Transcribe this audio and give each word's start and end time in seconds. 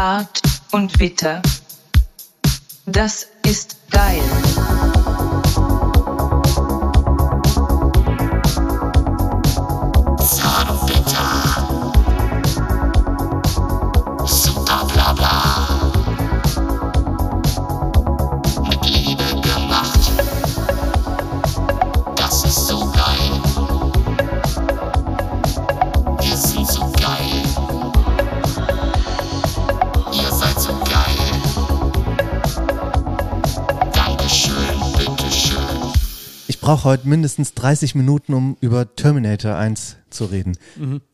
Zart 0.00 0.40
und 0.72 0.98
bitter. 0.98 1.42
Das 2.86 3.26
ist 3.44 3.76
geil. 3.90 4.22
Ich 36.60 36.66
brauche 36.66 36.84
heute 36.84 37.08
mindestens 37.08 37.54
30 37.54 37.94
Minuten, 37.94 38.34
um 38.34 38.58
über 38.60 38.94
Terminator 38.94 39.56
1 39.56 39.96
zu 40.10 40.26
reden. 40.26 40.58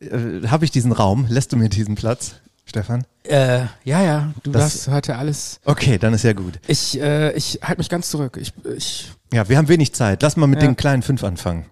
Äh, 0.01 0.45
Habe 0.49 0.65
ich 0.65 0.71
diesen 0.71 0.91
Raum? 0.91 1.25
Lässt 1.29 1.53
du 1.53 1.55
mir 1.55 1.69
diesen 1.69 1.95
Platz, 1.95 2.35
Stefan? 2.65 3.05
Äh, 3.23 3.59
ja, 3.85 4.03
ja, 4.03 4.33
du 4.43 4.51
Das- 4.51 4.61
darfst 4.73 4.87
heute 4.89 5.15
alles. 5.15 5.61
Okay, 5.63 5.97
dann 5.99 6.13
ist 6.13 6.23
ja 6.23 6.33
gut. 6.33 6.59
Ich, 6.67 6.99
äh, 6.99 7.31
ich 7.31 7.59
halte 7.63 7.77
mich 7.79 7.87
ganz 7.87 8.09
zurück. 8.09 8.37
Ich, 8.41 8.51
ich. 8.75 9.09
Ja, 9.31 9.47
wir 9.47 9.57
haben 9.57 9.69
wenig 9.69 9.93
Zeit. 9.93 10.21
Lass 10.21 10.35
mal 10.35 10.47
mit 10.47 10.61
Ja. 10.61 10.67
den 10.67 10.75
kleinen 10.75 11.01
fünf 11.01 11.23
anfangen. 11.23 11.63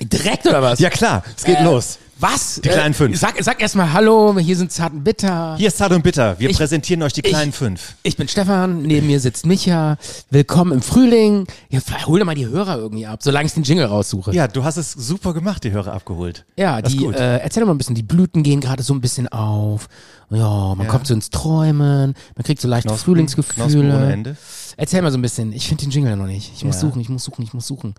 Direkt 0.00 0.46
oder 0.46 0.62
was? 0.62 0.78
Ja 0.80 0.90
klar, 0.90 1.22
es 1.36 1.44
geht 1.44 1.58
Äh, 1.58 1.64
los. 1.64 1.98
Was? 2.20 2.60
Die 2.62 2.68
kleinen 2.68 2.94
fünf. 2.94 3.18
Sag, 3.18 3.34
sag 3.42 3.60
erstmal 3.60 3.92
Hallo, 3.92 4.38
hier 4.38 4.56
sind 4.56 4.70
Zarten 4.70 5.02
Bitter. 5.02 5.56
Hier 5.58 5.66
ist 5.66 5.78
Zart 5.78 5.92
und 5.92 6.02
Bitter. 6.02 6.38
Wir 6.38 6.48
Ich- 6.48 6.56
präsentieren 6.56 7.02
euch 7.02 7.12
die 7.12 7.22
ich- 7.22 7.26
kleinen 7.26 7.52
fünf. 7.52 7.94
Ich 8.04 8.16
bin 8.16 8.28
Stefan, 8.28 8.82
neben 8.82 9.08
mir 9.08 9.18
sitzt 9.18 9.44
Micha. 9.46 9.98
Willkommen 10.30 10.70
im 10.72 10.80
Frühling. 10.80 11.46
Ja, 11.70 11.80
hol 12.06 12.20
doch 12.20 12.24
mal 12.26 12.36
die 12.36 12.46
Hörer 12.46 12.78
irgendwie 12.78 13.04
ab, 13.06 13.18
solange 13.22 13.46
ich 13.46 13.52
den 13.54 13.64
Jingle 13.64 13.86
raussuche. 13.86 14.32
Ja, 14.32 14.46
du 14.46 14.62
hast 14.62 14.76
es 14.76 14.92
super 14.92 15.34
gemacht, 15.34 15.64
die 15.64 15.72
Hörer 15.72 15.92
abgeholt. 15.92 16.44
Ja, 16.56 16.80
Das 16.80 16.92
die, 16.92 17.04
äh, 17.04 17.38
erzähl 17.40 17.60
doch 17.62 17.66
mal 17.66 17.74
ein 17.74 17.78
bisschen, 17.78 17.96
die 17.96 18.04
Blüten 18.04 18.44
gehen 18.44 18.60
gerade 18.60 18.84
so 18.84 18.94
ein 18.94 19.00
bisschen 19.00 19.26
auf. 19.28 19.88
Ja, 20.30 20.74
man 20.76 20.86
Ja. 20.86 20.90
kommt 20.92 21.08
so 21.08 21.14
ins 21.14 21.30
Träumen, 21.30 22.14
man 22.36 22.44
kriegt 22.44 22.60
so 22.60 22.68
leichte 22.68 22.88
Knospen, 22.88 23.14
Knospen 23.16 23.40
ohne 23.42 23.48
Frühlingsgefühle. 23.58 24.12
Ende. 24.12 24.36
Erzähl 24.76 25.02
mal 25.02 25.10
so 25.12 25.18
ein 25.18 25.22
bisschen, 25.22 25.52
ich 25.52 25.68
finde 25.68 25.84
den 25.84 25.90
Jingle 25.90 26.16
noch 26.16 26.26
nicht. 26.26 26.52
Ich 26.56 26.64
muss 26.64 26.76
Ja. 26.76 26.80
suchen, 26.82 27.00
ich 27.00 27.08
muss 27.08 27.24
suchen, 27.24 27.42
ich 27.44 27.52
muss 27.52 27.66
suchen. 27.66 27.94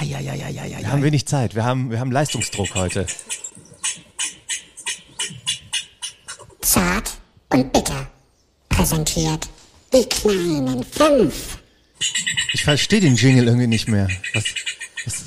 Ja, 0.00 0.18
ja, 0.20 0.34
ja, 0.34 0.48
ja, 0.48 0.64
ja, 0.64 0.78
Wir 0.78 0.90
haben 0.92 1.02
wenig 1.02 1.26
Zeit. 1.26 1.54
Wir 1.54 1.64
haben, 1.64 1.90
wir 1.90 2.00
haben 2.00 2.10
Leistungsdruck 2.12 2.74
heute. 2.74 3.06
Zart 6.60 7.12
und 7.50 7.72
bitter. 7.72 8.06
Präsentiert 8.68 9.48
die 9.92 10.04
kleinen 10.04 10.82
fünf. 10.84 11.58
Ich 12.52 12.64
verstehe 12.64 13.00
den 13.00 13.16
Jingle 13.16 13.46
irgendwie 13.46 13.66
nicht 13.66 13.88
mehr. 13.88 14.08
Was, 14.34 14.44
was, 15.04 15.24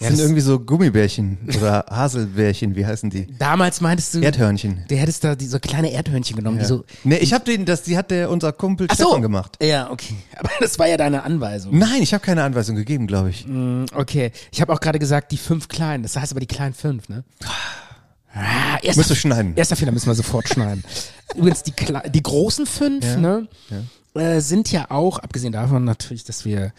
das 0.00 0.08
sind 0.08 0.18
irgendwie 0.20 0.40
so 0.40 0.58
Gummibärchen 0.58 1.38
oder 1.56 1.84
Haselbärchen, 1.90 2.74
wie 2.74 2.84
heißen 2.86 3.10
die? 3.10 3.26
Damals 3.38 3.80
meintest 3.80 4.14
du, 4.14 4.20
Erdhörnchen. 4.20 4.84
der 4.90 4.98
hättest 4.98 5.22
da 5.24 5.34
diese 5.36 5.60
kleine 5.60 5.92
Erdhörnchen 5.92 6.36
genommen, 6.36 6.58
die 6.58 6.64
so. 6.64 6.84
Nee, 7.04 7.16
ich 7.18 7.32
habe 7.32 7.44
den, 7.44 7.64
das, 7.66 7.82
die 7.82 7.96
hat 7.96 8.10
der 8.10 8.30
unser 8.30 8.52
Kumpel 8.52 8.86
Ach 8.90 8.96
so. 8.96 9.04
Stefan 9.04 9.22
gemacht. 9.22 9.56
Ja, 9.62 9.90
okay. 9.90 10.14
Aber 10.38 10.50
das 10.60 10.78
war 10.78 10.88
ja 10.88 10.96
deine 10.96 11.22
Anweisung. 11.22 11.76
Nein, 11.78 12.02
ich 12.02 12.12
habe 12.14 12.24
keine 12.24 12.42
Anweisung 12.42 12.76
gegeben, 12.76 13.06
glaube 13.06 13.30
ich. 13.30 13.46
Okay. 13.94 14.32
Ich 14.50 14.60
habe 14.60 14.72
auch 14.72 14.80
gerade 14.80 14.98
gesagt, 14.98 15.32
die 15.32 15.36
fünf 15.36 15.68
kleinen. 15.68 16.02
Das 16.02 16.16
heißt 16.16 16.32
aber 16.32 16.40
die 16.40 16.46
kleinen 16.46 16.74
fünf, 16.74 17.08
ne? 17.08 17.22
Ah, 18.32 18.78
erster, 18.82 19.00
Müsst 19.00 19.10
du 19.10 19.16
schneiden. 19.16 19.54
Erster 19.56 19.76
Fehler 19.76 19.92
müssen 19.92 20.06
wir 20.06 20.14
sofort 20.14 20.48
schneiden. 20.48 20.84
Übrigens, 21.34 21.62
die, 21.64 21.72
Kle- 21.72 22.08
die 22.08 22.22
großen 22.22 22.64
fünf, 22.64 23.04
Ja, 23.04 23.16
ne, 23.16 23.48
Äh, 24.14 24.40
sind 24.40 24.70
ja 24.72 24.90
auch, 24.90 25.18
abgesehen 25.18 25.52
davon 25.52 25.84
natürlich, 25.84 26.24
dass 26.24 26.44
wir 26.44 26.72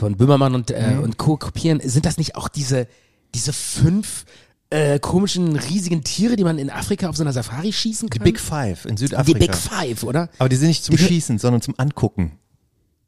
von 0.00 0.16
Böhmermann 0.16 0.54
und, 0.54 0.70
äh, 0.72 0.94
Mhm. 0.96 1.02
und 1.04 1.16
Co. 1.18 1.36
kopieren, 1.36 1.80
sind 1.84 2.04
das 2.06 2.16
nicht 2.18 2.34
auch 2.34 2.48
diese, 2.48 2.88
diese 3.34 3.52
fünf 3.52 4.24
äh, 4.72 4.98
komischen, 5.00 5.56
riesigen 5.56 6.04
Tiere, 6.04 6.36
die 6.36 6.44
man 6.44 6.56
in 6.58 6.70
Afrika 6.70 7.08
auf 7.08 7.16
so 7.16 7.24
einer 7.24 7.32
Safari 7.32 7.72
schießen 7.72 8.08
Die 8.08 8.18
kann? 8.18 8.24
Big 8.24 8.38
Five 8.38 8.84
in 8.84 8.94
die 8.96 9.00
Südafrika. 9.06 9.38
Big 9.38 9.54
Five, 9.54 10.04
oder? 10.04 10.28
Aber 10.38 10.48
die 10.48 10.54
sind 10.56 10.68
nicht 10.68 10.84
zum 10.84 10.96
Die- 10.96 11.02
Schießen, 11.02 11.38
sondern 11.38 11.60
zum 11.60 11.74
Angucken. 11.76 12.32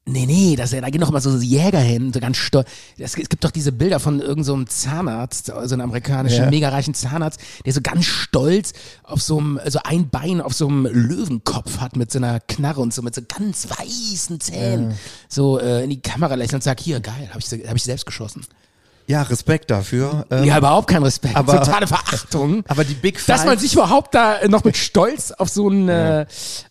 Nee, 0.05 0.27
nee, 0.27 0.57
das, 0.57 0.71
da 0.73 0.81
gehen 0.91 1.01
doch 1.01 1.11
immer 1.11 1.21
so 1.21 1.37
Jäger 1.39 1.79
hin, 1.79 2.13
so 2.13 2.19
ganz 2.19 2.37
stolz. 2.37 2.69
Es, 2.99 3.17
es 3.17 3.29
gibt 3.29 3.45
doch 3.45 3.53
diese 3.53 3.71
Bilder 3.71 4.01
von 4.01 4.19
irgendeinem 4.19 4.43
so 4.45 4.55
einem 4.55 4.67
Zahnarzt, 4.67 5.47
so 5.47 5.53
einem 5.55 5.81
amerikanischen, 5.83 6.45
Ja. 6.45 6.51
mega 6.51 6.71
reichen 6.71 6.93
Zahnarzt, 6.93 7.41
der 7.65 7.73
so 7.73 7.81
ganz 7.81 8.05
stolz 8.05 8.73
auf 9.05 9.23
so 9.23 9.39
einem, 9.39 9.61
so 9.69 9.79
ein 9.85 10.09
Bein 10.09 10.41
auf 10.41 10.55
so 10.55 10.67
einem 10.67 10.87
Löwenkopf 10.87 11.79
hat 11.79 11.95
mit 11.95 12.11
so 12.11 12.19
einer 12.19 12.41
Knarre 12.41 12.81
und 12.81 12.93
so 12.93 13.01
mit 13.03 13.15
so 13.15 13.23
ganz 13.27 13.69
weißen 13.71 14.41
Zähnen. 14.41 14.95
So 15.29 15.61
äh, 15.61 15.85
in 15.85 15.91
die 15.91 16.03
Kamera 16.03 16.35
lächelt 16.35 16.55
und 16.55 16.65
sagt, 16.65 16.81
hier, 16.81 16.99
geil, 16.99 17.29
habe 17.31 17.39
ich, 17.39 17.47
hab 17.69 17.77
ich 17.77 17.85
selbst 17.85 18.05
geschossen. 18.05 18.45
Ja, 19.13 19.23
Respekt 19.23 19.71
dafür. 19.71 20.25
Ähm, 20.31 20.45
ja, 20.45 20.57
überhaupt 20.57 20.89
kein 20.89 21.03
Respekt. 21.03 21.37
aber- 21.37 21.59
Totale 21.59 21.87
Verachtung. 21.87 22.65
aber 22.67 22.83
die 22.85 22.95
Big 22.95 23.21
Five. 23.21 23.27
Dass 23.27 23.45
man 23.45 23.59
sich 23.59 23.75
überhaupt 23.75 24.15
da 24.15 24.37
äh, 24.39 24.49
noch 24.49 24.65
mit 24.65 24.77
Stolz 24.77 25.33
auf 25.33 25.51
so 25.51 25.69
ein, 25.69 25.89
äh, 25.89 26.25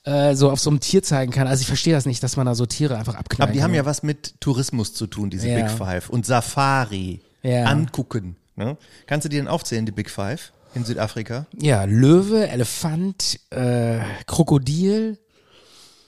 äh, 0.03 0.33
so 0.35 0.49
auf 0.49 0.59
so 0.59 0.71
einem 0.71 0.79
Tier 0.79 1.03
zeigen 1.03 1.31
kann. 1.31 1.45
Also 1.47 1.61
ich 1.61 1.67
verstehe 1.67 1.93
das 1.93 2.05
nicht, 2.07 2.23
dass 2.23 2.37
man 2.37 2.47
da 2.47 2.55
so 2.55 2.65
Tiere 2.65 2.97
einfach 2.97 3.13
abknallt. 3.15 3.49
aber 3.49 3.53
die 3.53 3.61
haben 3.63 3.73
ja 3.75 3.85
was 3.85 4.01
mit 4.01 4.41
Tourismus 4.41 4.93
zu 4.95 5.05
tun, 5.05 5.29
diese 5.29 5.47
Ja. 5.49 5.61
Big 5.61 5.69
Five. 5.69 6.09
Und 6.09 6.25
Safari. 6.25 7.21
Ja. 7.43 7.65
Angucken. 7.65 8.35
Ne? 8.55 8.75
Kannst 9.05 9.25
du 9.25 9.29
die 9.29 9.37
denn 9.37 9.47
aufzählen, 9.47 9.85
die 9.85 9.91
Big 9.91 10.09
Five 10.09 10.51
in 10.73 10.83
Südafrika? 10.83 11.45
Ja, 11.59 11.83
Löwe, 11.83 12.47
Elefant, 12.49 13.39
äh, 13.51 13.99
Krokodil, 14.25 15.17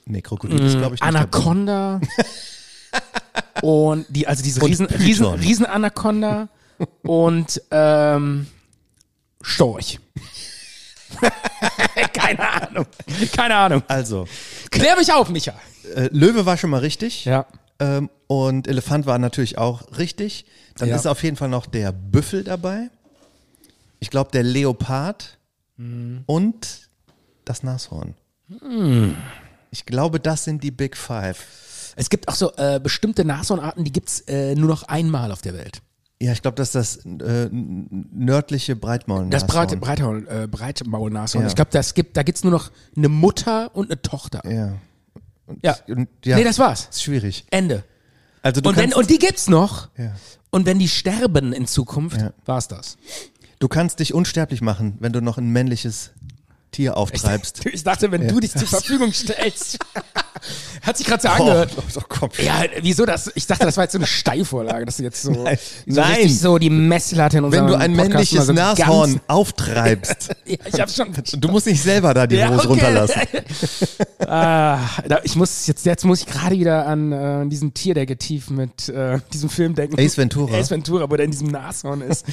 Nee, 0.06 0.20
Krokodil 0.20 0.60
ist, 0.60 0.76
glaube 0.76 0.96
ich, 0.96 1.00
nicht 1.00 1.08
Anaconda 1.08 1.98
und 3.62 4.06
die, 4.08 4.26
also 4.26 4.42
diese 4.42 4.60
Und 4.60 4.68
riesen, 4.70 4.86
Python. 4.86 5.02
riesen, 5.06 5.26
riesen 5.34 5.66
Anaconda 5.66 6.48
und 7.02 7.60
ähm, 7.70 8.46
Storch. 9.42 10.00
Keine 12.12 12.48
Ahnung. 12.48 12.86
Keine 13.36 13.54
Ahnung. 13.56 13.82
Also, 13.88 14.26
Klär 14.70 14.96
mich 14.96 15.12
auf, 15.12 15.28
Micha. 15.28 15.54
äh, 15.94 16.08
Löwe 16.12 16.46
war 16.46 16.56
schon 16.56 16.70
mal 16.70 16.80
richtig. 16.80 17.24
Ja. 17.24 17.46
Ähm, 17.78 18.10
und 18.26 18.66
Elefant 18.68 19.06
war 19.06 19.18
natürlich 19.18 19.58
auch 19.58 19.82
richtig. 19.98 20.46
Dann 20.76 20.88
Ja. 20.88 20.96
ist 20.96 21.06
auf 21.06 21.22
jeden 21.22 21.36
Fall 21.36 21.48
noch 21.48 21.66
der 21.66 21.92
Büffel 21.92 22.42
dabei. 22.44 22.90
Ich 24.00 24.10
glaube, 24.10 24.30
der 24.32 24.42
Leopard 24.42 25.38
Mhm. 25.76 26.22
und 26.26 26.88
das 27.44 27.62
Nashorn. 27.62 28.14
Mhm. 28.48 29.16
Ich 29.70 29.86
glaube, 29.86 30.20
das 30.20 30.44
sind 30.44 30.62
die 30.62 30.70
Big 30.70 30.96
Five. 30.96 31.44
Es 31.96 32.10
gibt 32.10 32.28
auch 32.28 32.34
so 32.34 32.52
äh, 32.56 32.80
bestimmte 32.80 33.24
Nashornarten, 33.24 33.84
die 33.84 33.92
gibt's 33.92 34.20
äh, 34.22 34.54
nur 34.54 34.68
noch 34.68 34.82
einmal 34.84 35.30
auf 35.32 35.42
der 35.42 35.54
Welt. 35.54 35.80
Ja, 36.20 36.32
ich 36.32 36.42
glaube, 36.42 36.54
das 36.56 36.74
ist 36.74 37.04
das 37.04 37.04
äh, 37.04 37.48
nördliche 37.50 38.76
Breitmaul. 38.76 39.28
Das 39.30 39.46
breite, 39.46 39.76
breite, 39.76 40.04
äh, 40.28 40.46
Breitmaulnashorn. 40.46 41.42
Ja. 41.44 41.48
Ich 41.48 41.54
glaube, 41.56 41.70
das 41.72 41.94
gibt, 41.94 42.16
da 42.16 42.22
gibt's 42.22 42.44
nur 42.44 42.52
noch 42.52 42.70
eine 42.96 43.08
Mutter 43.08 43.74
und 43.74 43.90
eine 43.90 44.00
Tochter. 44.00 44.40
Ja. 44.50 44.74
Ja. 45.62 45.76
Und, 45.88 46.08
ja. 46.24 46.36
Nee, 46.36 46.44
das 46.44 46.58
war's. 46.58 46.88
ist 46.90 47.02
schwierig. 47.02 47.44
Ende. 47.50 47.84
Also 48.42 48.60
du 48.60 48.68
Und, 48.70 48.76
wenn, 48.76 48.84
kannst, 48.90 48.96
und 48.96 49.10
die 49.10 49.18
gibt's 49.18 49.48
noch. 49.48 49.88
Ja. 49.98 50.12
Und 50.50 50.66
wenn 50.66 50.78
die 50.78 50.88
sterben 50.88 51.52
in 51.52 51.66
Zukunft, 51.66 52.20
Ja. 52.20 52.32
war's 52.46 52.68
das. 52.68 52.96
du 53.58 53.68
kannst 53.68 53.98
dich 54.00 54.14
unsterblich 54.14 54.60
machen, 54.62 54.96
wenn 55.00 55.12
du 55.12 55.20
noch 55.20 55.36
ein 55.36 55.50
männliches 55.50 56.10
Tier 56.74 56.96
auftreibst. 56.96 57.64
Ich 57.66 57.84
dachte, 57.84 58.10
wenn 58.10 58.26
du 58.28 58.40
dich 58.40 58.52
zur 58.52 58.66
Verfügung 58.66 59.12
stellst. 59.12 59.78
Hat 60.82 60.98
sich 60.98 61.06
gerade 61.06 61.22
so 61.22 61.28
angehört. 61.28 61.70
Oh, 61.76 61.82
oh, 61.96 62.00
komm. 62.08 62.28
Ja, 62.42 62.64
wieso 62.82 63.06
das? 63.06 63.30
Ich 63.34 63.46
dachte, 63.46 63.64
das 63.64 63.76
war 63.76 63.84
jetzt 63.84 63.92
so 63.92 63.98
eine 63.98 64.06
Steilvorlage, 64.06 64.84
dass 64.84 64.98
du 64.98 65.04
jetzt 65.04 65.22
so, 65.22 65.30
Nein. 65.44 65.58
so 65.86 66.00
Nein. 66.00 66.28
so 66.28 66.58
die 66.58 66.68
Messlatte 66.68 67.38
in 67.38 67.44
unserem 67.44 67.66
Wenn 67.66 67.72
du 67.72 67.78
ein 67.78 67.92
Podcast 67.96 68.10
männliches 68.32 68.46
so 68.46 68.52
Nashorn 68.52 69.20
auftreibst, 69.28 70.30
Ja, 70.44 70.56
ich 70.66 70.80
hab's 70.80 70.96
schon. 70.96 71.14
du 71.40 71.48
musst 71.48 71.66
nicht 71.66 71.82
selber 71.82 72.12
da 72.12 72.26
die 72.26 72.36
Ja, 72.36 72.48
Hose 72.50 72.58
okay. 72.58 72.66
runterlassen. 72.68 73.22
Ah, 74.26 74.78
ich 75.22 75.36
muss 75.36 75.66
jetzt, 75.66 75.86
jetzt 75.86 76.04
muss 76.04 76.20
ich 76.20 76.26
gerade 76.26 76.58
wieder 76.58 76.86
an 76.86 77.12
äh, 77.12 77.46
diesen 77.48 77.72
Tierdetektiv 77.72 78.50
mit 78.50 78.88
äh, 78.88 79.18
diesem 79.32 79.48
Film 79.48 79.74
denken. 79.74 79.98
Ace 79.98 80.18
Ventura. 80.18 80.54
Ace 80.58 80.70
Ventura, 80.70 81.10
wo 81.10 81.16
der 81.16 81.24
in 81.24 81.30
diesem 81.30 81.48
Nashorn 81.48 82.00
ist. 82.02 82.26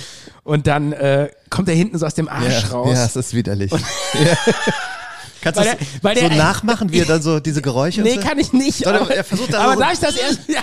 Und 0.44 0.68
dann 0.68 0.92
äh, 0.94 1.30
kommt 1.50 1.70
er 1.70 1.76
hinten 1.76 1.98
so 1.98 2.06
aus 2.06 2.14
dem 2.16 2.28
Arsch 2.28 2.64
Ja, 2.64 2.68
raus. 2.70 2.90
ja, 2.94 3.06
es 3.06 3.16
ist 3.16 3.34
widerlich. 3.34 3.72
Ja. 3.72 4.31
Kannst 5.42 5.60
du 5.60 5.64
das 5.64 5.76
so 6.02 6.08
der- 6.10 6.30
nachmachen, 6.38 6.92
wie 6.92 7.00
er 7.00 7.06
dann 7.06 7.22
so 7.22 7.40
diese 7.40 7.62
Geräusche 7.64 8.02
Nee, 8.02 8.16
so? 8.16 8.22
kann 8.22 8.38
ich 8.38 8.54
nicht. 8.54 8.84
Sondern 8.84 9.04
aber, 9.04 9.16
er 9.16 9.24
versucht 9.24 9.54
da 9.54 9.62
aber 9.62 9.74
so- 9.74 9.80
darf 9.80 9.94
ich 9.94 10.00
das 10.00 10.16
erst. 10.16 10.40
Ja, 10.48 10.62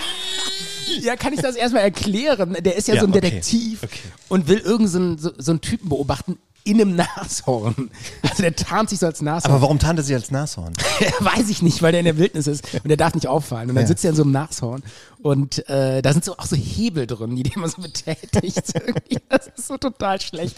ja, 1.01 1.15
kann 1.15 1.33
ich 1.33 1.41
das 1.41 1.55
erstmal 1.55 1.83
erklären? 1.83 2.57
Der 2.61 2.75
ist 2.75 2.87
ja, 2.87 2.95
Ja, 2.95 3.01
so 3.01 3.07
ein 3.07 3.11
okay, 3.11 3.21
Detektiv 3.21 3.83
okay. 3.83 3.99
und 4.29 4.47
will 4.47 4.57
irgendeinen 4.57 4.87
so, 4.87 4.97
einen- 4.99 5.17
so, 5.19 5.31
so 5.37 5.51
einen 5.51 5.61
Typen 5.61 5.89
beobachten 5.89 6.39
in 6.63 6.79
einem 6.81 6.95
Nashorn. 6.95 7.89
Also 8.21 8.43
der 8.43 8.55
tarnt 8.55 8.89
sich 8.89 8.99
so 8.99 9.05
als 9.07 9.21
Nashorn. 9.21 9.51
Aber 9.51 9.61
warum 9.61 9.79
tarnt 9.79 9.99
er 9.99 10.03
sich 10.03 10.15
als 10.15 10.29
Nashorn? 10.31 10.73
Weiß 11.19 11.49
ich 11.49 11.61
nicht, 11.61 11.81
weil 11.81 11.91
der 11.91 11.99
in 12.01 12.05
der 12.05 12.17
Wildnis 12.17 12.47
ist 12.47 12.63
und 12.75 12.87
der 12.89 12.97
darf 12.97 13.13
nicht 13.15 13.27
auffallen. 13.27 13.69
Und 13.69 13.75
dann 13.75 13.83
Ja. 13.85 13.87
sitzt 13.87 14.03
er 14.03 14.11
in 14.11 14.15
so 14.15 14.23
einem 14.23 14.31
Nashorn 14.31 14.83
und 15.21 15.67
äh, 15.69 16.01
da 16.01 16.13
sind 16.13 16.23
so 16.25 16.37
auch 16.37 16.45
so 16.45 16.55
Hebel 16.55 17.07
drin, 17.07 17.35
die 17.35 17.43
der 17.43 17.55
immer 17.55 17.69
so 17.69 17.81
betätigt. 17.81 18.61
Das 19.29 19.47
ist 19.55 19.67
so 19.67 19.77
total 19.77 20.19
schlecht. 20.21 20.55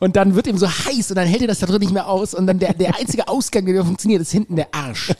Und 0.00 0.16
dann 0.16 0.34
wird 0.34 0.46
ihm 0.46 0.56
so 0.58 0.66
heiß 0.68 1.10
und 1.10 1.16
dann 1.16 1.26
hält 1.28 1.42
er 1.42 1.48
das 1.48 1.58
da 1.58 1.66
drin 1.66 1.80
nicht 1.80 1.92
mehr 1.92 2.08
aus 2.08 2.32
und 2.34 2.46
dann 2.46 2.58
der, 2.58 2.72
der 2.74 2.96
einzige 2.96 3.28
Ausgang, 3.28 3.66
der 3.66 3.84
funktioniert, 3.84 4.22
ist 4.22 4.32
hinten 4.32 4.56
der 4.56 4.74
Arsch. 4.74 5.12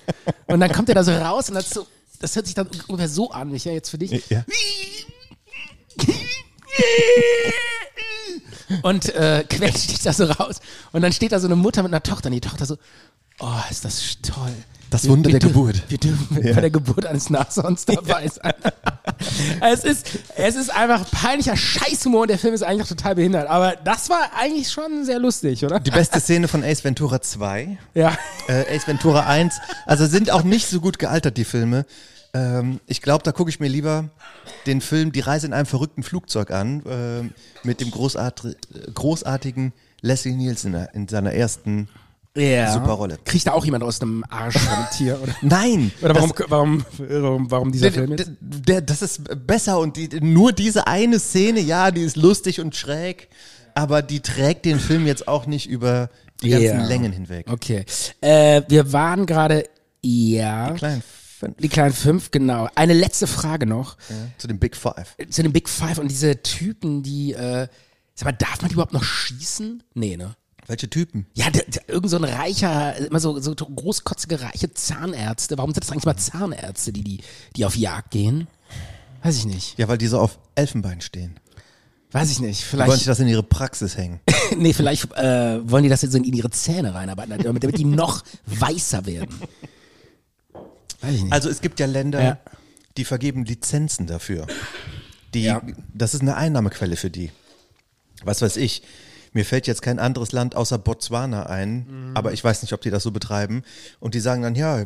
Und 0.47 0.61
dann 0.61 0.73
kommt 0.73 0.89
er 0.89 0.95
da 0.95 1.05
so 1.05 1.13
raus 1.13 1.49
und 1.51 1.55
das, 1.57 1.69
so, 1.71 1.87
das 2.21 2.35
hört 2.35 2.47
sich 2.47 2.55
dann 2.55 2.69
ungefähr 2.89 3.09
so 3.09 3.31
an, 3.31 3.51
Micha, 3.51 3.71
jetzt 3.71 3.91
für 3.91 3.99
dich. 3.99 4.29
Ja. 4.31 4.45
Und 8.83 9.15
äh, 9.15 9.45
quetscht 9.49 9.91
dich 9.91 10.01
da 10.03 10.13
so 10.13 10.25
raus. 10.25 10.57
Und 10.93 11.03
dann 11.03 11.13
steht 11.13 11.33
da 11.33 11.41
so 11.41 11.47
eine 11.47 11.57
Mutter 11.57 11.83
mit 11.83 11.93
einer 11.93 12.03
Tochter 12.03 12.27
und 12.29 12.33
die 12.33 12.41
Tochter 12.41 12.67
so, 12.67 12.77
oh, 13.41 13.49
ist 13.71 13.85
das 13.85 14.19
toll. 14.23 14.53
Das 14.91 15.09
Wunder 15.09 15.29
der 15.31 15.41
dürfen- 15.41 15.55
Geburt. 15.55 15.83
Wir 15.89 15.99
dürfen 15.99 16.41
Ja. 16.45 16.53
bei 16.55 16.61
der 16.61 16.71
Geburt 16.71 17.05
eines 17.05 17.29
Nashorns 17.29 17.85
dabei 17.85 18.29
sein. 18.29 18.53
es, 19.61 19.83
ist, 19.83 20.07
es 20.37 20.55
ist 20.55 20.71
einfach 20.75 21.11
peinlicher 21.11 21.57
Scheißhumor 21.57 22.23
und 22.23 22.29
der 22.31 22.39
Film 22.39 22.55
ist 22.55 22.63
eigentlich 22.63 22.83
auch 22.85 22.89
total 22.89 23.15
behindert. 23.17 23.49
Aber 23.49 23.75
das 23.77 24.09
war 24.09 24.31
eigentlich 24.39 24.71
schon 24.71 25.05
sehr 25.05 25.19
lustig, 25.19 25.65
oder? 25.65 25.81
Die 25.81 25.91
beste 25.91 26.21
Szene 26.21 26.47
von 26.49 26.63
Ace 26.63 26.85
Ventura 26.85 27.21
2. 27.21 27.77
Ja. 27.95 28.17
Äh, 28.47 28.77
Ace 28.77 28.87
Ventura 28.87 29.27
1. 29.27 29.55
Also 29.87 30.07
sind 30.07 30.31
auch 30.31 30.45
nicht 30.45 30.69
so 30.69 30.81
gut 30.81 30.99
gealtert, 30.99 31.37
die 31.39 31.45
Filme. 31.45 31.87
Ähm, 32.35 32.81
ich 32.87 33.01
glaube, 33.01 33.23
da 33.23 33.33
gucke 33.33 33.49
ich 33.49 33.61
mir 33.61 33.69
lieber 33.69 34.11
den 34.67 34.81
Film 34.81 35.13
Die 35.13 35.21
Reise 35.21 35.47
in 35.47 35.53
einem 35.53 35.67
verrückten 35.67 36.03
Flugzeug 36.03 36.51
an, 36.51 36.83
ähm, 36.89 37.31
mit 37.63 37.81
dem 37.81 37.91
großart 37.91 38.57
großartigen 38.93 39.73
Leslie 40.01 40.35
Nielsen 40.35 40.75
in 40.93 41.07
seiner 41.09 41.33
ersten. 41.33 41.89
ja. 42.37 42.73
Super 42.73 42.93
Rolle. 42.93 43.19
Kriegt 43.25 43.47
da 43.47 43.53
auch 43.53 43.65
jemand 43.65 43.85
aus 43.85 44.01
dem 44.01 44.25
Arsch 44.29 44.59
von 44.59 44.77
dem 44.77 44.91
Tier? 44.99 45.21
Oder, 45.23 45.33
Nein! 45.43 45.93
oder 46.03 46.15
warum, 46.17 46.33
das, 46.37 46.51
warum, 46.51 46.85
warum, 46.99 47.51
warum 47.51 47.73
dieser 47.73 47.93
Film 47.93 48.17
der, 48.17 48.27
jetzt? 48.27 48.33
der, 48.41 48.81
das 48.81 49.01
ist 49.03 49.47
besser 49.47 49.79
und 49.79 49.97
die, 49.97 50.09
nur 50.21 50.53
diese 50.53 50.89
eine 50.89 51.21
Szene, 51.21 51.61
ja, 51.61 51.93
die 51.93 52.03
ist 52.03 52.17
lustig 52.17 52.61
und 52.61 52.75
schräg, 52.75 53.29
aber 53.75 54.03
die 54.03 54.21
trägt 54.21 54.65
den 54.65 54.81
Film 54.81 55.07
jetzt 55.07 55.29
auch 55.29 55.47
nicht 55.47 55.69
über 55.69 56.11
die 56.43 56.51
ganzen 56.51 56.81
Ja. 56.81 56.87
Längen 56.87 57.13
hinweg. 57.13 57.47
Okay. 57.49 57.85
Äh, 58.21 58.63
wir 58.69 58.93
waren 58.93 59.25
gerade, 59.25 59.69
ja. 60.03 60.73
Klein 60.73 61.03
fünf. 61.45 61.57
Die 61.59 61.69
kleinen 61.69 61.95
fünf, 61.95 62.31
genau. 62.31 62.69
Eine 62.75 62.95
letzte 62.95 63.27
Frage 63.27 63.67
noch 63.67 63.97
Zu 64.39 64.49
dem 64.49 64.59
Big 64.59 64.77
Five. 64.77 65.17
zu 65.31 65.43
den 65.43 65.53
Big 65.53 65.69
Five 65.69 65.99
und 65.99 66.09
diese 66.11 66.43
Typen, 66.43 67.03
die, 67.03 67.33
äh, 67.33 67.69
sag 68.15 68.25
mal, 68.25 68.33
darf 68.33 68.61
man 68.63 68.69
die 68.69 68.75
überhaupt 68.75 68.93
noch 68.93 69.05
schießen? 69.05 69.83
Nee, 69.95 70.17
ne? 70.17 70.37
Welche 70.67 70.89
Typen? 70.89 71.27
Ja, 71.35 71.51
der, 71.51 71.65
der, 71.65 71.89
irgend 71.89 72.11
so 72.11 72.17
ein 72.17 72.25
reicher, 72.25 72.97
immer 72.97 73.21
so, 73.21 73.39
so 73.39 73.55
großkotzige, 73.55 74.41
reiche 74.41 74.73
Zahnärzte. 74.73 75.59
Warum 75.59 75.73
sind 75.73 75.85
das 75.85 75.91
eigentlich 75.91 76.07
mal 76.07 76.17
Zahnärzte, 76.17 76.93
die, 76.93 77.05
die, 77.05 77.21
die 77.55 77.65
auf 77.67 77.77
Jagd 77.77 78.11
gehen? 78.13 78.49
Weiß 79.23 79.37
ich 79.37 79.45
nicht. 79.47 79.79
Ja, 79.79 79.89
weil 79.89 79.99
die 79.99 80.07
so 80.07 80.19
auf 80.19 80.39
Elfenbein 80.55 81.01
stehen. 81.01 81.39
Weiß 82.13 82.31
ich 82.31 82.41
nicht. 82.41 82.61
Die 82.61 82.79
wollen 82.79 82.87
Vielleicht, 82.87 83.09
das 83.09 83.21
in 83.21 83.29
ihre 83.29 83.43
Praxis 83.43 83.97
hängen. 83.97 84.21
nee, 84.57 84.73
vielleicht 84.73 85.13
äh, 85.15 85.69
wollen 85.69 85.83
die 85.83 85.89
das 85.89 86.03
jetzt 86.03 86.15
in 86.15 86.25
ihre 86.25 86.51
Zähne 86.51 86.95
reinarbeiten, 86.95 87.39
damit, 87.43 87.65
damit 87.65 87.77
die 87.77 87.85
noch 87.85 88.23
weißer 88.47 89.05
werden. 89.05 89.35
Also 91.31 91.49
es 91.49 91.61
gibt 91.61 91.81
ja 91.81 91.87
Länder, 91.87 92.23
Ja. 92.23 92.39
die 92.97 93.05
vergeben 93.05 93.45
Lizenzen 93.45 94.07
dafür. 94.07 94.47
Die, 95.35 95.43
Ja. 95.43 95.63
Das 95.93 96.15
ist 96.15 96.21
eine 96.21 96.37
Einnahmequelle 96.37 96.97
für 96.97 97.11
die. 97.11 97.31
Was 98.25 98.41
weiß 98.43 98.57
ich. 98.57 98.83
Mir 99.33 99.45
fällt 99.45 99.67
jetzt 99.67 99.83
kein 99.83 99.99
anderes 99.99 100.31
Land 100.33 100.55
außer 100.55 100.79
Botswana 100.79 101.47
ein, 101.47 101.87
Mhm. 102.11 102.17
aber 102.17 102.33
ich 102.33 102.43
weiß 102.45 102.63
nicht, 102.63 102.73
ob 102.73 102.81
die 102.83 102.91
das 102.91 103.03
so 103.03 103.11
betreiben. 103.11 103.63
Und 103.99 104.15
die 104.15 104.21
sagen 104.21 104.43
dann, 104.43 104.55
ja, 104.55 104.85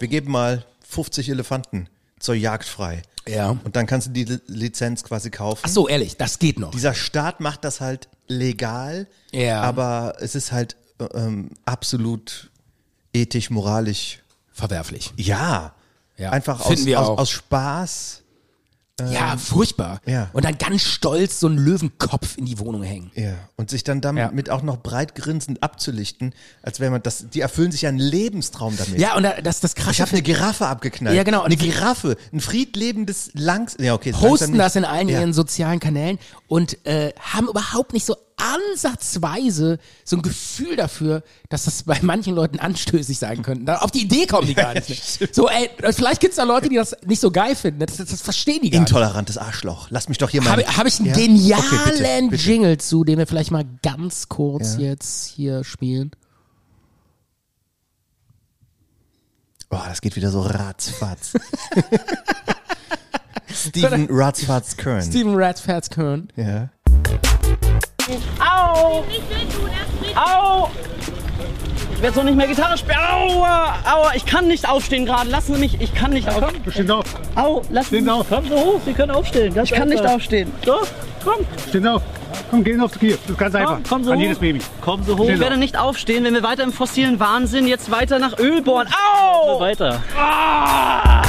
wir 0.00 0.08
geben 0.08 0.32
mal 0.32 0.66
50 0.88 1.28
Elefanten 1.28 1.88
zur 2.18 2.34
Jagd 2.34 2.64
frei. 2.66 3.02
Ja. 3.28 3.50
Und 3.64 3.76
dann 3.76 3.86
kannst 3.86 4.08
du 4.08 4.10
die 4.12 4.24
Li- 4.24 4.40
Lizenz 4.48 5.04
quasi 5.04 5.30
kaufen. 5.30 5.62
Ach 5.64 5.68
so, 5.68 5.86
ehrlich, 5.88 6.16
das 6.16 6.38
geht 6.40 6.58
noch. 6.58 6.72
Dieser 6.72 6.94
Staat 6.94 7.40
macht 7.40 7.64
das 7.64 7.80
halt 7.80 8.08
legal, 8.28 9.06
Ja. 9.32 9.62
aber 9.62 10.16
es 10.20 10.34
ist 10.34 10.50
halt 10.52 10.76
äh, 10.98 11.04
ähm, 11.14 11.50
absolut 11.64 12.50
ethisch, 13.12 13.50
moralisch 13.50 14.20
Verwerflich. 14.56 15.12
ja. 15.16 15.72
Ja, 16.18 16.30
Einfach 16.30 16.62
finden 16.64 16.80
aus, 16.80 16.86
wir 16.86 17.00
aus, 17.02 17.08
auch. 17.08 17.18
aus 17.18 17.30
Spaß. 17.30 18.22
Ja, 19.10 19.36
furchtbar. 19.36 20.00
ja. 20.06 20.30
Und 20.32 20.46
dann 20.46 20.56
ganz 20.56 20.80
stolz 20.80 21.38
so 21.40 21.46
einen 21.48 21.58
Löwenkopf 21.58 22.38
in 22.38 22.46
die 22.46 22.58
Wohnung 22.58 22.82
hängen. 22.82 23.10
Ja. 23.14 23.34
Und 23.56 23.68
sich 23.68 23.84
dann 23.84 24.00
damit 24.00 24.22
Ja. 24.22 24.30
mit 24.30 24.48
auch 24.48 24.62
noch 24.62 24.78
breit 24.78 25.14
grinsend 25.14 25.62
abzulichten, 25.62 26.32
als 26.62 26.80
wäre 26.80 26.90
man 26.90 27.02
das, 27.02 27.28
die 27.28 27.42
erfüllen 27.42 27.70
sich 27.70 27.86
einen 27.86 27.98
Lebenstraum 27.98 28.74
damit. 28.78 28.98
Ja, 28.98 29.14
und 29.14 29.24
da- 29.24 29.42
das, 29.42 29.60
das 29.60 29.72
Ich 29.76 29.84
krasse 29.84 30.00
habe 30.00 30.12
eine 30.12 30.22
Giraffe 30.22 30.66
abgeknallt. 30.66 31.14
Ja, 31.14 31.24
genau. 31.24 31.40
Und 31.40 31.46
Eine 31.52 31.56
die- 31.56 31.68
Giraffe, 31.68 32.16
ein 32.32 32.40
friedlebendes 32.40 33.32
Langs. 33.34 33.76
Ja, 33.78 33.92
okay. 33.92 34.12
posten 34.12 34.56
das 34.56 34.74
in 34.76 34.86
allen 34.86 35.10
ja. 35.10 35.20
ihren 35.20 35.34
sozialen 35.34 35.78
Kanälen 35.80 36.18
und 36.48 36.78
äh, 36.86 37.12
haben 37.20 37.48
überhaupt 37.48 37.92
nicht 37.92 38.06
so 38.06 38.16
ansatzweise 38.36 39.78
so 40.04 40.16
ein 40.16 40.22
Gefühl 40.22 40.76
dafür, 40.76 41.22
dass 41.48 41.64
das 41.64 41.84
bei 41.84 41.98
manchen 42.02 42.34
Leuten 42.34 42.58
anstößig 42.58 43.18
sein 43.18 43.42
könnte. 43.42 43.64
Da- 43.64 43.78
Auf 43.78 43.90
die 43.90 44.02
Idee 44.02 44.26
kommen 44.26 44.46
die 44.46 44.54
gar 44.54 44.74
nicht. 44.74 45.20
mehr. 45.20 45.28
So, 45.32 45.48
ey, 45.48 45.70
vielleicht 45.92 46.20
gibt's 46.20 46.36
da 46.36 46.44
Leute, 46.44 46.68
die 46.68 46.76
das 46.76 46.94
nicht 47.06 47.20
so 47.20 47.30
geil 47.30 47.56
finden. 47.56 47.80
Das, 47.80 47.96
das, 47.96 48.08
das 48.10 48.20
verstehen 48.22 48.60
die 48.62 48.70
gar 48.70 48.80
nicht. 48.80 48.88
Intolerantes 48.90 49.38
Arschloch. 49.38 49.88
Lass 49.90 50.08
mich 50.08 50.18
doch 50.18 50.30
hier 50.30 50.42
mal. 50.42 50.50
Habe 50.50 50.64
hab 50.76 50.86
ich 50.86 50.98
einen 51.00 51.08
Ja? 51.08 51.14
genialen 51.14 51.64
Okay, 51.64 51.78
bitte, 51.92 52.28
bitte. 52.30 52.42
Jingle 52.42 52.78
zu, 52.78 53.04
den 53.04 53.18
wir 53.18 53.26
vielleicht 53.26 53.50
mal 53.50 53.64
ganz 53.82 54.28
kurz 54.28 54.74
Ja. 54.74 54.80
jetzt 54.90 55.26
hier 55.28 55.64
spielen. 55.64 56.10
Oh, 59.70 59.78
das 59.88 60.00
geht 60.00 60.14
wieder 60.14 60.30
so 60.30 60.42
ratzfatz. 60.42 61.32
Steven 63.52 64.06
Ratzfatz 64.10 64.76
Kern. 64.76 65.02
Steven 65.02 65.34
Ratzfatz 65.34 65.90
Kern. 65.90 66.28
Ja. 66.36 66.68
Au! 68.40 69.04
Au! 70.14 70.70
Ich 71.94 72.02
werde 72.02 72.14
so 72.14 72.22
nicht 72.22 72.36
mehr 72.36 72.46
Gitarre 72.46 72.76
spielen. 72.78 72.98
Aua! 72.98 73.74
Aua! 73.90 74.12
Ich 74.14 74.24
kann 74.26 74.46
nicht 74.48 74.68
aufstehen 74.68 75.06
gerade. 75.06 75.30
Lassen 75.30 75.54
Sie 75.54 75.60
mich. 75.60 75.80
Ich 75.80 75.94
kann 75.94 76.10
nicht 76.12 76.28
aufstehen. 76.28 76.62
Stehen 76.70 76.90
auf, 76.90 77.04
Au! 77.34 77.62
Lassen 77.70 77.90
Sie 77.94 78.00
mich. 78.02 78.10
auf, 78.12 78.28
Kommen 78.28 78.48
Sie 78.48 78.54
hoch. 78.54 78.80
Sie 78.84 78.92
können 78.92 79.10
aufstehen. 79.12 79.58
ich 79.62 79.70
kann 79.72 79.88
nicht 79.88 80.04
aufstehen. 80.06 80.52
Doch. 80.64 80.86
Komm. 81.24 81.44
stehen 81.68 81.86
auf. 81.88 82.02
Komm, 82.50 82.62
gehen 82.62 82.80
auf 82.80 82.92
die 82.92 82.98
Knie. 83.00 83.10
Das 83.22 83.30
ist 83.30 83.38
ganz 83.38 83.54
einfach. 83.54 83.74
Komm, 83.74 83.82
komm 83.88 84.04
so 84.04 84.10
An 84.12 84.18
hoch. 84.18 84.22
jedes 84.22 84.38
Baby. 84.38 84.60
Kommen 84.82 85.02
Sie 85.04 85.12
hoch. 85.16 85.28
Ich 85.28 85.40
werde 85.40 85.56
nicht 85.56 85.76
aufstehen, 85.78 86.22
wenn 86.24 86.34
wir 86.34 86.42
weiter 86.44 86.62
im 86.62 86.72
fossilen 86.72 87.18
Wahnsinn 87.18 87.66
jetzt 87.66 87.90
weiter 87.90 88.18
nach 88.20 88.38
Öl 88.38 88.62
bohren. 88.62 88.86
Au! 89.22 89.58
Weiter. 89.58 90.00
Ah! 90.16 91.22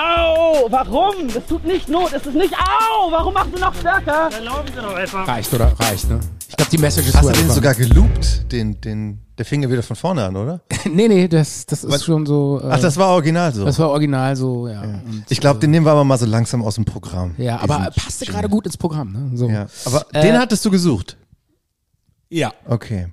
Au! 0.00 0.66
Warum? 0.70 1.28
Das 1.32 1.46
tut 1.46 1.64
nicht 1.64 1.88
Not. 1.88 2.12
Es 2.12 2.26
ist 2.26 2.34
nicht. 2.34 2.52
Au! 2.54 3.10
Warum 3.10 3.32
machst 3.32 3.54
du 3.54 3.58
noch 3.58 3.74
stärker? 3.74 4.30
Erlauben 4.32 4.68
Sie 4.68 4.74
doch 4.80 4.94
einfach. 4.94 5.26
Reicht, 5.26 5.52
oder? 5.54 5.72
Reicht, 5.78 6.10
ne? 6.10 6.20
Ich 6.48 6.56
glaube, 6.56 6.70
die 6.70 6.78
Message 6.78 7.08
ist 7.08 7.16
Hast 7.16 7.28
du 7.28 7.32
den 7.32 7.50
sogar 7.50 7.74
geloopt? 7.74 8.52
Den, 8.52 8.78
den, 8.80 9.20
der 9.38 9.44
fing 9.46 9.62
ja 9.62 9.70
wieder 9.70 9.82
von 9.82 9.96
vorne 9.96 10.24
an, 10.24 10.36
oder? 10.36 10.60
Nee, 10.84 11.08
nee, 11.08 11.26
das, 11.28 11.66
das 11.66 11.82
ist 11.82 12.04
schon 12.04 12.26
so. 12.26 12.60
Äh, 12.62 12.68
Ach, 12.70 12.80
das 12.80 12.96
war 12.96 13.08
original 13.08 13.52
so. 13.52 13.64
das 13.64 13.78
war 13.78 13.90
original 13.90 14.36
so, 14.36 14.68
ja. 14.68 14.82
Und, 14.82 15.24
ich 15.28 15.40
glaube, 15.40 15.58
den 15.60 15.70
nehmen 15.72 15.84
wir 15.86 15.90
aber 15.92 16.04
mal 16.04 16.16
so 16.18 16.26
langsam 16.26 16.62
aus 16.62 16.76
dem 16.76 16.84
Programm. 16.84 17.34
ja, 17.38 17.58
aber 17.58 17.90
passte 17.96 18.24
gerade 18.26 18.48
gut 18.48 18.66
ins 18.66 18.76
Programm, 18.76 19.12
ne? 19.12 19.30
So. 19.36 19.48
Ja, 19.48 19.66
aber 19.84 20.06
Äh, 20.12 20.22
den 20.22 20.38
hattest 20.38 20.64
du 20.64 20.70
gesucht. 20.70 21.16
ja. 22.28 22.52
Okay. 22.68 23.08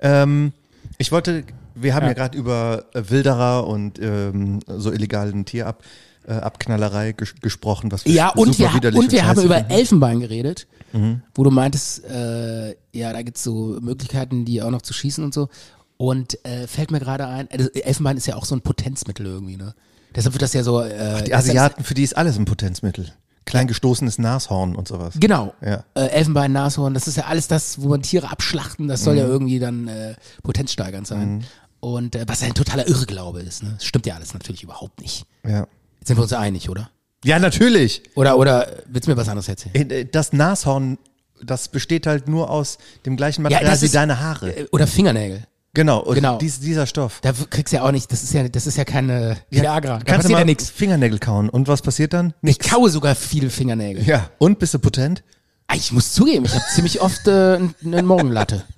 Ähm, 0.00 0.52
ich 0.98 1.12
wollte, 1.12 1.44
wir 1.76 1.94
haben 1.94 2.02
ja, 2.02 2.08
Ja. 2.08 2.14
gerade 2.14 2.36
über 2.38 2.84
äh, 2.94 3.02
Wilderer 3.08 3.66
und 3.68 4.00
ähm, 4.00 4.58
so 4.66 4.90
illegalen 4.92 5.44
Tierab 5.44 5.82
äh, 6.26 6.32
Abknallerei 6.32 7.12
ges 7.12 7.34
gesprochen, 7.40 7.90
was 7.92 8.04
wir 8.04 8.12
Ja, 8.12 8.28
und 8.30 8.54
super 8.54 8.70
wir, 8.70 8.74
widerlich 8.76 9.00
und 9.00 9.12
wir 9.12 9.18
scheiße 9.20 9.28
haben 9.30 9.42
über 9.42 9.56
finden. 9.56 9.70
Elfenbein 9.72 10.20
geredet, 10.20 10.66
Mhm. 10.92 11.22
wo 11.34 11.44
du 11.44 11.50
meintest, 11.50 12.04
äh, 12.04 12.70
ja, 12.92 13.12
da 13.12 13.22
gibt's 13.22 13.42
so 13.42 13.78
Möglichkeiten, 13.80 14.44
die 14.44 14.62
auch 14.62 14.70
noch 14.70 14.82
zu 14.82 14.92
schießen 14.92 15.24
und 15.24 15.32
so. 15.34 15.48
Und 15.96 16.44
äh, 16.44 16.66
fällt 16.66 16.90
mir 16.90 17.00
gerade 17.00 17.26
ein, 17.26 17.48
also 17.50 17.70
Elfenbein 17.70 18.16
ist 18.16 18.26
ja 18.26 18.36
auch 18.36 18.44
so 18.44 18.54
ein 18.56 18.60
Potenzmittel 18.60 19.24
irgendwie, 19.26 19.56
ne? 19.56 19.74
Deshalb 20.14 20.34
wird 20.34 20.42
das 20.42 20.52
ja 20.52 20.62
so. 20.62 20.80
Äh, 20.82 21.22
Die 21.24 21.34
Asiaten, 21.34 21.84
für 21.84 21.94
die 21.94 22.02
ist 22.02 22.16
alles 22.16 22.36
ein 22.36 22.44
Potenzmittel. 22.44 23.12
Klein 23.44 23.66
gestoßenes 23.66 24.18
Nashorn 24.18 24.76
und 24.76 24.86
sowas. 24.88 25.14
Genau. 25.18 25.54
Ja. 25.64 25.84
Äh, 25.94 26.06
Elfenbein, 26.08 26.52
Nashorn, 26.52 26.92
das 26.94 27.08
ist 27.08 27.16
ja 27.16 27.24
alles 27.24 27.48
das, 27.48 27.80
wo 27.80 27.88
man 27.88 28.02
Tiere 28.02 28.30
abschlachten, 28.30 28.86
das 28.88 29.00
Mhm. 29.00 29.04
soll 29.04 29.16
ja 29.16 29.24
irgendwie 29.26 29.58
dann 29.58 29.88
äh, 29.88 30.14
potenzsteigernd 30.42 31.06
sein. 31.06 31.44
Und 31.80 32.14
äh, 32.14 32.24
was 32.28 32.40
ja 32.42 32.46
ein 32.48 32.54
totaler 32.54 32.86
Irrglaube 32.86 33.40
ist, 33.40 33.62
ne? 33.62 33.70
Das 33.74 33.84
stimmt 33.84 34.06
ja 34.06 34.14
alles 34.14 34.34
natürlich 34.34 34.62
überhaupt 34.62 35.00
nicht. 35.00 35.24
Ja. 35.48 35.66
Jetzt 36.02 36.08
sind 36.08 36.16
wir 36.16 36.22
uns 36.22 36.32
ja 36.32 36.40
einig, 36.40 36.68
oder? 36.68 36.90
Ja, 37.24 37.38
natürlich. 37.38 38.02
Oder, 38.16 38.36
oder 38.36 38.66
willst 38.88 39.06
du 39.06 39.12
mir 39.12 39.16
was 39.16 39.28
anderes 39.28 39.48
erzählen? 39.48 39.88
Äh, 39.88 40.04
Das 40.06 40.32
Nashorn, 40.32 40.98
das 41.40 41.68
besteht 41.68 42.08
halt 42.08 42.26
nur 42.26 42.50
aus 42.50 42.78
dem 43.06 43.16
gleichen 43.16 43.42
Material 43.44 43.64
das 43.70 43.82
wie 43.82 43.86
ist- 43.86 43.94
deine 43.94 44.18
Haare. 44.18 44.50
Äh, 44.50 44.66
Oder 44.72 44.88
Fingernägel. 44.88 45.44
Genau, 45.74 46.00
und 46.00 46.16
genau. 46.16 46.38
Dies, 46.38 46.58
dieser 46.58 46.86
Stoff. 46.86 47.20
Da 47.22 47.32
kriegst 47.48 47.72
du 47.72 47.76
ja 47.76 47.84
auch 47.84 47.92
nicht, 47.92 48.10
das 48.10 48.24
ist 48.24 48.34
ja, 48.34 48.46
das 48.48 48.66
ist 48.66 48.76
ja 48.76 48.84
keine 48.84 49.36
Viagra. 49.50 49.98
Da 49.98 50.04
Kannst 50.04 50.28
du 50.28 50.32
mal 50.32 50.40
ja 50.40 50.44
nichts. 50.44 50.68
Fingernägel 50.70 51.20
kauen. 51.20 51.48
Und 51.48 51.68
was 51.68 51.80
passiert 51.82 52.12
dann? 52.12 52.34
Ich 52.42 52.58
kaue 52.58 52.90
sogar 52.90 53.14
viel 53.14 53.48
Fingernägel. 53.48 54.04
Ja. 54.04 54.28
Und 54.38 54.58
bist 54.58 54.74
du 54.74 54.80
potent? 54.80 55.22
Ah, 55.68 55.76
Ich 55.76 55.92
muss 55.92 56.12
zugeben, 56.12 56.44
ich 56.44 56.52
habe 56.54 56.64
ziemlich 56.74 57.00
oft 57.00 57.28
äh, 57.28 57.60
eine 57.84 58.02
Morgenlatte. 58.02 58.64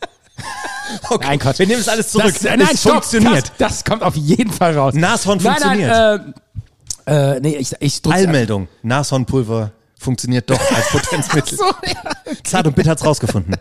Okay. 1.08 1.26
Nein, 1.26 1.38
Quatsch. 1.38 1.58
Wir 1.58 1.66
nehmen 1.66 1.80
es 1.80 1.88
alles 1.88 2.10
zurück. 2.10 2.26
Das, 2.34 2.44
äh, 2.44 2.56
nein, 2.58 2.68
es 2.72 2.80
stopp, 2.80 2.92
funktioniert. 3.04 3.52
Das, 3.56 3.78
das 3.78 3.84
kommt 3.84 4.02
auf 4.02 4.14
jeden 4.16 4.52
Fall 4.52 4.76
raus. 4.76 4.92
Nashorn 4.94 5.38
nein, 5.38 5.54
funktioniert. 5.56 5.90
Nein, 5.90 6.20
äh, 6.28 6.32
äh, 7.06 7.40
nee, 7.40 7.56
ich, 7.56 7.72
ich 7.80 8.02
drück's 8.02 8.16
Eilmeldung. 8.16 8.68
Nashornpulver 8.82 9.72
funktioniert 9.96 10.48
doch 10.50 10.60
als 10.72 10.88
Potenzmittel. 10.92 11.58
So, 11.58 11.64
ja. 11.64 12.34
Zart 12.44 12.66
und 12.66 12.76
Bitter 12.76 12.90
hat's 12.90 13.04
rausgefunden. 13.04 13.56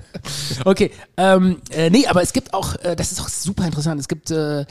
Okay, 0.65 0.91
ähm, 1.17 1.61
äh, 1.71 1.89
nee, 1.89 2.05
aber 2.07 2.21
es 2.21 2.33
gibt 2.33 2.53
auch, 2.53 2.75
äh, 2.83 2.95
das 2.95 3.11
ist 3.11 3.21
auch 3.21 3.29
super 3.29 3.65
interessant, 3.65 3.99
es 3.99 4.07
gibt 4.07 4.31
äh, 4.31 4.61
äh, 4.61 4.65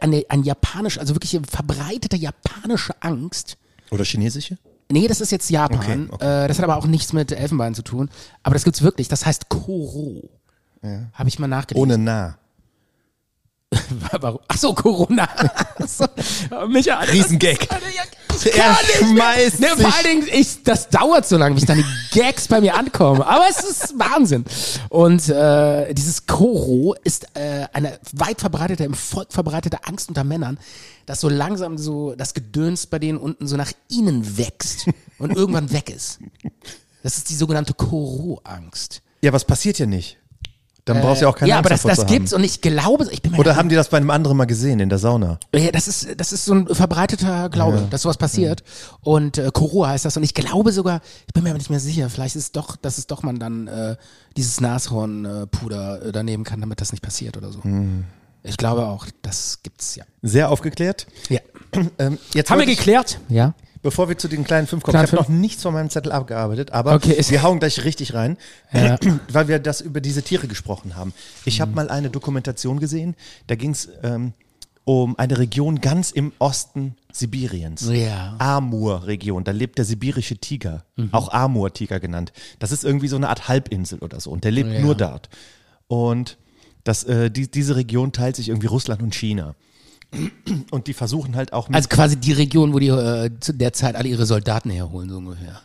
eine, 0.00 0.24
ein 0.28 0.42
japanisch, 0.42 0.98
also 0.98 1.14
wirklich 1.14 1.36
eine 1.36 1.46
verbreitete 1.46 2.16
japanische 2.16 2.94
Angst. 3.00 3.56
Oder 3.90 4.04
chinesische? 4.04 4.58
Nee, 4.90 5.08
das 5.08 5.20
ist 5.20 5.30
jetzt 5.32 5.48
Japan. 5.50 6.08
Okay, 6.10 6.14
okay. 6.14 6.44
Äh, 6.44 6.48
das 6.48 6.58
hat 6.58 6.64
aber 6.64 6.76
auch 6.76 6.86
nichts 6.86 7.12
mit 7.12 7.32
Elfenbein 7.32 7.74
zu 7.74 7.82
tun. 7.82 8.10
Aber 8.42 8.54
das 8.54 8.64
gibt's 8.64 8.82
wirklich. 8.82 9.08
Das 9.08 9.24
heißt 9.24 9.48
Koro. 9.48 10.28
Habe 11.12 11.28
ich 11.28 11.38
mal 11.38 11.46
nachgelesen. 11.46 11.80
Ohne 11.80 11.96
nah. 11.96 12.36
Warum? 14.20 14.40
Ach 14.48 14.56
so, 14.56 14.74
Corona. 14.74 15.28
so, 15.86 16.06
Micha, 16.68 16.98
Riesengag. 17.00 17.68
Das, 17.68 18.46
ich 18.46 18.54
Er 18.54 18.76
schmeißt 18.98 19.60
ne, 19.60 19.68
Vor 19.68 19.94
allen 19.94 20.04
Dingen, 20.04 20.28
ich, 20.32 20.62
das 20.62 20.88
dauert 20.88 21.26
so 21.26 21.36
lange, 21.36 21.54
bis 21.54 21.66
dann 21.66 21.78
die 21.78 22.18
Gags 22.18 22.48
bei 22.48 22.60
mir 22.60 22.74
ankommen. 22.74 23.22
Aber 23.22 23.44
es 23.48 23.62
ist 23.62 23.98
Wahnsinn. 23.98 24.44
Und 24.88 25.28
äh, 25.28 25.92
dieses 25.94 26.26
Koro 26.26 26.94
ist 27.04 27.26
äh, 27.34 27.66
eine 27.72 27.98
weit 28.12 28.40
verbreitete, 28.40 28.84
im 28.84 28.94
Volk 28.94 29.32
verbreitete 29.32 29.84
Angst 29.84 30.08
unter 30.08 30.24
Männern, 30.24 30.58
dass 31.06 31.20
so 31.20 31.28
langsam 31.28 31.78
so 31.78 32.14
das 32.14 32.34
Gedöns 32.34 32.86
bei 32.86 32.98
denen 32.98 33.18
unten 33.18 33.46
so 33.46 33.56
nach 33.56 33.72
innen 33.90 34.38
wächst 34.38 34.86
und 35.18 35.34
irgendwann 35.34 35.72
weg 35.72 35.90
ist. 35.90 36.18
Das 37.02 37.16
ist 37.16 37.30
die 37.30 37.34
sogenannte 37.34 37.74
Koro-Angst. 37.74 39.02
Ja, 39.22 39.32
was 39.32 39.44
passiert 39.44 39.78
ja 39.78 39.86
nicht. 39.86 40.18
Dann 40.84 41.00
brauchst 41.00 41.20
du 41.20 41.26
ja 41.26 41.30
auch 41.30 41.36
keine 41.36 41.48
ja, 41.48 41.58
Angst 41.58 41.70
aber 41.70 41.74
das, 41.74 41.82
das 41.82 42.06
zu 42.06 42.12
gibt's 42.12 42.32
und 42.32 42.42
ich 42.42 42.60
glaube, 42.60 43.06
ich 43.12 43.22
bin 43.22 43.32
mir 43.32 43.38
Oder 43.38 43.54
haben 43.54 43.68
die 43.68 43.76
das 43.76 43.88
bei 43.88 43.98
einem 43.98 44.10
anderen 44.10 44.36
mal 44.36 44.46
gesehen 44.46 44.80
in 44.80 44.88
der 44.88 44.98
Sauna? 44.98 45.38
Ja, 45.54 45.70
das 45.70 45.86
ist, 45.86 46.20
das 46.20 46.32
ist 46.32 46.44
so 46.44 46.54
ein 46.54 46.66
verbreiteter 46.66 47.48
Glaube, 47.50 47.86
dass 47.88 48.02
sowas 48.02 48.16
passiert. 48.16 48.64
Und 49.00 49.38
äh, 49.38 49.50
Koro 49.52 49.86
heißt 49.86 50.04
das. 50.04 50.16
Und 50.16 50.24
ich 50.24 50.34
glaube 50.34 50.72
sogar, 50.72 51.00
ich 51.28 51.34
bin 51.34 51.44
mir 51.44 51.50
aber 51.50 51.58
nicht 51.58 51.70
mehr 51.70 51.78
sicher, 51.78 52.10
vielleicht 52.10 52.34
ist 52.34 52.42
es 52.42 52.52
doch, 52.52 52.74
dass 52.74 52.98
es 52.98 53.06
doch 53.06 53.22
man 53.22 53.38
dann 53.38 53.68
äh, 53.68 53.96
dieses 54.36 54.60
Nashornpuder 54.60 56.06
äh, 56.06 56.12
daneben 56.12 56.42
kann, 56.42 56.60
damit 56.60 56.80
das 56.80 56.90
nicht 56.90 57.02
passiert 57.02 57.36
oder 57.36 57.52
so. 57.52 57.60
Ich 58.42 58.56
glaube 58.56 58.86
auch, 58.86 59.06
das 59.22 59.60
gibt's 59.62 59.94
ja. 59.94 60.04
Sehr 60.22 60.50
aufgeklärt. 60.50 61.06
Ja. 61.28 61.40
Ähm, 61.98 62.18
jetzt 62.34 62.50
Haben 62.50 62.58
wir 62.58 62.66
geklärt? 62.66 63.20
Ja. 63.28 63.54
Bevor 63.82 64.08
wir 64.08 64.16
zu 64.16 64.28
den 64.28 64.44
kleinen 64.44 64.66
fünf 64.68 64.82
kommen, 64.84 64.92
Kleinen 64.92 65.06
ich 65.06 65.12
habe 65.12 65.22
noch 65.22 65.28
nichts 65.28 65.62
von 65.62 65.74
meinem 65.74 65.90
Zettel 65.90 66.12
abgearbeitet, 66.12 66.70
aber 66.72 66.94
Okay, 66.94 67.16
wir 67.28 67.42
hauen 67.42 67.58
gleich 67.58 67.82
richtig 67.84 68.14
rein, 68.14 68.36
Ja. 68.72 68.96
weil 69.32 69.48
wir 69.48 69.58
das 69.58 69.80
über 69.80 70.00
diese 70.00 70.22
Tiere 70.22 70.46
gesprochen 70.46 70.94
haben. 70.96 71.12
Ich 71.44 71.58
Mhm. 71.58 71.62
habe 71.62 71.72
mal 71.74 71.90
eine 71.90 72.08
Dokumentation 72.10 72.78
gesehen, 72.78 73.16
da 73.48 73.56
ging 73.56 73.70
es 73.72 73.88
ähm, 74.04 74.34
um 74.84 75.18
eine 75.18 75.38
Region 75.38 75.80
ganz 75.80 76.10
im 76.12 76.32
Osten 76.38 76.96
Sibiriens. 77.12 77.88
Ja. 77.90 78.34
Amur-Region, 78.38 79.44
da 79.44 79.50
lebt 79.52 79.78
der 79.78 79.84
sibirische 79.84 80.36
Tiger, 80.36 80.84
Mhm. 80.96 81.08
auch 81.12 81.32
Amur-Tiger 81.32 81.98
genannt. 82.00 82.32
Das 82.60 82.72
ist 82.72 82.84
irgendwie 82.84 83.08
so 83.08 83.16
eine 83.16 83.28
Art 83.28 83.48
Halbinsel 83.48 83.98
oder 83.98 84.20
so 84.20 84.30
und 84.30 84.44
der 84.44 84.50
lebt 84.52 84.72
Ja. 84.72 84.80
nur 84.80 84.94
dort. 84.94 85.28
Und 85.88 86.38
das, 86.84 87.04
äh, 87.04 87.30
die, 87.30 87.50
diese 87.50 87.76
Region 87.76 88.12
teilt 88.12 88.36
sich 88.36 88.48
irgendwie 88.48 88.66
Russland 88.68 89.02
und 89.02 89.14
China. 89.14 89.54
Und 90.70 90.86
die 90.86 90.92
versuchen 90.92 91.36
halt 91.36 91.52
auch 91.52 91.68
mit 91.68 91.76
Also 91.76 91.88
quasi 91.88 92.16
die 92.16 92.32
Region, 92.32 92.72
wo 92.72 92.78
die 92.78 92.88
äh, 92.88 93.30
zu 93.40 93.52
der 93.54 93.72
Zeit 93.72 93.96
alle 93.96 94.08
ihre 94.08 94.26
Soldaten 94.26 94.70
herholen, 94.70 95.08
so 95.08 95.16
ungefähr. 95.18 95.60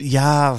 ja, 0.00 0.58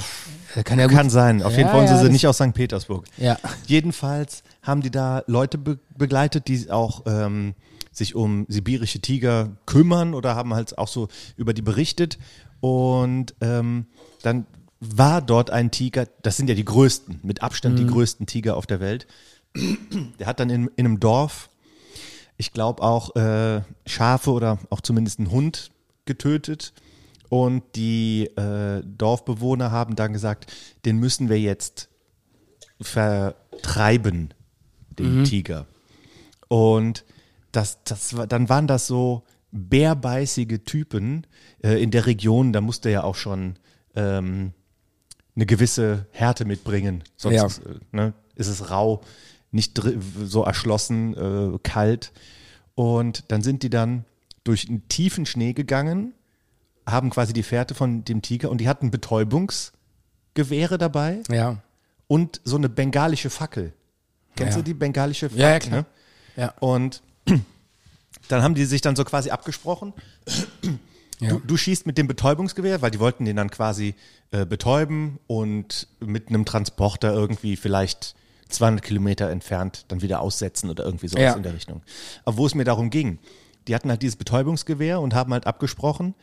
Äh, 0.55 0.63
Kann 0.63 0.79
ja 0.79 0.88
Kann 0.88 1.09
sein. 1.09 1.41
Auf 1.43 1.51
jeden 1.51 1.63
Ja, 1.63 1.67
Fall 1.69 1.77
wollen 1.79 1.88
sie 1.88 1.93
ja, 1.93 2.00
sie 2.00 2.05
das- 2.05 2.12
nicht 2.13 2.27
aus 2.27 2.38
St. 2.38 2.53
Petersburg. 2.53 3.05
Ja. 3.17 3.38
Jedenfalls 3.67 4.43
haben 4.62 4.81
die 4.81 4.91
da 4.91 5.23
Leute 5.27 5.57
be 5.57 5.79
begleitet, 5.97 6.47
die 6.47 6.69
auch 6.71 7.03
ähm, 7.07 7.55
sich 7.91 8.15
um 8.15 8.45
sibirische 8.50 9.00
Tiger 9.01 9.50
kümmern 9.65 10.13
oder 10.13 10.35
haben 10.35 10.53
halt 10.53 10.77
auch 10.77 10.88
so 10.88 11.07
über 11.38 11.53
die 11.53 11.62
berichtet. 11.63 12.17
Und 12.62 13.35
ähm, 13.41 13.88
dann 14.21 14.45
war 14.79 15.21
dort 15.21 15.50
ein 15.50 15.71
Tiger, 15.71 16.07
das 16.21 16.38
sind 16.38 16.50
ja 16.50 16.55
die 16.55 16.65
größten, 16.65 17.19
mit 17.23 17.41
Abstand 17.41 17.77
die 17.79 17.88
größten 17.88 18.25
Tiger 18.25 18.55
auf 18.57 18.65
der 18.67 18.79
Welt. 18.79 19.07
Der 20.19 20.27
hat 20.27 20.39
dann 20.39 20.50
in, 20.50 20.69
in 20.75 20.85
einem 20.85 21.00
Dorf, 21.00 21.50
ich 22.38 22.52
glaube 22.52 22.82
auch 22.84 23.16
äh, 23.16 23.62
Schafe 23.86 24.32
oder 24.32 24.60
auch 24.70 24.82
zumindest 24.82 25.20
einen 25.20 25.32
Hund 25.32 25.72
getötet. 26.06 26.74
Und 27.30 27.63
die 27.75 28.25
äh, 28.38 28.84
Dorfbewohner 28.86 29.72
haben 29.72 29.96
dann 29.96 30.13
gesagt, 30.13 30.54
den 30.86 30.98
müssen 31.00 31.30
wir 31.30 31.40
jetzt 31.40 31.90
vertreiben, 32.80 34.34
den 35.00 35.24
Tiger. 35.24 35.66
Und 36.48 37.06
das, 37.52 37.84
das 37.86 38.16
war, 38.16 38.28
dann 38.28 38.50
waren 38.50 38.68
das 38.68 38.86
so 38.86 39.24
bärbeißige 39.52 40.60
Typen 40.66 41.25
äh, 41.63 41.82
in 41.82 41.92
der 41.92 42.06
Region, 42.06 42.54
da 42.54 42.62
musste 42.62 42.90
ja 42.90 43.04
auch 43.04 43.16
schon 43.16 43.56
ähm, 43.96 44.54
eine 45.36 45.46
gewisse 45.46 46.08
Härte 46.12 46.46
mitbringen. 46.46 47.04
Sonst 47.16 47.36
Ja. 47.36 47.46
äh, 47.46 47.80
ne, 47.92 48.13
ist 48.36 48.48
es 48.48 48.70
rau, 48.70 49.02
nicht 49.53 49.79
so 50.24 50.43
erschlossen, 50.43 51.15
äh, 51.55 51.57
kalt. 51.63 52.12
Und 52.75 53.25
dann 53.31 53.41
sind 53.41 53.63
die 53.63 53.69
dann 53.69 54.05
durch 54.43 54.67
einen 54.67 54.88
tiefen 54.89 55.25
Schnee 55.25 55.53
gegangen, 55.53 56.13
haben 56.86 57.10
quasi 57.12 57.31
die 57.33 57.43
Fährte 57.43 57.75
von 57.75 58.03
dem 58.03 58.22
Tiger 58.22 58.50
und 58.51 58.60
die 58.60 58.67
hatten 58.67 58.91
Betäubungsgewehre 58.91 60.77
dabei 60.77 61.22
Ja. 61.29 61.57
und 62.07 62.41
so 62.43 62.57
eine 62.57 62.69
bengalische 62.69 63.29
Fackel. 63.29 63.74
Kennst 64.36 64.53
Ja. 64.53 64.57
du 64.57 64.63
die 64.63 64.74
bengalische 64.74 65.29
Fackel? 65.29 65.41
Ja, 65.41 65.50
ja, 65.51 65.60
klar. 65.60 65.79
Ne? 65.81 65.86
Ja. 66.36 66.53
Und 66.60 67.01
dann 68.27 68.41
haben 68.41 68.55
die 68.55 68.65
sich 68.65 68.81
dann 68.81 68.95
so 68.95 69.03
quasi 69.05 69.29
abgesprochen. 69.29 69.93
Du, 71.19 71.39
du 71.39 71.55
schießt 71.57 71.86
mit 71.86 71.98
dem 71.98 72.07
Betäubungsgewehr, 72.07 72.81
weil 72.81 72.91
die 72.91 73.00
wollten 73.00 73.24
den 73.24 73.36
dann 73.38 73.50
quasi 73.50 73.93
äh, 74.31 74.45
betäuben 74.45 75.19
und 75.27 75.88
mit 76.00 76.27
einem 76.29 76.43
Transporter 76.43 77.13
irgendwie 77.13 77.55
vielleicht 77.55 78.15
200 78.53 78.83
Kilometer 78.83 79.29
entfernt 79.29 79.86
dann 79.89 80.01
wieder 80.01 80.22
aussetzen 80.22 80.69
oder 80.69 80.83
irgendwie 80.86 81.07
sowas 81.07 81.22
Ja. 81.24 81.33
in 81.33 81.43
der 81.43 81.53
Richtung. 81.53 81.81
Aber 82.25 82.38
wo 82.38 82.45
es 82.45 82.55
mir 82.55 82.63
darum 82.63 82.89
ging, 82.89 83.19
die 83.67 83.75
hatten 83.75 83.89
halt 83.89 84.01
dieses 84.01 84.15
Betäubungsgewehr 84.15 85.00
und 85.00 85.13
haben 85.13 85.33
halt 85.33 85.48
abgesprochen, 85.48 86.13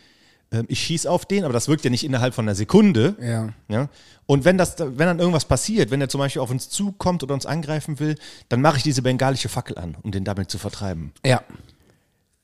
ähm, 0.53 0.65
ich 0.69 0.81
schieß 0.81 1.07
auf 1.07 1.27
den, 1.27 1.45
aber 1.45 1.53
das 1.53 1.69
wirkt 1.69 1.85
ja 1.85 1.91
nicht 1.91 2.05
innerhalb 2.05 2.35
von 2.35 2.45
einer 2.45 2.55
Sekunde. 2.55 3.15
Ja. 3.21 3.49
Ja? 3.69 3.89
Und 4.27 4.45
wenn 4.45 4.59
das, 4.59 4.77
wenn 4.79 5.07
dann 5.07 5.19
irgendwas 5.19 5.45
passiert, 5.45 5.91
wenn 5.91 6.01
er 6.01 6.09
zum 6.09 6.19
Beispiel 6.19 6.43
auf 6.43 6.51
uns 6.51 6.69
zukommt 6.69 7.23
oder 7.23 7.35
uns 7.35 7.47
angreifen 7.47 7.99
will, 8.01 8.17
dann 8.49 8.61
mache 8.61 8.77
ich 8.79 8.83
diese 8.83 9.03
bengalische 9.03 9.49
Fackel 9.49 9.79
an, 9.79 9.97
um 10.03 10.11
den 10.13 10.25
damit 10.25 10.51
zu 10.51 10.59
vertreiben. 10.59 11.13
Ja. 11.25 11.43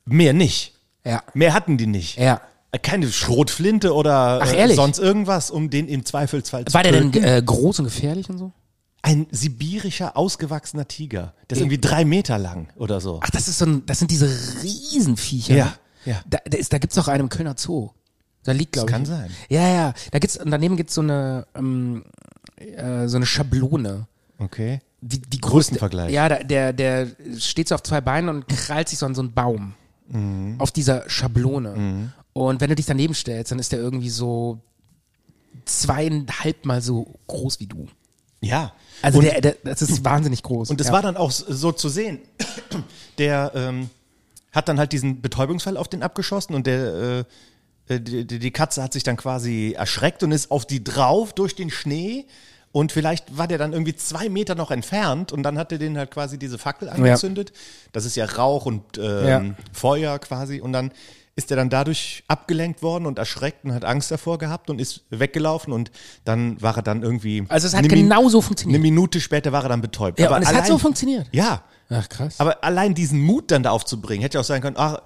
Mehr 0.05 0.33
nicht. 0.33 0.75
Ja. 1.05 1.23
Mehr 1.35 1.52
hatten 1.55 1.76
die 1.78 1.87
nicht. 1.87 2.16
Ja. 2.19 2.40
Keine 2.83 3.11
Schrotflinte 3.11 3.95
oder 3.95 4.40
Ach, 4.43 4.52
äh, 4.52 4.75
sonst 4.75 4.99
irgendwas, 4.99 5.50
um 5.50 5.71
den 5.71 5.88
im 5.88 6.05
Zweifelsfall 6.05 6.64
zu 6.66 6.75
War 6.75 6.83
der 6.83 6.93
denn 6.93 7.12
äh, 7.14 7.43
groß 7.45 7.78
und 7.78 7.87
gefährlich 7.87 8.28
und 8.28 8.38
so? 8.38 8.52
Ein 9.03 9.26
sibirischer, 9.31 10.17
ausgewachsener 10.17 10.88
Tiger. 10.88 11.35
Der 11.49 11.57
ist 11.57 11.62
irgendwie 11.62 11.79
drei 11.79 12.05
Meter 12.05 12.38
lang 12.38 12.69
oder 12.76 13.00
so. 13.00 13.21
Ach, 13.23 13.31
das 13.31 13.47
ist 13.47 13.59
so 13.59 13.67
ein, 13.67 13.87
das 13.87 13.99
sind 14.00 14.11
diese 14.11 14.29
Riesenviecher. 14.62 15.55
Ja, 15.55 15.65
ne? 15.65 15.73
ja. 16.07 16.21
Da, 16.29 16.38
da, 16.45 16.59
ist, 16.59 16.73
da 16.73 16.79
gibt's 16.79 16.99
auch 16.99 17.09
einen 17.09 17.25
im 17.25 17.29
Kölner 17.29 17.55
Zoo. 17.57 17.91
Da 18.43 18.53
liegt, 18.53 18.73
glaube 18.73 18.88
ich. 18.88 18.93
kann 18.93 19.05
sein. 19.05 19.31
Ja, 19.49 19.69
ja. 19.69 19.95
Da 20.11 20.19
gibt's, 20.19 20.37
und 20.37 20.50
daneben 20.50 20.76
gibt's 20.76 20.95
so 20.95 21.03
eine, 21.03 21.47
ähm, 21.55 22.05
äh, 22.57 23.07
so 23.07 23.17
eine 23.17 23.26
Schablone. 23.26 24.07
Okay. 24.38 24.81
Wie 25.00 25.21
groß 25.38 25.50
Größenvergleich. 25.53 26.12
Ja, 26.12 26.29
da, 26.29 26.43
der, 26.43 26.73
der 26.73 27.09
steht 27.38 27.69
so 27.69 27.75
auf 27.75 27.83
zwei 27.83 28.00
Beinen 28.00 28.29
und 28.29 28.49
krallt 28.49 28.88
sich 28.88 28.99
so 28.99 29.07
an 29.07 29.15
so 29.15 29.23
einen 29.23 29.33
Baum. 29.33 29.75
Mhm. 30.09 30.57
Auf 30.59 30.73
dieser 30.73 31.09
Schablone. 31.09 32.12
Und 32.33 32.61
wenn 32.61 32.69
du 32.69 32.76
dich 32.76 32.87
daneben 32.87 33.15
stellst, 33.15 33.53
dann 33.53 33.59
ist 33.59 33.73
der 33.73 33.79
irgendwie 33.79 34.11
so 34.11 34.61
zweieinhalb 35.65 36.65
mal 36.65 36.83
so 36.83 37.15
groß 37.26 37.61
wie 37.61 37.67
du. 37.67 37.88
Ja. 38.47 38.73
Also 39.03 39.19
und, 39.19 39.25
der, 39.25 39.41
der, 39.41 39.57
das 39.62 39.83
ist 39.83 40.05
wahnsinnig 40.05 40.43
groß. 40.43 40.71
und 40.71 40.81
es 40.81 40.88
ja. 40.88 40.93
war 40.93 41.03
dann 41.03 41.17
auch 41.17 41.31
so 41.31 41.73
zu 41.73 41.88
sehen. 41.88 42.21
Der 43.19 43.53
ähm, 43.55 43.88
hat 44.53 44.69
dann 44.69 44.79
halt 44.79 44.93
diesen 44.93 45.23
Betäubungsfall 45.23 45.76
auf 45.79 45.88
den 45.88 46.03
abgeschossen 46.03 46.55
und 46.55 46.67
der 46.67 46.95
äh, 46.95 47.25
äh, 47.88 48.00
die, 48.00 48.26
die 48.26 48.50
Katze 48.50 48.83
hat 48.83 48.93
sich 48.93 49.03
dann 49.03 49.17
quasi 49.17 49.75
erschreckt 49.76 50.23
und 50.23 50.33
ist 50.33 50.50
auf 50.50 50.67
die 50.67 50.83
drauf 50.83 51.33
durch 51.33 51.55
den 51.55 51.71
Schnee. 51.71 52.26
Und 52.73 52.93
vielleicht 52.93 53.38
war 53.38 53.49
der 53.49 53.57
dann 53.57 53.73
irgendwie 53.73 53.97
zwei 53.97 54.29
Meter 54.29 54.55
noch 54.55 54.71
entfernt 54.71 55.33
und 55.33 55.45
dann 55.45 55.57
hat 55.57 55.73
er 55.73 55.79
den 55.79 55.97
halt 55.97 56.11
quasi 56.11 56.38
diese 56.38 56.59
Fackel 56.59 56.91
angezündet. 56.91 57.53
Das 57.93 58.05
ist 58.05 58.17
ja 58.17 58.26
Rauch 58.26 58.67
und 58.67 58.83
ähm, 58.99 59.26
Ja. 59.26 59.45
Feuer 59.73 60.19
quasi. 60.19 60.61
Und 60.61 60.73
dann 60.73 60.93
ist 61.37 61.50
er 61.50 61.57
dann 61.59 61.69
dadurch 61.71 62.25
abgelenkt 62.28 62.83
worden 62.83 63.05
und 63.07 63.19
erschreckt 63.19 63.64
und 63.64 63.75
hat 63.75 63.85
Angst 63.85 64.11
davor 64.11 64.38
gehabt 64.38 64.71
und 64.71 64.81
ist 64.81 65.02
weggelaufen 65.11 65.73
und 65.73 65.90
dann 66.25 66.61
war 66.62 66.76
er 66.76 66.83
dann 66.83 67.02
irgendwie. 67.02 67.45
Also 67.49 67.66
es 67.66 67.75
hat 67.75 67.87
genau 67.88 68.28
so 68.31 68.40
funktioniert. 68.40 68.76
Eine 68.76 68.83
Minute 68.83 69.21
später 69.21 69.52
war 69.52 69.62
er 69.62 69.69
dann 69.69 69.83
betäubt. 69.83 70.19
Ja, 70.19 70.35
und 70.35 70.43
es 70.43 70.52
hat 70.52 70.66
so 70.66 70.78
funktioniert. 70.78 71.28
Ja. 71.33 71.62
Ach, 71.90 72.09
krass. 72.09 72.40
Aber 72.40 72.64
allein 72.64 72.95
diesen 72.95 73.21
Mut 73.21 73.50
dann 73.50 73.62
da 73.62 73.71
aufzubringen, 73.71 74.23
hätte 74.23 74.38
ja 74.38 74.40
auch 74.40 74.45
sein 74.45 74.61
können, 74.62 74.76
ach, 74.78 75.02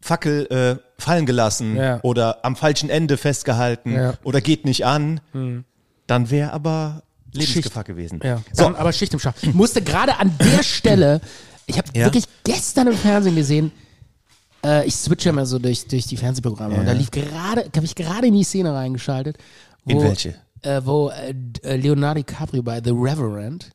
Fackel 0.00 0.46
äh, 0.46 1.02
fallen 1.02 1.26
gelassen 1.26 1.76
Ja. 1.76 1.98
oder 2.02 2.44
am 2.44 2.56
falschen 2.56 2.88
Ende 2.88 3.16
festgehalten 3.16 3.92
Ja. 3.94 4.14
oder 4.22 4.40
geht 4.40 4.64
nicht 4.64 4.86
an. 4.86 5.20
dann 6.06 6.30
wäre 6.30 6.52
aber 6.52 7.02
Lebensgefahr 7.32 7.82
gewesen. 7.84 8.20
Ja. 8.22 8.42
So, 8.52 8.64
Dann 8.64 8.76
aber 8.76 8.92
Schicht 8.92 9.12
im 9.12 9.18
Schacht. 9.18 9.52
Musste 9.54 9.82
gerade 9.82 10.18
an 10.18 10.36
der 10.38 10.62
Stelle, 10.62 11.20
ich 11.66 11.78
habe 11.78 11.92
wirklich 11.94 12.24
gestern 12.44 12.86
im 12.88 12.96
Fernsehen 12.96 13.34
gesehen, 13.34 13.72
äh, 14.64 14.86
ich 14.86 14.96
switche 14.96 15.28
immer 15.28 15.46
so 15.46 15.58
durch, 15.58 15.86
durch 15.86 16.06
die 16.06 16.16
Fernsehprogramme 16.16 16.76
und 16.76 16.86
da 16.86 16.92
lief 16.92 17.10
gerade, 17.10 17.70
habe 17.74 17.84
ich 17.84 17.94
gerade 17.94 18.26
in 18.26 18.34
die 18.34 18.44
Szene 18.44 18.74
reingeschaltet. 18.74 19.36
Wo, 19.84 19.98
In 19.98 20.02
welche? 20.02 20.34
Äh, 20.62 20.80
wo 20.84 21.10
äh, 21.10 21.76
Leonardo 21.76 22.20
DiCaprio 22.20 22.62
bei 22.62 22.80
The 22.82 22.90
Reverend 22.90 23.70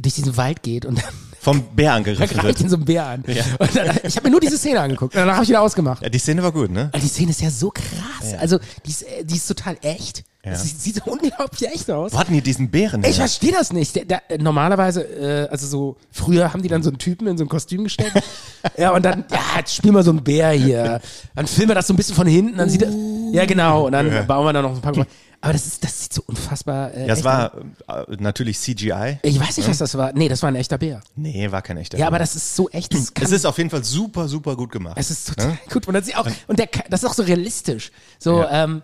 durch 0.00 0.14
diesen 0.14 0.36
Wald 0.36 0.62
geht 0.62 0.84
und 0.84 0.98
dann 0.98 1.14
vom 1.40 1.62
Bär 1.74 1.94
angegriffen 1.94 2.36
ihn 2.36 2.42
wird. 2.42 2.58
so 2.58 2.76
ein 2.76 2.84
Bär 2.84 3.06
an. 3.06 3.20
Und 3.58 3.76
dann, 3.76 3.96
ich 4.02 4.16
habe 4.16 4.26
mir 4.26 4.30
nur 4.30 4.40
diese 4.40 4.58
Szene 4.58 4.80
angeguckt 4.80 5.14
und 5.14 5.20
danach 5.20 5.34
habe 5.34 5.44
ich 5.44 5.48
wieder 5.48 5.62
ausgemacht. 5.62 6.02
Ja, 6.02 6.08
die 6.10 6.18
Szene 6.18 6.42
war 6.42 6.52
gut, 6.52 6.70
ne? 6.70 6.90
Weil 6.92 7.00
die 7.00 7.08
Szene 7.08 7.30
ist 7.30 7.40
ja 7.40 7.50
so 7.50 7.70
krass. 7.70 8.34
Also 8.38 8.58
die 8.84 8.90
ist, 8.90 9.02
äh, 9.02 9.24
die 9.24 9.36
ist 9.36 9.46
total 9.46 9.76
echt. 9.80 10.24
Ja. 10.44 10.52
Das 10.52 10.64
sieht, 10.64 10.80
sieht 10.80 10.96
so 10.96 11.10
unglaublich 11.10 11.68
echt 11.68 11.90
aus. 11.90 12.12
Wo 12.12 12.18
hatten 12.18 12.32
die 12.32 12.40
diesen 12.40 12.70
Bären? 12.70 13.04
Ich 13.04 13.16
verstehe 13.16 13.52
das 13.52 13.72
nicht. 13.72 13.96
Der, 13.96 14.04
der, 14.04 14.22
normalerweise, 14.38 15.02
äh, 15.02 15.48
also 15.50 15.66
so, 15.66 15.96
früher 16.10 16.52
haben 16.52 16.62
die 16.62 16.68
dann 16.68 16.82
so 16.82 16.90
einen 16.90 16.98
Typen 16.98 17.26
in 17.26 17.38
so 17.38 17.44
ein 17.44 17.48
Kostüm 17.48 17.84
gesteckt. 17.84 18.22
ja, 18.76 18.90
und 18.92 19.02
dann, 19.02 19.24
ja, 19.30 19.58
jetzt 19.58 19.74
spielen 19.74 19.94
wir 19.94 20.02
so 20.02 20.10
einen 20.10 20.22
Bär 20.22 20.50
hier. 20.50 21.00
Dann 21.34 21.46
filmen 21.46 21.70
wir 21.70 21.74
das 21.74 21.86
so 21.86 21.94
ein 21.94 21.96
bisschen 21.96 22.14
von 22.14 22.26
hinten, 22.26 22.56
dann 22.56 22.68
sieht 22.68 22.82
er, 22.82 22.90
ja 23.32 23.44
genau, 23.46 23.86
und 23.86 23.92
dann 23.92 24.26
bauen 24.26 24.46
wir 24.46 24.52
da 24.52 24.62
noch 24.62 24.74
ein 24.74 24.80
paar. 24.80 25.06
Aber 25.42 25.54
das 25.54 25.66
ist, 25.66 25.82
das 25.82 26.02
sieht 26.02 26.12
so 26.12 26.22
unfassbar. 26.26 26.92
Äh, 26.92 27.06
Ja, 27.06 27.14
es 27.14 27.24
war 27.24 27.54
äh, 27.88 28.16
natürlich 28.18 28.58
CGI. 28.58 29.20
Ich 29.22 29.40
weiß 29.40 29.56
nicht, 29.56 29.68
was 29.68 29.78
das 29.78 29.96
war. 29.96 30.12
Nee, 30.12 30.28
das 30.28 30.42
war 30.42 30.50
ein 30.50 30.54
echter 30.56 30.76
Bär. 30.76 31.00
Nee, 31.16 31.50
war 31.50 31.62
kein 31.62 31.78
echter. 31.78 31.96
Ja, 31.96 32.04
Bär. 32.04 32.08
aber 32.08 32.18
das 32.18 32.36
ist 32.36 32.54
so 32.56 32.68
echt. 32.68 32.92
Es 32.94 33.30
ist 33.32 33.46
auf 33.46 33.56
jeden 33.56 33.70
Fall 33.70 33.82
super, 33.82 34.28
super 34.28 34.54
gut 34.54 34.70
gemacht. 34.70 34.96
es 34.98 35.10
ist 35.10 35.28
total 35.28 35.58
gut. 35.72 35.88
Und, 35.88 35.94
das 35.94 36.08
ist 36.08 36.16
auch, 36.16 36.26
und 36.46 36.58
der, 36.58 36.68
das 36.90 37.02
ist 37.02 37.08
auch 37.08 37.14
so 37.14 37.22
realistisch. 37.22 37.90
So, 38.18 38.44
ähm, 38.50 38.82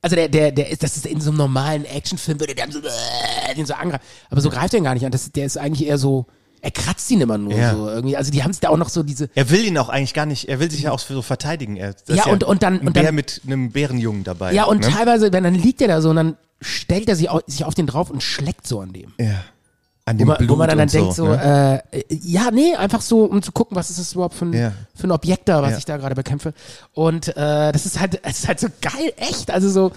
also 0.00 0.14
der, 0.16 0.28
der, 0.28 0.52
der 0.52 0.70
ist, 0.70 0.82
das 0.82 0.96
ist 0.96 1.06
in 1.06 1.20
so 1.20 1.30
einem 1.30 1.38
normalen 1.38 1.84
Actionfilm, 1.86 2.38
würde 2.38 2.54
der 2.54 2.70
so, 2.70 2.78
äh, 2.78 3.54
den 3.56 3.66
so 3.66 3.74
angreifen. 3.74 4.04
Aber 4.30 4.40
so 4.40 4.50
greift 4.50 4.74
er 4.74 4.78
ihn 4.78 4.84
gar 4.84 4.94
nicht 4.94 5.04
an. 5.06 5.10
Das, 5.12 5.32
der 5.32 5.46
ist 5.46 5.56
eigentlich 5.56 5.88
eher 5.88 5.98
so, 5.98 6.26
er 6.64 6.70
kratzt 6.70 7.10
ihn 7.10 7.20
immer 7.20 7.38
nur 7.38 7.52
Ja. 7.54 7.74
so 7.74 7.88
irgendwie. 7.88 8.16
Also 8.16 8.30
die 8.32 8.42
haben 8.42 8.50
es 8.50 8.58
da 8.60 8.70
auch 8.70 8.76
noch 8.76 8.88
so 8.88 9.02
diese, 9.02 9.28
er 9.34 9.50
will 9.50 9.64
ihn 9.64 9.76
auch 9.78 9.88
eigentlich 9.90 10.14
gar 10.14 10.26
nicht, 10.26 10.48
er 10.48 10.58
will 10.60 10.70
sich 10.70 10.82
ja 10.82 10.90
auch 10.92 10.98
so 10.98 11.22
verteidigen. 11.22 11.76
Er, 11.76 11.94
Ja, 12.08 12.24
und- 12.26 12.42
und 12.44 12.62
dann- 12.62 12.80
ein 12.80 12.86
und 12.86 12.92
Bär 12.94 13.02
dann- 13.04 13.14
mit 13.14 13.42
einem 13.46 13.70
Bärenjungen 13.70 14.24
dabei. 14.24 14.52
ja 14.52 14.64
und 14.64 14.80
ne? 14.80 14.88
teilweise, 14.90 15.32
wenn 15.32 15.44
dann 15.44 15.54
liegt 15.54 15.80
er 15.82 15.88
da 15.88 16.00
so 16.00 16.10
und 16.10 16.16
dann 16.16 16.36
stellt 16.60 17.08
er 17.08 17.16
sich 17.16 17.28
auf, 17.28 17.42
sich 17.46 17.64
auf 17.64 17.74
den 17.74 17.86
drauf 17.86 18.10
und 18.10 18.22
schlägt 18.22 18.66
so 18.66 18.80
an 18.80 18.92
dem. 18.92 19.12
Ja. 19.20 19.44
An 20.06 20.16
Wo 20.16 20.18
dem 20.18 20.28
man, 20.28 20.36
Blut 20.38 20.50
wo 20.50 20.56
man 20.56 20.68
dann, 20.68 20.78
dann 20.78 20.88
denkt 20.88 21.14
so, 21.14 21.28
ne? 21.28 21.82
äh, 21.92 22.04
ja, 22.10 22.50
nee, 22.50 22.74
einfach 22.74 23.00
so, 23.00 23.24
um 23.24 23.42
zu 23.42 23.52
gucken, 23.52 23.74
was 23.76 23.88
ist 23.90 23.98
das 23.98 24.12
überhaupt 24.12 24.34
für 24.34 24.44
ein, 24.44 24.52
Ja. 24.52 24.72
für 24.94 25.06
ein 25.06 25.10
Objekt 25.12 25.48
da, 25.48 25.62
was 25.62 25.70
Ja. 25.72 25.78
ich 25.78 25.84
da 25.86 25.96
gerade 25.96 26.14
bekämpfe. 26.14 26.52
Und 26.92 27.28
äh, 27.28 27.72
das 27.72 27.86
ist 27.86 27.98
halt, 28.00 28.20
es 28.22 28.40
ist 28.40 28.48
halt 28.48 28.60
so 28.60 28.68
geil, 28.82 29.12
echt. 29.16 29.50
Also 29.50 29.70
so, 29.70 29.92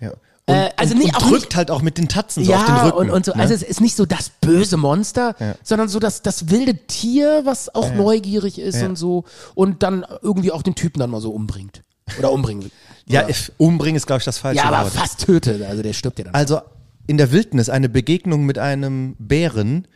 ja. 0.00 0.12
Und, 0.46 0.54
äh, 0.56 0.70
also 0.76 0.94
und, 0.94 1.00
nicht- 1.00 1.14
und 1.16 1.22
auch 1.22 1.28
drückt 1.28 1.42
nicht- 1.44 1.56
halt 1.56 1.70
auch 1.70 1.82
mit 1.82 1.98
den 1.98 2.08
Tatzen 2.08 2.44
so 2.44 2.52
auf 2.54 2.64
den 2.64 2.74
ja, 2.74 2.84
Rücken. 2.86 2.96
und, 2.98 3.10
und 3.10 3.24
so, 3.24 3.32
ne? 3.32 3.40
also 3.42 3.54
es 3.54 3.62
ist 3.62 3.80
nicht 3.80 3.94
so 3.96 4.06
das 4.06 4.30
böse 4.40 4.76
Monster, 4.76 5.36
Ja. 5.38 5.54
sondern 5.62 5.88
so 5.88 5.98
das, 5.98 6.22
das 6.22 6.50
wilde 6.50 6.74
Tier, 6.86 7.42
was 7.44 7.72
auch 7.74 7.92
neugierig 7.94 8.58
ist 8.58 8.80
Ja. 8.80 8.86
und 8.86 8.96
so 8.96 9.24
und 9.54 9.82
dann 9.82 10.04
irgendwie 10.22 10.50
auch 10.52 10.62
den 10.62 10.74
Typen 10.74 10.98
dann 11.00 11.10
mal 11.10 11.20
so 11.20 11.30
umbringt. 11.30 11.82
Oder 12.18 12.32
umbringen 12.32 12.70
ja, 13.06 13.26
umbringen 13.58 13.96
ist, 13.96 14.06
glaube 14.06 14.18
ich, 14.18 14.24
das 14.24 14.38
falsche 14.38 14.58
ja, 14.62 14.64
aber 14.70 14.84
Wort. 14.84 14.92
fast 14.94 15.24
tötet, 15.24 15.62
also 15.62 15.82
der 15.82 15.92
stirbt 15.92 16.18
ja 16.18 16.24
dann. 16.24 16.34
Also 16.34 16.60
in 17.06 17.16
der 17.16 17.30
Wildnis 17.32 17.68
eine 17.68 17.88
Begegnung 17.88 18.44
mit 18.46 18.58
einem 18.58 19.14
Bären, 19.18 19.86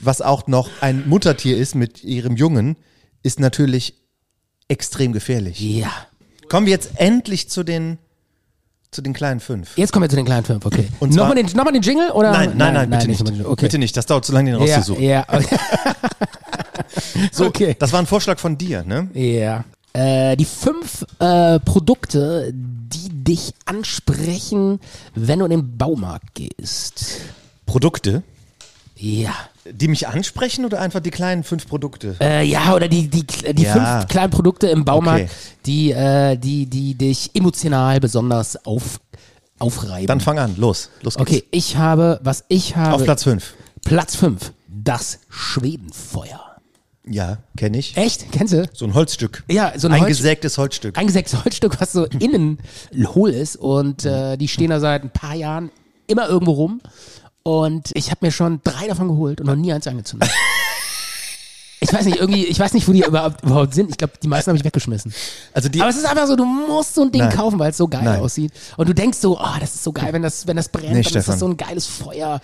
was 0.00 0.20
auch 0.20 0.46
noch 0.46 0.68
ein 0.80 1.08
Muttertier 1.08 1.56
ist 1.56 1.74
mit 1.74 2.02
ihrem 2.04 2.36
Jungen, 2.36 2.76
ist 3.22 3.38
natürlich 3.40 3.94
extrem 4.68 5.12
gefährlich. 5.12 5.60
ja. 5.60 5.90
Kommen 6.50 6.66
wir 6.66 6.72
jetzt 6.72 6.90
endlich 7.00 7.48
zu 7.48 7.62
den 7.64 7.98
zu 8.94 9.02
den 9.02 9.12
kleinen 9.12 9.40
fünf. 9.40 9.76
Jetzt 9.76 9.92
kommen 9.92 10.04
wir 10.04 10.08
zu 10.08 10.16
den 10.16 10.24
kleinen 10.24 10.44
Fünf, 10.44 10.64
okay. 10.64 10.88
Und 11.00 11.14
Nochmal 11.14 11.34
den, 11.36 11.46
noch 11.54 11.64
mal 11.64 11.72
den 11.72 11.82
Jingle? 11.82 12.10
Oder? 12.12 12.30
Nein, 12.32 12.52
nein, 12.56 12.74
nein, 12.74 12.90
bitte 12.90 13.08
nicht. 13.08 13.20
nochmal 13.20 13.38
den- 13.38 13.46
Okay. 13.46 13.62
Bitte 13.66 13.78
nicht, 13.78 13.96
das 13.96 14.06
dauert 14.06 14.24
zu 14.24 14.32
lange, 14.32 14.52
den 14.52 14.60
Ja, 14.66 14.76
rauszusuchen. 14.76 15.02
ja, 15.04 15.24
okay. 15.32 15.56
So, 17.32 17.46
okay. 17.46 17.76
Das 17.78 17.92
war 17.92 18.00
ein 18.00 18.06
Vorschlag 18.06 18.38
von 18.38 18.56
dir, 18.56 18.84
ne? 18.84 19.08
Ja. 19.14 19.64
Äh, 19.92 20.36
die 20.36 20.44
fünf 20.44 21.04
äh, 21.20 21.60
Produkte, 21.60 22.50
die 22.52 23.08
dich 23.10 23.54
ansprechen, 23.64 24.80
wenn 25.14 25.38
du 25.38 25.44
in 25.46 25.50
den 25.50 25.76
Baumarkt 25.76 26.34
gehst. 26.34 27.20
Produkte, 27.66 28.22
Ja. 28.96 29.32
Die 29.70 29.88
mich 29.88 30.06
ansprechen 30.08 30.64
oder 30.64 30.80
einfach 30.80 31.00
die 31.00 31.10
kleinen 31.10 31.42
fünf 31.44 31.66
Produkte? 31.66 32.16
Äh, 32.20 32.44
ja, 32.44 32.74
oder 32.74 32.88
die, 32.88 33.08
die, 33.08 33.24
die 33.24 33.62
Ja. 33.62 33.72
fünf 34.00 34.08
kleinen 34.08 34.30
Produkte 34.30 34.66
im 34.68 34.84
Baumarkt, 34.84 35.24
Okay. 35.24 35.30
die, 35.66 35.90
äh, 35.92 36.36
die, 36.36 36.66
die 36.66 36.94
dich 36.94 37.30
emotional 37.34 37.98
besonders 38.00 38.64
auf, 38.66 39.00
aufreiben. 39.58 40.06
Dann 40.06 40.20
fang 40.20 40.38
an, 40.38 40.54
los, 40.56 40.90
los 41.02 41.14
geht's. 41.16 41.30
okay, 41.30 41.44
ich 41.50 41.76
habe, 41.76 42.20
was 42.22 42.44
ich 42.48 42.76
habe. 42.76 42.94
Auf 42.94 43.04
Platz 43.04 43.22
fünf. 43.24 43.54
Platz 43.84 44.16
fünf. 44.16 44.52
Das 44.68 45.20
Schwedenfeuer. 45.30 46.40
Ja, 47.06 47.38
kenne 47.56 47.78
ich. 47.78 47.96
Echt? 47.96 48.32
Kennst 48.32 48.54
du? 48.54 48.66
So 48.72 48.86
ein 48.86 48.94
Holzstück. 48.94 49.44
Ja, 49.50 49.72
so 49.76 49.88
ein 49.88 49.92
Holz- 49.92 50.02
Eingesägtes 50.04 50.56
Holzstück. 50.58 50.96
eingesägtes 50.98 51.34
Holzstück, 51.44 51.80
was 51.80 51.92
so 51.92 52.04
innen 52.06 52.58
hohl 53.14 53.30
ist 53.30 53.56
und 53.56 54.04
äh, 54.06 54.36
die 54.38 54.48
stehen 54.48 54.70
da 54.70 54.80
seit 54.80 55.02
ein 55.04 55.10
paar 55.10 55.34
Jahren 55.34 55.70
immer 56.06 56.28
irgendwo 56.28 56.52
rum 56.52 56.80
und 57.44 57.90
ich 57.94 58.10
habe 58.10 58.26
mir 58.26 58.32
schon 58.32 58.60
drei 58.64 58.88
davon 58.88 59.06
geholt 59.08 59.40
und 59.40 59.46
noch 59.46 59.54
nie 59.54 59.72
eins 59.72 59.86
angezündet. 59.86 60.28
ich 61.80 61.92
weiß 61.92 62.06
nicht, 62.06 62.16
irgendwie, 62.18 62.44
ich 62.46 62.58
weiß 62.58 62.72
nicht, 62.72 62.88
wo 62.88 62.92
die 62.92 63.02
überhaupt, 63.04 63.42
überhaupt 63.44 63.74
sind. 63.74 63.90
Ich 63.90 63.98
glaube, 63.98 64.14
die 64.22 64.28
meisten 64.28 64.48
habe 64.50 64.58
ich 64.58 64.64
weggeschmissen. 64.64 65.12
Also 65.52 65.68
die, 65.68 65.80
Aber 65.80 65.90
es 65.90 65.96
ist 65.96 66.06
einfach 66.06 66.26
so, 66.26 66.34
du 66.36 66.44
musst 66.46 66.94
so 66.94 67.02
ein 67.02 67.12
Ding 67.12 67.20
Nein. 67.22 67.36
kaufen, 67.36 67.58
weil 67.58 67.70
es 67.70 67.76
so 67.76 67.86
geil 67.86 68.02
Nein. 68.04 68.20
aussieht. 68.20 68.52
Und 68.78 68.88
du 68.88 68.94
denkst 68.94 69.18
so, 69.18 69.38
oh, 69.38 69.56
das 69.60 69.74
ist 69.74 69.84
so 69.84 69.92
geil, 69.92 70.12
wenn 70.12 70.22
das, 70.22 70.46
wenn 70.46 70.56
das 70.56 70.70
brennt, 70.70 70.94
Nee, 70.94 71.02
dann 71.02 71.14
ist 71.18 71.28
das 71.28 71.38
so 71.38 71.46
ein 71.46 71.56
geiles 71.58 71.86
Feuer. 71.86 72.40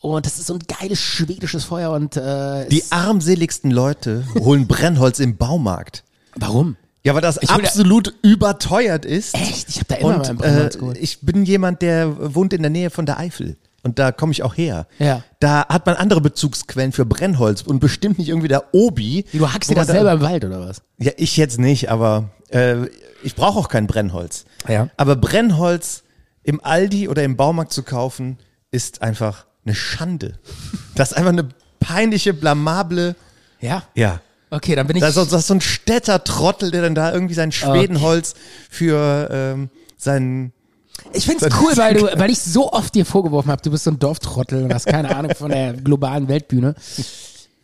Und 0.00 0.26
das 0.26 0.40
ist 0.40 0.48
so 0.48 0.54
ein 0.54 0.58
geiles 0.80 0.98
schwedisches 0.98 1.62
Feuer 1.62 1.92
und 1.92 2.16
äh, 2.16 2.66
die 2.68 2.82
armseligsten 2.90 3.70
Leute 3.70 4.24
holen 4.40 4.66
Brennholz 4.66 5.20
im 5.20 5.36
Baumarkt. 5.36 6.02
warum? 6.34 6.76
Ja, 7.04 7.14
weil 7.14 7.20
das 7.20 7.38
Ich 7.40 7.50
absolut 7.50 8.14
überteuert 8.22 9.04
ist. 9.04 9.34
Echt? 9.34 9.68
Ich 9.68 9.76
habe 9.76 9.86
da 9.88 9.94
immer 9.96 10.16
Und 10.16 10.28
äh, 10.28 10.34
Brennholz 10.34 10.78
geholt. 10.78 10.98
ich 11.00 11.20
bin 11.20 11.44
jemand, 11.44 11.82
der 11.82 12.34
wohnt 12.34 12.52
in 12.52 12.62
der 12.62 12.70
Nähe 12.70 12.90
von 12.90 13.06
der 13.06 13.18
Eifel. 13.18 13.56
Und 13.84 13.98
da 13.98 14.12
komme 14.12 14.30
ich 14.32 14.42
auch 14.44 14.56
her. 14.56 14.86
Ja. 14.98 15.22
Da 15.40 15.66
hat 15.68 15.86
man 15.86 15.96
andere 15.96 16.20
Bezugsquellen 16.20 16.92
für 16.92 17.04
Brennholz 17.04 17.62
und 17.62 17.80
bestimmt 17.80 18.18
nicht 18.18 18.28
irgendwie 18.28 18.48
der 18.48 18.72
Obi. 18.74 19.24
Du 19.32 19.52
hackst 19.52 19.70
dir 19.70 19.74
das 19.74 19.88
selber 19.88 20.12
im 20.12 20.20
Wald 20.20 20.44
oder 20.44 20.60
was? 20.60 20.82
Ja, 20.98 21.10
ich 21.16 21.36
jetzt 21.36 21.58
nicht, 21.58 21.90
aber 21.90 22.30
äh, 22.50 22.86
ich 23.24 23.34
brauche 23.34 23.58
auch 23.58 23.68
kein 23.68 23.86
Brennholz. 23.88 24.44
Ja. 24.68 24.88
Aber 24.96 25.16
Brennholz 25.16 26.04
im 26.44 26.62
Aldi 26.64 27.08
oder 27.08 27.24
im 27.24 27.36
Baumarkt 27.36 27.72
zu 27.72 27.82
kaufen, 27.82 28.38
ist 28.70 29.02
einfach 29.02 29.46
eine 29.64 29.74
Schande. 29.74 30.38
Das 30.94 31.12
ist 31.12 31.16
einfach 31.16 31.30
eine 31.32 31.48
peinliche, 31.80 32.34
blamable. 32.34 33.16
Ja. 33.60 33.82
Ja. 33.94 34.20
Okay, 34.50 34.74
dann 34.76 34.86
bin 34.86 34.96
ich. 34.96 35.00
Das 35.00 35.10
ist, 35.10 35.14
so- 35.16 35.24
das 35.24 35.40
ist 35.40 35.46
so 35.46 35.54
ein 35.54 35.60
Städter-Trottel, 35.62 36.70
der 36.70 36.82
dann 36.82 36.94
da 36.94 37.12
irgendwie 37.12 37.32
sein 37.34 37.50
Schwedenholz 37.50 38.34
für 38.70 39.28
ähm, 39.32 39.70
seinen. 39.96 40.52
Ich 41.12 41.26
find's 41.26 41.44
cool, 41.60 41.76
weil 41.76 41.94
du, 41.94 42.06
weil 42.18 42.30
ich 42.30 42.38
so 42.40 42.72
oft 42.72 42.94
dir 42.94 43.04
vorgeworfen 43.06 43.50
habe, 43.50 43.62
du 43.62 43.70
bist 43.70 43.84
so 43.84 43.90
ein 43.90 43.98
Dorftrottel 43.98 44.64
und 44.64 44.74
hast 44.74 44.86
keine 44.86 45.14
Ahnung 45.14 45.34
von 45.34 45.50
der 45.50 45.74
globalen 45.74 46.28
Weltbühne. 46.28 46.74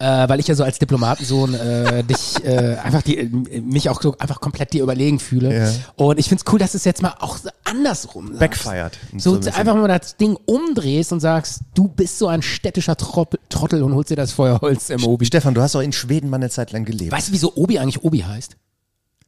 Äh, 0.01 0.29
weil 0.29 0.38
ich 0.38 0.46
ja 0.46 0.55
so 0.55 0.62
als 0.62 0.79
Diplomatensohn 0.79 1.55
äh, 1.55 2.05
dich 2.05 2.44
äh, 2.44 2.77
einfach 2.77 3.03
die, 3.03 3.18
äh, 3.18 3.61
mich 3.61 3.90
auch 3.90 4.01
so 4.01 4.14
einfach 4.18 4.40
komplett 4.40 4.72
dir 4.72 4.85
überlegen 4.85 5.18
fühle. 5.18 5.53
Ja. 5.66 5.72
Und 5.96 6.20
ich 6.20 6.29
find's 6.29 6.44
cool, 6.53 6.61
dass 6.61 6.74
es 6.74 6.85
jetzt 6.85 7.03
mal 7.03 7.14
auch 7.18 7.37
so 7.37 7.48
andersrum 7.64 8.29
sagst. 8.29 8.38
Backfired. 8.38 8.96
So, 9.16 9.33
ein 9.35 9.40
bisschen. 9.40 9.55
einfach 9.57 9.74
mal 9.74 9.88
das 9.88 10.16
Ding 10.16 10.38
umdrehst 10.46 11.12
und 11.12 11.18
sagst, 11.18 11.62
du 11.74 11.88
bist 11.88 12.16
so 12.16 12.29
ein 12.29 12.42
städtischer 12.42 12.96
Troppel, 12.96 13.40
Trottel 13.48 13.83
und 13.83 13.92
holst 13.92 14.11
dir 14.11 14.16
das 14.16 14.31
Feuerholz 14.31 14.88
im 14.90 15.05
Obi. 15.05 15.27
Stefan, 15.27 15.55
du 15.55 15.62
hast 15.62 15.74
auch 15.74 15.81
in 15.81 15.92
Schweden 15.92 16.31
mal 16.31 16.37
eine 16.37 16.51
Zeit 16.51 16.70
lang 16.70 16.85
gelebt. 16.85 17.11
Weißt 17.11 17.29
du, 17.31 17.33
wieso 17.33 17.57
Obi 17.57 17.81
eigentlich 17.81 18.05
Obi 18.05 18.20
heißt? 18.20 18.57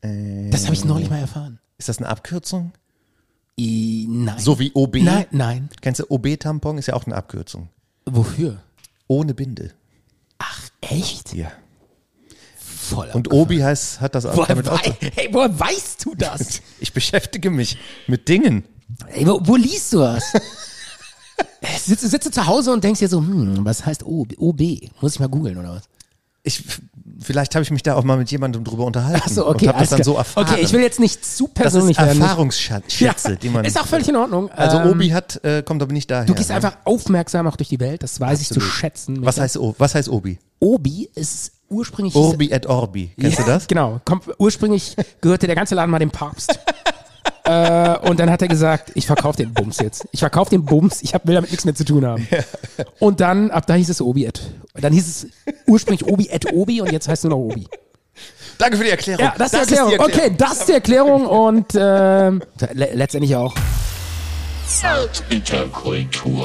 Äh, 0.02 0.50
Das 0.50 0.66
habe 0.66 0.74
ich 0.74 0.84
neulich 0.84 1.10
mal 1.10 1.18
erfahren. 1.18 1.58
Ist 1.78 1.88
das 1.88 1.98
eine 1.98 2.08
Abkürzung? 2.08 2.70
I, 3.60 4.06
nein. 4.08 4.38
So 4.38 4.58
wie 4.58 4.72
OB? 4.72 4.96
Nein, 4.96 5.26
nein. 5.32 5.68
Kennst 5.82 6.00
du 6.00 6.06
OB-Tampon? 6.08 6.78
Ist 6.78 6.86
ja 6.86 6.94
auch 6.94 7.04
eine 7.04 7.14
Abkürzung. 7.14 7.68
Wofür? 8.06 8.62
Ohne 9.06 9.34
Binde. 9.34 9.72
Ach, 10.38 10.70
echt? 10.80 11.34
Ja. 11.34 11.52
Voll 12.56 13.10
Und 13.12 13.30
Obi 13.30 13.58
heißt, 13.58 14.00
hat 14.00 14.14
das 14.14 14.24
auch 14.24 14.34
Woher, 14.34 14.46
damit 14.48 14.68
auch 14.68 14.80
hey, 14.82 15.28
woher 15.30 15.58
weißt 15.58 16.04
du 16.06 16.14
das? 16.14 16.62
Ich 16.80 16.94
beschäftige 16.94 17.50
mich 17.50 17.76
mit 18.06 18.26
Dingen. 18.28 18.64
Ey, 19.08 19.26
wo, 19.26 19.38
wo 19.42 19.56
liest 19.56 19.92
du 19.92 19.98
das? 19.98 20.32
sitze, 21.84 22.08
sitze 22.08 22.30
zu 22.30 22.46
Hause 22.46 22.72
und 22.72 22.82
denkst 22.82 23.00
dir 23.00 23.08
so, 23.08 23.18
hm, 23.18 23.62
was 23.62 23.84
heißt? 23.84 24.04
OB? 24.04 24.60
Muss 25.02 25.14
ich 25.14 25.20
mal 25.20 25.28
googeln 25.28 25.58
oder 25.58 25.74
was? 25.74 25.82
Ich, 26.42 26.64
vielleicht 27.20 27.54
habe 27.54 27.62
ich 27.62 27.70
mich 27.70 27.82
da 27.82 27.94
auch 27.94 28.04
mal 28.04 28.16
mit 28.16 28.30
jemandem 28.30 28.64
drüber 28.64 28.84
unterhalten 28.84 29.22
Achso, 29.22 29.48
okay. 29.48 29.66
und 29.66 29.68
habe 29.68 29.80
das 29.80 29.90
dann 29.90 30.02
so 30.02 30.16
erfahren. 30.16 30.46
Okay, 30.48 30.60
ich 30.62 30.72
will 30.72 30.80
jetzt 30.80 31.00
nicht 31.00 31.24
zu 31.24 31.50
das 31.54 31.62
persönlich 31.62 31.98
ist 31.98 32.04
werden. 32.04 32.20
Erfahrungsschätze, 32.20 33.36
die 33.36 33.48
man. 33.48 33.64
Ist 33.64 33.80
auch 33.80 33.86
völlig 33.86 34.08
in 34.08 34.16
Ordnung. 34.16 34.50
Also 34.50 34.78
Ähm, 34.78 34.90
Obi 34.90 35.08
hat, 35.10 35.42
äh, 35.44 35.62
kommt 35.62 35.82
aber 35.82 35.92
nicht 35.92 36.10
daher. 36.10 36.26
Du 36.26 36.34
gehst 36.34 36.50
ne? 36.50 36.56
einfach 36.56 36.76
aufmerksam 36.84 37.46
auch 37.46 37.56
durch 37.56 37.68
die 37.68 37.80
Welt, 37.80 38.02
das 38.02 38.20
weiß 38.20 38.40
ich 38.40 38.48
zu 38.48 38.54
Absolut. 38.54 38.74
schätzen. 38.74 39.24
Was 39.24 39.38
heißt, 39.38 39.58
was 39.78 39.94
heißt 39.94 40.08
Obi? 40.08 40.38
Obi 40.58 41.10
ist 41.14 41.52
ursprünglich. 41.68 42.14
Orbi 42.14 42.50
et 42.50 42.66
Orbi. 42.66 43.12
Kennst 43.18 43.38
ja, 43.38 43.44
du 43.44 43.50
das? 43.50 43.66
Genau. 43.66 44.00
Kommt, 44.04 44.24
ursprünglich 44.38 44.96
gehörte 45.20 45.46
der 45.46 45.56
ganze 45.56 45.74
Laden 45.74 45.90
mal 45.90 45.98
dem 45.98 46.10
Papst. 46.10 46.58
äh, 47.44 47.98
und 48.08 48.20
dann 48.20 48.30
hat 48.30 48.42
er 48.42 48.48
gesagt, 48.48 48.92
ich 48.94 49.06
verkaufe 49.06 49.36
den 49.36 49.52
Bums 49.52 49.78
jetzt. 49.78 50.06
Ich 50.12 50.20
verkaufe 50.20 50.50
den 50.50 50.64
Bums, 50.64 51.02
ich 51.02 51.14
hab, 51.14 51.26
will 51.26 51.34
damit 51.34 51.50
nichts 51.50 51.64
mehr 51.64 51.74
zu 51.74 51.84
tun 51.84 52.06
haben. 52.06 52.26
Und 52.98 53.20
dann, 53.20 53.50
ab 53.50 53.66
da 53.66 53.74
hieß 53.74 53.88
es 53.88 54.00
Obi 54.00 54.24
et. 54.26 54.40
Dann 54.74 54.92
hieß 54.92 55.06
es 55.08 55.26
ursprünglich 55.66 56.06
Obi 56.06 56.28
et 56.28 56.52
Obi 56.52 56.80
und 56.80 56.92
jetzt 56.92 57.08
heißt 57.08 57.24
es 57.24 57.30
nur 57.30 57.38
noch 57.38 57.44
Obi. 57.44 57.66
Danke 58.58 58.76
für 58.76 58.84
die 58.84 58.90
Erklärung. 58.90 59.24
Ja, 59.24 59.34
das, 59.38 59.52
ist 59.54 59.70
die 59.70 59.74
Erklärung. 59.74 60.06
Okay, 60.06 60.34
das 60.36 60.52
ist 60.60 60.68
die 60.68 60.72
Erklärung 60.72 61.26
und 61.26 61.66
ähm, 61.74 62.42
le 62.74 62.90
letztendlich 62.94 63.34
auch. 63.36 63.54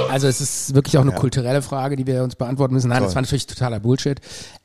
Also 0.09 0.27
es 0.27 0.41
ist 0.41 0.73
wirklich 0.73 0.97
auch 0.97 1.01
eine 1.03 1.11
kulturelle 1.11 1.61
Frage, 1.61 1.95
die 1.95 2.07
wir 2.07 2.23
uns 2.23 2.35
beantworten 2.35 2.73
müssen. 2.73 2.89
Nein, 2.89 3.03
das 3.03 3.13
war 3.13 3.21
natürlich 3.21 3.45
totaler 3.45 3.79
Bullshit. 3.79 4.19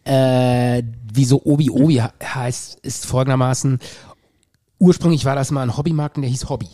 Äh, 0.05 0.83
wieso 1.13 1.43
Obi 1.45 1.69
Obi 1.71 2.01
he- 2.01 2.25
heißt, 2.25 2.79
ist 2.81 3.05
folgendermaßen, 3.05 3.79
ursprünglich 4.81 5.25
war 5.25 5.37
das 5.37 5.53
mal 5.53 5.63
ein 5.63 5.77
Hobbymarkt 5.77 6.17
und 6.17 6.23
der 6.23 6.31
hieß 6.31 6.49
Hobby. 6.49 6.69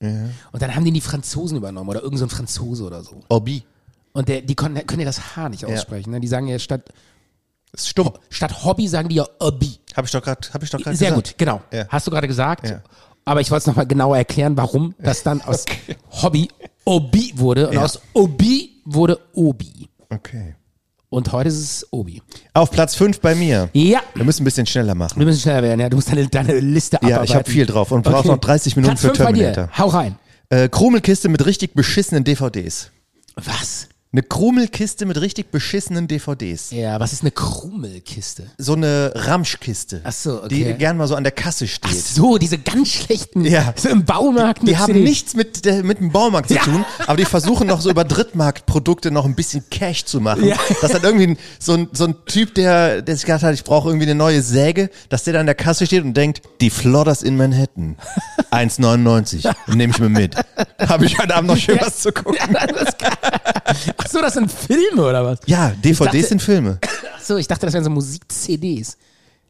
Und 0.00 0.62
dann 0.62 0.74
haben 0.76 0.84
den 0.84 0.94
die 0.94 1.00
Franzosen 1.00 1.56
übernommen 1.58 1.90
oder 1.90 2.02
irgend 2.02 2.18
so 2.20 2.24
ein 2.26 2.30
Franzose 2.30 2.84
oder 2.84 3.02
so. 3.02 3.20
Obi. 3.28 3.64
Und 4.12 4.28
der, 4.28 4.40
die 4.42 4.54
konnten, 4.54 4.86
können 4.86 5.00
ja 5.00 5.06
das 5.06 5.36
H 5.36 5.48
nicht 5.48 5.64
aussprechen. 5.64 6.10
Ne? 6.12 6.20
Die 6.20 6.28
sagen 6.28 6.46
ja 6.46 6.58
statt, 6.60 6.82
Ist 7.72 7.88
stumm. 7.88 8.12
statt 8.30 8.64
Hobby 8.64 8.86
sagen 8.88 9.08
die 9.08 9.16
ja 9.16 9.26
Hobby. 9.40 9.78
Habe 9.96 10.06
ich 10.06 10.12
doch 10.12 10.22
gerade, 10.22 10.40
ich 10.62 10.70
doch 10.70 10.78
gerade 10.80 10.96
Sehr 10.96 11.10
gesagt. 11.10 11.30
gut, 11.30 11.38
genau. 11.38 11.60
Ja. 11.72 11.86
Hast 11.88 12.06
du 12.06 12.10
gerade 12.12 12.28
gesagt. 12.28 12.68
Ja. 12.68 12.80
Aber 13.24 13.40
ich 13.40 13.50
wollte 13.50 13.62
es 13.62 13.66
nochmal 13.66 13.86
genauer 13.86 14.16
erklären, 14.16 14.56
warum 14.56 14.94
das 15.00 15.22
dann 15.24 15.42
aus 15.42 15.64
Hobby 16.22 16.48
Obi 16.84 17.32
wurde 17.36 17.66
und 17.68 17.74
Ja. 17.74 17.84
aus 17.84 18.00
Obi 18.14 18.80
wurde 18.84 19.18
Obi. 19.34 19.88
Okay. 20.08 20.54
Und 21.10 21.32
heute 21.32 21.48
ist 21.48 21.58
es 21.58 21.86
Obi. 21.90 22.20
Auf 22.52 22.70
Platz 22.70 22.94
5 22.94 23.20
bei 23.20 23.34
mir. 23.34 23.70
Ja. 23.72 24.00
Wir 24.14 24.24
müssen 24.24 24.42
ein 24.42 24.44
bisschen 24.44 24.66
schneller 24.66 24.94
machen. 24.94 25.18
Wir 25.18 25.24
müssen 25.26 25.40
schneller 25.40 25.62
werden, 25.62 25.80
ja. 25.80 25.88
Du 25.88 25.96
musst 25.96 26.10
deine, 26.10 26.28
deine 26.28 26.60
Liste 26.60 26.96
Ja, 26.96 27.08
abarbeiten. 27.08 27.24
ich 27.24 27.34
habe 27.34 27.50
viel 27.50 27.64
drauf 27.66 27.90
und 27.92 28.02
brauche 28.02 28.26
noch 28.28 28.36
30 28.38 28.76
Minuten 28.76 28.92
Platz 28.96 29.00
für 29.00 29.08
fünf 29.08 29.18
bei 29.26 29.32
dir. 29.32 29.52
Terminator. 29.52 29.78
Hau 29.78 29.88
rein. 29.88 30.18
Äh, 30.50 30.68
Krumelkiste 30.68 31.28
mit 31.30 31.44
richtig 31.46 31.74
beschissenen 31.74 32.24
DVDs. 32.24 32.90
Was? 33.36 33.88
Eine 34.10 34.22
Krumelkiste 34.22 35.04
mit 35.04 35.20
richtig 35.20 35.50
beschissenen 35.50 36.08
DVDs. 36.08 36.70
Ja, 36.70 36.98
was 36.98 37.12
ist 37.12 37.20
eine 37.20 37.30
Krummelkiste? 37.30 38.44
So 38.56 38.72
eine 38.72 39.12
Ramschkiste. 39.14 40.00
Ach 40.02 40.12
so, 40.12 40.44
okay. 40.44 40.48
Die 40.48 40.74
gern 40.78 40.96
mal 40.96 41.06
so 41.06 41.14
an 41.14 41.24
der 41.24 41.32
Kasse 41.32 41.68
steht. 41.68 41.90
Ach 41.90 41.94
so, 41.94 42.38
diese 42.38 42.56
ganz 42.56 42.88
schlechten, 42.88 43.44
Ja. 43.44 43.74
so 43.76 43.90
im 43.90 44.06
Baumarkt. 44.06 44.62
mit 44.62 44.70
Die 44.72 44.78
haben 44.78 45.02
nichts 45.02 45.34
mit, 45.34 45.66
der, 45.66 45.82
mit 45.84 45.98
dem 46.00 46.10
Baumarkt 46.10 46.48
zu 46.48 46.54
Ja. 46.54 46.62
tun, 46.62 46.86
aber 47.06 47.18
die 47.18 47.26
versuchen 47.26 47.66
noch 47.66 47.82
so 47.82 47.90
über 47.90 48.04
Drittmarktprodukte 48.04 49.10
noch 49.10 49.26
ein 49.26 49.34
bisschen 49.34 49.68
Cash 49.68 50.06
zu 50.06 50.22
machen. 50.22 50.46
Ja. 50.46 50.56
Das 50.80 50.94
hat 50.94 51.02
irgendwie 51.04 51.36
so, 51.58 51.74
ein, 51.74 51.88
so 51.92 52.04
ein 52.06 52.14
Typ, 52.24 52.54
der, 52.54 53.02
der 53.02 53.14
sich 53.14 53.26
gedacht 53.26 53.42
hat, 53.42 53.52
ich 53.52 53.64
brauche 53.64 53.90
irgendwie 53.90 54.06
eine 54.06 54.14
neue 54.14 54.40
Säge, 54.40 54.88
dass 55.10 55.24
der 55.24 55.34
da 55.34 55.40
an 55.40 55.46
der 55.46 55.54
Kasse 55.54 55.84
steht 55.84 56.02
und 56.02 56.14
denkt, 56.14 56.40
die 56.62 56.70
Flodders 56.70 57.22
in 57.22 57.36
Manhattan, 57.36 57.98
1,99, 58.52 59.54
nehme 59.74 59.92
ich 59.92 59.98
mir 60.00 60.08
mit. 60.08 60.34
Habe 60.80 61.04
ich 61.04 61.18
heute 61.18 61.34
Abend 61.34 61.50
noch 61.50 61.58
schön 61.58 61.78
was 61.78 61.98
zu 61.98 62.10
gucken. 62.10 62.38
Ach 62.56 63.76
so, 64.06 64.20
das 64.20 64.34
sind 64.34 64.50
Filme 64.52 65.02
oder 65.02 65.24
was? 65.24 65.38
Ja, 65.46 65.70
DVDs 65.70 65.98
dachte- 66.12 66.22
sind 66.24 66.42
Filme. 66.42 66.78
Ach 67.16 67.20
so, 67.22 67.36
ich 67.36 67.46
dachte, 67.48 67.66
das 67.66 67.72
wären 67.74 67.84
so 67.84 67.90
Musik-CDs. 67.90 68.96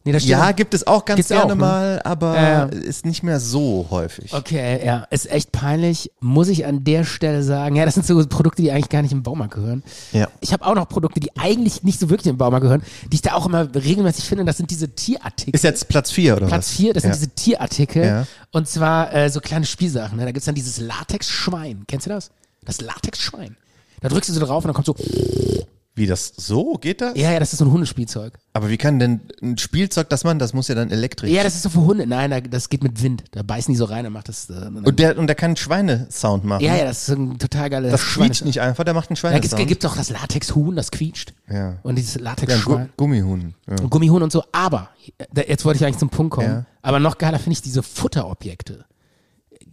Nee, 0.04 0.12
das 0.12 0.24
Ja, 0.24 0.52
gibt 0.52 0.72
es 0.74 0.86
auch 0.86 1.04
ganz 1.04 1.28
gerne 1.28 1.42
auch, 1.44 1.48
ne? 1.48 1.54
mal, 1.56 2.00
aber 2.02 2.34
Ja. 2.34 2.64
ist 2.66 3.04
nicht 3.04 3.22
mehr 3.22 3.40
so 3.40 3.88
häufig. 3.90 4.32
Okay, 4.32 4.80
ja, 4.86 5.04
ist 5.10 5.30
echt 5.30 5.52
peinlich. 5.52 6.10
Muss 6.20 6.48
ich 6.48 6.64
an 6.64 6.82
der 6.84 7.04
Stelle 7.04 7.42
sagen, 7.42 7.76
ja, 7.76 7.84
das 7.84 7.94
sind 7.94 8.06
so 8.06 8.24
Produkte, 8.26 8.62
die 8.62 8.70
eigentlich 8.72 8.88
gar 8.88 9.02
nicht 9.02 9.12
im 9.12 9.22
Baumarkt 9.22 9.54
gehören. 9.54 9.82
Ja. 10.12 10.28
Ich 10.40 10.52
habe 10.54 10.64
auch 10.64 10.74
noch 10.76 10.88
Produkte, 10.88 11.20
die 11.20 11.36
eigentlich 11.36 11.82
nicht 11.82 12.00
so 12.00 12.08
wirklich 12.08 12.28
im 12.28 12.38
Baumarkt 12.38 12.62
gehören, 12.62 12.82
die 13.10 13.16
ich 13.16 13.22
da 13.22 13.34
auch 13.34 13.44
immer 13.44 13.68
regelmäßig 13.74 14.24
finde. 14.24 14.44
Das 14.46 14.56
sind 14.56 14.70
diese 14.70 14.88
Tierartikel. 14.88 15.54
Ist 15.54 15.64
jetzt 15.64 15.88
Platz 15.88 16.10
4 16.10 16.36
oder 16.36 16.46
Platz 16.46 16.68
was? 16.70 16.76
4, 16.76 16.94
das 16.94 17.02
sind 17.02 17.10
ja. 17.10 17.16
diese 17.16 17.30
Tierartikel. 17.34 18.04
Ja. 18.04 18.26
Und 18.52 18.66
zwar 18.68 19.12
äh, 19.12 19.28
so 19.28 19.40
kleine 19.40 19.66
Spielsachen. 19.66 20.16
Ne? 20.16 20.24
Da 20.24 20.30
gibt's 20.30 20.46
dann 20.46 20.54
dieses 20.54 20.78
Latex-Schwein. 20.78 21.84
Kennst 21.86 22.06
du 22.06 22.10
das? 22.10 22.30
Das 22.64 22.80
Latex-Schwein. 22.80 23.56
Da 24.00 24.08
drückst 24.08 24.28
du 24.30 24.34
so 24.34 24.40
drauf 24.40 24.64
und 24.64 24.68
dann 24.68 24.74
kommt 24.74 24.86
so, 24.86 24.94
Wie 25.94 26.06
das 26.06 26.32
so 26.36 26.74
geht 26.74 27.00
das? 27.00 27.16
ja, 27.16 27.32
ja, 27.32 27.40
das 27.40 27.52
ist 27.52 27.58
so 27.58 27.64
ein 27.64 27.72
Hundespielzeug. 27.72 28.38
Aber 28.52 28.68
wie 28.70 28.76
kann 28.76 29.00
denn 29.00 29.20
ein 29.42 29.58
Spielzeug 29.58 30.08
das 30.10 30.22
machen? 30.22 30.38
Das 30.38 30.52
muss 30.52 30.68
ja 30.68 30.76
dann 30.76 30.90
elektrisch. 30.92 31.28
Ja, 31.30 31.42
das 31.42 31.56
ist 31.56 31.62
so 31.64 31.70
für 31.70 31.80
Hunde. 31.80 32.06
Nein, 32.06 32.30
da- 32.30 32.40
das 32.40 32.68
geht 32.68 32.84
mit 32.84 33.02
Wind. 33.02 33.24
Da 33.32 33.42
beißen 33.42 33.72
die 33.74 33.76
so 33.78 33.84
rein 33.84 34.06
und 34.06 34.12
macht 34.12 34.28
das. 34.28 34.48
Äh, 34.48 34.70
und 34.84 34.98
der 35.00 35.18
und 35.18 35.26
der 35.26 35.34
kann 35.34 35.48
einen 35.50 35.56
Schweinesound 35.56 36.44
machen. 36.44 36.64
ja, 36.64 36.76
ja, 36.76 36.84
das 36.84 37.08
ist 37.08 37.16
ein 37.16 37.38
total 37.38 37.68
geiles 37.70 37.90
Das 37.90 38.02
quietscht 38.02 38.44
nicht 38.44 38.60
einfach, 38.60 38.84
der 38.84 38.94
macht 38.94 39.10
einen 39.10 39.16
Da 39.20 39.32
gibt 39.40 39.50
Schweinesound. 39.50 39.84
es 39.84 39.90
auch 39.90 39.96
das 39.96 40.10
Latex-Huhn, 40.10 40.76
das 40.76 40.92
quietscht. 40.92 41.34
Ja. 41.50 41.78
Und 41.82 41.96
dieses 41.96 42.14
ja, 42.14 42.20
ein 42.20 42.24
Gu 42.24 42.30
Latex-Schwein. 42.44 42.88
Gummihuhn. 42.96 43.54
Ja. 43.68 43.76
Und 43.82 43.90
Gummihuhn 43.90 44.22
und 44.22 44.30
so. 44.30 44.44
Aber, 44.52 44.90
jetzt 45.34 45.64
wollte 45.64 45.78
ich 45.78 45.84
eigentlich 45.84 45.98
zum 45.98 46.10
Punkt 46.10 46.32
kommen. 46.34 46.48
Ja. 46.48 46.64
Aber 46.82 47.00
noch 47.00 47.18
geiler 47.18 47.38
finde 47.40 47.54
ich 47.54 47.62
diese 47.62 47.82
Futterobjekte. 47.82 48.84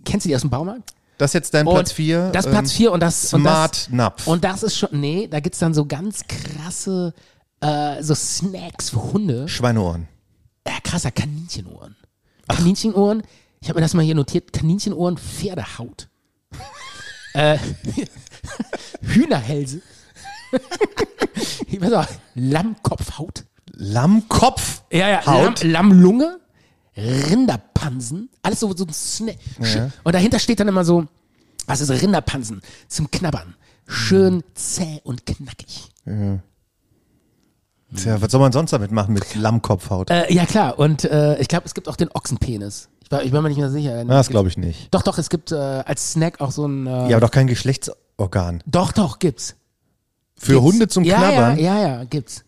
Kennst 0.06 0.26
du 0.26 0.30
die 0.30 0.36
aus 0.36 0.42
dem 0.42 0.50
Baumarkt? 0.50 0.94
Das 1.17 1.30
ist 1.30 1.34
jetzt 1.34 1.54
dein 1.54 1.65
Platz 1.65 1.91
ähm, 1.91 1.95
4. 1.95 2.30
Das 2.32 2.45
ist 2.45 2.51
Platz 2.51 2.71
4 2.73 2.91
und 2.91 2.99
das. 2.99 3.34
und 3.34 3.41
Smart 3.41 3.71
das, 3.71 3.89
Napf. 3.89 4.28
Und 4.28 4.43
das 4.43 4.63
ist 4.63 4.78
schon. 4.78 4.89
Nee, 4.91 5.28
da 5.28 5.39
gibt's 5.39 5.60
dann 5.60 5.73
so 5.73 5.86
ganz 5.86 6.21
krasse 6.28 7.13
äh, 7.62 8.04
so 8.04 8.15
Snacks 8.15 8.91
für 8.91 9.13
Hunde. 9.13 9.47
Schweineohren. 9.47 10.08
Ja, 10.67 10.73
krasser 10.84 11.12
Kaninchenohren. 11.12 11.95
Kaninchenohren, 12.47 13.23
ich 13.60 13.69
habe 13.69 13.80
mir 13.80 13.86
das 13.86 13.93
mal 13.93 14.04
hier 14.04 14.15
notiert, 14.15 14.54
Kaninchenohren, 14.54 15.17
Pferdehaut. 15.17 16.10
äh, 17.34 17.58
Hühnerhälse. 19.01 19.82
ich 21.67 21.82
weiß 21.82 21.93
auch, 21.93 22.08
Lammkopfhaut. 22.36 23.45
Lammkopf. 23.71 24.84
Ja, 24.91 25.10
ja, 25.10 25.25
Haut. 25.25 25.63
Lamm, 25.63 25.89
Lammlunge, 25.89 26.39
Rinderpansen, 26.97 28.29
alles 28.41 28.60
so, 28.60 28.75
so 28.75 28.86
ein 28.86 28.93
Snack. 28.93 29.38
Und 30.03 30.13
dahinter 30.15 30.39
steht 30.39 30.60
dann 30.60 30.67
immer 30.67 30.86
so, 30.86 31.05
was 31.67 31.81
ist 31.81 31.89
Rinderpansen 31.89 32.62
zum 32.88 33.10
Knabbern. 33.12 33.55
Schön 33.88 34.43
zäh 34.53 35.01
und 35.03 35.25
knackig. 35.25 35.89
Tja, 37.95 38.21
was 38.21 38.31
soll 38.31 38.41
man 38.41 38.51
sonst 38.51 38.71
damit 38.73 38.91
machen 38.91 39.13
mit 39.13 39.36
Lammkopfhaut? 39.36 40.10
Äh, 40.10 40.34
ja, 40.34 40.45
klar. 40.45 40.79
Und 40.79 41.03
äh, 41.05 41.38
ich 41.39 41.47
glaube, 41.47 41.65
es 41.65 41.73
gibt 41.73 41.88
auch 41.88 41.95
den 41.95 42.10
Ochsenpenis. 42.12 42.89
Ich, 43.03 43.12
war, 43.12 43.23
ich 43.23 43.31
bin 43.31 43.41
mir 43.43 43.49
nicht 43.49 43.60
mehr 43.60 43.69
sicher. 43.69 44.03
Na, 44.03 44.15
das 44.15 44.29
glaube 44.29 44.49
ich 44.49 44.58
nicht. 44.58 44.93
Doch, 44.93 45.03
doch, 45.03 45.17
es 45.17 45.29
gibt 45.29 45.51
äh, 45.51 45.55
als 45.55 46.13
Snack 46.13 46.41
auch 46.41 46.51
so 46.51 46.67
ein. 46.67 46.88
Äh, 46.88 47.10
Ja, 47.10 47.17
aber 47.17 47.21
doch 47.21 47.31
kein 47.31 47.47
Geschlechtsorgan. 47.47 48.63
Doch, 48.65 48.91
doch, 48.91 49.19
gibt's. 49.19 49.55
Für 50.36 50.53
Gibt's. 50.53 50.63
Hunde 50.65 50.88
zum 50.88 51.03
ja, 51.03 51.17
Knabbern? 51.17 51.60
Ja, 51.60 51.79
ja, 51.79 51.88
ja, 51.88 52.03
gibt's. 52.05 52.43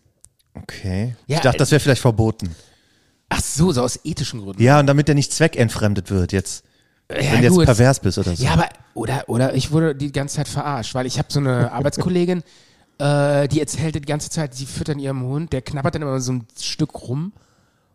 Okay. 0.54 1.14
Ja, 1.28 1.36
ich 1.36 1.42
dachte, 1.42 1.56
äh, 1.56 1.60
das 1.60 1.70
wäre 1.70 1.80
vielleicht 1.80 2.02
verboten. 2.02 2.54
Ach 3.28 3.40
so, 3.42 3.72
so 3.72 3.82
aus 3.82 4.00
ethischen 4.04 4.40
Gründen. 4.40 4.62
Ja, 4.62 4.80
und 4.80 4.86
damit 4.86 5.08
der 5.08 5.14
nicht 5.14 5.32
zweckentfremdet 5.32 6.10
wird 6.10 6.32
jetzt. 6.32 6.64
Ja, 7.10 7.32
wenn 7.32 7.42
du 7.42 7.60
jetzt 7.60 7.64
pervers 7.66 8.00
bist 8.00 8.18
oder 8.18 8.34
so. 8.36 8.42
Ja, 8.42 8.52
aber, 8.52 8.68
oder, 8.94 9.24
oder 9.28 9.54
ich 9.54 9.70
wurde 9.70 9.94
die 9.94 10.12
ganze 10.12 10.36
Zeit 10.36 10.48
verarscht, 10.48 10.94
weil 10.94 11.06
ich 11.06 11.18
habe 11.18 11.28
so 11.30 11.40
eine 11.40 11.72
Arbeitskollegin, 11.72 12.42
äh, 12.98 13.48
die 13.48 13.60
erzählt 13.60 13.94
die 13.94 14.00
ganze 14.02 14.28
Zeit, 14.30 14.54
sie 14.54 14.66
füttert 14.66 14.98
ihrem 14.98 15.22
Hund, 15.22 15.52
der 15.52 15.62
knabbert 15.62 15.94
dann 15.94 16.02
immer 16.02 16.20
so 16.20 16.32
ein 16.32 16.46
Stück 16.60 16.94
rum 17.08 17.32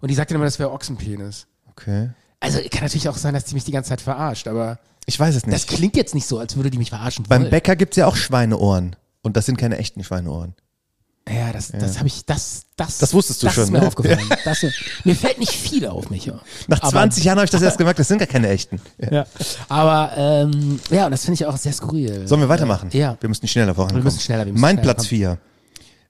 und 0.02 0.10
die 0.10 0.16
sagt 0.16 0.32
dann 0.32 0.36
immer, 0.36 0.46
das 0.46 0.60
wäre 0.60 0.72
Ochsenpenis. 0.72 1.46
Okay. 1.72 2.10
Also 2.40 2.60
kann 2.72 2.82
natürlich 2.84 3.08
auch 3.10 3.18
sein, 3.18 3.34
dass 3.34 3.46
die 3.46 3.54
mich 3.54 3.64
die 3.64 3.72
ganze 3.72 3.90
Zeit 3.90 4.02
verarscht, 4.02 4.48
aber 4.48 4.80
Ich 5.06 5.20
weiß 5.20 5.36
es 5.36 5.44
das 5.44 5.52
nicht. 5.52 5.68
klingt 5.68 5.96
jetzt 5.96 6.14
nicht 6.16 6.28
so, 6.28 6.40
als 6.40 6.56
würde 6.56 6.70
die 6.72 6.78
mich 6.78 6.90
verarschen 6.90 7.26
Beim 7.28 7.42
wollen. 7.44 7.52
Bäcker 7.52 7.76
gibt's 7.76 7.98
ja 7.98 8.08
auch 8.08 8.16
Schweineohren. 8.16 8.96
Und 9.22 9.38
das 9.38 9.46
sind 9.46 9.58
keine 9.58 9.78
echten 9.78 10.04
Schweineohren. 10.04 10.54
Ja, 11.30 11.54
das, 11.54 11.72
das 11.72 12.00
habe 12.00 12.08
ich, 12.08 12.26
das, 12.26 12.64
das, 12.76 12.98
Das 12.98 13.14
wusstest 13.14 13.42
du 13.42 13.46
das 13.48 13.56
schon, 13.56 13.64
ist 13.64 13.70
mir 13.72 13.80
ne? 13.80 13.88
aufgefallen. 13.88 14.20
Das, 14.44 14.66
mir 15.06 15.16
fällt 15.16 15.40
nicht 15.40 15.54
viel 15.54 15.88
auf 15.88 16.10
mich. 16.10 16.26
Ja. 16.26 16.40
Nach 16.68 16.82
Aber- 16.82 16.92
20 16.92 17.24
Jahren 17.24 17.38
habe 17.38 17.46
ich 17.46 17.52
das 17.52 17.62
erst 17.64 17.78
gemerkt, 17.78 17.98
das 18.00 18.10
sind 18.10 18.18
gar 18.18 18.28
keine 18.28 18.50
echten. 18.50 18.82
Ja. 19.10 19.26
Aber 19.70 20.12
ähm, 20.18 20.80
ja, 20.90 21.06
und 21.06 21.12
das 21.12 21.22
finde 21.24 21.36
ich 21.36 21.46
auch 21.46 21.56
sehr 21.56 21.72
skurril. 21.72 22.28
Sollen 22.28 22.42
wir 22.42 22.50
weitermachen? 22.50 22.90
Ja. 22.92 23.16
Wir 23.22 23.30
müssen 23.30 23.48
schneller 23.48 23.74
vorankommen. 23.74 24.04
Wir 24.04 24.06
müssen 24.06 24.20
schneller, 24.20 24.46
wir 24.46 24.52
müssen 24.52 24.62
mein 24.62 24.76
schneller 24.78 24.94
Platz 24.96 25.08
4. 25.08 25.38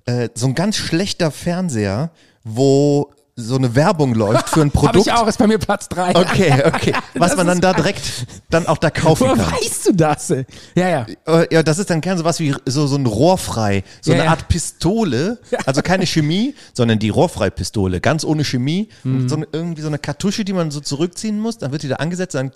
Äh, 0.05 0.29
so 0.33 0.47
ein 0.47 0.55
ganz 0.55 0.77
schlechter 0.77 1.29
Fernseher, 1.29 2.09
wo 2.43 3.11
so 3.35 3.55
eine 3.55 3.73
Werbung 3.73 4.13
läuft 4.13 4.49
für 4.49 4.61
ein 4.61 4.69
Produkt. 4.71 5.07
ich 5.07 5.11
auch, 5.11 5.25
ist 5.27 5.39
bei 5.39 5.47
mir 5.47 5.57
Platz 5.57 5.89
drei. 5.89 6.15
Okay, 6.15 6.53
okay. 6.65 6.93
Was 7.15 7.29
Das 7.31 7.37
man 7.37 7.47
dann 7.47 7.61
da 7.61 7.73
direkt 7.73 8.27
dann 8.51 8.67
auch 8.67 8.77
da 8.77 8.91
kaufen 8.91 9.21
Woher 9.27 9.35
kann. 9.43 9.53
weißt 9.53 9.87
du 9.87 9.93
das? 9.93 10.29
ey? 10.29 10.45
Ja, 10.75 10.89
ja. 10.89 11.05
Äh, 11.25 11.47
Ja, 11.51 11.63
das 11.63 11.79
ist 11.79 11.89
dann 11.89 11.99
gern 12.01 12.17
sowas 12.19 12.39
wie 12.39 12.53
so, 12.65 12.85
so 12.85 12.95
ein 12.95 13.05
Rohrfrei, 13.07 13.83
so 14.01 14.11
Ja, 14.11 14.17
eine 14.17 14.25
ja. 14.25 14.29
Art 14.31 14.47
Pistole, 14.49 15.39
also 15.65 15.81
keine 15.81 16.05
Chemie, 16.05 16.53
sondern 16.73 16.99
die 16.99 17.09
Rohrfrei-Pistole, 17.09 18.01
ganz 18.01 18.23
ohne 18.23 18.43
Chemie, 18.43 18.89
Mhm. 19.03 19.27
so 19.27 19.35
eine, 19.37 19.47
irgendwie 19.51 19.81
so 19.81 19.87
eine 19.87 19.97
Kartusche, 19.97 20.45
die 20.45 20.53
man 20.53 20.69
so 20.69 20.79
zurückziehen 20.79 21.39
muss, 21.39 21.57
dann 21.57 21.71
wird 21.71 21.81
die 21.83 21.87
da 21.87 21.95
angesetzt, 21.95 22.35
dann 22.35 22.51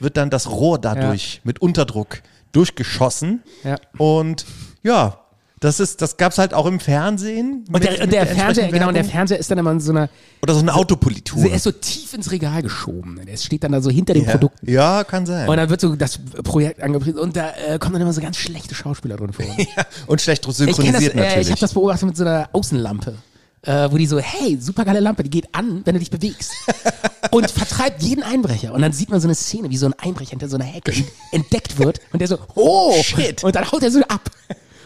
wird 0.00 0.16
dann 0.16 0.30
das 0.30 0.48
Rohr 0.48 0.78
dadurch 0.78 1.40
mit 1.44 1.60
Unterdruck 1.60 2.22
durchgeschossen 2.52 3.42
Ja. 3.64 3.76
und 3.98 4.46
ja, 4.82 5.18
das 5.60 5.80
ist, 5.80 6.00
das 6.02 6.16
gab's 6.16 6.38
halt 6.38 6.54
auch 6.54 6.66
im 6.66 6.78
Fernsehen. 6.78 7.64
Und 7.72 7.82
der, 7.82 8.02
und 8.02 8.12
der 8.12 8.26
Fernseher, 8.26 8.64
entsprechenden 8.64 8.72
genau, 8.72 8.88
und 8.88 8.94
der. 8.94 9.04
Fernseher 9.04 9.38
ist 9.38 9.50
dann 9.50 9.58
immer 9.58 9.72
in 9.72 9.80
so 9.80 9.90
einer, 9.92 10.08
Oder 10.42 10.54
so 10.54 10.60
eine 10.60 10.74
Autopolitur. 10.74 11.42
der 11.42 11.54
ist 11.54 11.64
so 11.64 11.72
tief 11.72 12.14
ins 12.14 12.30
Regal 12.30 12.62
geschoben. 12.62 13.20
Der 13.26 13.36
steht 13.36 13.64
dann 13.64 13.72
da 13.72 13.80
so 13.80 13.90
hinter 13.90 14.14
dem 14.14 14.24
ja. 14.24 14.30
Produkt. 14.32 14.56
ja, 14.62 15.02
kann 15.04 15.26
sein. 15.26 15.48
Und 15.48 15.56
dann 15.56 15.68
wird 15.68 15.80
so 15.80 15.96
das 15.96 16.18
Projekt 16.44 16.80
angepriesen 16.80 17.18
und 17.18 17.36
da 17.36 17.50
äh, 17.50 17.78
kommen 17.78 17.94
dann 17.94 18.02
immer 18.02 18.12
so 18.12 18.20
ganz 18.20 18.36
schlechte 18.36 18.74
Schauspieler 18.74 19.16
drin 19.16 19.32
vor. 19.32 19.44
Und 20.06 20.20
schlecht 20.20 20.46
ich 20.46 20.56
kenne 20.56 20.68
das, 20.68 20.76
synchronisiert 20.76 21.14
äh, 21.14 21.18
ich 21.18 21.24
natürlich. 21.24 21.50
habe 21.50 21.60
das 21.60 21.74
beobachtet 21.74 22.06
mit 22.06 22.16
so 22.16 22.24
einer 22.24 22.48
Außenlampe. 22.52 23.16
Äh, 23.62 23.90
wo 23.90 23.96
die 23.96 24.06
so, 24.06 24.20
hey, 24.20 24.56
super 24.60 24.84
geile 24.84 25.00
Lampe, 25.00 25.24
die 25.24 25.30
geht 25.30 25.52
an, 25.52 25.82
wenn 25.84 25.94
du 25.94 25.98
dich 25.98 26.10
bewegst. 26.10 26.52
und 27.32 27.50
vertreibt 27.50 28.02
jeden 28.02 28.22
Einbrecher. 28.22 28.72
Und 28.72 28.82
dann 28.82 28.92
sieht 28.92 29.10
man 29.10 29.20
so 29.20 29.26
eine 29.26 29.34
Szene, 29.34 29.68
wie 29.70 29.76
so 29.76 29.86
ein 29.86 29.94
Einbrecher 29.94 30.30
hinter 30.30 30.48
so 30.48 30.56
einer 30.56 30.64
Hecke 30.64 30.92
entdeckt 31.32 31.78
wird 31.78 32.00
und 32.12 32.20
der 32.20 32.28
so, 32.28 32.38
oh, 32.54 32.94
shit. 33.02 33.42
Und 33.42 33.56
dann 33.56 33.70
haut 33.70 33.82
er 33.82 33.90
so 33.90 34.00
ab. 34.02 34.30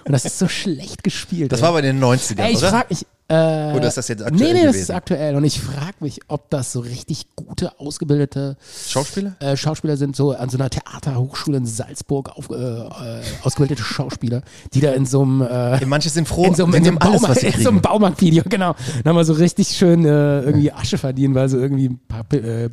Und 0.05 0.13
das 0.13 0.25
ist 0.25 0.39
so 0.39 0.49
schlecht 0.49 1.03
gespielt. 1.05 1.53
Das 1.53 1.61
ey. 1.61 1.63
war 1.63 1.69
aber 1.71 1.79
in 1.81 1.85
den 1.97 2.01
90ern, 2.05 2.41
Ey, 2.41 2.53
ich 2.53 2.59
oder? 2.59 2.71
frag 2.71 2.91
mich, 2.91 3.07
äh, 3.29 3.35
Oder 3.73 3.87
ist 3.89 3.97
das 3.97 4.09
jetzt 4.09 4.23
aktuell 4.23 4.41
Nee, 4.49 4.53
nee, 4.53 4.65
das 4.65 4.73
gewesen? 4.73 4.83
ist 4.83 4.91
aktuell. 4.91 5.37
Und 5.37 5.45
ich 5.45 5.61
frage 5.61 5.95
mich, 6.01 6.21
ob 6.29 6.51
das 6.51 6.73
so 6.73 6.81
richtig 6.81 7.27
gute, 7.37 7.79
ausgebildete 7.81 8.57
Schauspieler? 8.89 9.37
äh, 9.41 9.57
Schauspieler 9.57 9.97
sind, 9.97 10.17
so 10.17 10.33
an 10.33 10.49
so 10.51 10.59
einer 10.59 10.69
Theaterhochschule 10.71 11.57
in 11.59 11.65
Salzburg 11.67 12.31
auf, 12.37 12.51
äh, 12.51 12.55
äh, 12.55 13.23
ausgebildete 13.45 13.83
Schauspieler, 13.83 14.43
die 14.75 14.81
da 14.81 14.93
in 14.93 15.07
so 15.07 15.23
einem 15.23 15.41
äh, 15.43 15.85
Manche 15.87 16.11
sind 16.11 16.27
froh, 16.29 16.47
in 16.47 16.55
so, 16.57 16.65
einem- 16.65 16.73
sie 16.73 16.79
in 16.79 16.85
so 16.85 16.91
einem 16.91 16.99
nehmen 16.99 16.99
alles, 16.99 17.21
Baumarkt, 17.23 17.45
was 17.45 17.55
in 17.55 17.63
so 17.63 17.69
einem. 17.71 17.81
Baumarktvideo, 17.81 18.43
genau. 18.49 18.75
Dann 19.05 19.15
mal 19.15 19.25
so 19.25 19.33
richtig 19.35 19.69
schön 19.69 20.05
äh, 20.05 20.41
irgendwie 20.41 20.73
Asche 20.73 20.99
verdienen, 20.99 21.35
weil 21.35 21.49
sie 21.49 21.57
irgendwie 21.59 21.89
ein 21.91 22.01
paar 22.09 22.25
äh, 22.35 22.71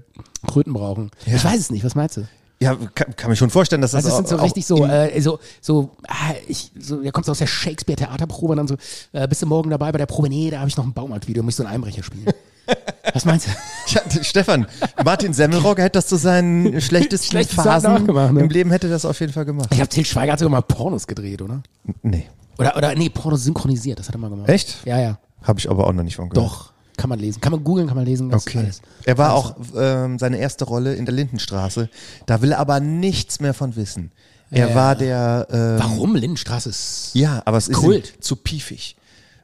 Kröten 0.48 0.74
brauchen. 0.74 1.12
Ich 1.26 1.44
weiß 1.44 1.60
es 1.60 1.70
nicht, 1.72 1.86
was 1.86 1.94
meinst 1.96 2.18
du? 2.18 2.28
Ja, 2.62 2.76
kann, 2.76 3.16
kann 3.16 3.30
mir 3.30 3.38
schon 3.38 3.50
vorstellen, 3.50 3.82
dass 3.82 3.92
das 3.92 4.04
Also 4.06 4.10
es 4.10 4.18
sind 4.18 4.28
so 4.28 4.44
richtig 4.44 4.66
so, 4.66 4.86
äh, 4.86 5.22
so, 5.22 5.40
so, 5.62 5.92
ah, 6.08 6.34
ich, 6.48 6.72
so, 6.78 7.02
da 7.02 7.12
kommst 7.12 7.30
du 7.30 7.32
aus 7.32 7.38
der 7.38 7.48
Shakespeare-Theaterprobe 7.48 8.52
und 8.52 8.58
dann 8.58 8.68
so, 8.68 8.76
äh, 9.14 9.28
bist 9.30 9.42
du 9.42 9.46
morgen 9.46 9.70
dabei 9.70 9.92
bei 9.94 9.98
der 9.98 10.08
Probe? 10.08 10.28
Nee, 10.28 10.50
da 10.50 10.60
habe 10.60 10.68
ich 10.68 10.76
noch 10.76 10.84
ein 10.86 10.92
Baumarktvideo, 10.92 11.42
muss 11.42 11.54
ich 11.54 11.56
so 11.56 11.64
einen 11.64 11.74
Einbrecher 11.74 12.04
spielen. 12.04 12.26
Was 13.14 13.26
meinst 13.26 13.48
du? 13.48 13.52
Ja, 13.88 14.02
Stefan, 14.24 14.68
Martin 15.04 15.34
Semmelrogge 15.34 15.82
hätte 15.82 16.00
das 16.00 16.08
zu 16.08 16.18
seinen 16.18 16.82
schlechtesten 16.82 17.32
Schlechten 17.32 17.56
Zeiten 17.56 18.06
Phasen 18.06 18.06
ne? 18.34 18.42
im 18.42 18.50
Leben 18.50 18.72
hätte 18.72 18.90
das 18.90 19.06
auf 19.06 19.20
jeden 19.22 19.34
Fall 19.34 19.46
gemacht. 19.46 19.68
Ich 19.72 19.78
glaube, 19.78 19.90
Til 19.90 20.06
Schweiger 20.06 20.34
hat 20.34 20.40
sogar 20.40 20.52
mal 20.52 20.62
Pornos 20.62 21.08
gedreht, 21.08 21.42
oder? 21.42 21.64
Nee, 22.04 22.28
Oder, 22.58 22.76
oder 22.76 22.94
nee, 22.94 23.10
Pornos 23.10 23.44
synchronisiert, 23.46 24.00
das 24.00 24.10
hat 24.10 24.16
er 24.16 24.20
mal 24.20 24.30
gemacht. 24.30 24.50
Echt? 24.50 24.86
Ja, 24.86 25.00
ja. 25.00 25.18
habe 25.42 25.60
ich 25.60 25.70
aber 25.70 25.88
auch 25.88 25.94
noch 25.94 26.04
nicht 26.04 26.18
von 26.18 26.30
gehört. 26.30 26.46
Doch. 26.46 26.74
Kann 27.00 27.10
man 27.10 27.20
lesen. 27.20 27.40
Kann 27.42 27.52
man 27.54 27.64
googeln, 27.64 27.88
kann 27.88 27.96
man 27.96 28.06
lesen. 28.06 28.30
ist 28.32 28.46
Okay. 28.48 28.60
alles. 28.60 28.82
Er 29.06 29.18
war 29.18 29.34
auch 29.34 29.56
ähm, 29.76 30.20
seine 30.20 30.38
erste 30.38 30.66
Rolle 30.66 30.94
in 30.96 31.06
der 31.06 31.14
Lindenstraße. 31.16 31.90
Da 32.26 32.42
will 32.42 32.52
er 32.52 32.60
aber 32.60 32.80
nichts 32.80 33.40
mehr 33.40 33.54
von 33.54 33.76
wissen. 33.76 34.12
Er 34.52 34.70
Ja. 34.70 34.76
war 34.76 34.96
der. 34.96 35.48
Ähm, 35.52 35.80
Warum? 35.80 36.16
Lindenstraße 36.16 36.70
ist. 36.70 37.12
Ja, 37.14 37.42
aber 37.46 37.58
es 37.58 37.68
ist 37.70 37.78
Kult. 37.78 38.14
ihm 38.18 38.22
zu 38.22 38.36
piefig. 38.36 38.96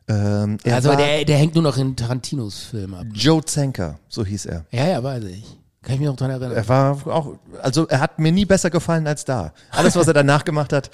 Ähm, 0.08 0.58
Also 0.66 0.96
der, 0.96 1.26
der 1.26 1.38
hängt 1.38 1.56
nur 1.56 1.64
noch 1.64 1.78
in 1.78 1.96
Tarantinos 1.96 2.60
Film 2.64 2.94
ab. 2.94 3.06
Joe 3.14 3.44
Zenker, 3.44 3.98
so 4.10 4.24
hieß 4.26 4.46
er. 4.48 4.66
Ja, 4.72 4.88
ja, 4.88 5.04
weiß 5.04 5.24
ich. 5.26 5.44
Kann 5.82 5.94
ich 5.96 6.00
mich 6.00 6.10
noch 6.10 6.16
dran 6.16 6.32
erinnern. 6.32 6.52
Er 6.52 6.68
war 6.68 6.98
auch, 7.06 7.36
also 7.62 7.88
er 7.88 8.00
hat 8.00 8.18
mir 8.18 8.32
nie 8.32 8.46
besser 8.46 8.72
gefallen 8.72 9.06
als 9.06 9.24
da. 9.24 9.54
Alles, 9.70 9.96
was 9.96 10.08
er 10.08 10.14
danach 10.24 10.44
gemacht 10.44 10.74
hat, 10.74 10.90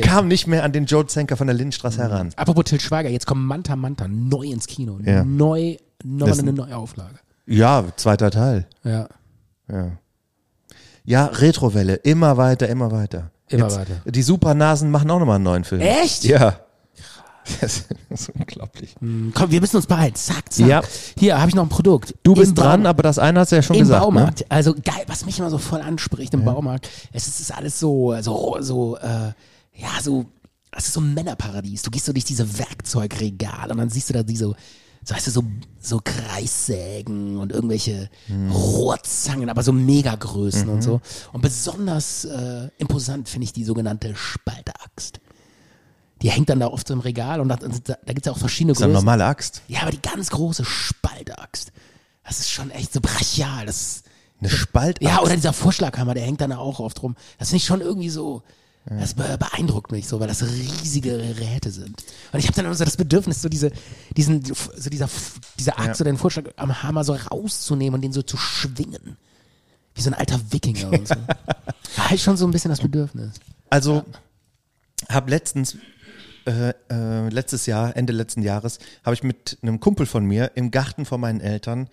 kam 0.00 0.26
nicht 0.26 0.48
mehr 0.48 0.64
an 0.64 0.72
den 0.72 0.86
Joe 0.86 1.06
Zenker 1.06 1.36
von 1.36 1.46
der 1.46 1.54
Lindenstraße 1.54 1.98
Mhm. 1.98 2.02
heran. 2.02 2.28
Apropos 2.34 2.64
Til 2.64 2.80
Schweiger, 2.80 3.08
jetzt 3.08 3.26
kommt 3.26 3.42
Manta 3.44 3.76
Manta 3.76 4.08
neu 4.08 4.46
ins 4.46 4.66
Kino. 4.66 4.98
Ja. 5.04 5.22
Neu, 5.24 5.76
nochmal 6.04 6.28
Das- 6.30 6.38
eine 6.40 6.52
neue 6.52 6.76
Auflage. 6.76 7.16
Ja, 7.46 7.84
zweiter 7.96 8.30
Teil. 8.30 8.66
Ja. 8.84 9.08
Ja. 9.70 9.92
Ja, 11.04 11.26
Retrowelle, 11.26 11.94
immer 11.96 12.36
weiter, 12.36 12.68
immer 12.68 12.92
weiter. 12.92 13.30
Immer 13.48 13.70
weiter. 13.74 13.96
Die 14.06 14.22
Supernasen 14.22 14.90
machen 14.90 15.10
auch 15.10 15.18
nochmal 15.18 15.34
einen 15.36 15.44
neuen 15.44 15.64
Film. 15.64 15.80
Echt? 15.80 16.24
Ja. 16.24 16.58
Das 17.60 17.86
ist 18.08 18.28
unglaublich. 18.38 18.94
Komm, 19.00 19.50
wir 19.50 19.60
müssen 19.60 19.74
uns 19.74 19.86
behalten. 19.88 20.14
Zack, 20.14 20.52
zack. 20.52 20.64
Ja. 20.64 20.80
Hier 21.18 21.40
habe 21.40 21.48
ich 21.48 21.56
noch 21.56 21.64
ein 21.64 21.68
Produkt. 21.68 22.14
Du 22.22 22.34
bist 22.34 22.50
Im 22.50 22.54
dran, 22.54 22.66
Baumarkt. 22.82 22.86
aber 22.86 23.02
das 23.02 23.18
eine 23.18 23.40
hast 23.40 23.50
du 23.50 23.56
ja 23.56 23.62
schon 23.62 23.74
Im 23.74 23.82
gesagt. 23.82 24.00
Baumarkt. 24.00 24.40
Ne? 24.42 24.46
Also 24.48 24.74
geil, 24.74 25.02
was 25.08 25.26
mich 25.26 25.40
immer 25.40 25.50
so 25.50 25.58
voll 25.58 25.80
anspricht 25.80 26.32
im 26.34 26.44
Baumarkt. 26.44 26.88
Es 27.12 27.26
ist, 27.26 27.40
ist 27.40 27.52
alles 27.52 27.80
so, 27.80 28.14
so, 28.22 28.58
so, 28.60 28.96
äh, 28.98 29.32
ja, 29.74 29.88
so, 30.00 30.26
es 30.70 30.86
ist 30.86 30.92
so 30.94 31.00
ein 31.00 31.14
Männerparadies. 31.14 31.82
Du 31.82 31.90
gehst 31.90 32.06
so 32.06 32.12
durch 32.12 32.24
diese 32.24 32.58
Werkzeugregale 32.60 33.72
und 33.72 33.78
dann 33.78 33.90
siehst 33.90 34.10
du 34.10 34.14
da 34.14 34.22
diese, 34.22 34.54
so 35.04 35.14
weißt 35.14 35.26
du, 35.26 35.30
so, 35.32 35.44
so 35.80 36.00
Kreissägen 36.02 37.38
und 37.38 37.52
irgendwelche 37.52 38.08
Rohrzangen, 38.52 39.48
aber 39.50 39.62
so 39.62 39.72
Megagrößen 39.72 40.68
und 40.68 40.82
so. 40.82 41.00
Und 41.32 41.40
besonders 41.42 42.24
äh, 42.24 42.68
imposant 42.78 43.28
finde 43.28 43.44
ich 43.44 43.52
die 43.52 43.64
sogenannte 43.64 44.14
Spalteaxt. 44.14 45.20
Die 46.22 46.30
hängt 46.30 46.48
dann 46.50 46.60
da 46.60 46.68
oft 46.68 46.86
so 46.86 46.94
im 46.94 47.00
Regal 47.00 47.40
und 47.40 47.48
da, 47.48 47.56
da, 47.56 47.68
da 47.68 47.96
gibt 48.12 48.20
es 48.20 48.26
ja 48.26 48.32
auch 48.32 48.38
verschiedene 48.38 48.72
Das 48.74 48.78
ist 48.78 48.84
eine 48.84 48.92
Größen. 48.92 49.04
normale 49.04 49.24
Axt. 49.24 49.62
Ja, 49.66 49.82
aber 49.82 49.90
die 49.90 50.00
ganz 50.02 50.30
große 50.30 50.64
Spaltaxt. 50.64 51.72
Das 52.24 52.38
ist 52.38 52.50
schon 52.50 52.70
echt 52.70 52.92
so 52.92 53.00
brachial. 53.00 53.66
Das 53.66 53.76
ist, 53.82 54.04
Eine 54.38 54.48
Spaltaxt. 54.50 55.02
ja, 55.02 55.20
oder 55.20 55.34
dieser 55.34 55.52
Vorschlaghammer, 55.52 56.14
der 56.14 56.22
hängt 56.22 56.40
dann 56.40 56.52
auch 56.52 56.78
oft 56.78 57.02
rum. 57.02 57.16
Das 57.40 57.48
finde 57.48 57.56
ich 57.58 57.64
schon 57.64 57.80
irgendwie 57.80 58.08
so, 58.10 58.42
das 58.84 59.14
be 59.14 59.38
beeindruckt 59.38 59.92
mich 59.92 60.08
so, 60.08 60.18
weil 60.18 60.26
das 60.26 60.42
riesige 60.42 61.16
Geräte 61.16 61.70
sind. 61.70 62.02
Und 62.32 62.38
ich 62.38 62.46
habe 62.46 62.54
dann 62.56 62.64
immer 62.66 62.74
so 62.74 62.84
das 62.84 62.96
Bedürfnis, 62.96 63.40
so 63.40 63.48
diese, 63.48 63.70
diesen, 64.16 64.44
so 64.44 64.90
dieser, 64.90 65.08
diese 65.58 65.78
Axt 65.78 66.00
oder 66.00 66.10
den 66.10 66.18
Vorschlaghammer 66.18 67.04
so 67.04 67.14
rauszunehmen 67.14 67.94
und 67.94 68.00
den 68.02 68.12
so 68.12 68.22
zu 68.22 68.36
schwingen. 68.36 69.16
Wie 69.94 70.00
so 70.00 70.10
ein 70.10 70.14
alter 70.14 70.40
Wikinger 70.50 70.90
und 70.90 71.06
so. 71.06 71.14
Habe 71.96 72.14
ich 72.14 72.22
schon 72.22 72.36
so 72.36 72.46
ein 72.46 72.50
bisschen 72.50 72.70
das 72.70 72.80
Bedürfnis. 72.80 73.34
Also, 73.70 74.04
hab 75.08 75.28
letztens, 75.28 75.76
äh, 76.46 76.72
äh, 76.90 77.28
letztes 77.28 77.66
Jahr, 77.66 77.96
Ende 77.96 78.12
letzten 78.12 78.42
Jahres, 78.42 78.78
habe 79.04 79.14
ich 79.14 79.22
mit 79.22 79.58
einem 79.62 79.80
Kumpel 79.80 80.06
von 80.06 80.24
mir 80.24 80.52
im 80.54 80.70
Garten 80.70 81.04
von 81.04 81.20
meinen 81.20 81.40
Eltern 81.40 81.88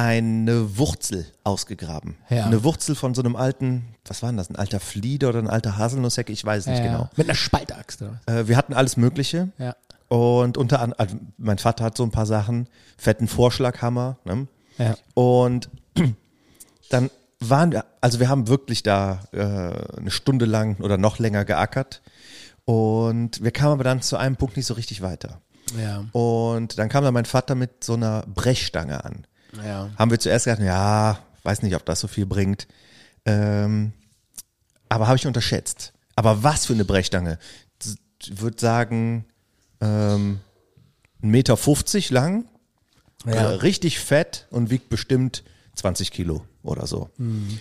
eine 0.00 0.78
Wurzel 0.78 1.26
ausgegraben. 1.44 2.16
Ja. 2.30 2.46
Eine 2.46 2.64
Wurzel 2.64 2.94
von 2.94 3.14
so 3.14 3.20
einem 3.20 3.36
alten, 3.36 3.94
was 4.06 4.22
war 4.22 4.30
denn 4.30 4.38
das, 4.38 4.48
ein 4.48 4.56
alter 4.56 4.80
Flieder 4.80 5.28
oder 5.28 5.40
ein 5.40 5.46
alter 5.46 5.76
Haselnusshecke, 5.76 6.32
ich 6.32 6.42
weiß 6.42 6.66
nicht 6.66 6.78
Ja, 6.78 6.84
genau. 6.86 7.10
Mit 7.16 7.26
einer 7.28 7.34
Spaltaxt, 7.34 8.00
oder? 8.00 8.18
was? 8.24 8.34
Äh, 8.34 8.48
wir 8.48 8.56
hatten 8.56 8.72
alles 8.72 8.96
Mögliche. 8.96 9.50
Ja. 9.58 9.76
Und 10.08 10.56
unter 10.56 10.80
anderem, 10.80 10.98
also 10.98 11.16
mein 11.36 11.58
Vater 11.58 11.84
hat 11.84 11.98
so 11.98 12.02
ein 12.02 12.10
paar 12.10 12.24
Sachen, 12.24 12.66
fetten 12.96 13.28
Vorschlaghammer. 13.28 14.16
Ne? 14.24 14.48
Ja. 14.78 14.94
Und 15.12 15.68
dann 16.88 17.10
waren 17.38 17.70
wir, 17.70 17.84
also 18.00 18.20
wir 18.20 18.30
haben 18.30 18.48
wirklich 18.48 18.82
da 18.82 19.20
äh, 19.32 19.38
eine 19.98 20.10
Stunde 20.10 20.46
lang 20.46 20.80
oder 20.80 20.96
noch 20.96 21.18
länger 21.18 21.44
geackert. 21.44 22.00
Und 22.64 23.42
wir 23.42 23.50
kamen 23.50 23.72
aber 23.74 23.84
dann 23.84 24.00
zu 24.00 24.16
einem 24.16 24.36
Punkt 24.36 24.56
nicht 24.56 24.66
so 24.66 24.74
richtig 24.74 25.02
weiter. 25.02 25.42
Ja. 25.78 26.04
Und 26.12 26.78
dann 26.78 26.88
kam 26.88 27.04
dann 27.04 27.14
mein 27.14 27.26
Vater 27.26 27.54
mit 27.54 27.84
so 27.84 27.94
einer 27.94 28.24
Brechstange 28.26 29.04
an. 29.04 29.26
Ja. 29.56 29.90
Haben 29.96 30.10
wir 30.10 30.18
zuerst 30.18 30.44
gedacht, 30.46 30.62
ja, 30.62 31.18
weiß 31.42 31.62
nicht, 31.62 31.74
ob 31.76 31.84
das 31.86 32.00
so 32.00 32.08
viel 32.08 32.26
bringt. 32.26 32.66
Ähm, 33.24 33.92
aber 34.88 35.06
habe 35.06 35.16
ich 35.16 35.26
unterschätzt. 35.26 35.92
Aber 36.16 36.42
was 36.42 36.66
für 36.66 36.72
eine 36.74 36.84
Brechstange? 36.84 37.38
Ich 38.22 38.40
würde 38.40 38.60
sagen, 38.60 39.24
ähm, 39.80 40.40
1,50 41.22 41.28
Meter 41.28 42.14
lang, 42.14 42.44
Ja. 43.26 43.32
äh, 43.32 43.44
richtig 43.56 43.98
fett 44.00 44.46
und 44.50 44.70
wiegt 44.70 44.88
bestimmt 44.88 45.42
20 45.76 46.10
Kilo 46.10 46.44
oder 46.62 46.86
so. 46.86 47.08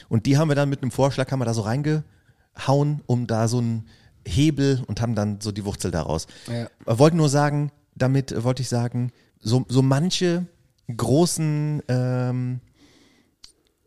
Und 0.10 0.25
die 0.25 0.38
haben 0.38 0.49
wir 0.49 0.56
dann 0.56 0.69
mit 0.69 0.82
einem 0.82 0.91
Vorschlaghammer 0.91 1.45
da 1.45 1.54
so 1.54 1.62
reingehauen, 1.62 3.02
um 3.06 3.28
da 3.28 3.47
so 3.47 3.60
einen 3.60 3.88
Hebel 4.25 4.84
und 4.88 4.99
haben 5.02 5.15
dann 5.15 5.39
so 5.41 5.52
die 5.52 5.63
Wurzel 5.65 5.91
daraus. 5.91 6.28
Ja. 6.47 6.63
Äh, 6.63 6.69
Wollte 6.99 7.15
nur 7.17 7.30
sagen, 7.30 7.71
damit 7.95 8.43
wollte 8.43 8.62
ich 8.62 8.69
sagen, 8.69 9.12
so, 9.39 9.65
so 9.69 9.82
manche 9.82 10.45
großen 10.95 11.82
ähm, 11.88 12.62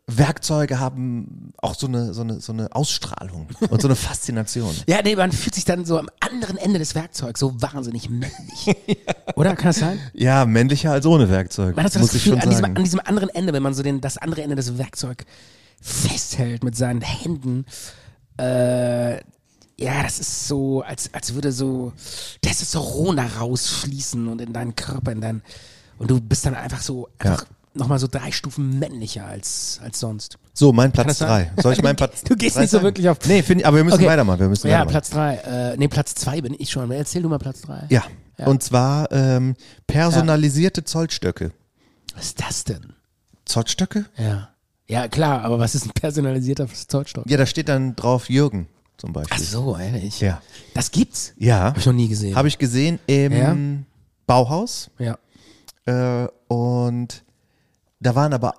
Werkzeuge 0.05 0.79
haben 0.79 1.53
auch 1.57 1.75
so 1.75 1.87
eine, 1.87 2.13
so, 2.13 2.21
eine, 2.21 2.41
so 2.41 2.51
eine 2.51 2.75
Ausstrahlung 2.75 3.47
und 3.69 3.81
so 3.81 3.87
eine 3.87 3.95
Faszination. 3.95 4.75
Ja, 4.85 5.01
nee, 5.01 5.15
man 5.15 5.31
fühlt 5.31 5.55
sich 5.55 5.65
dann 5.65 5.85
so 5.85 5.97
am 5.97 6.09
anderen 6.19 6.57
Ende 6.57 6.79
des 6.79 6.93
Werkzeugs 6.93 7.39
so 7.39 7.61
wahnsinnig 7.61 8.09
männlich. 8.09 8.75
Oder? 9.35 9.55
Kann 9.55 9.67
das 9.69 9.77
sein? 9.77 9.99
Ja, 10.13 10.45
männlicher 10.45 10.91
als 10.91 11.05
ohne 11.05 11.29
Werkzeug, 11.29 11.75
Man 11.75 11.85
hat 11.85 11.93
so 11.93 11.99
muss 11.99 12.09
das 12.09 12.17
ich 12.17 12.23
Gefühl, 12.23 12.39
schon 12.39 12.43
an 12.43 12.49
diesem, 12.49 12.63
sagen. 12.63 12.77
an 12.77 12.83
diesem 12.83 12.99
anderen 12.99 13.29
Ende, 13.29 13.53
wenn 13.53 13.63
man 13.63 13.73
so 13.73 13.81
den, 13.81 14.01
das 14.01 14.17
andere 14.17 14.41
Ende 14.43 14.55
des 14.55 14.77
Werkzeugs 14.77 15.25
festhält 15.81 16.63
mit 16.63 16.75
seinen 16.75 17.01
Händen, 17.01 17.65
äh, 18.37 19.15
ja, 19.79 20.03
das 20.03 20.19
ist 20.19 20.47
so, 20.47 20.81
als, 20.81 21.13
als 21.13 21.33
würde 21.33 21.51
so 21.51 21.93
Testosteron 22.41 23.17
da 23.17 23.25
rausfließen 23.25 24.27
und 24.27 24.41
in 24.41 24.53
deinen 24.53 24.75
Körper, 24.75 25.11
in 25.11 25.21
dein, 25.21 25.41
und 25.97 26.09
du 26.11 26.19
bist 26.21 26.45
dann 26.45 26.55
einfach 26.55 26.81
so, 26.81 27.09
einfach 27.19 27.45
nochmal 27.73 27.99
so 27.99 28.07
drei 28.07 28.31
Stufen 28.31 28.77
männlicher 28.79 29.25
als, 29.25 29.79
als 29.83 29.99
sonst. 29.99 30.37
So, 30.53 30.71
mein 30.73 30.91
Platz 30.91 31.17
drei. 31.19 31.51
Soll 31.61 31.73
ich 31.73 31.81
meinen 31.81 31.95
Platz 31.97 32.23
Du 32.23 32.35
gehst 32.35 32.57
nicht 32.57 32.69
so 32.69 32.77
sagen? 32.77 32.85
wirklich 32.85 33.09
auf- 33.09 33.17
Nee, 33.25 33.41
find, 33.41 33.65
aber 33.65 33.77
wir 33.77 33.83
müssen 33.83 33.95
Okay. 33.95 34.05
weitermachen. 34.07 34.39
Wir 34.41 34.49
müssen 34.49 34.67
Ja, 34.67 34.73
weitermachen. 34.73 34.91
Platz 34.91 35.09
drei. 35.09 35.35
Äh, 35.37 35.77
nee, 35.77 35.87
Platz 35.87 36.13
zwei 36.15 36.41
bin 36.41 36.55
ich 36.57 36.69
schon. 36.69 36.91
Erzähl 36.91 37.21
du 37.23 37.29
mal 37.29 37.39
Platz 37.39 37.61
drei. 37.61 37.85
Ja. 37.89 38.03
Ja. 38.37 38.47
Und 38.47 38.61
zwar 38.63 39.11
ähm, 39.11 39.55
personalisierte 39.87 40.83
Zollstöcke. 40.83 41.51
Was 42.15 42.25
ist 42.25 42.39
das 42.41 42.63
denn? 42.63 42.93
Zollstöcke? 43.45 44.05
Ja. 44.17 44.49
Ja, 44.87 45.07
klar, 45.07 45.41
aber 45.43 45.59
was 45.59 45.75
ist 45.75 45.85
ein 45.85 45.91
personalisierter 45.93 46.67
Zollstock? 46.67 47.29
Ja, 47.29 47.37
da 47.37 47.45
steht 47.45 47.69
dann 47.69 47.95
drauf 47.95 48.29
Jürgen 48.29 48.67
zum 48.97 49.13
Beispiel. 49.13 49.37
Ach 49.39 49.43
so, 49.43 49.77
ehrlich? 49.77 50.19
Ja. 50.19 50.41
Das 50.73 50.91
gibt's? 50.91 51.33
Ja. 51.37 51.65
Hab 51.65 51.77
ich 51.77 51.85
noch 51.85 51.93
nie 51.93 52.07
gesehen. 52.09 52.35
Habe 52.35 52.47
ich 52.49 52.57
gesehen 52.57 52.99
im 53.07 53.31
Ja? 53.31 53.55
Bauhaus. 54.27 54.89
Ja. 54.99 55.17
Äh, 55.85 56.27
und 56.47 57.23
da 57.99 58.15
waren 58.15 58.33
aber 58.33 58.55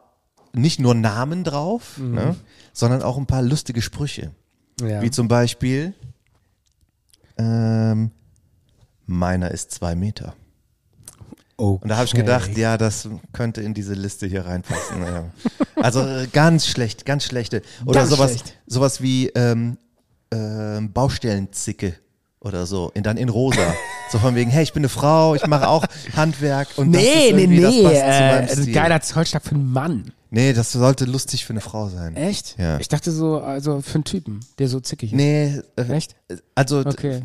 nicht 0.52 0.78
nur 0.80 0.94
Namen 0.94 1.44
drauf, 1.44 1.98
ne, 1.98 2.36
sondern 2.72 3.02
auch 3.02 3.16
ein 3.18 3.26
paar 3.26 3.42
lustige 3.42 3.82
Sprüche. 3.82 4.32
Mhm. 4.80 4.88
ja. 4.88 5.02
Wie 5.02 5.10
zum 5.10 5.28
Beispiel, 5.28 5.94
ähm, 7.36 8.10
meiner 9.06 9.50
ist 9.50 9.72
zwei 9.72 9.94
Meter. 9.94 10.34
Oh. 11.56 11.78
Und 11.80 11.88
da 11.88 11.96
habe 11.96 12.06
ich 12.06 12.14
gedacht, 12.14 12.56
ja, 12.56 12.76
das 12.76 13.08
könnte 13.32 13.60
in 13.60 13.74
diese 13.74 13.94
Liste 13.94 14.26
hier 14.26 14.44
reinpassen. 14.44 15.02
ja. 15.02 15.30
Also 15.76 16.00
äh, 16.00 16.26
ganz 16.32 16.66
schlecht, 16.66 17.04
ganz 17.04 17.24
schlechte. 17.24 17.62
Oder 17.86 18.00
Ganz 18.00 18.10
sowas, 18.10 18.30
schlecht. 18.32 18.58
sowas 18.66 19.00
wie 19.02 19.28
ähm, 19.28 19.78
ähm, 20.32 20.92
Baustellenzicke 20.92 21.94
oder 22.40 22.66
so, 22.66 22.90
in, 22.94 23.02
dann 23.04 23.16
in 23.16 23.28
rosa. 23.28 23.72
so 24.14 24.20
von 24.20 24.36
wegen, 24.36 24.48
hey, 24.50 24.62
ich 24.62 24.72
bin 24.72 24.82
eine 24.82 24.88
Frau, 24.88 25.34
ich 25.34 25.44
mache 25.48 25.66
auch 25.68 25.84
Handwerk 26.14 26.68
und 26.76 26.92
das 26.92 27.02
Nee, 27.02 27.08
ist 27.08 27.34
nee, 27.34 27.42
irgendwie, 27.42 27.58
nee. 27.58 27.82
das 27.82 27.82
passt 27.82 27.96
zu 27.96 28.22
meinem 28.22 28.44
Äh, 28.46 28.50
ein 28.52 28.62
Stil. 28.62 28.72
geiler 28.74 29.00
Zollstock 29.00 29.42
für 29.42 29.54
einen 29.56 29.72
Mann. 29.72 30.12
Nee, 30.34 30.52
das 30.52 30.72
sollte 30.72 31.04
lustig 31.04 31.44
für 31.44 31.52
eine 31.52 31.60
Frau 31.60 31.88
sein. 31.88 32.16
Echt? 32.16 32.56
Ja. 32.58 32.78
Ich 32.80 32.88
dachte 32.88 33.10
so, 33.12 33.38
also 33.40 33.80
für 33.80 33.94
einen 33.96 34.04
Typen, 34.04 34.40
der 34.58 34.68
so 34.68 34.80
zickig 34.80 35.12
ist. 35.12 35.16
Nee, 35.16 35.60
äh, 35.76 35.82
Echt? 35.92 36.16
also 36.54 36.80
Okay. 36.80 37.22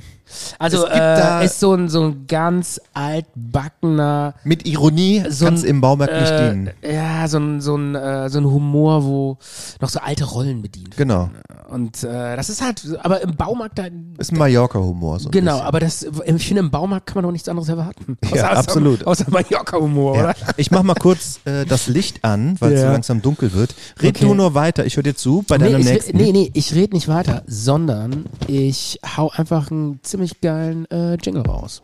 Also 0.60 0.78
Es 0.78 0.84
gibt 0.84 0.96
äh, 0.96 1.00
da- 1.00 1.42
ist 1.42 1.60
so 1.60 1.74
ein, 1.74 1.90
so 1.90 2.04
ein 2.04 2.28
ganz 2.28 2.80
altbackener 2.94 4.36
mit 4.44 4.68
Ironie 4.68 5.24
so 5.30 5.46
kann 5.46 5.56
es 5.56 5.64
im 5.64 5.82
Baumarkt 5.82 6.14
nicht 6.14 6.32
äh, 6.32 6.50
dienen. 6.52 6.70
Ja, 6.84 7.28
so 7.28 7.40
ein, 7.40 7.62
so, 7.62 7.76
ein, 7.76 7.96
äh, 7.96 8.30
so 8.30 8.38
ein 8.40 8.46
Humor, 8.46 9.04
wo 9.06 9.38
noch 9.82 9.90
so 9.90 10.00
alte 10.00 10.26
Rollen 10.26 10.62
bedient 10.62 10.96
Genau. 10.98 11.30
werden. 11.32 11.42
Und 11.70 12.04
äh, 12.04 12.36
das 12.36 12.50
ist 12.50 12.62
halt, 12.62 12.84
aber 13.02 13.22
im 13.22 13.36
Baumarkt 13.36 13.78
da. 13.80 13.86
Ist 14.18 14.32
ein 14.32 14.38
Mallorca-Humor. 14.38 15.20
So 15.20 15.30
ein 15.30 15.32
Genau, 15.32 15.54
bisschen. 15.54 15.68
aber 15.68 15.80
das, 15.80 16.04
ich 16.04 16.46
finde, 16.48 16.60
im 16.62 16.72
Baumarkt 16.72 17.06
kann 17.08 17.16
man 17.16 17.24
doch 17.26 17.32
nichts 17.32 17.48
anderes 17.48 17.70
erwarten. 17.70 18.18
Ja, 18.34 18.52
absolut. 18.52 19.06
Außer 19.06 19.26
Mallorca-Humor, 19.30 20.16
Ja. 20.16 20.24
oder? 20.24 20.36
Ich 20.58 20.72
mach 20.72 20.84
mal 20.84 20.96
kurz 20.96 21.40
äh, 21.46 21.66
das 21.66 21.88
Licht 21.88 22.24
an, 22.24 22.56
weil 22.60 22.74
Ja. 22.74 22.99
Langsam 23.00 23.22
dunkel 23.22 23.54
wird. 23.54 23.76
Red 24.02 24.18
Okay. 24.18 24.26
du 24.26 24.34
nur 24.34 24.54
weiter, 24.54 24.86
ich 24.86 24.98
höre 24.98 25.04
dir 25.04 25.16
zu 25.16 25.44
bei 25.48 25.58
Nee 25.58 25.66
deinem 25.70 25.82
ich, 25.82 25.86
nächsten. 25.88 26.18
nee, 26.18 26.32
nee, 26.34 26.52
ich 26.54 26.74
rede 26.76 26.94
nicht 26.94 27.08
weiter, 27.08 27.44
sondern 27.48 28.26
ich 28.48 29.00
hau 29.16 29.30
einfach 29.30 29.72
einen 29.72 30.00
ziemlich 30.04 30.42
geilen 30.42 30.86
äh, 30.92 31.14
Jingle 31.16 31.44
raus. 31.44 31.82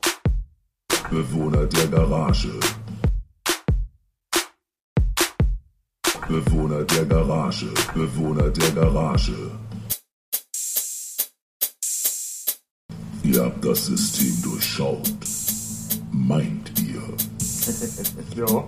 Bewohner 1.09 1.65
der 1.67 1.87
Garage. 1.87 2.51
Bewohner 6.27 6.83
der 6.83 7.05
Garage. 7.05 7.67
Bewohner 7.93 8.49
der 8.49 8.71
Garage. 8.71 9.51
Ihr 13.23 13.41
habt 13.41 13.63
das 13.63 13.85
System 13.85 14.41
durchschaut. 14.43 15.09
Meint 16.11 16.71
ihr? 16.81 17.01
ja. 18.35 18.65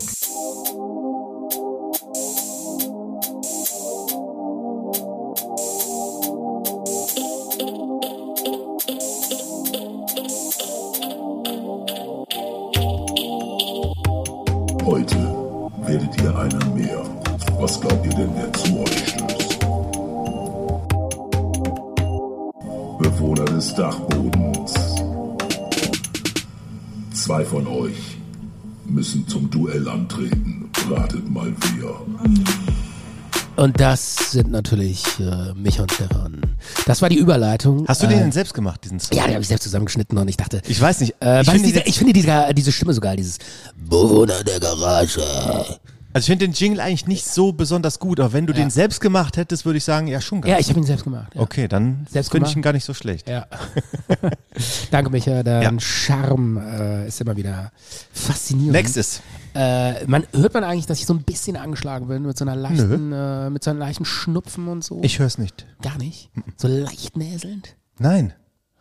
Und 33.68 33.82
das 33.82 34.32
sind 34.32 34.50
natürlich 34.50 35.04
äh, 35.20 35.54
mich 35.54 35.82
und 35.82 35.92
Stefan. 35.92 36.40
Das 36.86 37.02
war 37.02 37.10
die 37.10 37.18
Überleitung. 37.18 37.86
Hast 37.86 38.02
du 38.02 38.06
äh, 38.06 38.12
den 38.12 38.20
denn 38.20 38.32
selbst 38.32 38.54
gemacht, 38.54 38.82
diesen 38.86 39.02
Song? 39.02 39.18
Ja, 39.18 39.26
den 39.26 39.34
habe 39.34 39.42
ich 39.42 39.50
selbst 39.50 39.64
zusammengeschnitten 39.64 40.18
und 40.18 40.26
ich 40.30 40.38
dachte, 40.38 40.62
Ich 40.70 40.80
weiß 40.80 41.02
nicht. 41.02 41.16
Äh, 41.22 41.42
ich 41.42 41.50
finde 41.50 41.68
diese, 41.68 41.82
ich 41.82 41.98
finde 41.98 42.14
diese, 42.14 42.54
diese 42.54 42.72
Stimme 42.72 42.94
so 42.94 43.02
geil, 43.02 43.18
dieses 43.18 43.40
Bewohner 43.76 44.42
der 44.46 44.62
Garage. 44.62 45.22
also 45.22 45.80
ich 46.16 46.26
finde 46.28 46.46
den 46.48 46.54
Jingle 46.54 46.80
eigentlich 46.80 47.08
nicht 47.08 47.26
so 47.26 47.52
besonders 47.52 48.00
gut, 48.00 48.22
aber 48.22 48.32
wenn 48.32 48.48
du 48.48 48.54
den 48.54 48.70
selbst 48.70 49.02
gemacht 49.02 49.36
hättest, 49.36 49.66
würde 49.66 49.80
ich 49.80 49.84
sagen, 49.84 50.08
ja 50.08 50.22
schon 50.22 50.40
geil. 50.40 50.52
Ja, 50.54 50.60
ich 50.60 50.70
habe 50.70 50.80
ihn 50.80 50.86
selbst 50.86 51.04
gemacht. 51.04 51.36
Ja. 51.36 51.42
Okay, 51.42 51.68
dann 51.68 52.08
finde 52.10 52.48
ich 52.48 52.56
ihn 52.56 52.62
gar 52.62 52.72
nicht 52.72 52.86
so 52.86 52.94
schlecht. 52.94 53.28
Ja. 53.28 53.48
Danke, 54.92 55.10
Micha. 55.12 55.44
Dein 55.44 55.62
Ja. 55.62 55.80
Charme 55.82 56.56
äh, 56.58 57.08
ist 57.10 57.20
immer 57.20 57.36
wieder 57.36 57.74
faszinierend. 58.14 58.72
Nächstes. 58.72 59.22
Äh, 59.58 60.06
man 60.06 60.24
hört 60.34 60.54
man 60.54 60.64
eigentlich, 60.64 60.86
dass 60.86 61.00
ich 61.00 61.08
so 61.08 61.16
ein 61.16 61.24
bisschen 61.24 61.58
angeschlagen 61.58 62.08
bin 62.08 62.22
mit 62.22 62.38
so 62.38 62.46
einer 62.46 62.56
leichten, 62.56 63.12
äh, 63.12 63.50
mit 63.50 63.64
so 63.64 63.72
einem 63.72 63.80
leichten 63.80 64.06
Schnupfen 64.06 64.68
und 64.68 64.84
so. 64.84 65.00
Ich 65.02 65.18
höre 65.18 65.26
es 65.26 65.40
nicht. 65.40 65.66
Gar 65.82 65.98
nicht. 65.98 66.30
So 66.58 66.68
leicht 66.68 67.18
näselnd. 67.18 67.76
Nein. 67.98 68.34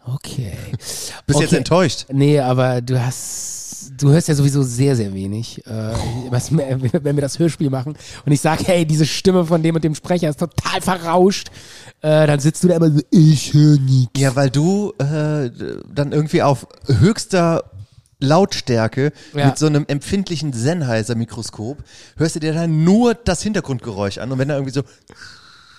Okay. 0.04 0.52
Bist 0.78 1.12
okay. 1.26 1.40
jetzt 1.40 1.54
enttäuscht? 1.54 2.06
Nee, 2.12 2.40
aber 2.40 2.82
du 2.82 3.02
hast, 3.02 3.92
du 3.98 4.10
hörst 4.10 4.28
ja 4.28 4.34
sowieso 4.34 4.62
sehr, 4.62 4.94
sehr 4.96 5.14
wenig, 5.14 5.66
äh, 5.66 5.92
was, 6.28 6.54
wenn 6.56 6.82
wir 6.92 7.22
das 7.22 7.38
Hörspiel 7.38 7.70
machen 7.70 7.96
und 8.26 8.32
ich 8.32 8.42
sage, 8.42 8.64
hey, 8.66 8.84
diese 8.84 9.06
Stimme 9.06 9.46
von 9.46 9.62
dem 9.62 9.76
und 9.76 9.82
dem 9.82 9.94
Sprecher 9.94 10.28
ist 10.28 10.40
total 10.40 10.82
verrauscht, 10.82 11.48
äh, 12.02 12.26
dann 12.26 12.38
sitzt 12.38 12.62
du 12.62 12.68
da 12.68 12.76
immer 12.76 12.90
so, 12.90 13.00
ich 13.10 13.54
höre 13.54 13.80
nichts. 13.80 14.20
Ja, 14.20 14.36
weil 14.36 14.50
du 14.50 14.92
äh, 14.98 15.50
dann 15.90 16.12
irgendwie 16.12 16.42
auf 16.42 16.68
höchster 16.86 17.64
Lautstärke 18.18 19.12
Ja. 19.34 19.46
mit 19.46 19.58
so 19.58 19.66
einem 19.66 19.84
empfindlichen 19.88 20.52
Sennheiser-Mikroskop 20.52 21.78
hörst 22.16 22.36
du 22.36 22.40
dir 22.40 22.52
dann 22.54 22.84
nur 22.84 23.14
das 23.14 23.42
Hintergrundgeräusch 23.42 24.18
an 24.18 24.32
und 24.32 24.38
wenn 24.38 24.48
da 24.48 24.54
irgendwie 24.54 24.72
so 24.72 24.82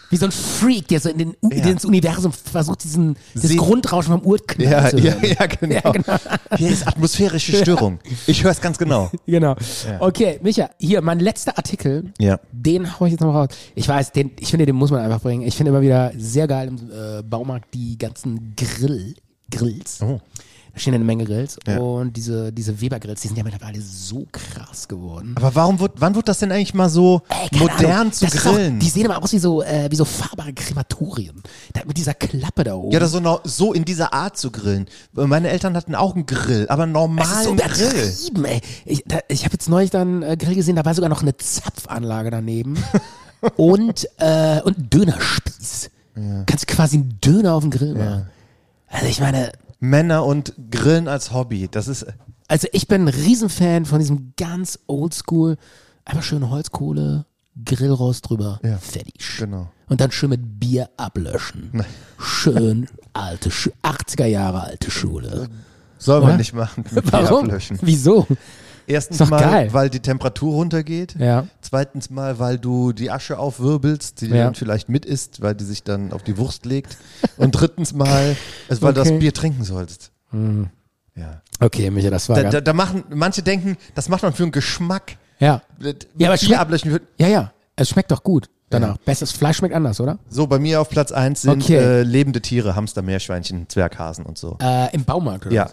Wie 0.10 0.16
so 0.16 0.24
ein 0.26 0.32
Freak, 0.32 0.88
der 0.88 1.02
so 1.02 1.10
in 1.10 1.18
den, 1.18 1.34
U 1.44 1.50
Ja. 1.52 1.66
ins 1.68 1.84
Universum 1.84 2.32
versucht, 2.32 2.82
diesen, 2.86 3.18
das 3.36 3.54
Grundrauschen 3.58 4.14
vom 4.14 4.22
Urknall 4.26 4.72
ja, 4.72 4.90
zu 4.90 5.00
ja, 5.00 5.14
hören. 5.16 5.36
ja, 5.38 5.46
genau. 5.48 5.76
Ja, 5.76 5.92
genau. 5.92 6.18
Hier 6.56 6.70
ist 6.72 6.88
atmosphärische 6.88 7.58
Störung. 7.58 8.00
Ich 8.26 8.42
höre 8.42 8.52
es 8.52 8.62
ganz 8.62 8.78
genau. 8.78 9.12
Genau. 9.26 9.58
Okay, 10.00 10.40
Micha, 10.42 10.70
hier, 10.80 11.02
mein 11.02 11.20
letzter 11.20 11.58
Artikel, 11.58 12.14
Ja. 12.20 12.40
den 12.54 12.98
hau 12.98 13.06
ich 13.06 13.12
jetzt 13.12 13.20
noch 13.22 13.34
raus. 13.34 13.50
Ich 13.76 13.86
weiß, 13.86 14.14
den, 14.14 14.32
ich 14.40 14.50
finde, 14.50 14.66
den 14.66 14.76
muss 14.78 14.92
man 14.92 15.02
einfach 15.02 15.20
bringen. 15.20 15.42
Ich 15.46 15.58
finde 15.58 15.72
immer 15.72 15.82
wieder 15.82 16.14
sehr 16.18 16.48
geil 16.48 16.70
im 16.70 16.78
äh, 16.90 17.22
Baumarkt 17.24 17.74
die 17.74 17.98
ganzen 17.98 18.54
Grill, 18.56 19.14
Grills. 19.52 20.00
Oh. 20.02 20.22
Stehen 20.78 20.94
eine 20.94 21.04
Menge 21.04 21.26
Grills 21.26 21.58
Ja. 21.68 21.80
und 21.80 22.16
diese, 22.16 22.52
diese 22.54 22.80
Weber-Grills, 22.80 23.22
die 23.22 23.28
sind 23.30 23.38
ja 23.38 23.44
mittlerweile 23.44 23.82
so 23.82 24.26
krass 24.32 24.88
geworden. 24.88 25.34
Aber 25.38 25.54
warum 25.56 25.80
wird, 25.80 25.94
wann 25.98 26.16
wird 26.16 26.28
das 26.28 26.40
denn 26.40 26.52
eigentlich 26.52 26.74
mal 26.74 26.90
so 26.90 27.22
Ey, 27.30 27.58
modern 27.60 27.86
Ahnung, 27.92 28.14
zu 28.14 28.26
das 28.26 28.36
ist 28.36 28.46
auch- 28.48 28.54
grillen? 28.54 28.80
die 28.80 28.90
sehen 28.90 29.06
immer 29.06 29.22
aus 29.22 29.34
wie 29.34 29.40
so, 29.40 29.62
äh, 29.64 29.88
wie 29.90 29.96
so 29.96 30.06
fahrbare 30.06 30.54
Krematorien. 30.54 31.42
Da, 31.74 31.82
mit 31.86 31.98
dieser 31.98 32.14
Klappe 32.14 32.64
da 32.64 32.76
oben. 32.76 32.92
ja, 32.92 33.00
das 33.00 33.12
so, 33.12 33.20
no- 33.20 33.40
so 33.44 33.74
in 33.74 33.86
dieser 33.86 34.14
Art 34.14 34.38
zu 34.38 34.52
grillen. 34.52 34.88
Meine 35.14 35.50
Eltern 35.50 35.76
hatten 35.76 35.96
auch 35.96 36.14
einen 36.16 36.26
Grill, 36.26 36.68
aber 36.70 36.84
einen 36.84 36.94
Das 36.94 37.28
ist 37.32 37.44
so 37.44 37.54
normalen 37.56 37.72
Grill. 37.72 38.46
ey. 38.46 38.62
Ich, 38.86 39.04
da, 39.08 39.20
ich 39.28 39.44
habe 39.46 39.54
jetzt 39.54 39.70
neulich 39.70 39.90
dann 39.90 40.22
äh, 40.24 40.38
Grill 40.38 40.56
gesehen, 40.56 40.76
da 40.76 40.86
war 40.86 40.94
sogar 40.94 41.10
noch 41.10 41.22
eine 41.22 41.36
Zapfanlage 41.38 42.30
daneben 42.32 42.78
und, 43.56 44.08
äh, 44.20 44.62
und 44.62 44.78
ein 44.78 44.90
Dönerspieß. 44.90 45.90
Kannst 46.48 46.66
quasi 46.68 46.98
einen 46.98 47.20
Döner 47.24 47.54
auf 47.54 47.62
dem 47.62 47.70
Grill 47.72 47.94
machen. 47.94 48.28
Also 48.90 49.06
ich 49.06 49.20
meine, 49.20 49.52
Männer 49.80 50.26
und 50.26 50.54
Grillen 50.72 51.08
als 51.08 51.32
Hobby. 51.34 51.68
Das 51.70 51.88
ist, 51.88 52.06
also 52.48 52.68
ich 52.72 52.88
bin 52.88 53.04
ein 53.04 53.08
Riesenfan 53.10 53.86
von 53.86 54.00
diesem 54.00 54.34
ganz 54.38 54.80
oldschool, 54.88 55.58
einfach 56.06 56.24
schön 56.24 56.50
Holzkohle, 56.50 57.26
Grillrost 57.64 58.30
drüber, 58.30 58.60
Ja, 58.64 58.78
fertig. 58.78 59.38
genau. 59.40 59.70
Und 59.90 60.02
dann 60.02 60.12
schön 60.12 60.30
mit 60.30 60.60
Bier 60.60 60.90
ablöschen. 60.98 61.84
Schön 62.20 62.88
alte, 63.14 63.50
Schu- 63.52 63.72
80er 63.84 64.26
Jahre 64.26 64.62
alte 64.62 64.92
Schule. 64.92 65.48
soll 65.98 66.20
man 66.20 66.30
Oder? 66.30 66.38
nicht 66.38 66.54
machen. 66.54 66.84
mit 66.92 67.04
Bier 67.12 67.14
Warum? 67.14 67.46
ablöschen. 67.46 67.80
Wieso? 67.82 68.28
Erstens 68.88 69.20
mal, 69.30 69.40
geil. 69.42 69.74
weil 69.74 69.90
die 69.90 70.00
Temperatur 70.00 70.54
runtergeht. 70.54 71.16
Ja. 71.20 71.46
Zweitens 71.62 72.10
mal, 72.10 72.40
weil 72.40 72.58
du 72.58 72.94
die 72.94 73.12
Asche 73.12 73.38
aufwirbelst, 73.38 74.22
die 74.22 74.28
Ja. 74.28 74.46
dann 74.46 74.56
vielleicht 74.56 74.88
mit 74.90 75.06
isst, 75.06 75.42
weil 75.42 75.54
die 75.56 75.66
sich 75.66 75.84
dann 75.84 76.14
auf 76.14 76.24
die 76.24 76.38
Wurst 76.38 76.66
legt. 76.66 76.98
Und 77.38 77.52
drittens 77.52 77.94
mal, 77.94 78.36
also 78.70 78.82
weil 78.82 78.94
du 78.94 79.02
Okay. 79.02 79.10
das 79.12 79.20
Bier 79.20 79.34
trinken 79.34 79.64
sollst. 79.64 80.12
Ja. 81.16 81.42
Okay, 81.60 81.90
Micha, 81.90 82.10
das 82.10 82.30
war 82.30 82.42
Da, 82.44 82.50
da, 82.50 82.62
da 82.62 82.74
machen, 82.74 83.04
manche 83.10 83.42
denken, 83.42 83.78
das 83.96 84.08
macht 84.10 84.24
man 84.24 84.34
für 84.34 84.44
einen 84.44 84.52
Geschmack. 84.52 85.18
Ja. 85.40 85.62
Mit 85.80 86.08
Ja, 86.18 86.28
aber 86.28 86.36
es 86.36 86.42
Bier 86.42 86.48
schmeckt- 86.50 86.62
ablöschen 86.62 86.92
wird. 86.92 87.04
Ja, 87.18 87.28
ja. 87.28 87.52
Es 87.76 87.90
schmeckt 87.90 88.12
doch 88.12 88.24
gut 88.24 88.50
danach. 88.70 88.98
Besseres 88.98 89.32
Fleisch 89.32 89.58
schmeckt 89.58 89.74
anders, 89.76 90.00
oder? 90.00 90.20
So, 90.30 90.46
bei 90.48 90.60
mir 90.60 90.80
auf 90.82 90.90
Platz 90.90 91.12
eins 91.12 91.42
sind 91.44 91.64
Okay. 91.64 91.76
äh, 91.78 92.04
lebende 92.04 92.42
Tiere, 92.42 92.76
Hamster, 92.76 93.02
Meerschweinchen, 93.02 93.68
Zwerghasen 93.70 94.26
und 94.26 94.38
so. 94.38 94.58
Äh, 94.62 94.94
Im 94.96 95.04
Baumarkt, 95.06 95.46
oder? 95.48 95.56
Ja. 95.56 95.70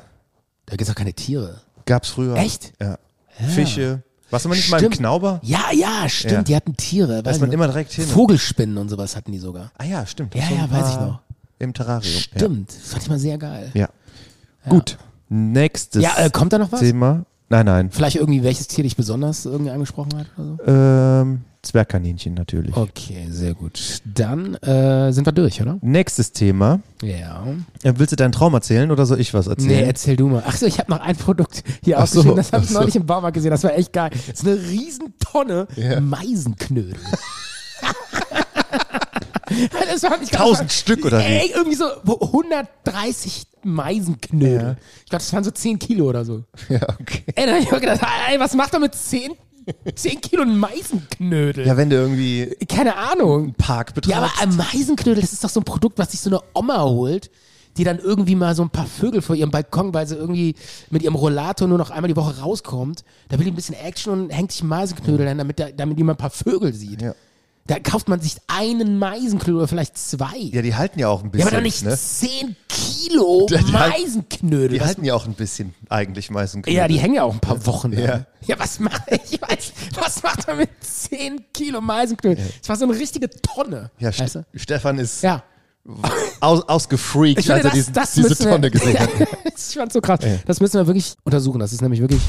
Da 0.66 0.76
gibt's 0.76 0.88
doch 0.88 0.94
keine 0.96 1.12
Tiere. 1.12 1.60
Gab's 1.86 2.08
früher. 2.08 2.36
Echt? 2.36 2.72
Ja. 2.80 2.98
Fische. 3.48 4.02
Warst 4.30 4.44
du 4.44 4.48
mal 4.48 4.54
nicht 4.56 4.70
mal 4.70 4.78
im 4.78 4.80
Stimmt. 4.86 4.96
Knauber? 4.96 5.40
Ja, 5.42 5.66
ja, 5.72 6.08
stimmt. 6.08 6.32
Ja. 6.32 6.42
Die 6.42 6.56
hatten 6.56 6.76
Tiere. 6.76 7.22
Da 7.22 7.30
ist 7.30 7.40
man 7.40 7.52
immer 7.52 7.68
direkt 7.68 7.92
hin. 7.92 8.06
Vogelspinnen 8.06 8.78
und 8.78 8.88
sowas 8.88 9.14
hatten 9.16 9.32
die 9.32 9.38
sogar. 9.38 9.70
Ah 9.78 9.84
ja, 9.84 10.06
stimmt. 10.06 10.34
Ja, 10.34 10.42
ja, 10.42 10.70
weiß 10.70 10.88
ich 10.90 10.96
paar 10.96 11.06
noch. 11.06 11.20
Im 11.58 11.72
Terrarium. 11.72 12.20
Stimmt. 12.20 12.70
Das 12.70 12.90
fand 12.90 13.02
ich 13.02 13.08
mal 13.08 13.18
sehr 13.18 13.38
geil. 13.38 13.70
Ja. 13.74 13.88
ja. 14.64 14.70
Gut. 14.70 14.98
Nächstes 15.28 16.02
Ja, 16.02 16.16
äh, 16.16 16.30
kommt 16.30 16.52
da 16.52 16.58
noch 16.58 16.72
was? 16.72 16.80
Thema. 16.80 17.24
Nein, 17.48 17.66
nein. 17.66 17.90
Vielleicht 17.90 18.16
irgendwie, 18.16 18.42
welches 18.42 18.66
Tier 18.66 18.84
dich 18.84 18.96
besonders 18.96 19.44
irgendwie 19.46 19.70
angesprochen 19.70 20.18
hat 20.18 20.26
oder 20.36 20.46
so? 20.46 20.72
Ähm, 20.72 21.44
Zwergkaninchen 21.64 22.34
natürlich. 22.34 22.76
Okay, 22.76 23.26
sehr 23.30 23.54
gut. 23.54 24.00
Dann 24.04 24.54
äh, 24.56 25.12
sind 25.12 25.26
wir 25.26 25.32
durch, 25.32 25.60
oder? 25.60 25.78
Nächstes 25.82 26.32
Thema. 26.32 26.80
Ja. 27.02 27.44
Äh, 27.82 27.94
willst 27.96 28.12
du 28.12 28.16
deinen 28.16 28.32
Traum 28.32 28.54
erzählen 28.54 28.90
oder 28.90 29.06
soll 29.06 29.20
ich 29.20 29.34
was 29.34 29.46
Nee, 29.46 29.52
erzählen? 29.52 29.84
erzähl 29.86 30.16
du 30.16 30.28
mal. 30.28 30.42
Achso, 30.46 30.66
ich 30.66 30.78
habe 30.78 30.90
noch 30.92 31.00
ein 31.00 31.16
Produkt 31.16 31.64
hier 31.82 31.98
Ach 31.98 32.06
so, 32.06 32.20
aufgeschrieben, 32.20 32.36
das 32.36 32.52
habe 32.52 32.64
ich 32.64 32.70
so. 32.70 32.78
neulich 32.78 32.96
im 32.96 33.06
Baumarkt 33.06 33.34
gesehen, 33.34 33.50
das 33.50 33.64
war 33.64 33.74
echt 33.74 33.92
geil. 33.92 34.10
Das 34.12 34.40
ist 34.40 34.46
eine 34.46 34.56
riesen 34.56 35.14
Tonne 35.18 35.66
Ja. 35.76 36.00
Meisenknödel. 36.00 36.94
das 39.90 40.02
war 40.02 40.18
nicht 40.18 40.32
Tausend 40.32 40.72
Stück 40.72 41.04
oder 41.04 41.18
wie? 41.20 41.24
Ey, 41.24 41.52
irgendwie 41.54 41.76
so 41.76 41.84
130 42.04 43.46
Meisenknödel. 43.62 44.54
Ja. 44.54 44.76
Ich 45.04 45.10
glaube, 45.10 45.22
das 45.24 45.32
waren 45.32 45.44
so 45.44 45.50
10 45.50 45.78
Kilo 45.78 46.06
oder 46.08 46.24
so. 46.24 46.44
Ja, 46.68 46.80
okay. 47.00 47.24
Ey, 47.34 47.46
da 47.46 47.52
hab 47.52 47.60
ich 47.62 47.70
mir 47.70 47.80
gedacht, 47.80 48.00
ey, 48.30 48.38
was 48.40 48.54
macht 48.54 48.72
er 48.74 48.80
mit 48.80 48.94
10, 48.94 49.32
10 49.94 50.20
Kilo 50.20 50.44
Meisenknödel? 50.44 51.66
Ja, 51.66 51.76
wenn 51.76 51.90
du 51.90 51.96
irgendwie 51.96 52.54
Keine 52.68 52.96
Ahnung. 52.96 53.42
einen 53.44 53.54
Park 53.54 53.92
Ja, 54.06 54.18
aber 54.18 54.26
betreibst. 54.28 54.42
ein 54.42 54.56
Meisenknödel, 54.56 55.20
das 55.22 55.32
ist 55.32 55.44
doch 55.44 55.50
so 55.50 55.60
ein 55.60 55.64
Produkt, 55.64 55.98
was 55.98 56.10
sich 56.12 56.20
so 56.20 56.30
eine 56.30 56.40
Oma 56.54 56.82
holt, 56.84 57.30
die 57.76 57.84
dann 57.84 57.98
irgendwie 57.98 58.34
mal 58.36 58.54
so 58.54 58.62
ein 58.62 58.70
paar 58.70 58.86
Vögel 58.86 59.20
vor 59.22 59.34
ihrem 59.36 59.50
Balkon, 59.50 59.92
weil 59.94 60.06
sie 60.06 60.14
irgendwie 60.16 60.54
mit 60.90 61.02
ihrem 61.02 61.14
Rollator 61.16 61.66
nur 61.66 61.78
noch 61.78 61.90
einmal 61.90 62.08
die 62.08 62.16
Woche 62.16 62.40
rauskommt. 62.40 63.04
Da 63.28 63.38
will 63.38 63.44
die 63.44 63.50
ein 63.52 63.56
bisschen 63.56 63.74
Action 63.74 64.12
und 64.12 64.30
hängt 64.30 64.52
sich 64.52 64.60
einen 64.60 64.68
Meisenknödel 64.70 65.26
hin, 65.28 65.38
damit, 65.38 65.62
damit 65.76 65.98
die 65.98 66.02
mal 66.04 66.12
ein 66.12 66.18
paar 66.18 66.30
Vögel 66.30 66.72
sieht. 66.72 67.02
Ja. 67.02 67.14
Da 67.66 67.78
kauft 67.78 68.08
man 68.08 68.20
sich 68.20 68.36
einen 68.46 68.98
Meisenknödel 68.98 69.56
oder 69.56 69.68
vielleicht 69.68 69.96
zwei. 69.96 70.36
ja, 70.52 70.60
die 70.60 70.74
halten 70.74 70.98
ja 70.98 71.08
auch 71.08 71.20
ein 71.20 71.26
Ja, 71.26 71.30
bisschen. 71.30 71.46
aber 71.48 71.56
doch 71.56 71.62
nicht 71.62 71.82
ne? 71.82 71.96
10 71.96 72.56
Kilo 72.68 73.46
Die 73.50 73.56
halten- 73.56 73.72
Meisenknödel. 73.72 74.68
Die 74.68 74.80
Was- 74.80 74.86
halten 74.88 75.04
ja 75.04 75.14
auch 75.14 75.26
ein 75.26 75.32
bisschen 75.32 75.74
eigentlich 75.88 76.30
meistens. 76.30 76.66
ja, 76.68 76.86
die 76.88 76.98
hängen 76.98 77.14
ja 77.14 77.22
auch 77.24 77.32
ein 77.32 77.40
paar 77.40 77.64
Wochen. 77.64 77.92
da. 77.92 78.00
Ja. 78.00 78.26
ja 78.46 78.58
was 78.58 78.80
macht 78.80 79.02
ich 79.10 79.40
weiß, 79.40 79.72
was 79.98 80.22
macht 80.22 80.46
er 80.46 80.56
mit 80.56 80.68
10 80.80 81.42
Kilo 81.54 81.80
Meisenknödel? 81.80 82.44
Das 82.60 82.68
war 82.68 82.76
so 82.76 82.84
eine 82.84 82.98
richtige 82.98 83.30
Tonne. 83.30 83.90
Ja, 83.98 84.08
weißt 84.18 84.34
du? 84.34 84.44
Stefan 84.54 84.98
ist 84.98 85.22
Ja. 85.22 85.42
aus, 86.40 86.68
ausgefreakt, 86.68 87.38
als 87.38 87.48
er 87.48 87.62
das, 87.62 87.72
diesen, 87.72 87.94
das 87.94 88.12
diese 88.12 88.36
Tonne 88.36 88.64
wir, 88.64 88.70
gesehen 88.72 88.98
hat. 89.00 89.08
ich 89.44 89.74
fand's 89.74 89.94
so 89.94 90.02
krass. 90.02 90.20
Das 90.46 90.60
müssen 90.60 90.74
wir 90.74 90.86
wirklich 90.86 91.14
untersuchen. 91.24 91.60
Das 91.60 91.72
ist 91.72 91.80
nämlich 91.80 92.02
wirklich 92.02 92.20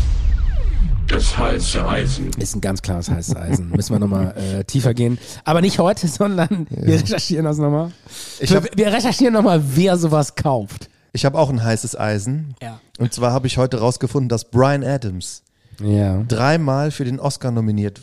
Das 1.08 1.38
heiße 1.38 1.88
Eisen. 1.88 2.32
ist 2.38 2.56
ein 2.56 2.62
ganz 2.62 2.82
klares 2.82 3.10
heißes 3.10 3.36
Eisen. 3.36 3.70
müssen 3.70 3.93
wir 3.93 3.99
nochmal 3.99 4.36
äh, 4.38 4.64
tiefer 4.64 4.93
gehen. 4.93 5.18
Aber 5.43 5.62
nicht 5.62 5.78
heute, 5.80 6.08
sondern 6.08 6.68
wir 6.70 6.95
recherchieren 7.01 7.45
das 7.45 7.58
nochmal. 7.58 7.91
Ich 8.39 8.49
Wir, 8.49 8.58
hab- 8.58 8.76
wir 8.78 8.88
recherchieren 8.91 9.34
nochmal, 9.34 9.62
wer 9.64 9.97
sowas 9.97 10.36
kauft. 10.36 10.89
Ich 11.14 11.24
habe 11.24 11.38
auch 11.38 11.49
ein 11.49 11.64
heißes 11.64 11.97
Eisen. 11.97 12.56
Ja. 12.62 12.80
Und 12.97 13.14
zwar 13.14 13.32
habe 13.32 13.47
ich 13.47 13.58
heute 13.58 13.80
rausgefunden, 13.80 14.30
dass 14.30 14.45
Brian 14.45 14.84
Adams 14.84 15.43
Ja. 15.82 16.24
dreimal 16.28 16.91
für 16.91 17.06
den 17.06 17.20
Oscar 17.20 17.51
nominiert 17.51 18.01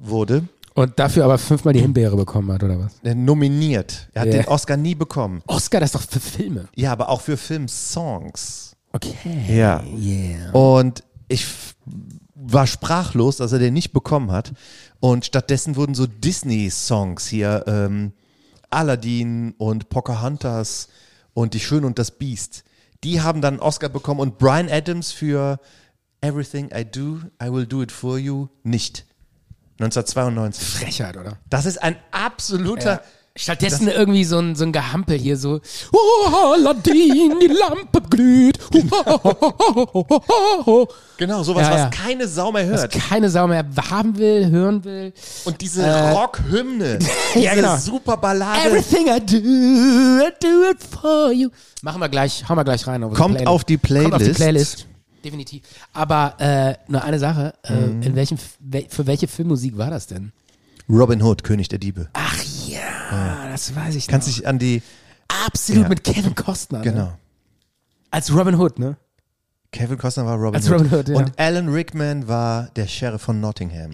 wurde. 0.00 0.44
Und 0.74 0.98
dafür 0.98 1.24
aber 1.24 1.38
fünfmal 1.38 1.74
die 1.74 1.80
Himbeere 1.80 2.16
bekommen 2.16 2.50
hat, 2.52 2.62
oder 2.62 2.78
was? 2.78 2.92
Äh, 3.02 3.14
nominiert. 3.14 4.08
Er 4.14 4.22
hat 4.22 4.28
Ja. 4.28 4.42
den 4.42 4.48
Oscar 4.48 4.76
nie 4.76 4.94
bekommen. 4.94 5.42
Oscar, 5.46 5.80
das 5.80 5.88
ist 5.88 5.94
doch 5.94 6.08
für 6.08 6.20
Filme. 6.20 6.68
Ja, 6.76 6.92
aber 6.92 7.08
auch 7.08 7.20
für 7.20 7.36
Filmsongs. 7.36 8.76
Okay. 8.92 9.14
Ja. 9.48 9.82
Yeah. 9.82 10.52
Und 10.52 11.02
ich 11.28 11.46
war 12.44 12.66
sprachlos, 12.66 13.36
dass 13.36 13.52
er 13.52 13.58
den 13.58 13.74
nicht 13.74 13.92
bekommen 13.92 14.32
hat. 14.32 14.52
Und 15.00 15.24
stattdessen 15.24 15.76
wurden 15.76 15.94
so 15.94 16.06
Disney-Songs 16.06 17.26
hier, 17.26 17.64
ähm, 17.66 18.12
Aladdin 18.70 19.54
und 19.58 19.88
Pocahontas 19.88 20.88
und 21.34 21.54
Die 21.54 21.60
Schöne 21.60 21.86
und 21.86 21.98
das 21.98 22.10
Biest. 22.12 22.64
Die 23.04 23.20
haben 23.20 23.40
dann 23.40 23.54
einen 23.54 23.62
Oscar 23.62 23.88
bekommen 23.88 24.20
und 24.20 24.38
Brian 24.38 24.68
Adams 24.68 25.12
für 25.12 25.60
Everything 26.20 26.70
I 26.74 26.84
Do, 26.84 27.20
I 27.42 27.52
Will 27.52 27.66
Do 27.66 27.82
It 27.82 27.92
For 27.92 28.18
You 28.18 28.48
nicht. 28.62 29.06
1992. 29.80 30.64
Frechheit, 30.64 31.16
oder? 31.16 31.38
Das 31.50 31.66
ist 31.66 31.82
ein 31.82 31.96
absoluter. 32.12 33.02
Stattdessen 33.34 33.88
irgendwie 33.88 34.24
so 34.24 34.38
ein, 34.38 34.54
so 34.56 34.64
ein 34.64 34.72
Gehampel 34.72 35.16
hier 35.18 35.38
so, 35.38 35.60
oh, 35.92 36.52
Aladdin, 36.54 37.38
die 37.40 37.46
Lampe 37.46 38.02
glüht. 38.10 38.58
Genau, 41.18 41.42
sowas, 41.42 41.68
Ja, 41.68 41.76
ja. 41.78 41.84
was 41.86 41.90
keine 41.96 42.26
Sau 42.28 42.50
mehr 42.52 42.70
Was 42.70 42.80
hört. 42.82 42.92
keine 42.92 43.30
Sau 43.30 43.46
mehr 43.46 43.64
haben 43.90 44.18
will, 44.18 44.50
hören 44.50 44.84
will. 44.84 45.12
Und 45.44 45.60
diese 45.60 45.84
Rockhymne, 46.12 46.98
diese 47.34 47.44
Ja, 47.44 47.54
genau. 47.54 47.76
super 47.76 48.16
Ballade. 48.16 48.68
Everything 48.68 49.06
I 49.06 49.20
do, 49.20 49.36
I 50.26 50.30
do 50.40 50.70
it 50.70 50.78
for 50.82 51.30
you. 51.32 51.48
Machen 51.82 52.00
wir 52.00 52.08
gleich, 52.08 52.48
hauen 52.48 52.56
wir 52.56 52.64
gleich 52.64 52.86
rein. 52.86 53.02
Auf 53.04 53.14
Kommt 53.14 53.46
auf 53.46 53.64
die 53.64 53.76
Kommt 53.78 54.12
auf 54.14 54.22
die 54.22 54.28
Playlist. 54.30 54.36
Playlist. 54.36 54.86
Definitiv. 55.24 55.62
Aber 55.92 56.34
äh, 56.38 56.74
nur 56.88 57.02
eine 57.04 57.18
Sache, 57.18 57.54
äh, 57.62 57.72
Mhm. 57.72 58.02
in 58.02 58.16
welchem, 58.16 58.38
wel- 58.60 58.86
für 58.88 59.06
welche 59.06 59.28
Filmmusik 59.28 59.78
war 59.78 59.90
das 59.90 60.06
denn? 60.08 60.32
Robin 60.88 61.22
Hood, 61.22 61.44
König 61.44 61.68
der 61.68 61.78
Diebe. 61.78 62.08
Ach 62.14 62.36
ja, 63.10 63.48
das 63.50 63.74
weiß 63.74 63.94
ich 63.94 64.06
Kannst 64.08 64.28
noch. 64.28 64.34
dich 64.36 64.46
an 64.46 64.58
die, 64.58 64.82
Absolut 65.46 65.84
Ja. 65.84 65.88
mit 65.88 66.04
Kevin 66.04 66.34
Costner. 66.34 66.78
Ne? 66.78 66.84
genau. 66.84 67.12
Als 68.10 68.34
Robin 68.34 68.54
Hood, 68.56 68.78
ne? 68.78 68.96
Kevin 69.72 69.96
Costner 69.96 70.26
war 70.26 70.36
Robin 70.36 70.56
Als 70.56 70.68
Hood. 70.68 70.80
Robin 70.80 70.92
Hood, 70.98 71.08
ja. 71.08 71.16
Und 71.16 71.32
Alan 71.38 71.68
Rickman 71.70 72.28
war 72.28 72.68
der 72.76 72.86
Sheriff 72.86 73.22
von 73.22 73.40
Nottingham. 73.40 73.92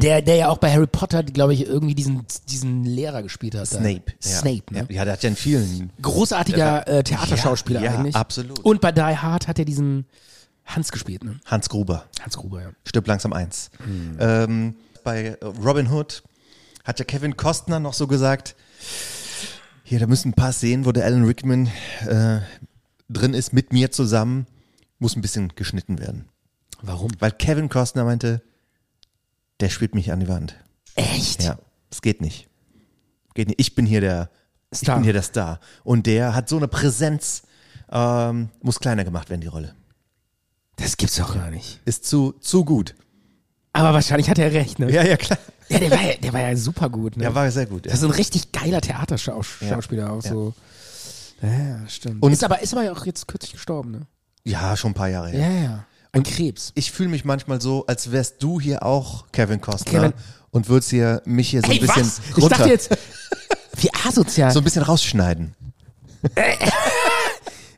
Der, 0.00 0.22
der 0.22 0.36
ja 0.36 0.48
auch 0.48 0.58
bei 0.58 0.72
Harry 0.72 0.86
Potter, 0.86 1.22
glaube 1.24 1.52
ich, 1.52 1.66
irgendwie 1.66 1.94
diesen, 1.94 2.24
diesen 2.48 2.84
Lehrer 2.84 3.22
gespielt 3.22 3.54
hat. 3.54 3.62
da. 3.62 3.66
Snape. 3.78 4.12
Ja. 4.22 4.30
Snape, 4.38 4.62
ne? 4.72 4.86
Ja, 4.88 4.94
ja, 4.96 5.04
der 5.04 5.12
hat 5.14 5.22
ja 5.24 5.28
in 5.30 5.36
vielen. 5.36 5.90
Großartiger 6.00 6.86
äh, 6.88 7.02
Theaterschauspieler 7.02 7.80
Ja, 7.80 7.92
ja, 7.92 7.98
eigentlich. 7.98 8.14
absolut. 8.16 8.60
Und 8.60 8.80
bei 8.80 8.92
Die 8.92 9.00
Hard 9.02 9.48
hat 9.48 9.58
er 9.58 9.64
diesen 9.64 10.06
Hans 10.64 10.90
gespielt, 10.92 11.24
ne? 11.24 11.38
Hans 11.44 11.68
Gruber, 11.68 12.04
Hans 12.22 12.36
Gruber, 12.38 12.62
ja. 12.62 12.68
stirbt 12.86 13.08
langsam 13.08 13.32
eins. 13.34 13.70
Hm. 13.84 14.16
Ähm, 14.20 14.74
bei 15.02 15.36
Robin 15.62 15.90
Hood 15.90 16.22
hat 16.84 16.98
ja 16.98 17.04
Kevin 17.04 17.36
Costner 17.36 17.80
noch 17.80 17.94
so 17.94 18.06
gesagt, 18.06 18.54
hier, 19.82 19.98
da 19.98 20.06
müssen 20.06 20.30
ein 20.30 20.34
paar 20.34 20.52
Szenen, 20.52 20.84
wo 20.84 20.92
der 20.92 21.04
Alan 21.04 21.24
Rickman 21.24 21.70
äh, 22.06 22.40
drin 23.08 23.34
ist, 23.34 23.52
mit 23.52 23.72
mir 23.72 23.90
zusammen, 23.90 24.46
muss 24.98 25.16
ein 25.16 25.22
bisschen 25.22 25.48
geschnitten 25.56 25.98
werden. 25.98 26.28
Warum? 26.80 27.10
Weil 27.18 27.32
Kevin 27.32 27.68
Costner 27.68 28.04
meinte, 28.04 28.42
der 29.60 29.68
spielt 29.70 29.94
mich 29.94 30.12
an 30.12 30.20
die 30.20 30.28
Wand. 30.28 30.56
Echt? 30.94 31.42
Ja, 31.42 31.58
es 31.90 32.02
geht 32.02 32.20
nicht. 32.20 32.48
Geht 33.34 33.48
nicht. 33.48 33.60
Ich 33.60 33.74
bin 33.74 33.86
hier 33.86 34.00
der, 34.00 34.30
ich 34.70 34.78
Star. 34.78 34.96
bin 34.96 35.04
hier 35.04 35.12
der 35.12 35.22
Star. 35.22 35.60
Und 35.82 36.06
der 36.06 36.34
hat 36.34 36.48
so 36.48 36.56
eine 36.56 36.68
Präsenz, 36.68 37.42
ähm, 37.90 38.50
muss 38.62 38.80
kleiner 38.80 39.04
gemacht 39.04 39.30
werden, 39.30 39.40
die 39.40 39.46
Rolle. 39.46 39.74
Das 40.76 40.96
gibt's 40.96 41.16
doch 41.16 41.34
gar 41.34 41.50
nicht. 41.50 41.80
Ist 41.84 42.04
zu, 42.04 42.32
zu 42.40 42.64
gut. 42.64 42.94
Aber 43.72 43.92
wahrscheinlich 43.92 44.30
hat 44.30 44.38
er 44.38 44.52
recht, 44.52 44.78
ne? 44.78 44.90
Ja, 44.90 45.04
ja, 45.04 45.16
klar. 45.16 45.38
Ja, 45.68 45.78
der 45.78 45.90
war 45.90 46.02
ja, 46.02 46.14
der 46.22 46.32
war 46.32 46.40
ja 46.40 46.56
super 46.56 46.90
gut, 46.90 47.16
ne? 47.16 47.22
Der 47.24 47.34
war 47.34 47.50
sehr 47.50 47.66
gut. 47.66 47.86
Ja. 47.86 47.92
das 47.92 48.00
ist 48.00 48.04
ein 48.04 48.10
richtig 48.10 48.52
geiler 48.52 48.80
Theaterschauspieler 48.80 50.12
auch 50.12 50.22
Ja. 50.24 50.30
so. 50.30 50.54
Ja, 51.42 51.88
stimmt. 51.88 52.22
Und- 52.22 52.32
ist 52.32 52.44
aber, 52.44 52.60
ist 52.62 52.72
aber 52.72 52.84
ja 52.84 52.92
auch 52.92 53.04
jetzt 53.06 53.26
kürzlich 53.28 53.52
gestorben, 53.52 53.90
ne? 53.90 54.00
ja, 54.44 54.76
schon 54.76 54.90
ein 54.90 54.94
paar 54.94 55.08
Jahre 55.08 55.30
her. 55.30 55.50
Ja, 55.50 55.62
ja. 55.62 55.84
An 56.12 56.22
Krebs. 56.22 56.70
Ich 56.74 56.92
fühle 56.92 57.08
mich 57.08 57.24
manchmal 57.24 57.60
so, 57.60 57.86
als 57.86 58.12
wärst 58.12 58.42
du 58.42 58.60
hier 58.60 58.82
auch 58.84 59.24
Kevin 59.32 59.60
Costner 59.60 59.90
Kevin- 59.90 60.12
und 60.50 60.68
würdest 60.68 60.90
hier 60.90 61.22
mich 61.24 61.48
hier 61.48 61.60
so 61.60 61.66
ein 61.66 61.72
Hey, 61.72 61.80
bisschen 61.80 62.04
was? 62.06 62.20
Ich 62.30 62.36
runter, 62.42 62.56
dachte 62.58 62.68
jetzt, 62.70 62.96
wie 63.78 63.90
asozial. 64.06 64.52
so 64.52 64.60
ein 64.60 64.64
bisschen 64.64 64.82
rausschneiden. 64.82 65.54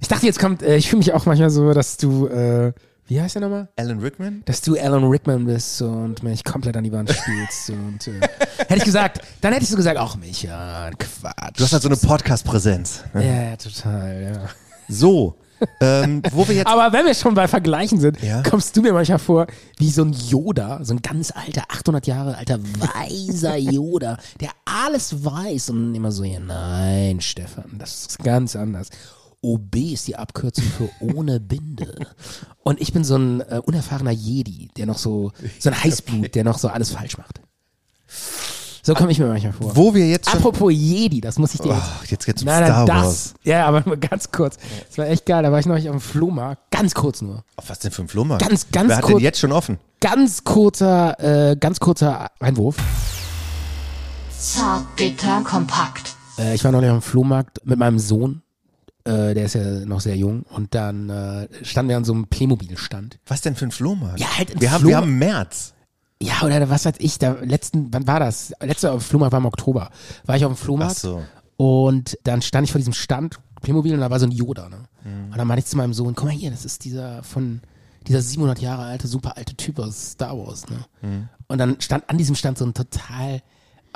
ich 0.01 0.09
dachte 0.09 0.27
jetzt 0.27 0.39
kommt, 0.39 0.63
äh, 0.63 0.77
ich 0.77 0.89
fühle 0.89 0.99
mich 0.99 1.13
auch 1.13 1.25
manchmal 1.27 1.51
so, 1.51 1.73
dass 1.73 1.97
du, 1.97 2.27
äh, 2.27 2.73
wie 3.09 3.21
heißt 3.21 3.35
der 3.37 3.43
nochmal? 3.43 3.69
Alan 3.77 4.01
Rickman? 4.01 4.43
Dass 4.47 4.61
du 4.63 4.77
Alan 4.79 5.05
Rickman 5.05 5.45
bist 5.47 5.81
und 5.83 6.23
mich 6.23 6.43
komplett 6.45 6.77
an 6.77 6.85
die 6.85 6.93
Wand 6.93 7.11
spielst. 7.13 7.71
und 7.71 8.07
äh, 8.09 8.21
hätte 8.59 8.77
ich 8.77 8.85
gesagt, 8.85 9.21
dann 9.41 9.53
hätte 9.53 9.65
ich 9.65 9.71
so 9.71 9.77
gesagt, 9.77 9.99
ach 9.99 10.17
Micha, 10.17 10.91
Quatsch. 10.99 11.59
Du 11.59 11.65
hast 11.65 11.73
halt 11.73 11.83
so 11.83 11.89
eine 11.89 11.97
Podcast-Präsenz. 11.97 13.05
ja, 13.15 13.21
ja, 13.21 13.57
total, 13.57 14.33
ja. 14.35 14.49
So, 14.89 15.37
ähm, 15.81 16.23
wo 16.33 16.47
wir 16.47 16.55
jetzt 16.55 16.67
Aber 16.67 16.93
wenn 16.93 17.07
wir 17.07 17.15
schon 17.15 17.35
bei 17.35 17.49
Vergleichen 17.49 17.99
sind, 17.99 18.23
Ja. 18.23 18.43
kommst 18.43 18.77
du 18.77 18.83
mir 18.83 18.93
manchmal 18.93 19.19
vor 19.19 19.47
wie 19.79 19.91
so 19.91 20.03
ein 20.03 20.13
Yoda, 20.13 20.81
so 20.85 20.93
ein 20.95 21.01
ganz 21.01 21.31
alter, 21.31 21.63
800 21.69 22.07
Jahre 22.07 22.37
alter, 22.37 22.59
weiser 22.63 23.57
Yoda, 23.57 24.19
der 24.41 24.51
alles 24.65 25.25
weiß 25.25 25.71
und 25.71 25.95
immer 25.95 26.13
so, 26.13 26.25
ja, 26.25 26.41
nein, 26.41 27.21
Stefan, 27.21 27.77
das 27.79 28.07
ist 28.07 28.19
ganz 28.19 28.55
anders. 28.55 28.89
OB 29.47 29.77
ist 29.77 30.09
die 30.09 30.17
Abkürzung 30.17 30.65
für 30.65 30.89
ohne 31.01 31.39
Binde. 31.39 31.95
Und 32.65 32.81
ich 32.81 32.93
bin 32.93 33.05
so 33.05 33.17
ein 33.17 33.41
äh, 33.43 33.61
unerfahrener 33.65 34.11
Jedi, 34.11 34.69
der 34.77 34.87
noch 34.87 34.99
so, 34.99 35.31
so 35.61 35.71
ein 35.71 35.85
Heißblut, 35.85 36.35
der 36.35 36.43
noch 36.43 36.59
so 36.59 36.67
alles 36.69 36.91
falsch 36.91 37.17
macht. 37.17 37.41
So 38.83 38.95
komme 38.95 39.13
ich 39.13 39.19
mir 39.21 39.27
manchmal 39.27 39.53
vor. 39.53 39.77
Wo 39.77 39.95
wir 39.95 40.09
jetzt 40.09 40.29
schon. 40.31 40.39
Apropos 40.39 40.73
Jedi, 40.73 41.21
das 41.21 41.39
muss 41.39 41.55
ich 41.55 41.61
dir 41.61 41.69
jetzt 41.73 41.83
Ach, 41.85 42.05
jetzt 42.07 42.27
geht's 42.27 42.43
um 42.43 42.47
Nein, 42.47 42.63
nein, 42.63 42.73
Star 42.73 42.87
das. 42.87 42.97
Wars. 43.05 43.35
Ja, 43.45 43.67
aber 43.67 43.83
nur 43.87 43.97
ganz 43.97 44.31
kurz. 44.33 44.59
Das 44.89 44.99
war 44.99 45.07
echt 45.07 45.27
geil. 45.27 45.43
Da 45.45 45.53
war 45.53 45.61
ich 45.61 45.67
neulich 45.67 45.89
auf 45.89 45.97
dem 45.97 46.01
Flohmarkt. 46.01 46.71
Ganz 46.73 46.95
kurz 46.95 47.23
nur. 47.23 47.45
Auf 47.57 47.69
was 47.71 47.79
denn 47.79 47.93
für 47.93 48.03
ein 48.03 48.09
Flohmarkt? 48.09 48.47
Ganz, 48.47 48.67
ganz 48.73 48.89
Wer 48.89 48.97
hat 48.97 49.05
kurz. 49.05 49.17
denn 49.17 49.25
jetzt 49.25 49.39
schon 49.41 49.53
offen? 49.53 49.79
Ganz 50.01 50.43
kurzer, 50.45 51.51
äh, 51.51 51.57
ganz 51.57 51.79
kurzer 51.81 52.31
Einwurf. 52.41 52.77
Zart, 54.37 54.97
bitter, 54.97 55.41
kompakt. 55.43 56.15
Äh, 56.39 56.55
ich 56.55 56.65
war 56.65 56.73
neulich 56.73 56.91
auf 56.91 56.99
dem 56.99 57.03
Flohmarkt 57.03 57.65
mit 57.65 57.79
meinem 57.79 57.99
Sohn. 57.99 58.43
Äh, 59.07 59.35
der 59.35 59.45
ist 59.45 59.55
ja 59.55 59.63
noch 59.87 60.01
sehr 60.01 60.17
jung. 60.17 60.43
Und 60.43 60.75
dann 60.75 61.09
äh, 61.11 61.49
standen 61.63 61.91
wir 61.91 61.97
an 61.97 62.05
so 62.05 62.13
einem 62.13 62.27
Playmobil-Stand. 62.27 63.19
Was 63.27 63.41
denn 63.41 63.55
für 63.55 63.67
ein 63.67 63.71
Flohmarkt? 63.71 64.21
Ja, 64.21 64.37
halt 64.37 64.55
ein 64.55 64.61
wir, 64.61 64.73
haben, 64.73 64.85
wir 64.85 64.97
Flohmarkt. 64.97 65.07
haben 65.07 65.19
März. 65.19 65.75
Ja, 66.21 66.43
oder 66.43 66.71
was 66.71 66.87
weiß 66.87 66.95
ich, 66.99 67.19
da 67.19 67.37
letzten, 67.43 67.93
wann 67.93 68.07
war 68.07 68.21
das? 68.21 68.53
Letzter 68.61 68.99
Flohmarkt 69.01 69.33
war 69.33 69.41
im 69.41 69.47
Oktober. 69.47 69.91
War 70.25 70.37
ich 70.37 70.45
auf 70.45 70.53
dem 70.53 70.57
Flohmarkt. 70.57 70.97
Ach 70.97 71.01
so. 71.01 71.23
Und 71.57 72.19
dann 72.25 72.43
stand 72.43 72.65
ich 72.65 72.73
vor 72.73 72.79
diesem 72.79 72.95
Stand, 72.95 73.39
Playmobil, 73.63 73.95
und 73.95 74.01
da 74.01 74.11
war 74.11 74.19
so 74.19 74.27
ein 74.27 74.33
Yoda, 74.33 74.69
ne? 74.69 74.85
Mhm. 75.05 75.33
Und 75.33 75.39
dann 75.39 75.47
meinte 75.47 75.61
ich 75.61 75.67
zu 75.67 75.77
meinem 75.77 75.95
Sohn, 75.95 76.15
guck 76.15 76.27
mal 76.27 76.35
hier, 76.35 76.51
das 76.51 76.65
ist 76.65 76.85
dieser 76.85 77.23
von, 77.23 77.61
dieser 78.07 78.21
700 78.21 78.59
Jahre 78.61 78.85
alte, 78.85 79.09
super 79.09 79.37
alte 79.37 79.55
Typ 79.55 79.79
aus 79.79 80.13
Star 80.13 80.37
Wars, 80.37 80.69
ne? 80.69 80.85
Mhm. 81.03 81.29
Und 81.49 81.59
dann 81.59 81.81
stand 81.81 82.09
an 82.11 82.19
diesem 82.19 82.35
Stand 82.35 82.59
so 82.59 82.65
ein 82.65 82.75
total 82.75 83.43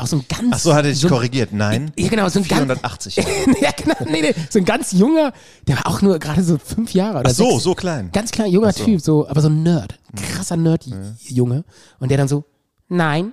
Auch 0.01 0.07
so 0.07 0.17
ein 0.17 0.25
ganz. 0.29 0.49
Ach 0.53 0.59
so, 0.59 0.75
hatte 0.75 0.89
ich 0.89 0.99
so 0.99 1.09
korrigiert. 1.09 1.53
Nein. 1.53 1.93
Ja, 1.97 2.09
genau, 2.09 2.29
so 2.29 2.39
ein 2.41 2.49
ganz. 2.49 2.61
480 2.61 3.17
Jahre. 3.17 3.31
ja, 3.61 3.71
genau, 3.77 3.97
nee, 4.07 4.23
nee, 4.23 4.35
so 4.49 4.59
ein 4.59 4.65
ganz 4.65 4.93
junger, 4.93 5.33
der 5.69 5.77
war 5.77 5.87
auch 5.87 6.03
nur 6.03 6.19
gerade 6.19 6.43
so 6.43 6.59
fünf 6.59 6.95
Jahre 6.95 7.21
oder 7.21 7.31
Ach 7.31 7.35
so, 7.35 7.51
sechs. 7.53 7.65
so 7.65 7.75
klein. 7.75 8.11
Ganz 8.13 8.31
kleiner, 8.31 8.51
junger 8.51 8.73
Typ, 8.73 9.01
so, 9.01 9.29
aber 9.29 9.41
so 9.41 9.49
ein 9.49 9.63
Nerd. 9.63 9.99
Krasser 10.17 10.57
Nerd-Junge. 10.57 11.65
Und 11.99 12.11
der 12.11 12.19
dann 12.19 12.29
so, 12.29 12.45
nein, 12.89 13.33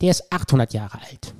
der 0.00 0.10
ist 0.10 0.32
800 0.32 0.72
Jahre 0.72 0.98
alt. 1.10 1.34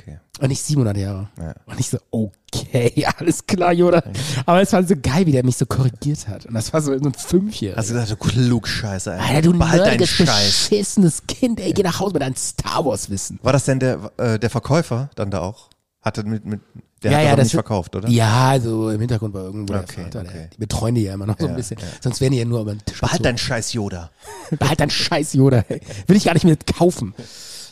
Okay. 0.00 0.18
Und 0.40 0.48
nicht 0.48 0.62
700 0.62 0.96
Jahre. 0.96 1.28
Ja. 1.38 1.54
Und 1.66 1.80
ich 1.80 1.88
so, 1.88 1.98
okay, 2.10 3.06
alles 3.18 3.44
klar, 3.46 3.72
Yoda. 3.72 4.02
Aber 4.46 4.62
es 4.62 4.72
war 4.72 4.82
so 4.84 4.94
geil, 5.00 5.26
wie 5.26 5.32
der 5.32 5.44
mich 5.44 5.56
so 5.56 5.66
korrigiert 5.66 6.28
hat. 6.28 6.46
Und 6.46 6.54
das 6.54 6.72
war 6.72 6.80
so, 6.80 6.96
so 6.96 7.04
ein 7.04 7.14
Fünfjähriger. 7.14 7.78
Hast 7.78 7.90
du 7.90 7.94
gesagt, 7.94 8.10
du 8.12 8.16
Klugscheiße, 8.16 9.12
Alter. 9.12 9.24
Alter, 9.24 9.42
du 9.42 9.58
Behalt 9.58 9.80
deinen 9.86 10.06
Scheiß. 10.06 10.68
beschissenes 10.68 11.22
Kind, 11.26 11.60
ey, 11.60 11.72
geh 11.72 11.82
nach 11.82 11.98
Hause 12.00 12.12
mit 12.12 12.22
deinem 12.22 12.36
Star 12.36 12.84
Wars 12.84 13.10
Wissen. 13.10 13.38
War 13.42 13.52
das 13.52 13.64
denn 13.64 13.80
der, 13.80 14.12
äh, 14.16 14.38
der 14.38 14.50
Verkäufer 14.50 15.10
dann 15.16 15.30
da 15.30 15.40
auch? 15.40 15.68
Hatte 16.00 16.22
mit, 16.22 16.44
mit, 16.44 16.60
der 17.02 17.10
Ja, 17.12 17.18
hat 17.18 17.24
ja, 17.24 17.36
das 17.36 17.44
nicht 17.46 17.52
verkauft, 17.54 17.94
oder? 17.96 18.08
Ja, 18.08 18.50
also 18.50 18.90
im 18.90 19.00
Hintergrund 19.00 19.34
war 19.34 19.42
irgendwo 19.44 19.74
Okay, 19.74 19.84
der 19.96 20.04
Vater. 20.04 20.22
Der, 20.22 20.30
okay. 20.30 20.48
die 20.54 20.58
betreuen 20.58 20.94
die 20.94 21.02
ja 21.02 21.14
immer 21.14 21.26
noch 21.26 21.36
so 21.38 21.46
ein 21.46 21.50
Ja, 21.50 21.56
bisschen. 21.56 21.78
ja. 21.80 21.86
Sonst 22.00 22.20
wären 22.20 22.32
die 22.32 22.38
ja 22.38 22.44
nur 22.44 22.60
über 22.60 22.72
den 22.74 22.84
Tisch 22.84 23.00
Behalt 23.00 23.24
deinen 23.24 23.38
Scheiß 23.38 23.72
Yoda. 23.72 24.10
Behalt 24.58 24.78
deinen 24.80 24.90
Scheiß, 24.90 25.32
Yoda. 25.34 25.64
Ey. 25.68 25.80
Will 26.06 26.16
ich 26.16 26.24
gar 26.24 26.34
nicht 26.34 26.44
mehr 26.44 26.56
kaufen. 26.76 27.14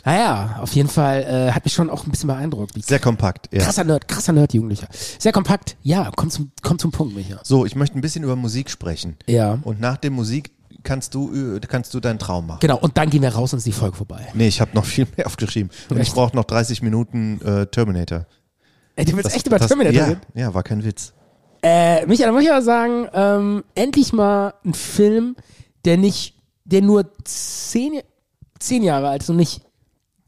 Naja, 0.07 0.61
auf 0.63 0.73
jeden 0.73 0.89
Fall 0.89 1.23
äh, 1.25 1.53
hat 1.53 1.65
mich 1.65 1.75
schon 1.75 1.91
auch 1.91 2.07
ein 2.07 2.11
bisschen 2.13 2.29
beeindruckt. 2.29 2.73
Sehr 2.85 3.01
kompakt, 3.01 3.49
ja. 3.53 3.65
krasser 3.65 3.83
Nerd, 3.83 4.07
krasser 4.07 4.33
Nerd, 4.33 4.55
Jugendlicher. 4.55 4.87
Sehr 5.19 5.33
kompakt. 5.33 5.77
Ja, 5.83 6.13
komm 6.15 6.31
zum, 6.31 6.53
komm 6.63 6.79
zum 6.79 6.93
Punkt, 6.93 7.17
Micha. 7.17 7.41
So, 7.43 7.67
ich 7.67 7.75
möchte 7.75 7.99
ein 7.99 8.01
bisschen 8.03 8.23
über 8.23 8.37
Musik 8.37 8.71
sprechen. 8.71 9.17
Ja. 9.27 9.59
Und 9.65 9.81
nach 9.81 9.97
der 9.97 10.13
Musik 10.13 10.53
kannst 10.85 11.13
du, 11.15 11.57
äh, 11.57 11.61
kannst 11.61 11.93
du 11.93 11.99
deinen 11.99 12.21
Traum 12.21 12.47
machen. 12.47 12.61
Genau, 12.61 12.79
und 12.79 12.97
dann 12.97 13.11
gehen 13.11 13.23
wir 13.23 13.31
raus 13.35 13.53
und 13.53 13.59
ist 13.59 13.67
die 13.67 13.73
Folge 13.73 13.97
vorbei. 13.97 14.29
Nee, 14.33 14.47
ich 14.47 14.61
habe 14.61 14.71
noch 14.75 14.85
viel 14.87 15.09
mehr 15.17 15.27
aufgeschrieben. 15.27 15.73
Und 15.91 15.99
ich 16.01 16.13
brauche 16.13 16.37
noch 16.37 16.45
30 16.45 16.83
Minuten 16.83 17.41
äh, 17.45 17.67
Terminator. 17.67 18.27
Ey, 18.95 19.05
du 19.07 19.13
willst 19.15 19.27
Das- 19.27 19.35
echt 19.35 19.49
über 19.49 19.59
das- 19.59 19.67
Terminator 19.67 19.99
ja, 19.99 20.05
reden? 20.07 20.21
ja, 20.35 20.55
war 20.55 20.63
kein 20.63 20.85
Witz. 20.85 21.15
Äh, 21.65 22.07
Micha, 22.07 22.27
da 22.27 22.33
muss 22.33 22.45
ich 22.45 22.51
aber 22.53 22.63
sagen, 22.63 23.09
ähm, 23.13 23.65
endlich 23.75 24.13
mal 24.13 24.55
ein 24.65 24.73
Film, 24.73 25.35
der 25.85 25.97
nicht, 25.97 26.37
der 26.65 26.83
nur 26.83 27.11
zehn, 27.25 28.01
zehn 28.61 28.85
Jahre 28.85 29.09
alt 29.09 29.23
ist 29.23 29.31
und 29.31 29.37
nicht 29.37 29.63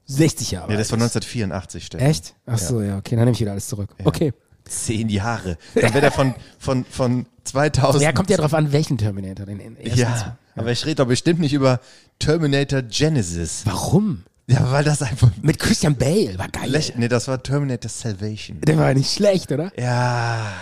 60 0.09 0.51
Jahre 0.53 0.73
Nee, 0.73 0.79
das 0.79 0.91
war 0.91 0.99
ist. 0.99 1.17
1984, 1.17 1.87
Stefan. 1.87 2.07
Echt? 2.07 2.35
Ach 2.47 2.59
so, 2.59 2.81
ja, 2.83 2.97
okay, 2.97 3.15
dann 3.15 3.27
nehme 3.27 3.33
ich 3.33 3.41
wieder 3.41 3.53
alles 3.53 3.69
zurück. 3.69 3.91
Okay. 4.05 4.33
Zehn 4.65 5.09
Jahre. 5.09 5.57
Dann 5.75 5.93
wäre 5.95 6.01
der 6.01 6.13
von, 6.13 6.35
von, 6.59 6.85
von 6.85 7.27
2000. 7.45 8.03
Ja, 8.03 8.13
kommt 8.13 8.31
ja 8.31 8.37
drauf 8.37 8.55
an, 8.55 8.73
welchen 8.73 8.99
Terminator. 8.99 9.47
Den 9.47 9.77
ersten. 9.77 9.99
Ja, 9.99 10.39
aber 10.57 10.73
ich 10.73 10.85
rede 10.85 10.97
doch 10.97 11.07
bestimmt 11.07 11.41
nicht 11.41 11.53
über 11.53 11.81
Terminator 12.19 12.83
Genesis. 12.83 13.63
Warum? 13.65 14.25
Ja, 14.47 14.73
weil 14.73 14.83
das 14.83 15.03
einfach 15.03 15.31
Mit 15.43 15.59
Christian 15.59 15.95
Bale, 15.97 16.39
war 16.39 16.49
geil. 16.49 16.71
läch 16.71 16.95
Nee, 16.97 17.09
das 17.09 17.29
war 17.29 17.43
Terminator 17.43 17.91
Salvation. 17.91 18.61
Der 18.63 18.79
war 18.79 18.93
nicht 18.95 19.13
schlecht, 19.13 19.53
oder? 19.53 19.71
Ja. 19.79 20.55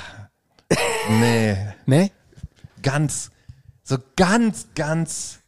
Nee. 1.09 1.57
Ne? 1.87 2.11
Ganz, 2.83 3.31
so 3.85 3.97
ganz, 4.17 4.67
ganz, 4.75 5.39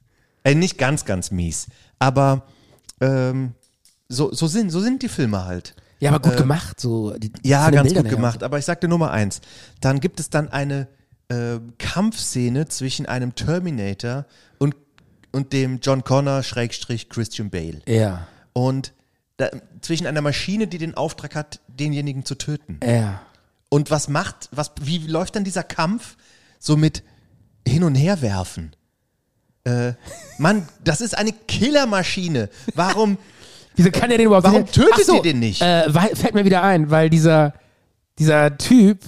äh, 0.44 0.54
nicht 0.54 0.78
ganz, 0.78 1.04
ganz 1.04 1.32
mies. 1.32 1.66
Aber 1.98 2.46
ähm, 3.00 3.54
so, 4.08 4.32
so, 4.32 4.46
sind, 4.46 4.70
so 4.70 4.80
sind 4.80 5.02
die 5.02 5.08
Filme 5.08 5.44
halt. 5.44 5.74
Ja, 6.00 6.12
aber 6.12 6.28
gut 6.28 6.38
gemacht, 6.38 6.80
so. 6.80 7.12
Die, 7.18 7.32
Ja, 7.42 7.70
ganz 7.70 7.88
Bildern 7.88 8.04
gut 8.04 8.12
gemacht. 8.12 8.42
Aber 8.42 8.58
ich 8.58 8.64
sagte 8.64 8.88
Nummer 8.88 9.10
eins. 9.10 9.40
Dann 9.80 10.00
gibt 10.00 10.20
es 10.20 10.30
dann 10.30 10.48
eine 10.48 10.86
äh, 11.28 11.58
Kampfszene 11.78 12.68
zwischen 12.68 13.06
einem 13.06 13.34
Terminator 13.34 14.24
und, 14.58 14.76
und 15.32 15.52
dem 15.52 15.80
John 15.80 16.04
Connor 16.04 16.42
Schrägstrich 16.42 17.08
Christian 17.08 17.50
Bale. 17.50 17.80
Ja, 17.86 18.28
Und 18.52 18.92
da, 19.38 19.50
zwischen 19.80 20.06
einer 20.06 20.20
Maschine, 20.20 20.66
die 20.68 20.78
den 20.78 20.94
Auftrag 20.94 21.34
hat, 21.34 21.60
denjenigen 21.68 22.24
zu 22.24 22.34
töten. 22.34 22.80
ja. 22.84 23.22
Und 23.70 23.90
was 23.90 24.08
macht, 24.08 24.48
was, 24.50 24.72
wie 24.80 24.96
läuft 25.06 25.36
dann 25.36 25.44
dieser 25.44 25.62
Kampf? 25.62 26.16
So 26.58 26.78
mit 26.78 27.02
hin 27.66 27.84
und 27.84 27.96
her 27.96 28.22
werfen. 28.22 28.74
Äh, 29.64 29.92
Mann, 30.38 30.66
das 30.82 31.02
ist 31.02 31.18
eine 31.18 31.32
Killermaschine. 31.32 32.48
Warum? 32.74 33.18
Wieso 33.78 33.90
kann 33.90 34.10
er 34.10 34.18
den 34.18 34.26
überhaupt 34.26 34.44
Warum 34.46 34.66
tötet 34.66 35.06
so, 35.06 35.16
ihr 35.16 35.22
den 35.22 35.38
nicht? 35.38 35.62
Äh, 35.62 35.84
weil, 35.88 36.14
fällt 36.14 36.34
mir 36.34 36.44
wieder 36.44 36.62
ein, 36.62 36.90
weil 36.90 37.08
dieser, 37.08 37.54
dieser 38.18 38.58
Typ, 38.58 38.98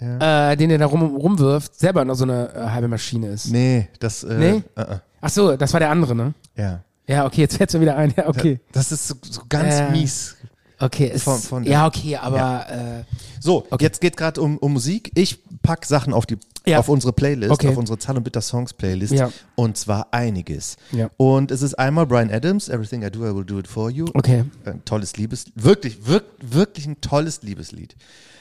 äh, 0.00 0.56
den 0.56 0.70
er 0.70 0.78
da 0.78 0.86
rum, 0.86 1.02
rumwirft, 1.16 1.78
selber 1.78 2.04
noch 2.04 2.14
so 2.16 2.24
eine 2.24 2.52
äh, 2.54 2.70
halbe 2.70 2.88
Maschine 2.88 3.28
ist. 3.28 3.50
Nee, 3.50 3.88
das, 4.00 4.24
äh, 4.24 4.34
Nee? 4.34 4.62
äh, 4.74 4.96
Ach 5.20 5.30
so, 5.30 5.56
das 5.56 5.72
war 5.72 5.80
der 5.80 5.90
andere, 5.90 6.14
ne? 6.16 6.34
ja. 6.56 6.80
Ja, 7.06 7.26
okay, 7.26 7.42
jetzt 7.42 7.58
fällt 7.58 7.70
mir 7.74 7.80
wieder 7.82 7.96
ein. 7.96 8.14
Ja, 8.16 8.26
okay. 8.28 8.60
Das 8.72 8.90
ist 8.90 9.06
so, 9.06 9.14
so 9.30 9.42
ganz 9.46 9.74
Äh, 9.74 9.90
mies. 9.90 10.36
Okay, 10.78 11.08
ist, 11.08 11.22
Von- 11.24 11.38
von- 11.38 11.64
ja, 11.64 11.86
okay, 11.86 12.16
aber 12.16 12.66
Äh, 12.70 13.04
So, 13.40 13.66
jetzt 13.78 14.00
geht 14.00 14.16
gerade 14.16 14.40
um, 14.40 14.56
um 14.56 14.72
Musik. 14.72 15.12
Ich 15.14 15.38
pack 15.62 15.84
Sachen 15.84 16.14
auf 16.14 16.24
die 16.24 16.38
Ja. 16.66 16.78
auf 16.78 16.88
unsere 16.88 17.12
Playlist, 17.12 17.50
Okay. 17.52 17.68
auf 17.68 17.76
unsere 17.76 17.98
Zahl 17.98 18.16
und 18.16 18.22
Bitter 18.24 18.40
Songs 18.40 18.72
Playlist. 18.72 19.12
Ja. 19.12 19.30
Und 19.54 19.76
zwar 19.76 20.08
einiges. 20.12 20.76
Ja. 20.92 21.10
Und 21.18 21.50
es 21.50 21.60
ist 21.62 21.74
einmal 21.78 22.06
Brian 22.06 22.30
Adams, 22.30 22.68
Everything 22.68 23.02
I 23.02 23.10
Do, 23.10 23.20
I 23.28 23.34
Will 23.34 23.44
Do 23.44 23.58
It 23.58 23.68
For 23.68 23.90
You. 23.90 24.06
okay. 24.14 24.44
Ein 24.64 24.82
tolles 24.84 25.16
Liebes, 25.16 25.46
wirklich, 25.54 26.06
wirk, 26.06 26.24
wirklich 26.40 26.86
ein 26.86 27.00
tolles 27.00 27.42
Liebeslied. 27.42 27.96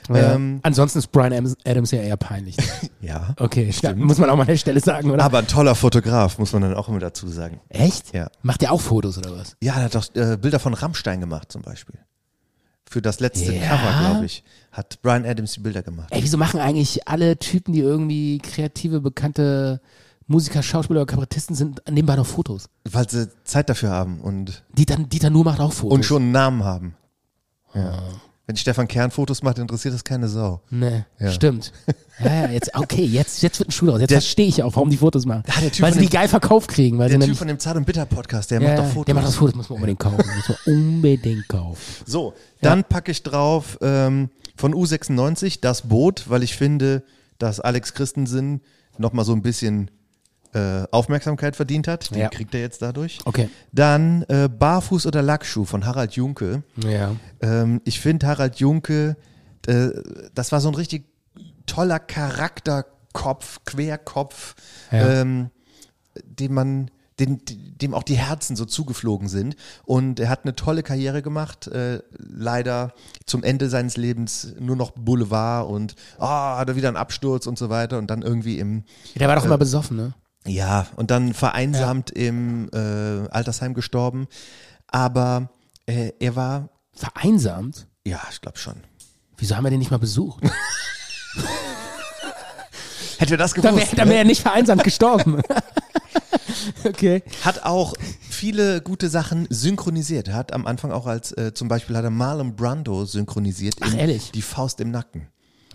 Ähm, 0.10 0.60
Ansonsten 0.64 1.00
ist 1.00 1.08
Brian 1.14 1.32
Adams- 1.66 1.92
ja 1.92 2.02
eher 2.02 2.18
peinlich. 2.18 2.58
ja. 3.02 3.34
Okay, 3.40 3.72
stimmt. 3.72 4.00
muss 4.00 4.18
man 4.18 4.30
auch 4.30 4.36
mal 4.36 4.42
an 4.42 4.48
der 4.48 4.58
Stelle 4.58 4.80
sagen, 4.82 5.10
oder? 5.12 5.24
Aber 5.24 5.40
ein 5.40 5.48
toller 5.48 5.76
Fotograf, 5.76 6.38
muss 6.40 6.52
man 6.52 6.62
dann 6.62 6.74
auch 6.76 6.90
immer 6.90 7.00
dazu 7.00 7.28
sagen. 7.30 7.62
Echt? 7.70 8.14
Ja. 8.14 8.30
Macht 8.42 8.62
der 8.62 8.74
auch 8.74 8.82
Fotos 8.82 9.18
oder 9.18 9.32
was? 9.38 9.56
Ja, 9.62 9.76
er 9.76 9.84
hat 9.84 9.96
doch 9.96 10.06
äh, 10.16 10.36
Bilder 10.38 10.60
von 10.60 10.74
Rammstein 10.74 11.22
gemacht 11.22 11.52
zum 11.52 11.62
Beispiel. 11.62 11.96
Für 12.90 13.02
das 13.02 13.20
letzte. 13.22 13.54
Cover, 13.58 14.00
glaube 14.12 14.26
ich, 14.26 14.44
hat 14.74 15.02
Brian 15.02 15.26
Adams 15.26 15.54
die 15.54 15.60
Bilder 15.62 15.84
gemacht. 15.84 16.10
Ey, 16.12 16.22
wieso 16.24 16.38
machen 16.38 16.60
eigentlich 16.60 17.08
alle 17.08 17.38
Typen, 17.38 17.74
die 17.74 17.80
irgendwie 17.80 18.40
kreative, 18.40 19.00
bekannte 19.00 19.80
Musiker, 20.28 20.62
Schauspieler 20.64 21.02
oder 21.02 21.06
Kabarettisten 21.12 21.56
sind, 21.56 21.82
nebenbei 21.90 22.16
noch 22.16 22.26
Fotos? 22.26 22.70
Weil 22.92 23.10
sie 23.10 23.30
Zeit 23.46 23.70
dafür 23.70 23.92
haben 23.92 24.20
und, 24.20 24.64
Dieter, 24.78 24.98
Dieter 24.98 25.30
Nuhr 25.30 25.46
macht 25.46 25.60
auch 25.60 25.72
Fotos. 25.74 25.96
und 25.96 26.04
schon 26.06 26.24
einen 26.24 26.32
Namen 26.32 26.64
haben. 26.64 26.96
Ja. 27.74 27.92
Ah. 27.92 28.04
Wenn 28.46 28.58
Stefan 28.58 28.90
Kern 28.90 29.10
Fotos 29.10 29.42
macht, 29.42 29.58
interessiert 29.58 29.94
das 29.94 30.04
keine 30.04 30.28
Sau. 30.28 30.60
Nee, 30.70 31.06
Ja. 31.18 31.32
stimmt. 31.32 31.72
Ja, 32.20 32.44
ja, 32.44 32.50
jetzt, 32.50 32.76
okay, 32.76 33.04
jetzt, 33.06 33.42
jetzt 33.42 33.58
wird 33.60 33.70
ein 33.70 33.72
Schuh 33.72 33.86
draus. 33.86 34.02
Jetzt 34.02 34.10
Der- 34.12 34.20
verstehe 34.22 34.48
ich 34.48 34.62
auch, 34.62 34.76
warum 34.76 34.90
die 34.90 34.98
Fotos 34.98 35.26
machen. 35.26 35.44
Ja, 35.48 35.82
weil 35.82 35.94
sie 35.94 36.02
die 36.02 36.10
geil 36.10 36.28
verkauft 36.28 36.70
kriegen. 36.70 36.98
Weil 36.98 37.10
Der 37.10 37.22
Typ 37.22 37.38
von 37.38 37.48
dem 37.48 37.58
Zart 37.58 37.78
und 37.78 37.86
Bitter 37.86 38.06
Podcast, 38.06 38.52
der 38.52 38.62
ja, 38.62 38.68
macht 38.68 38.80
doch 38.80 38.86
Fotos. 38.88 39.06
Der 39.06 39.16
macht 39.16 39.28
das 39.28 39.36
Fotos, 39.36 39.56
muss 39.56 39.70
man 39.70 39.76
unbedingt 39.78 40.00
kaufen. 40.00 40.18
Muss 40.36 40.50
man 40.50 40.58
unbedingt 40.78 41.48
kaufen. 41.48 41.80
So, 42.06 42.34
dann 42.62 42.84
packe 42.84 43.12
ich 43.12 43.24
drauf 43.24 43.78
ähm, 43.82 44.30
von 44.56 44.74
U96 44.74 45.60
das 45.62 45.88
Boot, 45.90 46.30
weil 46.30 46.44
ich 46.44 46.56
finde, 46.56 47.04
dass 47.40 47.60
Alex 47.60 47.94
Christensen 47.94 48.62
nochmal 48.98 49.26
so 49.26 49.34
ein 49.34 49.42
bisschen 49.42 49.90
äh, 50.54 50.84
Aufmerksamkeit 50.92 51.56
verdient 51.56 51.88
hat. 51.88 52.14
Die 52.14 52.20
Ja. 52.20 52.30
kriegt 52.30 52.54
er 52.54 52.62
jetzt 52.62 52.82
dadurch. 52.84 53.20
Okay. 53.26 53.50
Dann 53.72 54.22
äh, 54.30 54.48
Barfuß 54.48 55.08
oder 55.08 55.24
Lackschuh 55.24 55.66
von 55.66 55.86
Harald 55.86 56.14
Junke. 56.14 56.62
Ja. 56.78 57.16
Ähm, 57.42 57.82
ich 57.86 58.00
finde 58.00 58.28
Harald 58.28 58.58
Junke, 58.58 59.18
äh, 59.66 59.90
das 60.36 60.52
war 60.52 60.62
so 60.62 60.70
ein 60.70 60.76
richtig 60.76 61.06
toller 61.66 61.98
Charakterkopf, 62.00 63.62
Querkopf, 63.66 64.56
Ja. 64.92 65.22
ähm, 65.22 65.50
dem 66.24 66.54
man, 66.54 66.92
den, 67.26 67.42
dem 67.46 67.94
auch 67.94 68.04
die 68.04 68.18
Herzen 68.18 68.56
so 68.56 68.66
zugeflogen 68.66 69.28
sind. 69.28 69.56
Und 69.86 70.20
er 70.20 70.30
hat 70.30 70.44
eine 70.44 70.56
tolle 70.56 70.84
Karriere 70.84 71.22
gemacht. 71.22 71.68
Äh, 71.68 72.02
leider 72.18 72.94
zum 73.26 73.44
Ende 73.44 73.70
seines 73.70 73.98
Lebens 73.98 74.54
nur 74.60 74.76
noch 74.76 74.92
Boulevard 74.92 75.68
und 75.70 75.96
ah, 76.20 76.58
hat 76.58 76.70
er 76.70 76.76
wieder 76.76 76.88
einen 76.88 76.98
Absturz 76.98 77.48
und 77.48 77.58
so 77.58 77.70
weiter. 77.70 77.98
Und 77.98 78.08
dann 78.10 78.22
irgendwie 78.22 78.60
im 78.60 78.84
Der 79.16 79.28
war 79.28 79.36
doch 79.36 79.46
immer 79.46 79.58
besoffen, 79.58 79.98
ne? 79.98 80.14
ja, 80.46 80.88
und 80.98 81.10
dann 81.10 81.34
vereinsamt 81.34 82.12
im 82.12 82.70
äh, 82.74 83.28
Altersheim 83.30 83.74
gestorben. 83.74 84.28
Aber 84.88 85.50
äh, 85.86 86.12
er 86.20 86.36
war, 86.36 86.70
Vereinsamt? 86.94 87.88
ja, 88.06 88.22
ich 88.32 88.42
glaube 88.42 88.58
schon. 88.58 88.76
Wieso 89.38 89.56
haben 89.56 89.64
wir 89.64 89.72
den 89.72 89.80
nicht 89.80 89.92
mal 89.92 89.98
besucht? 90.00 90.44
Hätten 93.18 93.32
wir 93.32 93.38
das 93.38 93.54
Da 93.54 93.62
gewusst. 93.72 93.92
wäre 93.94 93.96
da 93.96 94.10
wär 94.10 94.18
er 94.20 94.24
nicht 94.26 94.42
vereinsamt 94.42 94.84
gestorben. 94.84 95.42
okay. 96.86 97.24
Hat 97.44 97.64
auch 97.64 97.94
viele 98.30 98.82
gute 98.82 99.10
Sachen 99.10 99.48
synchronisiert. 99.50 100.30
Er 100.30 100.36
hat 100.36 100.54
am 100.54 100.66
Anfang 100.66 100.92
auch 100.92 101.06
als, 101.06 101.32
äh, 101.34 101.54
zum 101.54 101.68
Beispiel 101.68 101.96
hat 101.96 102.04
er 102.04 102.10
Marlon 102.10 102.56
Brando 102.56 103.06
synchronisiert 103.06 103.76
Ach, 103.82 103.94
in 103.94 104.00
ehrlich? 104.00 104.32
Die 104.32 104.42
Faust 104.42 104.80
im 104.80 104.92
Nacken. 104.92 105.28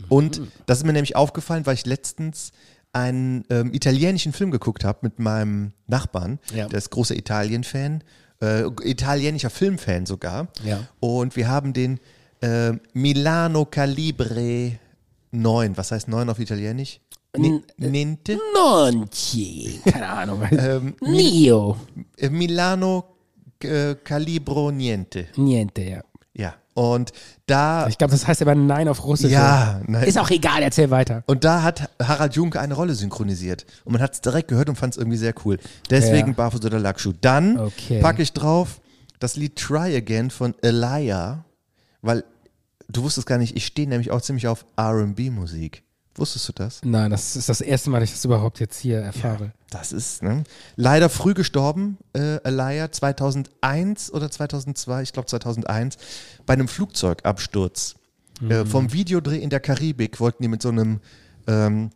Und 0.09 0.41
das 0.67 0.79
ist 0.79 0.85
mir 0.85 0.93
nämlich 0.93 1.17
aufgefallen, 1.17 1.67
weil 1.67 1.75
ich 1.75 1.85
letztens 1.85 2.53
einen 2.93 3.45
ähm, 3.51 3.73
italienischen 3.73 4.33
Film 4.33 4.51
geguckt 4.51 4.85
habe 4.85 5.01
mit 5.03 5.19
meinem 5.19 5.73
Nachbarn. 5.87 6.39
Ja. 6.55 6.69
Der 6.69 6.79
ist 6.79 6.91
großer 6.91 7.17
Italien-Fan, 7.17 8.03
äh, 8.41 8.63
italienischer 8.83 9.51
Filmfan 9.51 10.07
sogar. 10.07 10.49
Ja. 10.65 10.81
Und 11.01 11.37
wir 11.37 11.49
haben 11.49 11.73
den 11.73 12.01
äh, 12.41 12.73
Milano 12.93 13.65
Calibre 13.67 14.79
9. 15.33 15.77
Was 15.77 15.93
heißt 15.93 16.09
9 16.09 16.29
auf 16.31 16.39
Italienisch? 16.39 17.01
Ni- 17.39 17.63
Niente? 17.77 18.39
Nonci. 18.55 19.81
Keine 19.91 20.09
Ahnung. 20.09 20.43
Ähm, 20.51 20.95
Nio. 21.01 21.77
Äh, 22.17 22.29
Milano 22.31 23.05
äh, 23.63 23.95
Calibro 23.97 24.71
Niente. 24.71 25.27
Niente, 25.37 25.83
ja. 25.83 26.01
Ja. 26.35 26.55
Und 26.75 27.13
da 27.47 27.89
Ich 27.89 27.99
glaube, 27.99 28.13
das 28.13 28.27
heißt 28.27 28.41
aber 28.43 28.55
Nein 28.55 28.87
auf 28.89 29.05
Russisch. 29.05 29.33
Ja, 29.33 29.81
nein. 29.89 30.05
Ist 30.05 30.17
auch 30.19 30.31
egal, 30.31 30.63
erzähl 30.63 30.91
weiter. 30.91 31.25
Und 31.27 31.43
da 31.43 31.63
hat 31.65 31.91
Harald 32.01 32.35
Junke 32.37 32.61
eine 32.61 32.75
Rolle 32.75 32.95
synchronisiert. 32.95 33.67
Und 33.85 33.93
man 33.95 34.03
hat 34.03 34.15
es 34.15 34.21
direkt 34.21 34.47
gehört 34.49 34.69
und 34.69 34.77
fand 34.77 34.95
es 34.95 34.99
irgendwie 34.99 35.19
sehr 35.19 35.35
cool. 35.45 35.59
Deswegen 35.91 36.29
Ja. 36.29 36.35
Barfuß 36.35 36.65
oder 36.65 36.79
Lackschuh. 36.79 37.15
Dann 37.21 37.59
Okay. 37.59 38.01
packe 38.01 38.23
ich 38.23 38.33
drauf 38.33 38.81
das 39.19 39.35
Lied 39.35 39.57
Try 39.57 39.97
Again 39.97 40.31
von 40.31 40.55
Elia, 40.63 41.45
weil 42.03 42.23
du 42.89 43.03
wusstest 43.03 43.27
gar 43.27 43.39
nicht, 43.39 43.57
ich 43.57 43.67
stehe 43.67 43.89
nämlich 43.89 44.13
auch 44.13 44.21
ziemlich 44.23 44.47
auf 44.47 44.65
R&B-Musik. 44.77 45.83
Wusstest 46.19 46.49
du 46.49 46.53
das? 46.53 46.81
Nein, 46.85 47.11
das 47.11 47.37
ist 47.37 47.49
das 47.49 47.61
erste 47.61 47.91
Mal, 47.91 48.01
dass 48.01 48.09
ich 48.11 48.15
das 48.17 48.25
überhaupt 48.25 48.61
jetzt 48.61 48.79
hier 48.79 48.99
erfahre. 48.99 49.53
Das 49.71 49.93
ist, 49.93 50.23
ne? 50.23 50.45
Leider 50.77 51.09
früh 51.09 51.35
gestorben, 51.35 51.99
äh, 52.15 52.37
Elia, 52.45 52.91
2001 52.91 54.13
oder 54.13 54.31
2002, 54.31 55.03
ich 55.03 55.13
glaube 55.13 55.27
2001, 55.27 55.97
bei 56.47 56.55
einem 56.55 56.69
Flugzeugabsturz. 56.69 57.95
Äh, 58.49 58.65
vom 58.65 58.93
Videodreh 58.93 59.39
in 59.39 59.51
der 59.51 59.61
Karibik 59.61 60.21
wollten 60.21 60.43
die 60.43 60.49
mit 60.49 60.63
so 60.63 60.69
einem 60.69 61.01
ähm, 61.49 61.91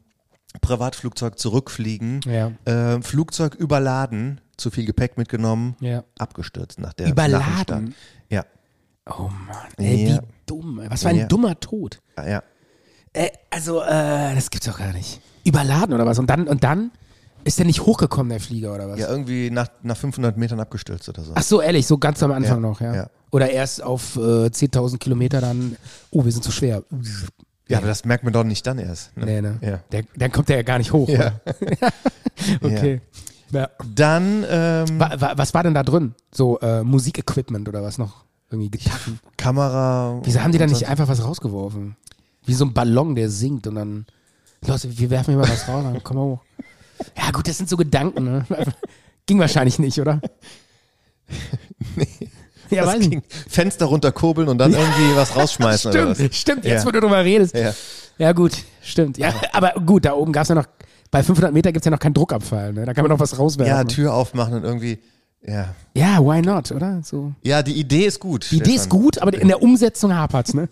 Privatflugzeug 0.61 1.39
zurückfliegen. 1.39 2.21
Ja. 2.27 2.53
Äh, 2.65 3.01
Flugzeug 3.03 3.55
überladen, 3.55 4.41
zu 4.57 4.71
viel 4.71 4.85
Gepäck 4.85 5.17
mitgenommen, 5.19 5.77
Ja. 5.81 6.05
abgestürzt 6.19 6.79
nach 6.79 6.93
der 6.93 7.09
Überladen? 7.09 7.85
nach. 7.85 7.93
Ja, 8.29 8.45
Oh 9.05 9.23
Mann, 9.29 9.57
ey, 9.79 10.09
Ja. 10.09 10.17
wie 10.23 10.27
dumm. 10.47 10.81
Was 10.89 11.03
für 11.03 11.09
ein 11.09 11.17
Ja. 11.17 11.27
dummer 11.27 11.59
Tod. 11.59 12.01
ja. 12.17 12.43
Äh, 13.13 13.31
also, 13.51 13.83
äh, 13.83 14.35
das 14.35 14.51
gibt's 14.51 14.67
doch 14.67 14.79
gar 14.79 14.93
nicht. 14.93 15.21
Überladen 15.45 15.95
oder 15.95 16.07
was? 16.07 16.19
Und 16.19 16.31
dann, 16.31 16.49
und 16.49 16.65
dann 16.65 16.91
ist 17.45 17.59
der 17.59 17.67
nicht 17.67 17.81
hochgekommen, 17.83 18.31
der 18.31 18.41
Flieger 18.41 18.75
oder 18.75 18.89
was? 18.89 18.99
Ja, 18.99 19.09
irgendwie 19.09 19.51
nach, 19.51 19.69
nach 19.83 19.97
500 19.97 20.37
Metern 20.37 20.61
abgestürzt 20.61 21.09
oder 21.09 21.23
so. 21.23 21.33
Ach 21.35 21.43
so, 21.43 21.61
ehrlich, 21.61 21.87
so 21.87 21.99
ganz 21.99 22.23
am 22.23 22.33
Anfang 22.33 22.63
Ja, 22.63 22.69
noch, 22.69 22.81
ja. 22.81 22.95
ja. 22.95 23.11
Oder 23.31 23.51
erst 23.51 23.83
auf 23.83 24.17
äh, 24.17 24.47
10.000 24.47 24.99
Kilometer 24.99 25.41
dann, 25.41 25.77
oh, 26.11 26.25
wir 26.25 26.33
sind 26.33 26.45
zu 26.45 26.53
schwer. 26.53 26.85
Ja, 27.69 27.79
aber 27.79 27.87
das 27.87 28.05
merkt 28.05 28.25
man 28.25 28.33
doch 28.33 28.45
nicht 28.45 28.67
dann 28.67 28.79
erst. 28.79 29.17
Ne? 29.17 29.25
Nee, 29.25 29.41
ne? 29.41 29.59
Ja. 29.61 29.81
Der, 29.91 30.05
dann 30.17 30.31
kommt 30.31 30.49
der 30.49 30.57
ja 30.57 30.63
gar 30.63 30.79
nicht 30.79 30.93
hoch. 30.93 31.09
Ja. 31.09 31.41
okay. 32.63 33.01
Ja. 33.51 33.71
Dann 33.95 34.45
ähm, 34.49 35.01
Wa, 35.01 35.11
wa, 35.19 35.33
was 35.37 35.55
war 35.55 35.63
denn 35.63 35.75
da 35.75 35.83
drin? 35.83 36.15
So 36.33 36.59
äh, 36.61 36.83
Musikequipment 36.83 37.69
oder 37.69 37.83
was 37.83 37.99
noch? 37.99 38.25
Irgendwie 38.51 38.71
Gitarren. 38.71 39.19
Kamera. 39.37 40.21
Wieso 40.23 40.43
haben 40.43 40.53
die 40.53 40.59
da 40.59 40.67
nicht 40.67 40.87
einfach 40.87 41.09
was 41.09 41.25
rausgeworfen? 41.25 41.97
Wie 42.45 42.55
so 42.55 42.65
ein 42.65 42.73
Ballon, 42.73 43.15
der 43.15 43.29
sinkt 43.31 43.67
und 43.67 43.77
dann, 43.77 44.07
Leute, 44.67 44.97
wir 44.99 45.11
werfen 45.11 45.33
hier 45.33 45.39
mal 45.41 45.49
was 45.49 45.69
raus, 45.69 45.85
dann 45.85 46.03
komm 46.03 46.17
mal 46.17 46.23
hoch. 46.25 46.41
Ja 47.17 47.31
gut, 47.31 47.49
das 47.49 47.59
sind 47.59 47.69
so 47.69 47.77
Gedanken, 47.77 48.25
ne? 48.25 48.45
Ging 49.27 49.39
wahrscheinlich 49.39 49.79
nicht, 49.79 49.99
oder? 50.01 50.21
Ja, 52.71 52.87
das 52.87 52.95
weiß 52.95 53.11
ging. 53.11 53.23
Fenster 53.49 53.85
runterkurbeln 53.85 54.49
und 54.49 54.57
dann 54.57 54.73
irgendwie 54.73 55.15
was 55.15 55.37
rausschmeißen 55.37 55.91
oder 55.91 56.15
Stimmt, 56.15 56.31
was? 56.31 56.39
stimmt, 56.39 56.65
jetzt 56.65 56.81
Ja. 56.83 56.87
wo 56.87 56.91
du 56.91 57.01
drüber 57.03 57.23
redest. 57.23 57.55
Ja. 57.55 57.75
Ja, 58.17 58.33
gut, 58.33 58.53
stimmt. 58.81 59.19
Ja, 59.19 59.35
aber 59.53 59.73
gut, 59.85 60.07
da 60.07 60.15
oben 60.15 60.33
gab 60.33 60.45
es 60.45 60.49
ja 60.49 60.55
noch, 60.55 60.65
bei 61.11 61.23
500 61.23 61.53
Meter 61.53 61.71
gibt 61.71 61.83
es 61.83 61.85
ja 61.85 61.91
noch 61.91 61.99
keinen 61.99 62.15
Druckabfall, 62.15 62.73
ne? 62.73 62.87
Da 62.87 62.95
kann 62.95 63.03
man 63.05 63.11
noch 63.11 63.21
was 63.21 63.39
rauswerfen. 63.39 63.75
Ja? 63.77 63.85
Tür 63.85 64.15
aufmachen 64.15 64.55
und 64.55 64.65
irgendwie. 64.65 64.99
Ja. 65.47 65.75
ja, 65.93 66.19
why 66.25 66.41
not, 66.41 66.73
oder? 66.73 67.03
So. 67.05 67.33
Ja, 67.43 67.63
die 67.63 67.75
Idee 67.79 68.07
ist 68.07 68.21
gut. 68.21 68.51
Die 68.51 68.57
Idee 68.57 68.75
ist 68.77 68.89
gut, 68.89 69.19
aber 69.19 69.35
in 69.35 69.49
der 69.49 69.61
Umsetzung 69.61 70.15
hapert's, 70.15 70.55
ne? 70.55 70.67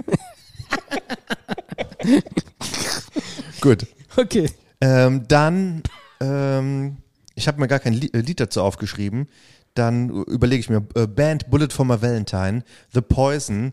Gut. 3.60 3.86
Okay. 4.16 4.50
Ähm, 4.80 5.26
dann, 5.28 5.82
ähm, 6.20 6.98
ich 7.34 7.48
habe 7.48 7.60
mir 7.60 7.68
gar 7.68 7.78
kein 7.78 7.92
Lied, 7.92 8.14
äh, 8.14 8.20
Lied 8.20 8.40
dazu 8.40 8.62
aufgeschrieben. 8.62 9.28
Dann 9.74 10.10
überlege 10.24 10.60
ich 10.60 10.70
mir, 10.70 10.84
äh, 10.94 11.06
Band 11.06 11.50
Bullet 11.50 11.68
for 11.70 11.84
My 11.84 12.00
Valentine, 12.00 12.64
The 12.92 13.00
Poison, 13.00 13.72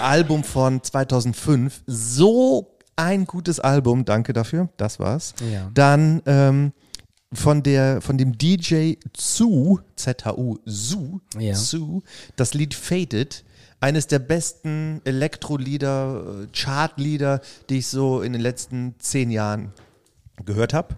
Album 0.00 0.44
von 0.44 0.82
2005. 0.82 1.82
So 1.86 2.78
ein 2.96 3.26
gutes 3.26 3.60
Album, 3.60 4.04
danke 4.04 4.32
dafür, 4.32 4.68
das 4.76 4.98
war's. 4.98 5.34
Ja. 5.52 5.70
Dann 5.72 6.20
ähm, 6.26 6.72
von, 7.32 7.62
der, 7.62 8.00
von 8.00 8.18
dem 8.18 8.36
DJ 8.36 8.94
Zu, 9.12 9.80
Z-H-U, 9.96 10.58
Zu, 10.66 11.20
Ja. 11.38 11.54
Zu, 11.54 12.02
das 12.36 12.54
Lied 12.54 12.74
Faded. 12.74 13.44
Eines 13.80 14.06
der 14.08 14.18
besten 14.18 15.00
Elektrolieder, 15.04 16.42
äh, 16.42 16.46
Chartlieder, 16.52 17.40
die 17.68 17.78
ich 17.78 17.86
so 17.86 18.22
in 18.22 18.32
den 18.32 18.42
letzten 18.42 18.94
zehn 18.98 19.30
Jahren 19.30 19.72
gehört 20.44 20.74
habe. 20.74 20.96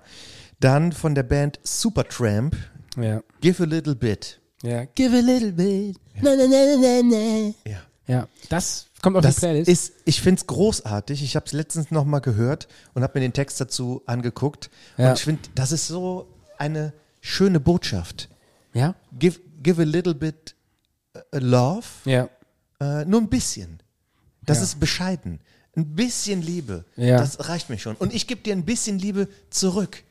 Dann 0.61 0.93
von 0.93 1.15
der 1.15 1.23
Band 1.23 1.59
Supertramp, 1.63 2.57
Ja. 2.97 3.23
Give 3.41 3.63
a 3.63 3.67
Little 3.67 3.95
Bit. 3.95 4.41
Ja. 4.63 4.85
Give 4.95 5.17
a 5.17 5.21
little 5.21 5.53
bit. 5.53 5.97
Na, 6.21 6.35
na, 6.37 6.45
na, 6.47 6.77
na, 6.81 7.03
na. 7.03 7.55
Ja. 7.71 7.79
Ja, 8.07 8.27
das 8.49 8.87
kommt 9.03 9.17
auf 9.17 9.23
Das 9.23 9.37
die 9.37 9.41
Playlist. 9.43 9.69
ist, 9.69 9.93
ich 10.05 10.21
finde 10.21 10.41
es 10.41 10.47
großartig. 10.49 11.23
Ich 11.23 11.37
habe 11.37 11.47
es 11.47 11.53
letztens 11.53 11.93
nochmal 11.93 12.21
gehört 12.21 12.67
und 12.93 13.05
habe 13.05 13.19
mir 13.19 13.21
den 13.25 13.33
Text 13.33 13.61
dazu 13.61 14.03
angeguckt. 14.07 14.69
Ja. 14.97 15.11
Und 15.11 15.19
ich 15.19 15.25
finde, 15.25 15.43
das 15.55 15.71
ist 15.71 15.87
so 15.87 16.27
eine 16.59 16.93
schöne 17.21 17.61
Botschaft. 17.61 18.29
ja? 18.75 18.97
Give, 19.17 19.39
give 19.63 19.81
a 19.81 19.85
little 19.85 20.15
bit 20.15 20.57
uh, 21.17 21.21
love, 21.39 21.87
Ja. 22.05 22.29
Äh, 22.81 23.05
nur 23.05 23.21
ein 23.21 23.29
bisschen. 23.29 23.81
Das 24.45 24.59
Ja. 24.59 24.65
ist 24.65 24.81
bescheiden. 24.81 25.41
Ein 25.77 25.95
bisschen 25.95 26.43
Liebe, 26.43 26.85
Ja. 26.97 27.19
das 27.19 27.49
reicht 27.49 27.71
mir 27.71 27.79
schon. 27.79 27.95
Und 27.97 28.13
ich 28.13 28.27
gebe 28.27 28.41
dir 28.41 28.55
ein 28.55 28.65
bisschen 28.65 28.99
Liebe 28.99 29.29
zurück. 29.51 30.03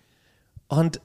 Und, 0.68 1.02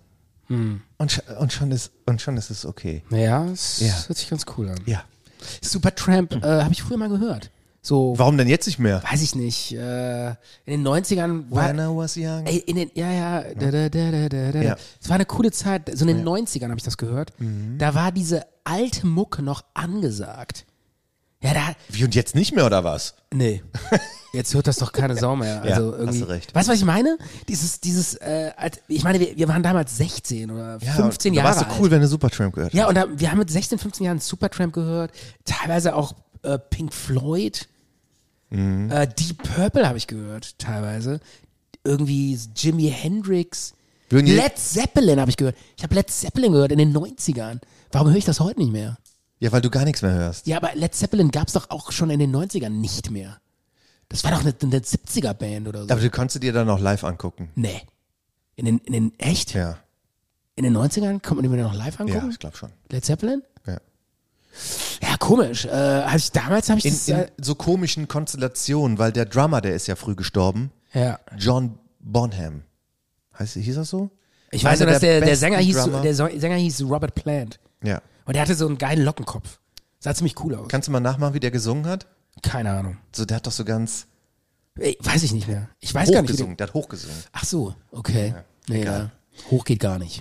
Hm. 0.47 0.83
und, 0.99 1.23
und, 1.41 1.53
schon 1.53 1.73
ist, 1.73 1.91
und 2.07 2.21
schon 2.21 2.37
ist 2.37 2.51
es 2.51 2.65
okay. 2.67 3.03
Ja, 3.11 3.47
es 3.47 3.81
Ja. 3.81 3.95
hört 4.07 4.19
sich 4.19 4.29
ganz 4.31 4.45
cool 4.57 4.69
an. 4.69 4.79
Ja. 4.87 5.05
Supertramp 5.63 6.33
äh, 6.35 6.63
habe 6.63 6.73
ich 6.73 6.83
früher 6.83 6.97
mal 6.99 7.09
gehört. 7.09 7.51
So, 7.83 8.15
Warum 8.17 8.39
denn 8.39 8.49
jetzt 8.49 8.67
nicht 8.67 8.79
mehr? 8.79 9.03
weiß 9.03 9.21
ich 9.21 9.35
nicht, 9.35 9.73
äh, 9.73 10.29
in 10.31 10.37
den 10.67 10.83
90ern 10.83 11.51
war, 11.51 11.69
When 11.69 11.77
I 11.79 11.95
was 11.95 12.17
young. 12.17 12.47
Ey, 12.47 12.59
in 12.59 12.77
den, 12.77 12.91
ja, 12.95 13.11
ja, 13.11 13.43
da, 13.55 13.71
da, 13.71 13.89
da, 13.91 14.11
da, 14.11 14.29
da, 14.31 14.53
da. 14.53 14.63
Ja. 14.63 14.77
Es 15.03 15.09
war 15.09 15.17
eine 15.17 15.27
coole 15.27 15.51
Zeit, 15.53 15.91
so 15.95 16.07
in 16.07 16.17
den 16.17 16.25
90ern 16.27 16.71
habe 16.71 16.79
ich 16.79 16.83
das 16.85 16.97
gehört. 16.97 17.39
Mhm. 17.39 17.77
Da 17.79 17.95
war 17.95 18.11
diese 18.13 18.47
alte 18.65 19.07
Mucke 19.07 19.43
noch 19.43 19.65
angesagt. 19.75 20.65
Ja, 21.45 21.55
da, 21.55 21.61
Wie 21.91 22.03
und 22.05 22.15
jetzt 22.15 22.35
nicht 22.35 22.55
mehr 22.55 22.67
oder 22.67 22.83
was? 22.85 23.15
nee. 23.33 23.63
Jetzt 24.33 24.53
hört 24.53 24.67
das 24.67 24.79
doch 24.79 24.91
keine 24.91 25.17
Sau 25.17 25.37
mehr. 25.37 25.63
Ja, 25.65 25.75
Also 25.75 25.93
hast 25.93 25.99
irgendwie. 26.01 26.19
du 26.21 26.29
recht. 26.29 26.53
Weißt 26.57 26.67
du, 26.67 26.73
was 26.73 26.79
ich 26.81 26.85
meine? 26.85 27.17
Dieses, 27.49 27.79
dieses, 27.81 28.15
äh, 28.17 28.51
ich 28.89 29.05
meine, 29.05 29.21
wir, 29.21 29.37
wir 29.37 29.47
waren 29.47 29.63
damals 29.63 29.97
16 29.97 30.51
oder 30.51 30.81
15 30.81 31.33
da 31.33 31.37
Jahre 31.37 31.49
warst 31.51 31.61
du 31.63 31.67
alt. 31.71 31.75
cool, 31.79 31.91
wenn 31.93 32.01
du 32.01 32.09
Supertramp 32.09 32.53
gehört 32.53 32.73
hast. 32.73 32.77
Ja, 32.77 32.89
und 32.89 32.97
da, 32.97 33.07
wir 33.17 33.31
haben 33.31 33.39
mit 33.39 33.49
16, 33.49 33.79
15 33.79 34.07
Jahren 34.07 34.19
Supertramp 34.19 34.73
gehört, 34.73 35.13
teilweise 35.45 35.95
auch 35.95 36.15
äh, 36.43 36.59
Pink 36.59 36.93
Floyd, 36.93 37.69
Mhm. 38.51 38.91
äh, 38.91 39.07
Deep 39.07 39.43
Purple 39.55 39.87
habe 39.87 39.99
ich 39.99 40.07
gehört, 40.09 40.59
teilweise. 40.59 41.21
Irgendwie 41.85 42.39
Jimi 42.57 42.89
Hendrix. 42.91 43.75
Würden 44.11 44.27
Led 44.27 44.59
Zeppelin 44.59 45.21
habe 45.21 45.31
ich 45.31 45.37
gehört. 45.37 45.57
Ich 45.77 45.83
habe 45.83 45.95
Led 45.95 46.11
Zeppelin 46.11 46.53
gehört 46.53 46.73
in 46.73 46.79
den 46.79 46.93
90ern. 46.97 47.61
Warum 47.93 48.09
höre 48.11 48.17
ich 48.17 48.25
das 48.25 48.41
heute 48.41 48.61
nicht 48.61 48.73
mehr? 48.73 48.97
Ja, 49.45 49.53
weil 49.53 49.61
du 49.61 49.69
gar 49.69 49.85
nichts 49.85 50.01
mehr 50.01 50.13
hörst. 50.13 50.47
Ja, 50.47 50.57
aber 50.57 50.75
Led 50.75 50.95
Zeppelin 50.95 51.31
gab 51.31 51.49
es 51.49 51.53
doch 51.53 51.69
auch 51.69 51.93
schon 51.93 52.09
in 52.09 52.19
den 52.19 52.35
90ern 52.35 52.71
nicht 52.71 53.11
mehr. 53.11 53.37
Das 54.09 54.25
war 54.25 54.31
doch 54.31 54.41
eine, 54.41 54.55
eine 54.63 54.79
70er-Band 54.79 55.69
oder 55.69 55.85
so. 55.85 55.91
Aber 55.91 56.01
du 56.01 56.09
kannst 56.09 56.35
du 56.35 56.39
dir 56.39 56.55
dann 56.55 56.71
auch 56.71 56.81
live 56.81 57.05
angucken. 57.05 57.51
nee. 57.55 57.83
In 58.57 58.65
den, 58.65 58.79
in 58.79 58.93
den, 58.95 59.19
echt? 59.19 59.53
Ja. 59.53 59.77
In 60.57 60.65
den 60.65 60.75
90ern? 60.75 61.21
Kann 61.21 61.37
man 61.37 61.43
die 61.43 61.51
mir 61.51 61.63
noch 61.63 61.75
live 61.75 62.01
angucken? 62.01 62.25
Ja, 62.25 62.31
ich 62.31 62.39
glaube 62.39 62.57
schon. 62.57 62.71
Led 62.89 63.05
Zeppelin? 63.05 63.43
Ja. 63.67 63.79
Ja, 65.03 65.17
komisch. 65.19 65.67
Äh, 65.67 66.17
ich, 66.17 66.33
damals 66.33 66.71
habe 66.71 66.79
ich 66.79 66.87
In, 66.87 66.93
das. 66.93 67.09
in 67.09 67.17
äh, 67.17 67.31
so 67.39 67.55
komischen 67.55 68.09
Konstellationen, 68.09 68.97
weil 68.97 69.13
der 69.13 69.27
Drummer, 69.27 69.61
der 69.61 69.75
ist 69.75 69.89
ja 69.89 69.97
früh 69.97 70.15
gestorben. 70.15 70.71
ja. 70.95 71.19
John 71.37 71.79
Bonham. 72.01 72.63
Heißt, 73.39 73.55
hieß 73.55 73.77
er 73.77 73.85
so? 73.85 74.11
Ich 74.53 74.65
weiß 74.65 74.79
nur, 74.79 74.89
dass 74.89 75.01
der, 75.01 75.21
der, 75.21 75.27
besten 75.27 75.41
Sänger 75.41 75.59
hieß, 75.59 75.91
der 76.03 76.15
Sänger 76.15 76.57
hieß 76.57 76.83
Robert 76.85 77.15
Plant. 77.15 77.61
Ja. 77.83 78.01
Und 78.25 78.35
der 78.35 78.43
hatte 78.43 78.55
so 78.55 78.67
einen 78.67 78.79
geilen 78.79 79.05
Lockenkopf. 79.05 79.59
Sah 80.01 80.15
ziemlich 80.15 80.39
cool 80.45 80.55
aus. 80.55 80.69
Kannst 80.69 80.89
du 80.89 80.93
mal 80.93 81.01
nachmachen, 81.01 81.35
wie 81.35 81.41
der 81.41 81.51
gesungen 81.51 81.87
hat? 81.87 82.07
Keine 82.43 82.73
Ahnung. 82.73 82.99
So, 83.15 83.25
der 83.25 83.37
hat 83.39 83.47
doch 83.47 83.53
so 83.53 83.65
ganz 83.65 84.07
Ey, 84.77 84.99
weiß 85.01 85.23
ich 85.23 85.33
nicht 85.33 85.47
mehr. 85.47 85.69
Ich 85.81 85.95
weiß 85.95 86.11
gar 86.11 86.21
nicht. 86.23 86.31
hochgesungen. 86.31 86.57
der- 86.57 86.67
hat 86.67 86.75
hochgesungen. 86.75 87.17
Ach 87.33 87.45
so, 87.45 87.75
okay. 87.93 88.35
ja. 88.69 89.11
Hoch 89.51 89.65
geht 89.65 89.81
gar 89.81 89.99
nicht. 89.99 90.21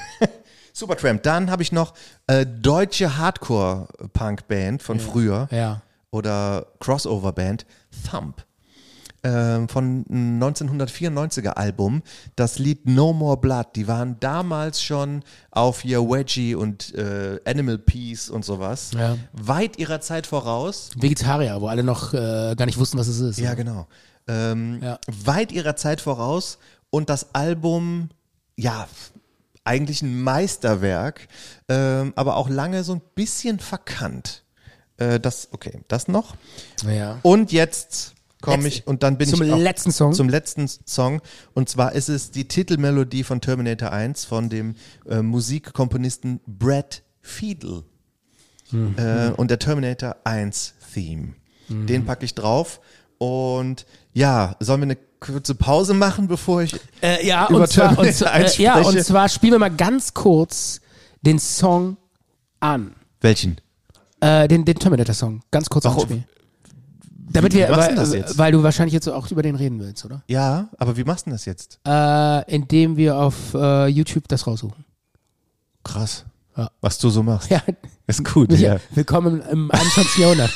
Supertramp. 0.72 1.22
Dann 1.22 1.50
habe 1.50 1.62
ich 1.62 1.72
noch 1.72 1.94
äh, 2.26 2.44
deutsche 2.46 3.16
Hardcore-Punk-Band 3.16 4.82
von 4.82 5.00
früher. 5.00 5.48
ja. 5.50 5.82
Oder 6.12 6.66
Crossover-Band. 6.80 7.66
Thump. 8.10 8.45
Ähm, 9.26 9.68
von 9.68 10.04
einem 10.08 10.40
1994er 10.40 11.48
Album. 11.48 12.02
Das 12.36 12.60
Lied 12.60 12.86
No 12.86 13.12
More 13.12 13.36
Blood. 13.36 13.74
Die 13.74 13.88
waren 13.88 14.20
damals 14.20 14.80
schon 14.80 15.24
auf 15.50 15.80
hier 15.80 16.00
Wedgie 16.08 16.54
und 16.54 16.94
äh, 16.94 17.40
Animal 17.44 17.78
Peace 17.78 18.30
und 18.30 18.44
sowas. 18.44 18.92
Ja. 18.94 19.16
Weit 19.32 19.78
ihrer 19.78 20.00
Zeit 20.00 20.28
voraus. 20.28 20.90
Vegetarier, 20.96 21.60
wo 21.60 21.66
alle 21.66 21.82
noch 21.82 22.14
äh, 22.14 22.54
gar 22.56 22.66
nicht 22.66 22.78
wussten, 22.78 22.98
was 22.98 23.08
es 23.08 23.18
ist. 23.18 23.40
Ja, 23.40 23.54
genau. 23.54 23.88
Ähm, 24.28 24.78
Ja. 24.80 25.00
Weit 25.24 25.50
ihrer 25.50 25.74
Zeit 25.74 26.00
voraus 26.00 26.58
und 26.90 27.10
das 27.10 27.34
Album, 27.34 28.10
ja, 28.56 28.86
eigentlich 29.64 30.02
ein 30.02 30.22
Meisterwerk, 30.22 31.26
ähm, 31.68 32.12
aber 32.14 32.36
auch 32.36 32.48
lange 32.48 32.84
so 32.84 32.94
ein 32.94 33.02
bisschen 33.16 33.58
verkannt. 33.58 34.44
Äh, 34.98 35.18
das, 35.18 35.48
okay, 35.50 35.80
das 35.88 36.06
noch. 36.06 36.36
Ja. 36.88 37.18
Und 37.22 37.50
jetzt 37.50 38.14
komme 38.54 38.68
ich 38.68 38.86
und 38.86 39.02
dann 39.02 39.18
bin 39.18 39.28
zum 39.28 39.42
ich 39.42 39.52
auch 39.52 39.58
letzten 39.58 39.92
Song? 39.92 40.12
Zum 40.14 40.28
letzten 40.28 40.68
Song 40.86 41.20
und 41.54 41.68
zwar 41.68 41.92
ist 41.92 42.08
es 42.08 42.30
die 42.30 42.48
Titelmelodie 42.48 43.22
von 43.24 43.40
Terminator 43.40 43.90
1 43.92 44.24
von 44.24 44.48
dem 44.48 44.74
äh, 45.08 45.22
Musikkomponisten 45.22 46.40
Brad 46.46 47.02
Fiedel 47.22 47.84
Mhm. 48.72 48.94
äh, 48.98 49.30
und 49.36 49.50
der 49.50 49.60
Terminator 49.60 50.16
1 50.24 50.74
Theme. 50.92 51.34
Den 51.68 52.04
packe 52.04 52.24
ich 52.24 52.34
drauf 52.34 52.80
und 53.18 53.86
ja, 54.12 54.56
sollen 54.60 54.80
wir 54.80 54.84
eine 54.86 54.98
kurze 55.20 55.54
Pause 55.54 55.94
machen, 55.94 56.26
bevor 56.26 56.62
ich 56.62 56.74
Äh, 57.00 57.24
ja, 57.26 57.46
über 57.48 57.60
und 57.60 57.68
zwar, 57.70 57.90
und, 57.90 57.94
Terminator 57.96 58.26
zwar- 58.26 58.32
1 58.32 58.58
äh, 58.58 58.62
ja, 58.62 58.78
und 58.80 59.04
zwar 59.04 59.28
spielen 59.28 59.52
wir 59.52 59.58
mal 59.60 59.70
ganz 59.70 60.14
kurz 60.14 60.80
den 61.22 61.38
Song 61.38 61.96
an. 62.58 62.94
welchen? 63.20 63.60
Äh, 64.20 64.48
den, 64.48 64.64
den 64.64 64.76
Terminator-Song. 64.78 65.42
Ganz 65.52 65.68
kurz 65.68 65.84
Warum? 65.84 65.98
anspielen. 66.00 66.24
Damit 67.36 67.52
wir, 67.52 67.68
weil, 67.68 68.14
jetzt? 68.14 68.38
weil 68.38 68.52
du 68.52 68.62
wahrscheinlich 68.62 68.94
jetzt 68.94 69.08
auch 69.08 69.30
über 69.30 69.42
den 69.42 69.56
reden 69.56 69.78
willst, 69.78 70.04
oder? 70.04 70.22
Ja, 70.26 70.68
aber 70.78 70.96
wie 70.96 71.04
machst 71.04 71.26
du 71.26 71.30
das 71.30 71.44
jetzt? 71.44 71.78
Äh, 71.86 72.54
indem 72.54 72.96
wir 72.96 73.16
auf 73.16 73.52
äh, 73.54 73.88
YouTube 73.88 74.26
das 74.28 74.46
raussuchen. 74.46 74.84
Krass. 75.84 76.24
Ja. 76.56 76.70
Was 76.80 76.98
du 76.98 77.10
so 77.10 77.22
machst. 77.22 77.50
Ja, 77.50 77.60
Ist 78.06 78.24
gut, 78.24 78.50
Micha, 78.50 78.74
ja. 78.74 78.80
willkommen 78.92 79.42
im 79.50 79.70
21. 79.70 80.18
Jahrhundert. 80.18 80.50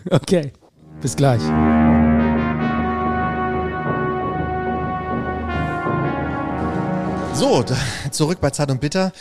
okay, 0.10 0.52
bis 1.00 1.16
gleich. 1.16 1.40
So, 7.34 7.64
zurück 8.10 8.38
bei 8.40 8.50
Zart 8.50 8.70
und 8.70 8.80
Bitter. 8.80 9.12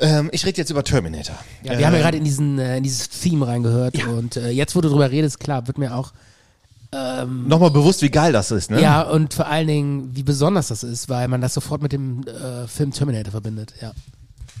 Ähm, 0.00 0.30
ich 0.32 0.44
rede 0.46 0.58
jetzt 0.58 0.70
über 0.70 0.82
Terminator. 0.82 1.36
Ja, 1.62 1.78
wir 1.78 1.86
haben 1.86 1.92
ja 1.92 1.98
Ähm, 1.98 2.02
gerade 2.02 2.16
in, 2.16 2.24
diesen, 2.24 2.58
äh, 2.58 2.78
in 2.78 2.82
dieses 2.82 3.08
Theme 3.10 3.46
reingehört 3.46 4.06
und 4.06 4.36
äh, 4.36 4.50
jetzt, 4.50 4.74
wo 4.74 4.80
du 4.80 4.88
drüber 4.88 5.10
redest, 5.10 5.38
klar, 5.40 5.66
wird 5.66 5.78
mir 5.78 5.94
auch 5.94 6.12
Nochmal 6.90 7.70
bewusst, 7.70 8.00
wie 8.00 8.08
geil 8.08 8.32
das 8.32 8.50
ist, 8.50 8.70
ne? 8.70 8.80
Ja, 8.80 9.02
und 9.02 9.34
vor 9.34 9.46
allen 9.46 9.66
Dingen, 9.66 10.10
wie 10.14 10.22
besonders 10.22 10.68
das 10.68 10.82
ist, 10.82 11.10
weil 11.10 11.28
man 11.28 11.42
das 11.42 11.52
sofort 11.52 11.82
mit 11.82 11.92
dem 11.92 12.26
äh, 12.26 12.66
Film 12.66 12.92
Terminator 12.92 13.30
verbindet. 13.30 13.74
Ja. 13.82 13.92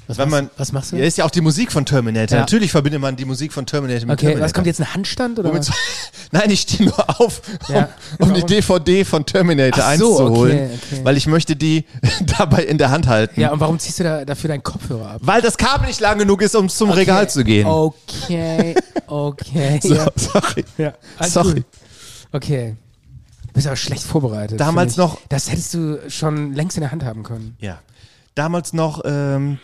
Was, 0.08 0.16
Wenn 0.16 0.30
man, 0.30 0.50
was 0.56 0.72
machst 0.72 0.90
du? 0.92 0.96
Ja, 0.96 1.04
ist 1.04 1.18
ja 1.18 1.26
auch 1.26 1.30
die 1.30 1.42
Musik 1.42 1.70
von 1.70 1.84
Terminator. 1.84 2.36
Ja. 2.38 2.40
Natürlich 2.40 2.70
verbindet 2.70 3.00
man 3.00 3.14
die 3.14 3.26
Musik 3.26 3.52
von 3.52 3.66
Terminator 3.66 4.06
mit 4.06 4.14
okay, 4.14 4.20
Terminator. 4.28 4.44
was 4.46 4.54
kommt 4.54 4.66
jetzt, 4.66 4.80
ein 4.80 4.94
Handstand 4.94 5.38
oder 5.38 5.50
Womit 5.50 5.70
nein, 6.32 6.50
ich 6.50 6.62
stehe 6.62 6.88
nur 6.88 7.20
auf, 7.20 7.42
um, 7.68 7.74
Ja. 7.74 7.88
um 8.18 8.32
die? 8.32 8.42
DVD 8.42 9.04
von 9.04 9.26
Terminator 9.26 9.84
Ach 9.84 9.90
1 9.90 10.00
so, 10.00 10.16
zu 10.16 10.22
okay, 10.24 10.34
holen, 10.38 10.70
okay. 10.92 11.00
weil 11.04 11.16
ich 11.18 11.26
möchte 11.26 11.56
die 11.56 11.84
dabei 12.38 12.62
in 12.64 12.78
der 12.78 12.90
Hand 12.90 13.06
halten. 13.06 13.38
Ja, 13.38 13.50
und 13.52 13.60
warum 13.60 13.78
ziehst 13.78 13.98
du 14.00 14.04
da, 14.04 14.24
dafür 14.24 14.48
deinen 14.48 14.62
Kopfhörer 14.62 15.10
ab? 15.10 15.20
Weil 15.22 15.42
das 15.42 15.58
Kabel 15.58 15.86
nicht 15.86 16.00
lang 16.00 16.18
genug 16.18 16.40
ist, 16.40 16.56
um 16.56 16.70
zum 16.70 16.88
Regal 16.90 17.24
Okay, 17.24 17.28
zu 17.32 17.44
gehen. 17.44 17.66
Okay, 17.66 18.74
okay. 19.06 19.80
So, 19.82 19.94
sorry. 20.16 20.64
Ja, 20.78 20.94
Sorry. 21.20 21.54
gut. 21.56 21.64
Okay. 22.32 22.76
Du 23.46 23.52
bist 23.52 23.66
aber 23.66 23.76
schlecht 23.76 24.04
vorbereitet. 24.04 24.58
Damals 24.58 24.96
noch- 24.96 25.18
Das 25.28 25.50
hättest 25.50 25.74
du 25.74 25.98
schon 26.08 26.54
längst 26.54 26.76
in 26.76 26.80
der 26.80 26.92
Hand 26.92 27.04
haben 27.04 27.24
können. 27.24 27.56
Ja. 27.60 27.78
Damals 28.34 28.72
noch 28.72 29.02
ähm, 29.04 29.58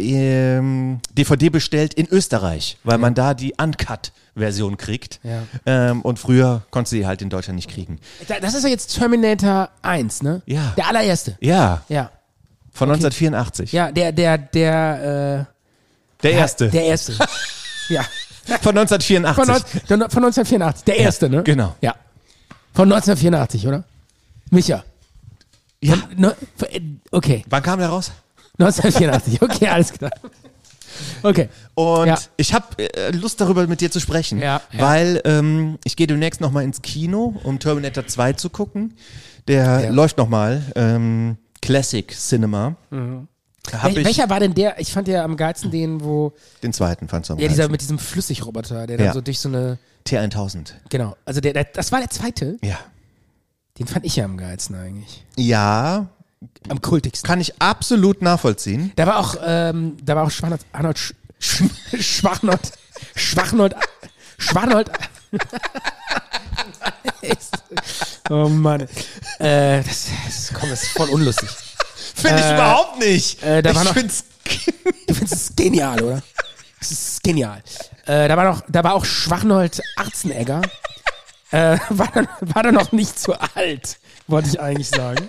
ähm, 0.00 1.00
DVD 1.12 1.48
bestellt 1.50 1.94
in 1.94 2.06
Österreich, 2.08 2.78
weil 2.84 2.98
man 2.98 3.14
da 3.14 3.34
die 3.34 3.54
Uncut-Version 3.60 4.76
kriegt. 4.76 5.20
Ja. 5.22 5.42
Ähm, 5.66 6.02
und 6.02 6.18
früher 6.18 6.62
konntest 6.70 6.92
du 6.92 6.96
die 6.96 7.06
halt 7.06 7.20
in 7.22 7.30
Deutschland 7.30 7.56
nicht 7.56 7.70
kriegen. 7.70 7.98
Da- 8.28 8.40
Das 8.40 8.54
ist 8.54 8.62
ja 8.64 8.68
jetzt 8.70 8.94
Terminator 8.96 9.70
1, 9.82 10.22
ne? 10.22 10.42
Ja. 10.46 10.72
Der 10.76 10.86
allererste. 10.88 11.36
Ja, 11.40 11.82
Ja. 11.88 12.10
von 12.72 12.88
1984. 12.90 13.72
Ja, 13.72 13.90
der, 13.90 14.12
der, 14.12 14.38
der, 14.38 15.46
äh, 15.48 16.22
Der 16.22 16.32
erste. 16.32 16.68
Der 16.68 16.84
erste. 16.84 17.12
ja. 17.88 18.02
von 18.60 18.76
1984. 18.78 19.82
Von, 19.86 19.98
von 19.98 20.24
1984. 20.24 20.84
Der 20.84 20.96
erste, 20.98 21.28
ne? 21.28 21.42
genau. 21.42 21.74
Ja. 21.80 21.94
Von 22.72 22.84
1984, 22.92 23.66
oder? 23.66 23.82
Micha. 24.50 24.84
Ja. 25.80 25.96
Ne, 26.16 26.34
okay. 27.10 27.44
Wann 27.48 27.62
kam 27.62 27.78
der 27.80 27.88
raus? 27.88 28.12
1984. 28.58 29.40
Okay, 29.42 29.68
alles 29.68 29.92
klar. 29.92 30.10
Okay. 31.22 31.48
Und 31.74 32.06
Ja. 32.08 32.18
ich 32.36 32.52
habe 32.54 32.66
äh, 32.78 33.10
Lust 33.12 33.40
darüber 33.40 33.66
mit 33.66 33.80
dir 33.80 33.90
zu 33.90 34.00
sprechen, 34.00 34.38
Ja, 34.40 34.60
ja. 34.72 34.80
weil 34.80 35.20
ähm, 35.24 35.78
ich 35.84 35.96
gehe 35.96 36.06
demnächst 36.06 36.40
nochmal 36.40 36.64
ins 36.64 36.82
Kino, 36.82 37.36
um 37.44 37.58
Terminator 37.60 38.06
2 38.06 38.32
zu 38.34 38.50
gucken. 38.50 38.94
Der 39.46 39.84
Ja. 39.84 39.90
läuft 39.90 40.18
nochmal. 40.18 40.62
Ähm, 40.74 41.36
Classic 41.62 42.10
Cinema. 42.12 42.76
Hab 43.72 43.94
Wel 43.94 44.04
welcher 44.04 44.30
war 44.30 44.40
denn 44.40 44.54
der? 44.54 44.80
Ich 44.80 44.92
fand 44.92 45.08
ja 45.08 45.22
am 45.24 45.36
geilsten 45.36 45.70
den, 45.70 46.02
wo. 46.02 46.32
den 46.62 46.72
zweiten 46.72 47.06
fandst 47.08 47.28
du 47.30 47.34
am 47.34 47.38
Ja, 47.38 47.48
dieser 47.48 47.68
geilsten. 47.68 47.72
mit 47.72 47.80
diesem 47.82 47.98
Flüssigroboter, 47.98 48.86
der 48.86 48.96
dann 48.96 49.12
so 49.12 49.20
durch 49.20 49.38
so 49.40 49.48
eine. 49.48 49.78
T1000. 50.06 50.72
Genau. 50.88 51.16
Also 51.26 51.40
der, 51.42 51.52
der, 51.52 51.64
das 51.64 51.92
war 51.92 51.98
der 52.00 52.08
zweite. 52.10 52.56
Ja. 52.62 52.78
Den 53.78 53.86
fand 53.86 54.04
ich 54.06 54.16
ja 54.16 54.24
am 54.24 54.36
geilsten 54.38 54.74
eigentlich. 54.74 55.24
Ja, 55.36 56.06
Am 56.68 56.80
kultigsten. 56.80 57.26
kann 57.26 57.40
ich 57.40 57.60
absolut 57.60 58.22
nachvollziehen. 58.22 58.92
Da 58.96 59.06
war 59.06 59.18
auch, 59.18 59.36
ähm, 59.44 59.96
da 60.04 60.16
war 60.16 60.24
auch 60.24 60.30
Schwanold, 60.30 60.60
Arnold, 60.72 60.98
Sch, 60.98 61.12
Sch, 61.40 61.62
Schwachnold, 62.00 62.72
Schwachnold, 63.16 63.74
Schwachnold. 64.38 64.90
oh 68.30 68.48
Mann. 68.48 68.82
Äh, 69.38 69.82
das, 69.82 70.08
das, 70.26 70.52
komm, 70.58 70.70
das 70.70 70.82
ist 70.82 70.92
voll 70.92 71.08
unlustig. 71.10 71.48
Finde 72.14 72.40
ich 72.40 72.46
Äh, 72.46 72.54
überhaupt 72.54 72.98
nicht. 72.98 73.42
äh, 73.42 73.62
da 73.62 73.74
war 73.74 73.82
ich 73.82 73.88
noch- 73.88 73.94
find's 73.94 74.24
Du 75.06 75.14
findest 75.14 75.34
es 75.50 75.56
genial, 75.56 76.02
oder? 76.02 76.22
Das 76.78 76.90
ist 76.90 77.22
genial. 77.22 77.62
Äh, 78.06 78.28
da 78.28 78.36
war 78.36 78.44
noch, 78.44 78.62
da 78.68 78.82
war 78.84 78.94
auch 78.94 79.04
Schwachnold 79.04 79.82
Arzenegger. 79.96 80.62
Äh, 81.50 81.78
war, 81.90 82.08
dann, 82.14 82.28
war 82.40 82.62
dann 82.62 82.74
noch 82.74 82.92
nicht 82.92 83.18
zu 83.18 83.34
alt, 83.54 83.98
wollte 84.26 84.48
ich 84.48 84.60
eigentlich 84.60 84.88
sagen. 84.88 85.28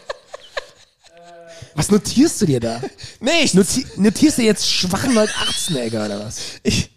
Was 1.79 1.89
notierst 1.91 2.41
du 2.41 2.45
dir 2.45 2.59
da? 2.59 2.81
nicht. 3.21 3.55
Noti 3.55 3.85
notierst 3.95 4.37
du 4.37 4.41
jetzt 4.43 4.69
Schwachnold 4.69 5.29
Arzenegger 5.47 6.05
oder 6.05 6.19
was? 6.25 6.37
Ich, 6.63 6.91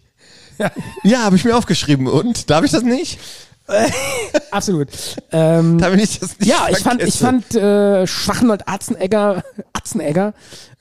ja, 1.03 1.19
habe 1.23 1.35
ich 1.35 1.45
mir 1.45 1.55
aufgeschrieben. 1.55 2.07
Und 2.07 2.49
darf 2.49 2.63
ich 2.65 2.71
das 2.71 2.83
nicht? 2.83 3.19
Absolut. 4.51 4.89
Ähm, 5.31 5.77
Darf 5.79 5.93
ich 5.95 6.19
das 6.19 6.37
nicht 6.37 6.49
ja, 6.51 6.67
ich 6.69 6.79
fand, 6.79 7.01
ich 7.01 7.15
fand 7.17 7.55
äh, 7.55 8.05
Schwachnold 8.05 8.67
Arzenegger, 8.67 9.43
Arzenegger 9.71 10.33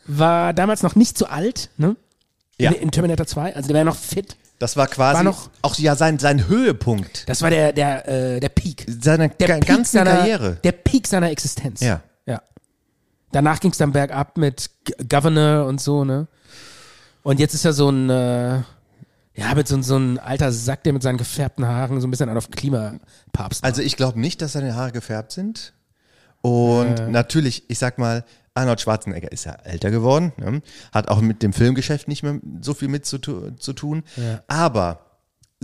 war 0.06 0.52
damals 0.52 0.82
noch 0.82 0.96
nicht 0.96 1.16
zu 1.16 1.28
alt, 1.30 1.70
ne? 1.76 1.94
Ja. 2.58 2.70
In, 2.72 2.82
in 2.82 2.90
Terminator 2.90 3.26
2, 3.26 3.54
also 3.54 3.68
der 3.68 3.74
wäre 3.74 3.84
noch 3.84 3.96
fit. 3.96 4.36
Das 4.58 4.76
war 4.76 4.86
quasi 4.88 5.16
War 5.16 5.22
noch- 5.22 5.48
auch 5.62 5.76
ja 5.78 5.94
sein, 5.96 6.18
sein 6.18 6.48
Höhepunkt 6.48 7.28
Das 7.28 7.40
war 7.42 7.50
der, 7.50 7.72
der, 7.72 8.08
äh, 8.08 8.40
der 8.40 8.48
Peak. 8.48 8.84
seiner 8.88 9.28
Der 9.28 9.46
Peak 9.46 9.66
ganzen 9.66 9.92
seiner, 9.98 10.16
Karriere. 10.16 10.58
Der 10.64 10.72
Peak 10.72 11.06
seiner 11.06 11.30
Existenz. 11.30 11.80
Ja. 11.80 12.00
Ja. 13.32 13.40
Danach 13.40 13.60
ging 13.60 13.70
es 13.72 13.78
dann 13.78 13.92
bergab 13.92 14.36
mit 14.36 14.70
G 14.84 14.92
Governor 15.08 15.66
und 15.66 15.80
so, 15.80 16.04
ne? 16.04 16.26
Und 17.22 17.38
jetzt 17.40 17.54
ist 17.54 17.64
er 17.64 17.72
so 17.72 17.88
ein, 17.88 18.10
äh, 18.10 18.56
ja, 19.34 19.54
mit 19.54 19.68
so, 19.68 19.80
so 19.82 19.96
ein 19.96 20.18
alter 20.18 20.52
Sack, 20.52 20.82
der 20.84 20.92
mit 20.92 21.02
seinen 21.02 21.18
gefärbten 21.18 21.66
Haaren 21.66 22.00
so 22.00 22.06
ein 22.06 22.10
bisschen 22.10 22.28
auf 22.36 22.50
Klimapapst. 22.50 23.62
Also 23.64 23.80
ich 23.82 23.96
glaube 23.96 24.20
nicht, 24.20 24.42
dass 24.42 24.52
seine 24.52 24.74
Haare 24.74 24.92
gefärbt 24.92 25.32
sind. 25.32 25.72
Und 26.42 26.98
Äh. 27.00 27.08
natürlich, 27.08 27.64
ich 27.70 27.78
sag 27.78 27.98
mal, 27.98 28.24
Arnold 28.54 28.80
Schwarzenegger 28.80 29.30
ist 29.32 29.44
ja 29.44 29.52
älter 29.64 29.90
geworden, 29.90 30.32
ne? 30.36 30.60
hat 30.92 31.08
auch 31.08 31.20
mit 31.22 31.42
dem 31.42 31.52
Filmgeschäft 31.54 32.08
nicht 32.08 32.22
mehr 32.22 32.38
so 32.60 32.74
viel 32.74 32.88
mit 32.88 33.06
zu, 33.06 33.18
tu 33.18 33.50
zu 33.52 33.72
tun. 33.72 34.02
Aber 34.48 35.11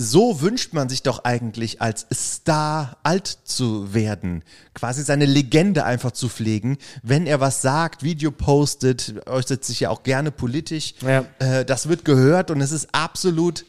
so 0.01 0.41
wünscht 0.41 0.73
man 0.75 0.89
sich 0.89 1.03
doch 1.03 1.25
eigentlich 1.25 1.83
als 1.83 2.07
Star 2.15 2.99
alt 3.03 3.27
zu 3.27 3.93
werden, 3.93 4.45
quasi 4.73 5.03
seine 5.03 5.27
Legende 5.27 5.85
einfach 5.85 6.13
zu 6.13 6.29
pflegen. 6.29 6.79
Wenn 7.03 7.27
er 7.27 7.41
was 7.41 7.63
sagt, 7.63 8.05
Video 8.05 8.31
postet, 8.31 9.27
äußert 9.27 9.65
sich 9.65 9.81
ja 9.81 9.91
auch 9.91 10.05
gerne 10.05 10.31
politisch. 10.31 10.95
Ja. 11.01 11.25
Äh, 11.41 11.65
das 11.65 11.89
wird 11.89 12.05
gehört 12.05 12.53
und 12.53 12.61
es 12.61 12.71
ist 12.71 12.89
absolut 12.93 13.65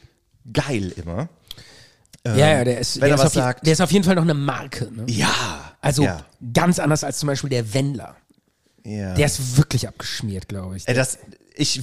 geil 0.53 0.93
immer. 0.97 1.29
ja, 2.27 2.35
ja, 2.35 2.63
der 2.63 2.79
ist, 2.79 3.01
wenn 3.01 3.09
der, 3.09 3.09
er 3.09 3.15
ist 3.15 3.25
was 3.25 3.33
sagt. 3.33 3.65
der 3.65 3.73
ist 3.73 3.81
auf 3.81 3.91
jeden 3.91 4.05
Fall 4.05 4.15
noch 4.15 4.21
eine 4.21 4.35
Marke, 4.35 4.91
ne? 4.91 5.05
Ja. 5.07 5.33
Also 5.81 6.03
ja. 6.03 6.23
ganz 6.53 6.77
anders 6.77 7.03
als 7.03 7.17
zum 7.17 7.27
Beispiel 7.27 7.49
der 7.49 7.73
Wendler. 7.73 8.15
ja. 8.83 9.15
Der 9.15 9.25
ist 9.25 9.57
wirklich 9.57 9.87
abgeschmiert, 9.87 10.47
glaube 10.47 10.77
ich. 10.77 10.87
Ey, 10.87 10.93
das, 10.93 11.17
ich, 11.55 11.81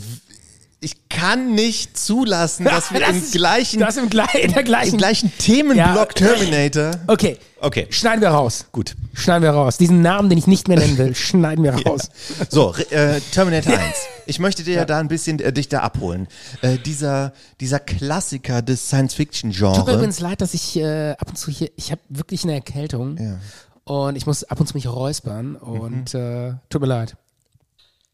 ich 0.81 1.09
kann 1.09 1.55
nicht 1.55 1.97
zulassen, 1.99 2.65
dass 2.65 2.91
wir 2.93 3.01
Das 3.01 3.11
im 3.11 3.17
ist- 3.19 3.33
gleichen, 3.33 3.81
Das 3.81 3.97
im, 3.97 4.11
gle 4.11 4.25
in 4.41 4.53
der 4.53 4.63
gleichen. 4.63 4.93
im 4.93 4.99
gleichen 4.99 5.33
Themenblock 5.39 6.21
Ja. 6.21 6.27
Terminator. 6.35 6.91
Okay. 7.07 7.39
Okay. 7.61 7.87
Schneiden 7.91 8.21
wir 8.21 8.29
raus. 8.29 8.67
Gut. 8.73 8.95
Schneiden 9.15 9.43
wir 9.43 9.51
raus. 9.51 9.79
Diesen 9.79 10.03
Namen, 10.03 10.29
den 10.29 10.39
ich 10.39 10.47
nicht 10.47 10.69
mehr 10.69 10.79
nennen 10.79 10.99
will, 10.99 11.15
schneiden 11.17 11.65
wir 11.65 11.73
raus. 11.75 12.11
So, 12.51 12.67
Re- 12.67 12.91
äh, 12.91 13.21
Terminator 13.33 13.73
1. 13.79 13.97
Ich 14.27 14.39
möchte 14.39 14.63
dir 14.63 14.75
ja. 14.75 14.85
da 14.85 14.99
ein 15.01 15.09
bisschen 15.09 15.41
äh, 15.41 15.53
dich 15.53 15.69
da 15.69 15.81
abholen. 15.81 16.29
Äh, 16.61 16.77
dieser, 16.79 17.33
dieser 17.61 17.81
Klassiker 17.81 18.61
des 18.61 18.81
Tut 18.81 18.93
mir 18.93 19.09
Science-Fiction-Genres. 19.09 19.79
übrigens 19.79 20.21
leid, 20.21 20.41
dass 20.43 20.53
ich 20.53 20.77
äh, 20.77 21.13
ab 21.13 21.29
und 21.31 21.37
zu 21.39 21.51
hier, 21.51 21.71
ich 21.77 21.91
habe 21.91 22.01
wirklich 22.11 22.45
eine 22.45 22.53
Erkältung. 22.55 23.17
Ja. 23.19 23.39
Und 23.85 24.17
ich 24.17 24.27
muss 24.27 24.45
ab 24.45 24.61
und 24.61 24.67
zu 24.67 24.75
mich 24.75 24.87
räuspern 24.89 25.57
und 25.57 26.13
äh, 26.15 26.53
tut 26.69 26.81
mir 26.83 26.89
leid, 26.89 27.17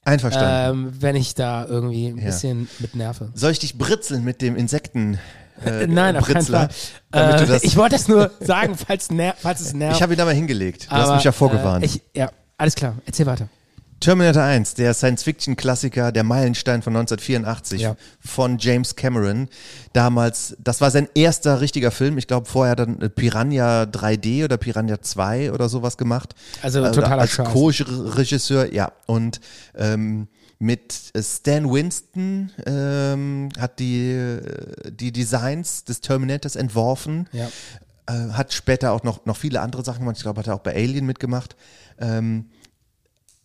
Einverstanden. 0.05 0.87
ähm, 0.89 0.93
wenn 1.01 1.17
ich 1.17 1.35
da 1.35 1.65
irgendwie 1.65 2.09
ein 2.09 2.19
Ja. 2.19 2.25
bisschen 2.27 2.69
mit 2.81 2.95
nerve. 2.97 3.31
Soll 3.35 3.53
ich 3.53 3.59
dich 3.61 3.79
britzeln 3.79 4.25
mit 4.25 4.43
dem 4.43 4.57
Insekten? 4.57 5.19
Äh, 5.65 5.87
Nein, 5.87 6.17
auf 6.17 6.27
keinen 6.27 6.35
Britzler, 6.39 6.59
Fall. 6.61 6.69
damit 7.13 7.49
du 7.49 7.53
Äh, 7.55 7.61
ich 7.63 7.77
wollte 7.77 7.95
das 7.95 8.09
nur 8.09 8.33
sagen, 8.41 8.75
falls, 8.77 9.11
ner 9.13 9.35
falls 9.39 9.61
es 9.61 9.73
nervt. 9.75 9.97
ich 9.97 10.03
habe 10.03 10.15
ihn 10.15 10.19
da 10.19 10.25
mal 10.25 10.35
hingelegt. 10.35 10.87
Du 10.87 10.91
hast 10.91 11.05
aber, 11.07 11.15
mich 11.17 11.25
ja 11.25 11.31
vorgewarnt. 11.33 11.85
Äh, 11.85 11.87
ich, 11.87 12.03
ja, 12.17 12.31
alles 12.59 12.75
klar. 12.75 12.97
Erzähl 13.07 13.27
weiter. 13.27 13.49
Terminator 14.03 14.43
1, 14.43 14.75
der 14.75 14.93
Science-Fiction-Klassiker, 14.95 16.13
der 16.13 16.25
Meilenstein 16.25 16.83
von 16.83 16.93
1984 16.95 17.81
Ja. 17.81 17.97
von 18.21 18.59
James 18.59 18.97
Cameron. 18.97 19.49
Damals, 19.93 20.57
das 20.63 20.81
war 20.81 20.91
sein 20.91 21.09
erster 21.15 21.61
richtiger 21.61 21.91
Film. 21.91 22.19
Ich 22.19 22.27
glaube, 22.27 22.47
vorher 22.49 22.77
dann 22.77 23.01
äh, 23.01 23.09
Piranha 23.09 23.85
3D 23.85 24.45
oder 24.45 24.57
Piranha 24.59 25.01
2 25.01 25.53
oder 25.53 25.69
sowas 25.69 25.97
gemacht. 25.97 26.35
Also 26.63 26.85
Äh, 26.85 26.91
totaler 26.93 27.23
Als. 27.23 27.37
Co-Regisseur, 27.37 28.73
ja. 28.75 28.93
Und 29.07 29.41
ähm, 29.75 30.29
mit 30.59 30.93
Stan 31.19 31.73
Winston 31.73 32.51
ähm, 32.67 33.49
hat 33.59 33.79
die, 33.79 34.11
äh, 34.13 34.91
die 34.93 35.13
Designs 35.13 35.85
des 35.85 36.01
Terminators 36.01 36.57
entworfen 36.57 37.29
Ja. 37.33 37.49
äh, 38.07 38.33
hat 38.33 38.53
später 38.53 38.93
auch 38.93 39.03
noch, 39.03 39.25
noch 39.27 39.37
viele 39.37 39.61
andere 39.61 39.85
Sachen 39.85 40.01
gemacht. 40.01 40.17
Ich 40.19 40.23
glaube, 40.23 40.41
hat 40.41 40.47
er 40.49 40.55
auch 40.55 40.61
bei 40.61 40.75
Alien 40.75 41.07
mitgemacht. 41.07 41.57
Ähm, 41.99 42.47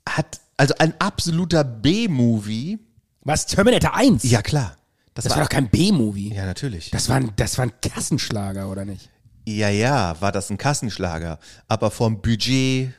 hat 0.08 0.40
also 0.58 0.74
ein 0.80 0.94
absoluter 1.00 1.64
B-Movie. 1.64 2.80
Was? 3.22 3.46
Terminator 3.46 3.96
1? 3.96 4.24
Ja, 4.24 4.42
klar. 4.42 4.76
Das 5.14 5.30
war 5.30 5.42
doch 5.42 5.50
kein 5.50 5.70
B-Movie. 5.70 6.34
Ja, 6.34 6.46
natürlich. 6.46 6.92
Das 6.92 7.10
war, 7.10 7.16
ein, 7.16 7.32
das 7.38 7.58
war 7.58 7.66
ein 7.66 7.74
Kassenschlager, 7.82 8.70
oder 8.70 8.86
nicht? 8.86 9.10
ja, 9.48 9.70
ja, 9.70 10.20
war 10.20 10.32
das 10.32 10.50
ein 10.50 10.58
Kassenschlager. 10.58 11.40
Aber 11.68 11.90
vom 11.90 12.22
Budget, 12.22 12.92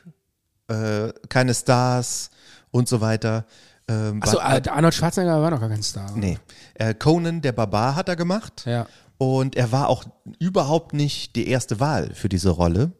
äh, 0.67 1.13
keine 1.29 1.53
Stars 1.53 2.31
und 2.71 2.89
so 2.89 3.01
weiter. 3.01 3.45
Ähm, 3.87 4.21
Achso, 4.21 4.37
war, 4.37 4.57
äh, 4.57 4.69
Arnold 4.69 4.93
Schwarzenegger 4.93 5.41
war 5.41 5.51
noch 5.51 5.59
gar 5.59 5.69
kein 5.69 5.83
Star. 5.83 6.11
nee. 6.15 6.37
Äh, 6.73 6.93
Conan 6.95 7.41
der 7.41 7.51
Barbar 7.51 7.95
hat 7.95 8.09
er 8.09 8.15
gemacht. 8.15 8.63
Ja. 8.65 8.87
Und 9.17 9.55
er 9.55 9.71
war 9.71 9.89
auch 9.89 10.05
überhaupt 10.39 10.93
nicht 10.93 11.35
die 11.35 11.47
erste 11.47 11.79
Wahl 11.79 12.13
für 12.13 12.29
diese 12.29 12.49
Rolle. 12.49 12.91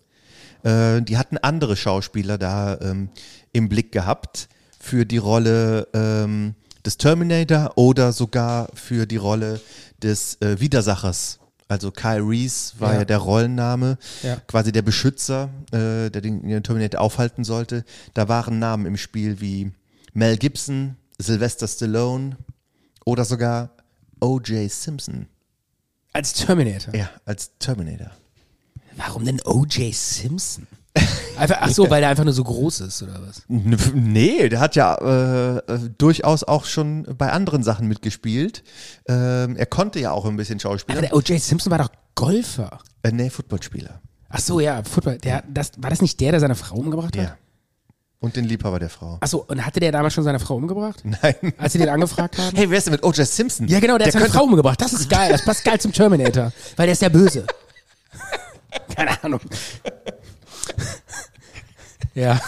Äh, 0.63 1.01
die 1.01 1.17
hatten 1.17 1.37
andere 1.37 1.75
Schauspieler 1.75 2.37
da 2.37 2.77
ähm, 2.81 3.09
im 3.53 3.69
Blick 3.69 3.91
gehabt 3.91 4.49
für 4.79 5.05
die 5.05 5.17
Rolle 5.17 5.87
ähm, 5.93 6.55
des 6.85 6.97
Terminator 6.97 7.73
oder 7.77 8.13
sogar 8.13 8.69
für 8.73 9.05
die 9.05 9.17
Rolle 9.17 9.59
des 10.01 10.35
äh, 10.41 10.59
Widersachers. 10.59 11.39
Also 11.67 11.91
Kyle 11.91 12.21
Reese 12.27 12.73
war 12.79 12.93
ja, 12.93 12.99
Ja. 12.99 13.05
der 13.05 13.17
Rollenname, 13.17 13.97
Ja. 14.23 14.37
quasi 14.47 14.71
der 14.71 14.81
Beschützer, 14.81 15.49
äh, 15.71 16.09
der 16.09 16.21
den, 16.21 16.47
den 16.47 16.63
Terminator 16.63 17.01
aufhalten 17.01 17.43
sollte. 17.43 17.83
Da 18.13 18.27
waren 18.27 18.57
Namen 18.59 18.85
im 18.85 18.97
Spiel 18.97 19.39
wie 19.41 19.71
Mel 20.13 20.37
Gibson, 20.37 20.95
Sylvester 21.19 21.67
Stallone 21.67 22.37
oder 23.05 23.23
sogar 23.25 23.69
O.J. 24.21 24.71
Simpson. 24.71 25.27
Als 26.13 26.33
Terminator. 26.33 26.95
Ja, 26.95 27.09
als 27.25 27.51
Terminator. 27.59 28.11
Warum 28.95 29.25
denn 29.25 29.39
O.J. 29.45 29.93
Simpson? 29.93 30.65
Einfach, 31.37 31.57
ach 31.61 31.69
so, 31.69 31.89
weil 31.89 32.01
der 32.01 32.09
einfach 32.09 32.25
nur 32.25 32.33
so 32.33 32.43
groß 32.43 32.81
ist, 32.81 33.01
oder 33.01 33.21
was? 33.25 33.43
Nee, 33.47 34.49
der 34.49 34.59
hat 34.59 34.75
ja 34.75 34.95
äh, 34.95 35.57
äh, 35.57 35.89
durchaus 35.97 36.43
auch 36.43 36.65
schon 36.65 37.03
bei 37.17 37.31
anderen 37.31 37.63
Sachen 37.63 37.87
mitgespielt. 37.87 38.61
Ähm, 39.07 39.55
er 39.55 39.65
konnte 39.65 39.99
ja 40.01 40.11
auch 40.11 40.25
ein 40.25 40.35
bisschen 40.35 40.55
Aber 40.55 40.61
Schauspielen. 40.61 41.01
der 41.01 41.15
O.J. 41.15 41.39
Simpson 41.39 41.71
war 41.71 41.77
doch 41.77 41.91
Golfer. 42.15 42.79
Äh, 43.03 43.13
nee, 43.13 43.29
Footballspieler. 43.29 44.01
Ach 44.29 44.39
so, 44.39 44.59
ja, 44.59 44.83
Football. 44.83 45.17
Der, 45.19 45.43
das, 45.47 45.71
war 45.77 45.89
das 45.89 46.01
nicht 46.01 46.19
der, 46.19 46.31
der 46.31 46.41
seine 46.41 46.55
Frau 46.55 46.75
umgebracht 46.75 47.17
hat? 47.17 47.23
Ja. 47.23 47.37
Und 48.19 48.35
den 48.35 48.43
Liebhaber 48.43 48.79
der 48.79 48.89
Frau. 48.89 49.17
Ach 49.21 49.27
so, 49.27 49.45
und 49.47 49.65
hatte 49.65 49.79
der 49.79 49.93
damals 49.93 50.13
schon 50.13 50.25
seine 50.25 50.39
Frau 50.39 50.55
umgebracht? 50.55 51.03
Nein. 51.05 51.35
Als 51.57 51.71
sie 51.71 51.79
den 51.79 51.87
angefragt 51.87 52.37
haben? 52.37 52.55
Hey, 52.55 52.69
wer 52.69 52.77
ist 52.77 52.87
denn 52.87 52.91
mit 52.91 53.03
O.J. 53.03 53.25
Simpson? 53.25 53.67
Ja, 53.69 53.79
genau, 53.79 53.97
der, 53.97 54.07
hat 54.07 54.13
seine 54.13 54.29
Frau 54.29 54.43
umgebracht. 54.43 54.81
Das 54.81 54.91
ist 54.91 55.09
geil. 55.09 55.31
Das 55.31 55.45
passt 55.45 55.63
geil 55.63 55.79
zum 55.79 55.93
Terminator. 55.93 56.51
Weil 56.75 56.87
der 56.87 56.93
ist 56.93 57.01
der 57.01 57.09
Böse. 57.09 57.45
Keine 58.95 59.23
Ahnung. 59.23 59.39
ja. 62.15 62.39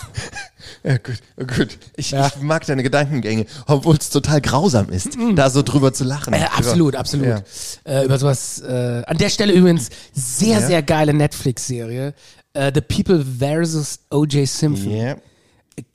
Ja, 0.83 0.97
gut, 0.97 1.21
gut. 1.55 1.77
Ich, 1.95 2.11
Ja. 2.11 2.27
ich 2.27 2.41
mag 2.41 2.65
deine 2.65 2.81
Gedankengänge, 2.81 3.45
obwohl 3.67 3.97
es 3.97 4.09
total 4.09 4.41
grausam 4.41 4.89
ist, 4.89 5.09
da 5.35 5.49
so 5.51 5.61
drüber 5.61 5.93
zu 5.93 6.03
lachen. 6.03 6.33
Äh, 6.33 6.47
absolut, 6.55 6.95
absolut. 6.95 7.27
Ja. 7.27 7.43
Äh, 7.83 8.05
über 8.05 8.17
sowas. 8.17 8.59
Äh, 8.61 9.03
an 9.05 9.17
der 9.17 9.29
Stelle 9.29 9.53
übrigens 9.53 9.89
sehr, 10.13 10.59
Ja. 10.59 10.67
sehr 10.67 10.81
geile 10.81 11.13
Netflix-Serie. 11.13 12.13
Äh, 12.53 12.71
The 12.73 12.81
People 12.81 13.23
vs. 13.23 13.99
O.J. 14.09 14.47
Simpson. 14.47 14.89
Ja. 14.91 15.15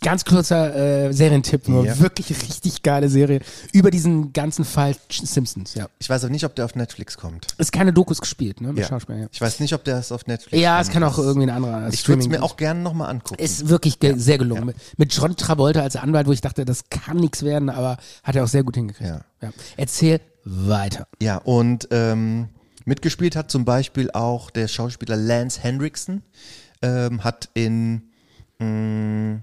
Ganz 0.03 0.25
kurzer 0.25 0.75
äh, 1.09 1.13
Serientipp, 1.13 1.69
nur 1.69 1.85
Ja. 1.85 1.99
wirklich 2.01 2.31
richtig 2.31 2.83
geile 2.83 3.09
Serie 3.09 3.41
über 3.73 3.91
diesen 3.91 4.33
ganzen 4.33 4.65
Fall 4.65 4.97
Simpsons. 5.11 5.75
Ja, 5.75 5.89
Ich 5.99 6.09
weiß 6.09 6.25
auch 6.25 6.29
nicht, 6.29 6.45
ob 6.45 6.55
der 6.55 6.65
auf 6.65 6.75
Netflix 6.75 7.17
kommt. 7.17 7.47
ist 7.59 7.73
keine 7.73 7.93
Dokus 7.93 8.21
gespielt, 8.21 8.61
ne? 8.61 8.69
Mit 8.69 8.79
Ja. 8.79 8.89
Schauspielern, 8.89 9.23
ja. 9.23 9.29
Ich 9.33 9.41
weiß 9.41 9.61
nicht, 9.61 9.73
ob 9.75 9.85
der 9.85 9.99
es 9.99 10.13
auf 10.13 10.27
Netflix 10.27 10.61
Ja, 10.63 10.81
es 10.81 10.91
kann 10.91 11.03
auch 11.05 11.19
irgendwie 11.19 11.47
ein 11.49 11.51
anderer 11.57 11.89
Ich 11.93 12.07
würde 12.09 12.23
es 12.23 12.29
mir 12.29 12.43
auch 12.43 12.57
gerne 12.57 12.81
nochmal 12.81 13.11
angucken. 13.11 13.43
Ist 13.43 13.69
wirklich 13.69 13.99
ge 14.01 14.15
sehr 14.19 14.39
gelungen. 14.39 14.73
Mit- 14.97 15.13
John 15.15 15.37
Travolta 15.37 15.81
als 15.81 15.97
Anwalt, 15.97 16.27
wo 16.27 16.33
ich 16.33 16.41
dachte, 16.41 16.65
das 16.65 16.85
kann 16.91 17.17
nichts 17.17 17.43
werden, 17.43 17.71
aber 17.71 17.97
hat 18.23 18.37
er 18.37 18.45
auch 18.45 18.49
sehr 18.49 18.63
gut 18.65 18.75
hingekriegt. 18.77 19.11
Ja. 19.41 19.51
Erzähl 19.77 20.21
weiter. 20.45 21.07
Ja, 21.21 21.39
und 21.39 21.89
ähm, 21.91 22.49
mitgespielt 22.85 23.35
hat 23.37 23.51
zum 23.51 23.65
Beispiel 23.65 24.11
auch 24.13 24.51
der 24.51 24.69
Schauspieler 24.69 25.17
Lance 25.17 25.61
Hendrickson, 25.61 26.23
ähm, 26.83 27.25
hat 27.25 27.49
in 27.55 28.11
mh, 28.59 29.41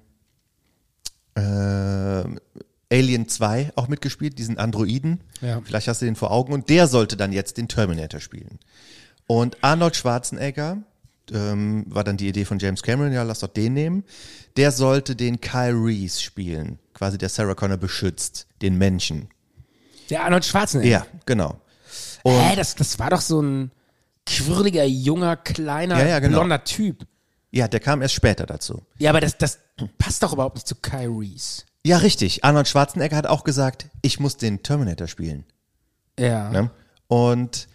äh, 1.35 2.23
Alien 2.91 3.27
2 3.27 3.71
auch 3.75 3.87
mitgespielt, 3.87 4.37
diesen 4.37 4.57
Androiden. 4.57 5.21
Ja. 5.41 5.61
Vielleicht 5.63 5.87
hast 5.87 6.01
du 6.01 6.05
den 6.05 6.15
vor 6.15 6.31
Augen. 6.31 6.53
Und 6.53 6.69
der 6.69 6.87
sollte 6.87 7.17
dann 7.17 7.31
jetzt 7.31 7.57
den 7.57 7.67
Terminator 7.67 8.19
spielen. 8.19 8.59
Und 9.25 9.57
Arnold 9.61 9.95
Schwarzenegger, 9.95 10.77
ähm, 11.31 11.85
war 11.87 12.03
dann 12.03 12.17
die 12.17 12.27
Idee 12.27 12.45
von 12.45 12.59
James 12.59 12.83
Cameron, 12.83 13.13
ja, 13.13 13.23
lass 13.23 13.39
doch 13.39 13.47
den 13.47 13.73
nehmen. 13.73 14.03
Der 14.57 14.71
sollte 14.71 15.15
den 15.15 15.39
Kyle 15.41 15.73
Reese 15.73 16.21
spielen, 16.21 16.79
quasi 16.93 17.17
der 17.17 17.29
Sarah 17.29 17.55
Connor 17.55 17.77
beschützt, 17.77 18.47
den 18.61 18.77
Menschen. 18.77 19.29
Der 20.09 20.23
Arnold 20.23 20.45
Schwarzenegger. 20.45 20.89
Ja, 20.89 21.05
genau. 21.25 21.59
Hä, 22.25 22.55
das, 22.55 22.75
das 22.75 22.99
war 22.99 23.09
doch 23.09 23.21
so 23.21 23.41
ein 23.41 23.71
quirliger, 24.25 24.83
junger, 24.85 25.35
kleiner, 25.35 25.99
Ja, 25.99 26.07
ja, 26.07 26.19
genau. 26.19 26.39
blonder 26.39 26.63
Typ. 26.63 27.05
Ja, 27.53 27.67
der 27.67 27.79
kam 27.79 28.01
erst 28.01 28.15
später 28.15 28.47
dazu. 28.47 28.81
Ja, 28.97 29.11
aber 29.11 29.21
das, 29.21 29.37
das 29.37 29.59
passt 29.99 30.23
doch 30.23 30.33
überhaupt 30.33 30.55
nicht 30.55 30.67
zu 30.67 30.73
Kyle 30.73 31.07
Reese. 31.07 31.61
Ja, 31.85 31.97
richtig. 31.97 32.43
Arnold 32.43 32.67
Schwarzenegger 32.67 33.15
hat 33.15 33.27
auch 33.27 33.43
gesagt, 33.43 33.85
ich 34.01 34.19
muss 34.19 34.37
den 34.37 34.63
Terminator 34.63 35.07
spielen. 35.07 35.45
Ja. 36.17 36.49
Ne? 36.49 36.71
Und 37.07 37.67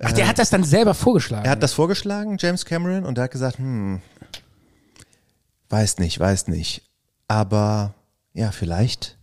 Ach, 0.00 0.10
der 0.10 0.26
hat 0.26 0.40
das 0.40 0.50
dann 0.50 0.64
selber 0.64 0.94
vorgeschlagen. 0.94 1.44
er 1.44 1.52
hat 1.52 1.62
das 1.62 1.72
vorgeschlagen, 1.72 2.36
James 2.40 2.64
Cameron, 2.64 3.04
und 3.04 3.16
er 3.16 3.24
hat 3.24 3.30
gesagt, 3.30 3.58
hm, 3.58 4.02
weiß 5.68 5.98
nicht, 5.98 6.18
weiß 6.18 6.48
nicht. 6.48 6.82
Aber 7.28 7.94
ja, 8.34 8.50
vielleicht, 8.50 9.16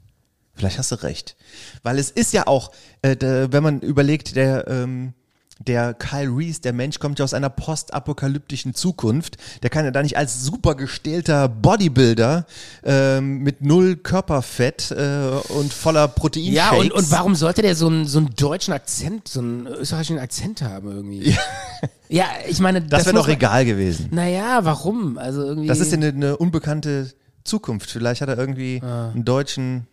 vielleicht 0.54 0.78
hast 0.78 0.94
du 0.94 1.04
recht. 1.04 1.36
Weil 1.84 2.00
es 2.00 2.10
ist 2.10 2.32
ja 2.32 2.48
auch, 2.48 2.72
äh, 3.02 3.18
da, 3.18 3.52
wenn 3.52 3.64
man 3.64 3.82
überlegt, 3.82 4.38
der, 4.38 4.66
ähm, 4.70 5.14
der 5.60 5.94
Kyle 5.94 6.30
Reese, 6.36 6.62
der 6.62 6.72
Mensch 6.74 7.00
kommt 7.00 7.20
ja 7.20 7.26
aus 7.26 7.34
einer 7.34 7.50
postapokalyptischen 7.50 8.74
Zukunft. 8.74 9.38
Der 9.62 9.70
kann 9.70 9.84
ja 9.86 9.92
da 9.92 10.02
nicht 10.02 10.18
als 10.18 10.42
super 10.44 10.76
gestählter 10.76 11.50
Bodybuilder 11.50 12.46
ähm, 12.84 13.40
mit 13.40 13.62
null 13.62 13.98
Körperfett 13.98 14.92
äh, 14.92 15.30
und 15.50 15.74
voller 15.74 16.08
Protein 16.08 16.54
ja, 16.54 16.72
und, 16.72 16.92
und 16.94 17.12
warum 17.12 17.36
sollte 17.36 17.62
der 17.62 17.76
so 17.76 17.88
einen, 17.88 18.08
so 18.08 18.20
einen 18.20 18.34
deutschen 18.36 18.74
Akzent, 18.74 19.28
so 19.28 19.42
einen 19.42 19.68
österreichischen 19.68 20.18
Akzent 20.20 20.62
haben 20.62 20.90
irgendwie? 20.92 21.36
Ja, 22.08 22.26
ich 22.48 22.60
meine, 22.60 22.82
Das 22.82 23.06
wäre 23.06 23.14
muss 23.14 23.24
doch 23.24 23.28
man- 23.28 23.36
egal 23.38 23.66
gewesen. 23.66 24.08
Naja, 24.12 24.60
warum? 24.64 25.18
Also 25.18 25.44
irgendwie. 25.44 25.68
Das 25.68 25.80
ist 25.80 25.92
ja 25.92 25.98
eine, 25.98 26.08
eine 26.08 26.38
unbekannte 26.38 27.14
Zukunft. 27.44 27.92
Vielleicht 27.92 28.22
hat 28.22 28.30
er 28.30 28.38
irgendwie 28.38 28.82
einen 28.82 29.26
Deutschen 29.26 29.88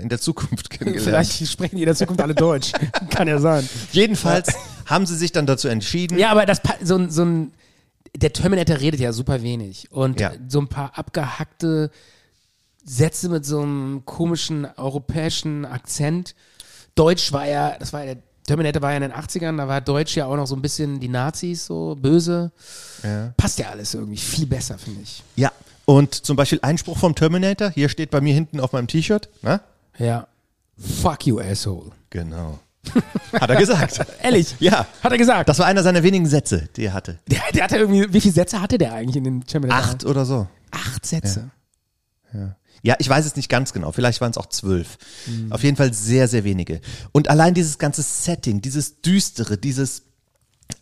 in 0.00 0.08
der 0.08 0.20
Zukunft 0.20 0.70
kennengelernt. 0.70 1.04
Vielleicht 1.04 1.46
sprechen 1.50 1.76
die 1.76 1.82
in 1.82 1.86
der 1.86 1.94
Zukunft 1.96 2.20
alle 2.20 2.34
Deutsch. 2.34 2.72
Kann 3.10 3.28
ja 3.28 3.38
sein. 3.38 3.68
Jedenfalls 3.92 4.48
haben 4.86 5.06
sie 5.06 5.16
sich 5.16 5.32
dann 5.32 5.46
dazu 5.46 5.68
entschieden. 5.68 6.18
Ja, 6.18 6.30
aber 6.30 6.46
das 6.46 6.60
so, 6.82 6.96
ein- 6.96 7.10
so 7.10 7.24
ein 7.24 7.52
der 8.16 8.32
Terminator 8.32 8.78
redet 8.80 9.00
ja 9.00 9.12
super 9.12 9.42
wenig 9.42 9.92
und 9.92 10.18
Ja. 10.18 10.32
so 10.48 10.60
ein 10.60 10.68
paar 10.68 10.98
abgehackte 10.98 11.90
Sätze 12.84 13.28
mit 13.28 13.44
so 13.44 13.60
einem 13.60 14.02
komischen 14.06 14.66
europäischen 14.76 15.64
Akzent. 15.66 16.34
Deutsch 16.94 17.32
war 17.32 17.46
ja, 17.46 17.76
das 17.78 17.92
war 17.92 18.04
ja 18.04 18.14
der 18.14 18.22
Terminator 18.44 18.80
war 18.80 18.90
ja 18.92 18.96
in 18.96 19.02
den 19.02 19.12
80ern, 19.12 19.58
da 19.58 19.68
war 19.68 19.82
Deutsch 19.82 20.16
ja 20.16 20.24
auch 20.24 20.36
noch 20.36 20.46
so 20.46 20.56
ein 20.56 20.62
bisschen 20.62 20.98
die 21.00 21.08
Nazis 21.08 21.66
so 21.66 21.94
böse. 22.00 22.50
Passt 23.36 23.58
ja 23.58 23.68
alles 23.68 23.92
irgendwie 23.92 24.16
viel 24.16 24.46
besser, 24.46 24.78
finde 24.78 25.02
ich. 25.02 25.22
Ja. 25.36 25.52
Und 25.88 26.14
zum 26.14 26.36
Beispiel 26.36 26.58
Einspruch 26.60 26.98
vom 26.98 27.14
Terminator. 27.14 27.70
Hier 27.70 27.88
steht 27.88 28.10
bei 28.10 28.20
mir 28.20 28.34
hinten 28.34 28.60
auf 28.60 28.72
meinem 28.72 28.88
T-Shirt. 28.88 29.30
Na? 29.40 29.62
Ja. 29.96 30.26
Fuck 30.76 31.26
you, 31.26 31.40
asshole. 31.40 31.92
Genau. 32.10 32.58
Hat 33.32 33.48
er 33.48 33.56
gesagt. 33.56 33.98
Ehrlich? 34.22 34.54
Ja. 34.60 34.86
Hat 35.02 35.12
er 35.12 35.16
gesagt. 35.16 35.48
Das 35.48 35.58
war 35.60 35.64
einer 35.64 35.82
seiner 35.82 36.02
wenigen 36.02 36.26
Sätze, 36.26 36.68
die 36.76 36.84
er 36.84 36.92
hatte. 36.92 37.18
der, 37.26 37.40
der 37.54 37.64
hatte 37.64 37.78
irgendwie, 37.78 38.12
wie 38.12 38.20
viele 38.20 38.34
Sätze 38.34 38.60
hatte 38.60 38.76
der 38.76 38.92
eigentlich 38.92 39.16
in 39.16 39.24
den 39.24 39.44
Terminator? 39.44 39.82
Acht 39.82 40.04
oder 40.04 40.26
so. 40.26 40.46
Acht 40.72 41.06
Sätze. 41.06 41.48
Ja, 42.82 42.94
ich 42.98 43.08
weiß 43.08 43.24
es 43.24 43.36
nicht 43.36 43.48
ganz 43.48 43.72
genau. 43.72 43.90
Vielleicht 43.90 44.20
waren 44.20 44.30
es 44.30 44.36
auch 44.36 44.50
zwölf. 44.50 44.98
Auf 45.48 45.62
jeden 45.62 45.78
Fall 45.78 45.94
sehr, 45.94 46.28
sehr 46.28 46.44
wenige. 46.44 46.82
Und 47.12 47.30
allein 47.30 47.54
dieses 47.54 47.78
ganze 47.78 48.02
Setting, 48.02 48.60
dieses 48.60 49.00
Düstere, 49.00 49.56
dieses 49.56 50.02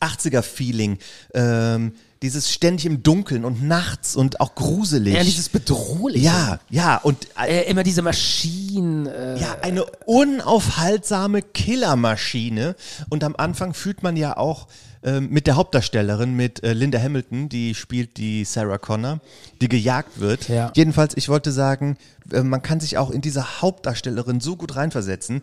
80er-Feeling, 0.01 0.99
ähm, 1.33 1.93
dieses 2.23 2.51
ständig 2.53 2.87
im 2.87 3.03
Dunkeln 3.03 3.45
und 3.45 3.62
nachts 3.62 4.17
und 4.17 4.41
auch 4.41 4.55
gruselig. 4.55 5.14
Ja, 5.14 5.23
dieses 5.23 5.49
Bedrohliche. 5.49 6.25
ja, 6.27 6.59
ja, 6.71 6.97
und 6.97 7.27
äh, 7.39 7.61
Äh, 7.62 7.71
immer 7.71 7.83
diese 7.83 8.03
Maschinen. 8.03 9.07
Äh, 9.07 9.39
ja, 9.39 9.57
eine 9.62 9.85
unaufhaltsame 10.07 11.43
Killermaschine. 11.43 12.77
Und 13.09 13.25
am 13.25 13.35
Anfang 13.37 13.75
fühlt 13.75 14.03
man 14.03 14.17
ja 14.17 14.37
auch 14.37 14.67
ähm, 15.03 15.29
mit 15.31 15.47
der 15.47 15.57
Hauptdarstellerin, 15.57 16.35
mit 16.35 16.62
äh, 16.64 16.73
Linda 16.73 16.99
Hamilton, 16.99 17.49
die 17.49 17.75
spielt 17.75 18.17
die 18.17 18.45
Sarah 18.45 18.79
Connor, 18.79 19.21
die 19.61 19.69
gejagt 19.69 20.19
wird. 20.21 20.49
Ja. 20.49 20.73
Jedenfalls, 20.75 21.17
ich 21.17 21.29
wollte 21.29 21.53
sagen, 21.53 21.97
äh, 22.33 22.43
man 22.43 22.62
kann 22.62 22.81
sich 22.81 22.99
auch 22.99 23.11
in 23.11 23.21
diese 23.21 23.61
Hauptdarstellerin 23.62 24.41
so 24.41 24.57
gut 24.57 24.75
reinversetzen. 24.77 25.43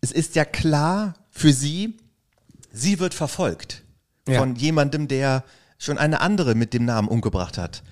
Es 0.00 0.12
ist 0.12 0.34
ja 0.36 0.44
klar 0.44 1.14
für 1.30 1.52
sie, 1.52 1.96
sie 2.72 2.98
wird 3.00 3.14
verfolgt 3.14 3.82
Ja. 4.28 4.38
von 4.40 4.56
jemandem, 4.56 5.08
der 5.08 5.42
schon 5.78 5.98
eine 5.98 6.20
andere 6.20 6.54
mit 6.54 6.74
dem 6.74 6.84
Namen 6.84 7.08
umgebracht 7.08 7.56
hat. 7.58 7.82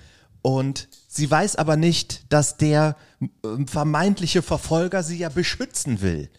Und 0.41 0.87
sie 1.07 1.29
weiß 1.29 1.55
aber 1.55 1.75
nicht, 1.77 2.31
dass 2.31 2.57
der 2.57 2.95
ähm, 3.43 3.67
vermeintliche 3.67 4.41
Verfolger 4.41 5.03
sie 5.03 5.17
ja 5.17 5.29
beschützen 5.29 6.01
will. 6.01 6.29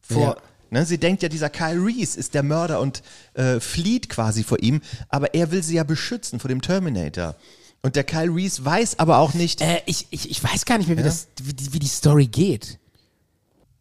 Vor, 0.00 0.20
Ja. 0.22 0.36
ne, 0.70 0.86
sie 0.86 0.98
denkt 0.98 1.22
ja, 1.22 1.28
dieser 1.28 1.50
Kyle 1.50 1.84
Reese 1.84 2.18
ist 2.18 2.34
der 2.34 2.42
Mörder 2.42 2.80
und 2.80 3.02
äh, 3.34 3.60
flieht 3.60 4.08
quasi 4.08 4.42
vor 4.44 4.60
ihm, 4.60 4.80
aber 5.08 5.34
er 5.34 5.50
will 5.50 5.62
sie 5.62 5.74
ja 5.76 5.84
beschützen 5.84 6.40
vor 6.40 6.48
dem 6.48 6.62
Terminator. 6.62 7.36
Und 7.82 7.96
der 7.96 8.04
Kyle 8.04 8.34
Reese 8.34 8.64
weiß 8.64 8.98
aber 8.98 9.18
auch 9.18 9.34
nicht, 9.34 9.60
Äh, 9.60 9.82
ich, 9.86 10.06
ich, 10.10 10.30
ich 10.30 10.42
weiß 10.42 10.64
gar 10.64 10.78
nicht 10.78 10.88
mehr, 10.88 10.96
wie, 10.96 11.02
das, 11.02 11.28
wie, 11.42 11.52
die- 11.52 11.72
wie 11.74 11.78
die 11.78 11.86
Story 11.86 12.26
geht. 12.26 12.78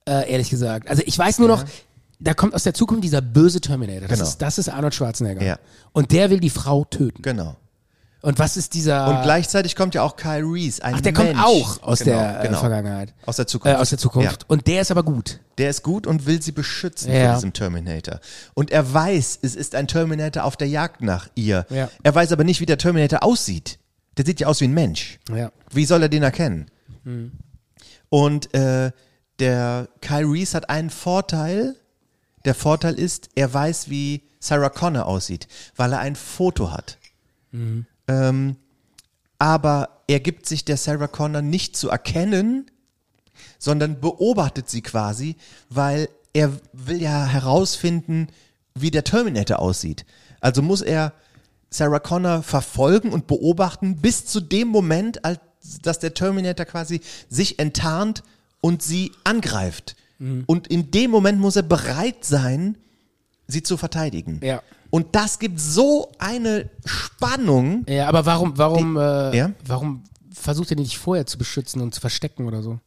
Äh, 0.05 0.29
ehrlich 0.29 0.49
gesagt. 0.49 0.89
Also 0.89 1.01
ich 1.05 1.17
weiß 1.17 1.39
nur 1.39 1.47
noch, 1.47 1.63
da 2.23 2.33
kommt 2.33 2.53
aus 2.55 2.63
der 2.63 2.73
Zukunft 2.73 3.03
dieser 3.03 3.21
böse 3.21 3.61
Terminator. 3.61 4.07
Das, 4.07 4.17
Genau. 4.19 4.29
ist, 4.29 4.37
das 4.41 4.57
ist 4.57 4.69
Arnold 4.69 4.95
Schwarzenegger. 4.95 5.43
Ja. 5.43 5.59
Und 5.91 6.11
der 6.11 6.29
will 6.29 6.39
die 6.39 6.49
Frau 6.49 6.85
töten. 6.85 7.21
genau. 7.21 7.55
Und 8.21 8.39
was 8.39 8.55
ist 8.55 8.73
dieser... 8.73 9.09
Und 9.09 9.23
gleichzeitig 9.23 9.75
kommt 9.75 9.95
ja 9.95 10.01
auch 10.01 10.15
Kyle 10.15 10.45
Reese, 10.45 10.81
ein 10.81 10.95
Ach, 10.95 11.01
der 11.01 11.11
Mensch. 11.11 11.33
kommt 11.33 11.45
auch 11.45 11.83
aus 11.83 11.99
Genau, 11.99 12.17
der 12.19 12.39
äh, 12.39 12.47
genau. 12.47 12.59
Vergangenheit. 12.61 13.13
Aus 13.25 13.35
der 13.35 13.47
Zukunft. 13.47 13.77
Äh, 13.77 13.81
aus 13.81 13.89
der 13.89 13.99
Zukunft. 13.99 14.41
Ja. 14.43 14.47
Und 14.47 14.65
der 14.67 14.79
ist 14.81 14.91
aber 14.91 15.03
gut. 15.03 15.41
Der 15.57 15.69
ist 15.69 15.83
gut 15.83 16.07
und 16.07 16.25
will 16.25 16.41
sie 16.41 16.53
beschützen 16.53 17.11
Ja. 17.11 17.25
vor 17.25 17.33
diesem 17.35 17.51
Terminator. 17.51 18.21
Und 18.53 18.71
er 18.71 18.93
weiß, 18.93 19.39
es 19.41 19.55
ist 19.55 19.75
ein 19.75 19.89
Terminator 19.89 20.45
auf 20.45 20.55
der 20.55 20.69
Jagd 20.69 21.01
nach 21.01 21.27
ihr. 21.35 21.65
Ja. 21.69 21.89
Er 22.01 22.15
weiß 22.15 22.31
aber 22.31 22.45
nicht, 22.45 22.61
wie 22.61 22.65
der 22.65 22.77
Terminator 22.77 23.23
aussieht. 23.23 23.77
Der 24.15 24.25
sieht 24.25 24.39
ja 24.39 24.47
aus 24.47 24.61
wie 24.61 24.69
ein 24.69 24.73
Mensch. 24.73 25.19
Ja. 25.35 25.51
Wie 25.73 25.83
soll 25.83 26.01
er 26.03 26.07
den 26.07 26.23
erkennen? 26.23 26.71
Hm. 27.03 27.33
Und 28.07 28.53
äh, 28.53 28.91
der 29.39 29.89
Kyle 29.99 30.31
Reese 30.31 30.55
hat 30.55 30.69
einen 30.69 30.91
Vorteil. 30.91 31.75
Der 32.45 32.55
Vorteil 32.55 32.95
ist, 32.95 33.29
er 33.35 33.53
weiß, 33.53 33.89
wie 33.89 34.23
Sarah 34.39 34.69
Connor 34.69 35.05
aussieht, 35.05 35.47
weil 35.75 35.93
er 35.93 35.99
ein 35.99 36.15
Foto 36.15 36.71
hat. 36.71 36.97
Mhm. 37.51 37.85
Ähm, 38.07 38.57
aber 39.39 40.01
er 40.07 40.19
gibt 40.19 40.45
sich 40.45 40.65
der 40.65 40.77
Sarah 40.77 41.07
Connor 41.07 41.41
nicht 41.41 41.77
zu 41.77 41.89
erkennen, 41.89 42.69
sondern 43.57 44.01
beobachtet 44.01 44.69
sie 44.69 44.81
quasi, 44.81 45.37
weil 45.69 46.09
er 46.33 46.51
will 46.73 47.01
ja 47.01 47.25
herausfinden, 47.25 48.27
wie 48.75 48.91
der 48.91 49.03
Terminator 49.03 49.59
aussieht. 49.59 50.05
Also 50.41 50.61
muss 50.61 50.81
er 50.81 51.13
Sarah 51.69 51.99
Connor 51.99 52.43
verfolgen 52.43 53.11
und 53.11 53.27
beobachten 53.27 53.97
bis 53.97 54.25
zu 54.25 54.41
dem 54.41 54.67
Moment, 54.67 55.23
als 55.23 55.39
dass 55.81 55.99
der 55.99 56.13
Terminator 56.13 56.65
quasi 56.65 57.01
sich 57.29 57.59
enttarnt 57.59 58.23
und 58.61 58.83
sie 58.83 59.11
angreift. 59.23 59.95
Und 60.19 60.67
in 60.67 60.91
dem 60.91 61.11
Moment 61.11 61.39
muss 61.39 61.55
er 61.55 61.63
bereit 61.63 62.23
sein, 62.23 62.77
sie 63.47 63.61
zu 63.63 63.75
verteidigen. 63.77 64.39
Ja. 64.43 64.61
Und 64.89 65.15
das 65.15 65.39
gibt 65.39 65.59
so 65.59 66.11
eine 66.19 66.69
Spannung. 66.85 67.83
Ja, 67.89 68.07
aber 68.07 68.25
warum, 68.25 68.57
warum, 68.57 68.95
äh, 68.95 69.35
Ja? 69.35 69.51
warum 69.65 70.03
versucht 70.31 70.71
er 70.71 70.77
nicht 70.77 70.97
vorher 70.97 71.25
zu 71.25 71.37
beschützen 71.37 71.81
und 71.81 71.93
zu 71.93 71.99
verstecken 72.01 72.45
oder 72.47 72.61
so? 72.61 72.79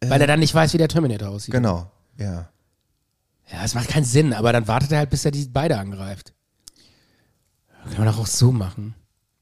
Weil 0.00 0.20
er 0.20 0.26
dann 0.26 0.40
nicht 0.40 0.54
weiß, 0.54 0.74
wie 0.74 0.78
der 0.78 0.88
Terminator 0.88 1.28
aussieht. 1.30 1.54
Genau, 1.54 1.90
ja. 2.18 2.48
Ja, 3.50 3.62
das 3.62 3.74
macht 3.74 3.88
keinen 3.88 4.04
Sinn, 4.04 4.32
aber 4.32 4.52
dann 4.52 4.68
wartet 4.68 4.92
er 4.92 4.98
halt, 4.98 5.10
bis 5.10 5.24
er 5.24 5.30
die 5.30 5.44
beide 5.46 5.78
angreift. 5.78 6.32
Kann 7.84 8.04
man 8.04 8.06
doch 8.06 8.18
auch 8.18 8.26
so 8.26 8.52
machen. 8.52 8.94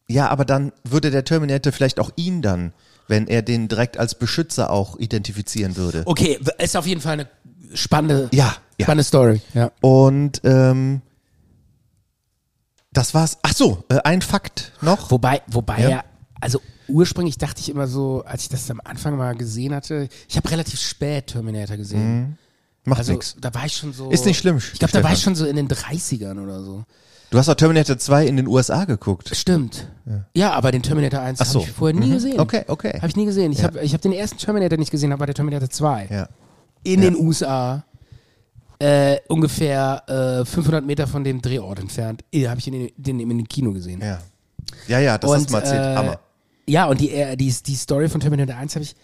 Ja, 0.09 0.29
aber 0.29 0.45
dann 0.45 0.73
würde 0.85 1.11
der 1.11 1.25
Terminator 1.25 1.73
vielleicht 1.73 1.99
auch 2.01 2.11
ihn 2.17 2.43
dann, 2.43 2.73
wenn 3.13 3.29
er 3.29 3.43
den 3.43 3.69
direkt 3.69 3.99
als 3.99 4.15
Beschützer 4.15 4.71
auch 4.71 4.99
identifizieren 4.99 5.77
würde. 5.77 6.03
Okay, 6.07 6.41
ist 6.59 6.77
auf 6.79 6.87
jeden 6.87 7.03
Fall 7.03 7.13
eine 7.13 7.29
spannende, 7.75 8.31
Ja, 8.33 8.57
ja. 8.79 8.85
spannende 8.87 9.05
Story. 9.05 9.43
Ja. 9.53 9.71
Und 9.83 10.41
ähm, 10.45 11.03
das 12.93 13.13
war's. 13.15 13.37
Ach 13.43 13.53
so, 13.55 13.85
äh, 13.91 13.99
ein 14.05 14.23
Fakt 14.23 14.73
noch. 14.81 15.11
Wobei, 15.11 15.43
wobei 15.47 15.81
Ja. 15.83 15.89
ja, 15.91 16.05
also 16.41 16.61
ursprünglich 16.89 17.37
dachte 17.39 17.61
ich 17.61 17.69
immer 17.69 17.87
so, 17.87 18.23
als 18.27 18.43
ich 18.45 18.49
das 18.49 18.71
am 18.71 18.81
Anfang 18.83 19.17
mal 19.17 19.35
gesehen 19.35 19.75
hatte, 19.75 20.09
ich 20.29 20.37
habe 20.37 20.51
relativ 20.51 20.81
spät 20.81 21.27
Terminator 21.29 21.77
gesehen. 21.77 22.39
Macht 22.85 22.99
Also 23.01 23.13
nix. 23.13 23.37
da 23.41 23.53
war 23.55 23.67
ich 23.67 23.77
schon 23.77 23.93
so. 23.93 24.11
Ist 24.11 24.25
nicht 24.25 24.39
schlimm, 24.39 24.57
Ich 24.57 24.79
glaube, 24.79 24.93
da 24.93 25.03
war 25.05 25.13
ich 25.13 25.21
schon 25.23 25.35
so 25.35 25.47
in 25.47 25.57
den 25.57 25.69
30ern 25.69 26.43
oder 26.43 26.63
so. 26.63 26.85
Du 27.33 27.39
hast 27.39 27.49
auch 27.49 27.55
Terminator 27.55 27.97
2 27.97 28.27
in 28.27 28.37
den 28.37 28.47
USA 28.47 28.85
geguckt. 28.85 29.35
Stimmt. 29.35 29.89
Ja, 30.35 30.53
aber 30.53 30.71
den 30.71 30.83
Terminator 30.83 31.21
1 31.21 31.41
Ach 31.41 31.47
so. 31.47 31.61
habe 31.61 31.69
ich 31.71 31.75
vorher 31.75 31.99
nie 31.99 32.07
Mhm. 32.09 32.13
gesehen. 32.13 32.39
Okay, 32.41 32.65
okay. 32.69 32.93
Habe 32.99 33.07
ich 33.09 33.17
nie 33.17 33.25
gesehen. 33.25 33.53
Ich 33.53 33.59
Ja. 33.59 33.65
habe 33.65 33.81
ich 33.81 33.95
hab 33.95 34.03
den 34.03 34.13
ersten 34.13 34.37
Terminator 34.39 34.79
nicht 34.79 34.91
gesehen, 34.91 35.13
aber 35.13 35.25
der 35.27 35.35
Terminator 35.35 35.71
2. 35.71 36.09
Ja. 36.11 36.29
In 36.85 37.03
Ja. 37.03 37.11
den 37.11 37.19
USA. 37.19 37.85
Äh, 38.79 39.19
ungefähr 39.29 40.03
äh, 40.43 40.45
500 40.45 40.85
Meter 40.85 41.07
von 41.07 41.25
dem 41.25 41.41
Drehort 41.41 41.79
entfernt. 41.79 42.23
Äh, 42.33 42.49
habe 42.49 42.59
ich 42.59 42.65
den, 42.67 42.91
den 42.97 43.21
in 43.21 43.29
dem 43.31 43.49
Kino 43.49 43.73
gesehen. 43.73 44.01
Ja. 44.03 44.19
Ja, 44.89 44.99
ja, 44.99 45.17
das 45.19 45.31
hast 45.31 45.49
du 45.49 45.53
mal 45.53 45.61
erzählt. 45.61 45.85
äh, 45.85 45.95
Hammer. 45.95 46.19
Ja, 46.69 46.87
und 46.87 47.01
die, 47.01 47.11
äh, 47.13 47.37
die, 47.37 47.55
die 47.67 47.75
Story 47.77 48.09
von 48.09 48.21
Terminator 48.21 48.57
1 48.57 48.75
habe 48.75 48.83
ich 48.85 48.95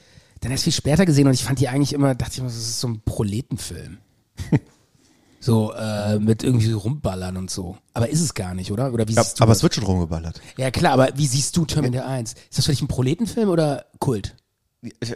dann 0.40 0.50
erst 0.52 0.64
viel 0.64 0.72
später 0.72 1.06
gesehen 1.06 1.26
und 1.28 1.32
ich 1.32 1.44
fand 1.44 1.60
die 1.60 1.68
eigentlich 1.68 1.92
immer, 1.94 2.14
dachte 2.14 2.32
ich 2.32 2.38
immer, 2.40 2.48
das 2.48 2.56
ist 2.56 2.80
so 2.80 2.88
ein 2.88 3.00
Proletenfilm. 3.04 3.98
So, 5.40 5.72
äh, 5.72 6.18
mit 6.18 6.42
irgendwie 6.42 6.66
so 6.66 6.78
rumballern 6.78 7.36
und 7.36 7.50
so. 7.50 7.76
Aber 7.94 8.08
ist 8.08 8.20
es 8.20 8.34
gar 8.34 8.54
nicht, 8.54 8.72
oder? 8.72 8.92
Oder 8.92 9.06
wie 9.08 9.12
Ja, 9.14 9.22
siehst 9.22 9.38
du 9.40 9.42
aber 9.44 9.50
das? 9.50 9.58
es 9.58 9.62
wird 9.62 9.74
schon 9.74 9.84
rumgeballert. 9.84 10.40
Ja, 10.56 10.70
klar, 10.70 10.92
aber 10.92 11.10
wie 11.16 11.26
siehst 11.26 11.56
du 11.56 11.64
Terminator 11.64 12.08
1? 12.08 12.32
Ist 12.32 12.58
das 12.58 12.66
für 12.66 12.72
dich 12.72 12.82
ein 12.82 12.88
Proletenfilm 12.88 13.48
oder 13.48 13.86
Kult? 13.98 14.36
Ich, 15.00 15.14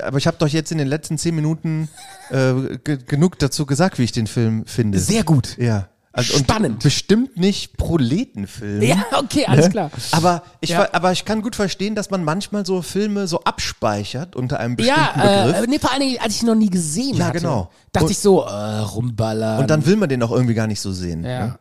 aber 0.00 0.18
ich 0.18 0.26
habe 0.26 0.36
doch 0.38 0.46
jetzt 0.48 0.70
in 0.72 0.78
den 0.78 0.86
letzten 0.86 1.18
zehn 1.18 1.34
Minuten 1.34 1.88
äh, 2.30 2.78
ge 2.84 2.98
genug 3.04 3.38
dazu 3.38 3.66
gesagt, 3.66 3.98
wie 3.98 4.04
ich 4.04 4.12
den 4.12 4.26
Film 4.28 4.64
finde. 4.66 4.98
Sehr 5.00 5.24
gut. 5.24 5.56
Ja. 5.58 5.88
Also, 6.14 6.36
Spannend. 6.36 6.82
bestimmt 6.82 7.38
nicht 7.38 7.78
Proletenfilm. 7.78 8.82
Ja, 8.82 9.02
okay, 9.18 9.46
alles 9.46 9.66
Ne? 9.66 9.70
klar. 9.70 9.90
Aber 10.10 10.42
ich, 10.60 10.70
Ja. 10.70 10.88
aber 10.92 11.10
ich 11.12 11.24
kann 11.24 11.40
gut 11.40 11.56
verstehen, 11.56 11.94
dass 11.94 12.10
man 12.10 12.22
manchmal 12.22 12.66
so 12.66 12.82
Filme 12.82 13.26
so 13.26 13.40
abspeichert 13.44 14.36
unter 14.36 14.60
einem 14.60 14.76
bestimmten 14.76 15.00
Ja, 15.00 15.44
Begriff. 15.46 15.62
äh, 15.62 15.66
nee, 15.68 15.78
vor 15.78 15.90
allen 15.90 16.00
Dingen, 16.00 16.18
als 16.20 16.34
ich 16.36 16.42
ihn 16.42 16.48
noch 16.48 16.54
nie 16.54 16.68
gesehen 16.68 17.16
Ja, 17.16 17.26
hatte. 17.26 17.38
genau. 17.38 17.70
Dachte 17.92 18.04
Und- 18.06 18.10
ich 18.10 18.18
so, 18.18 18.42
äh, 18.42 18.50
rumballern. 18.80 19.60
und 19.60 19.70
dann 19.70 19.86
will 19.86 19.96
man 19.96 20.08
den 20.10 20.22
auch 20.22 20.32
irgendwie 20.32 20.54
gar 20.54 20.66
nicht 20.66 20.80
so 20.82 20.92
sehen. 20.92 21.24
Ja. 21.24 21.46
Ne? 21.46 21.58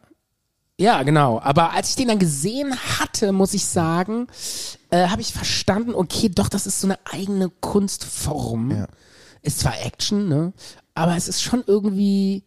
Ja, 0.79 1.03
genau. 1.03 1.39
Aber 1.41 1.71
als 1.73 1.89
ich 1.91 1.95
den 1.95 2.07
dann 2.09 2.19
gesehen 2.19 2.75
hatte, 2.99 3.31
muss 3.31 3.53
ich 3.53 3.65
sagen, 3.65 4.27
äh, 4.89 5.07
habe 5.07 5.21
ich 5.21 5.31
verstanden, 5.31 5.93
okay, 5.93 6.27
doch, 6.27 6.49
das 6.49 6.65
ist 6.67 6.81
so 6.81 6.87
eine 6.87 6.97
eigene 7.09 7.49
Kunstform. 7.49 8.71
Ja. 8.71 8.87
Ist 9.43 9.59
zwar 9.59 9.79
Action, 9.85 10.27
ne? 10.27 10.53
Aber 10.93 11.15
es 11.15 11.27
ist 11.27 11.41
schon 11.41 11.63
irgendwie, 11.67 12.43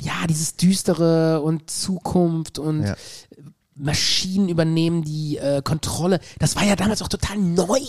ja, 0.00 0.26
dieses 0.28 0.56
Düstere 0.56 1.40
und 1.40 1.70
Zukunft 1.70 2.58
und 2.58 2.82
Ja. 2.82 2.96
Maschinen 3.74 4.48
übernehmen 4.48 5.02
die 5.04 5.38
äh, 5.38 5.62
Kontrolle. 5.62 6.20
Das 6.38 6.54
war 6.54 6.64
ja 6.64 6.76
damals 6.76 7.00
auch 7.00 7.08
total 7.08 7.38
neu. 7.38 7.80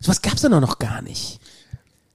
Sowas 0.00 0.22
gab's 0.22 0.40
da 0.42 0.48
noch 0.48 0.78
gar 0.78 1.02
nicht. 1.02 1.40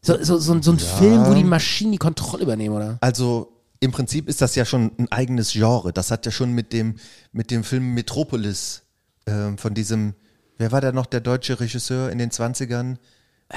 So, 0.02 0.24
so, 0.24 0.38
so, 0.40 0.60
so 0.62 0.72
ein 0.72 0.80
Film, 0.80 1.26
wo 1.26 1.34
die 1.34 1.44
Maschinen 1.44 1.92
die 1.92 1.98
Kontrolle 1.98 2.44
übernehmen, 2.44 2.76
oder? 2.76 2.98
Also 3.02 3.52
im 3.80 3.92
Prinzip 3.92 4.28
ist 4.28 4.42
das 4.42 4.56
ja 4.56 4.66
schon 4.66 4.92
ein 4.98 5.12
eigenes 5.12 5.52
Genre. 5.52 5.94
Das 5.94 6.10
hat 6.10 6.26
ja 6.26 6.32
schon 6.32 6.54
mit 6.54 6.74
dem, 6.74 6.96
mit 7.32 7.52
dem 7.52 7.64
Film 7.64 7.94
Metropolis 7.94 8.84
ähm, 9.26 9.58
von 9.58 9.74
diesem, 9.74 10.16
wer 10.58 10.72
war 10.72 10.82
da 10.82 10.92
noch 10.92 11.06
der 11.06 11.22
deutsche 11.22 11.60
Regisseur 11.60 12.10
in 12.10 12.18
den 12.18 12.32
20ern? 12.32 12.98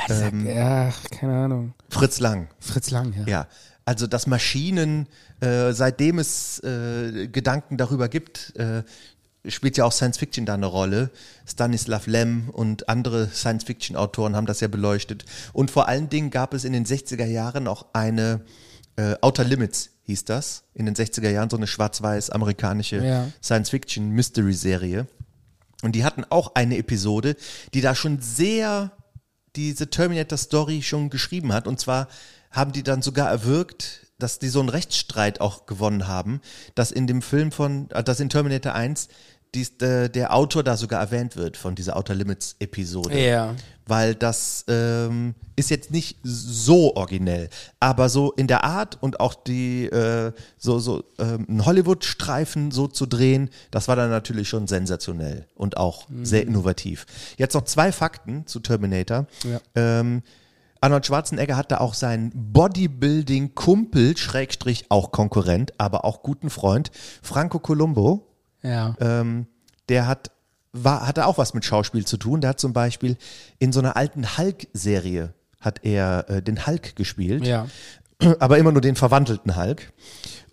Ähm, 0.09 0.47
ja, 0.47 0.93
keine 1.11 1.45
Ahnung. 1.45 1.75
Fritz 1.89 2.19
Lang. 2.19 2.49
Fritz 2.59 2.91
Lang, 2.91 3.13
ja. 3.15 3.27
Ja, 3.27 3.47
also 3.93 4.07
dass 4.07 4.27
Maschinen, 4.27 5.07
äh, 5.41 5.73
seitdem 5.73 6.19
es 6.19 6.59
äh, 6.61 7.29
Gedanken 7.29 7.77
darüber 7.77 8.09
gibt, 8.09 8.57
äh, 8.57 8.85
spielt 9.47 9.77
ja 9.77 9.85
auch 9.85 9.93
Science 9.93 10.17
Fiction 10.17 10.47
da 10.47 10.55
eine 10.55 10.65
Rolle. 10.65 11.11
Stanislav 11.47 12.07
Lem 12.07 12.49
und 12.49 12.89
andere 12.89 13.29
Science 13.29 13.65
Fiction 13.65 13.95
Autoren 13.95 14.35
haben 14.35 14.47
das 14.47 14.61
ja 14.61 14.69
beleuchtet. 14.69 15.27
Und 15.53 15.71
vor 15.71 15.89
allen 15.89 16.09
Dingen 16.09 16.31
gab 16.31 16.55
es 16.55 16.65
in 16.65 16.73
den 16.73 16.87
60er 16.87 17.27
Jahren 17.27 17.69
auch 17.69 17.85
eine 17.93 18.41
äh, 18.97 19.15
Outer 19.21 19.45
Limits 19.45 19.91
hieß 20.05 20.25
das. 20.25 20.65
In 20.73 20.87
den 20.87 20.95
60er 20.95 21.29
Jahren 21.29 21.51
so 21.51 21.59
eine 21.59 21.67
schwarz-weiß 21.67 22.31
amerikanische 22.31 23.05
Ja. 23.05 23.29
Science-Fiction-Mystery-Serie. 23.43 25.07
Und 25.83 25.93
die 25.97 26.05
hatten 26.05 26.25
auch 26.31 26.55
eine 26.55 26.79
Episode, 26.79 27.37
die 27.75 27.83
da 27.83 27.95
schon 27.95 28.23
sehr 28.23 28.93
diese 29.55 29.91
Terminator-Story 29.91 30.81
schon 30.81 31.11
geschrieben 31.11 31.53
hat. 31.53 31.67
Und 31.67 31.79
zwar 31.79 32.09
haben 32.53 32.73
die 32.73 32.83
dann 32.83 33.03
sogar 33.03 33.29
erwirkt, 33.29 34.07
dass 34.19 34.39
die 34.39 34.49
so 34.49 34.61
einen 34.61 34.69
Rechtsstreit 34.69 35.41
auch 35.41 35.67
gewonnen 35.67 36.07
haben, 36.07 36.41
dass 36.75 36.93
in 36.93 37.07
dem 37.07 37.23
Film 37.23 37.51
von, 37.53 37.91
äh, 37.91 38.05
dass 38.05 38.21
in 38.21 38.29
Terminator 38.29 38.75
1 38.75 39.09
dies, 39.55 39.73
äh, 39.81 40.09
der 40.09 40.35
Autor 40.35 40.63
da 40.63 40.77
sogar 40.77 41.01
erwähnt 41.01 41.37
wird 41.37 41.57
von 41.57 41.75
dieser 41.75 41.97
Outer 41.97 42.15
Limits 42.15 42.57
Episode. 42.59 43.19
Ja. 43.19 43.55
Weil 43.85 44.15
das 44.15 44.65
ähm, 44.69 45.35
ist 45.57 45.69
jetzt 45.69 45.91
nicht 45.91 46.19
so 46.23 46.95
originell, 46.95 47.51
aber 47.81 48.09
so 48.09 48.33
in 48.33 48.47
der 48.47 48.65
Art 48.65 48.97
und 49.03 49.21
auch 49.21 49.35
die 49.35 49.87
äh, 49.87 50.33
so 50.57 50.79
so 50.79 51.05
ähm, 51.19 51.47
einen 51.49 51.67
Hollywood-Streifen 51.67 52.71
so 52.71 52.87
zu 52.87 53.07
drehen, 53.07 53.51
das 53.71 53.89
war 53.89 53.97
dann 53.97 54.09
natürlich 54.09 54.49
schon 54.49 54.69
sensationell 54.69 55.47
und 55.55 55.77
auch 55.77 56.07
sehr 56.23 56.47
innovativ. 56.47 57.07
Jetzt 57.37 57.55
noch 57.55 57.65
zwei 57.65 57.93
Fakten 57.93 58.47
zu 58.47 58.61
Terminator. 58.61 59.27
Ähm, 59.75 60.23
Arnold 60.83 61.07
Schwarzenegger 61.07 61.57
hat 61.57 61.71
da 61.71 61.79
auch 61.79 61.95
seinen 61.95 62.31
Bodybuilding-Kumpel, 62.53 64.17
Schrägstrich 64.17 64.87
auch 64.89 65.13
Konkurrent, 65.13 65.73
aber 65.79 66.05
auch 66.05 66.23
guten 66.23 66.51
Freund, 66.51 66.91
Franco 67.23 67.59
Colombo, 67.59 68.27
Ja. 68.63 68.95
ähm, 69.01 69.47
der 69.89 70.07
hat 70.07 70.31
war, 70.75 71.07
hatte 71.07 71.27
auch 71.27 71.37
was 71.39 71.53
mit 71.53 71.65
Schauspiel 71.67 72.07
zu 72.07 72.17
tun. 72.17 72.41
Der 72.41 72.51
hat 72.51 72.61
zum 72.61 72.73
Beispiel 72.73 73.19
in 73.59 73.73
so 73.73 73.81
einer 73.81 73.97
alten 73.97 74.39
Hulk-Serie 74.39 75.35
hat 75.61 75.85
er 75.85 76.29
äh, 76.31 76.43
den 76.43 76.67
Hulk 76.67 76.97
gespielt, 76.97 77.47
ja. 77.47 77.67
aber 78.41 78.57
immer 78.59 78.73
nur 78.73 78.81
den 78.81 78.97
verwandelten 78.97 79.55
Hulk. 79.57 79.93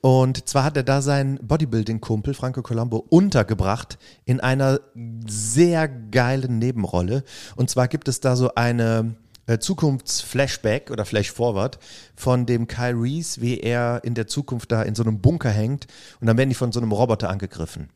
Und 0.02 0.48
zwar 0.48 0.64
hat 0.66 0.78
er 0.78 0.84
da 0.84 1.02
seinen 1.02 1.38
Bodybuilding-Kumpel 1.46 2.34
Franco 2.34 2.62
Colombo 2.62 2.98
untergebracht 3.10 3.98
in 4.26 4.40
einer 4.40 4.80
sehr 5.26 5.88
geilen 5.88 6.60
Nebenrolle. 6.60 7.24
Und 7.56 7.70
zwar 7.70 7.88
gibt 7.88 8.08
es 8.08 8.20
da 8.20 8.36
so 8.36 8.54
eine 8.56 9.16
Zukunfts-Flashback 9.58 10.92
oder 10.92 11.06
Flash-Forward 11.06 11.80
von 12.16 12.46
dem 12.46 12.68
Kyle 12.68 12.94
Reese, 13.02 13.42
wie 13.42 13.60
er 13.60 14.02
in 14.04 14.14
der 14.14 14.28
Zukunft 14.28 14.72
da 14.72 14.84
in 14.84 14.96
so 14.96 15.04
einem 15.04 15.20
Bunker 15.22 15.50
hängt 15.50 15.88
und 16.20 16.28
dann 16.28 16.38
werden 16.38 16.50
die 16.50 16.56
von 16.56 16.72
so 16.72 16.80
einem 16.80 16.92
Roboter 16.92 17.30
angegriffen. 17.30 17.90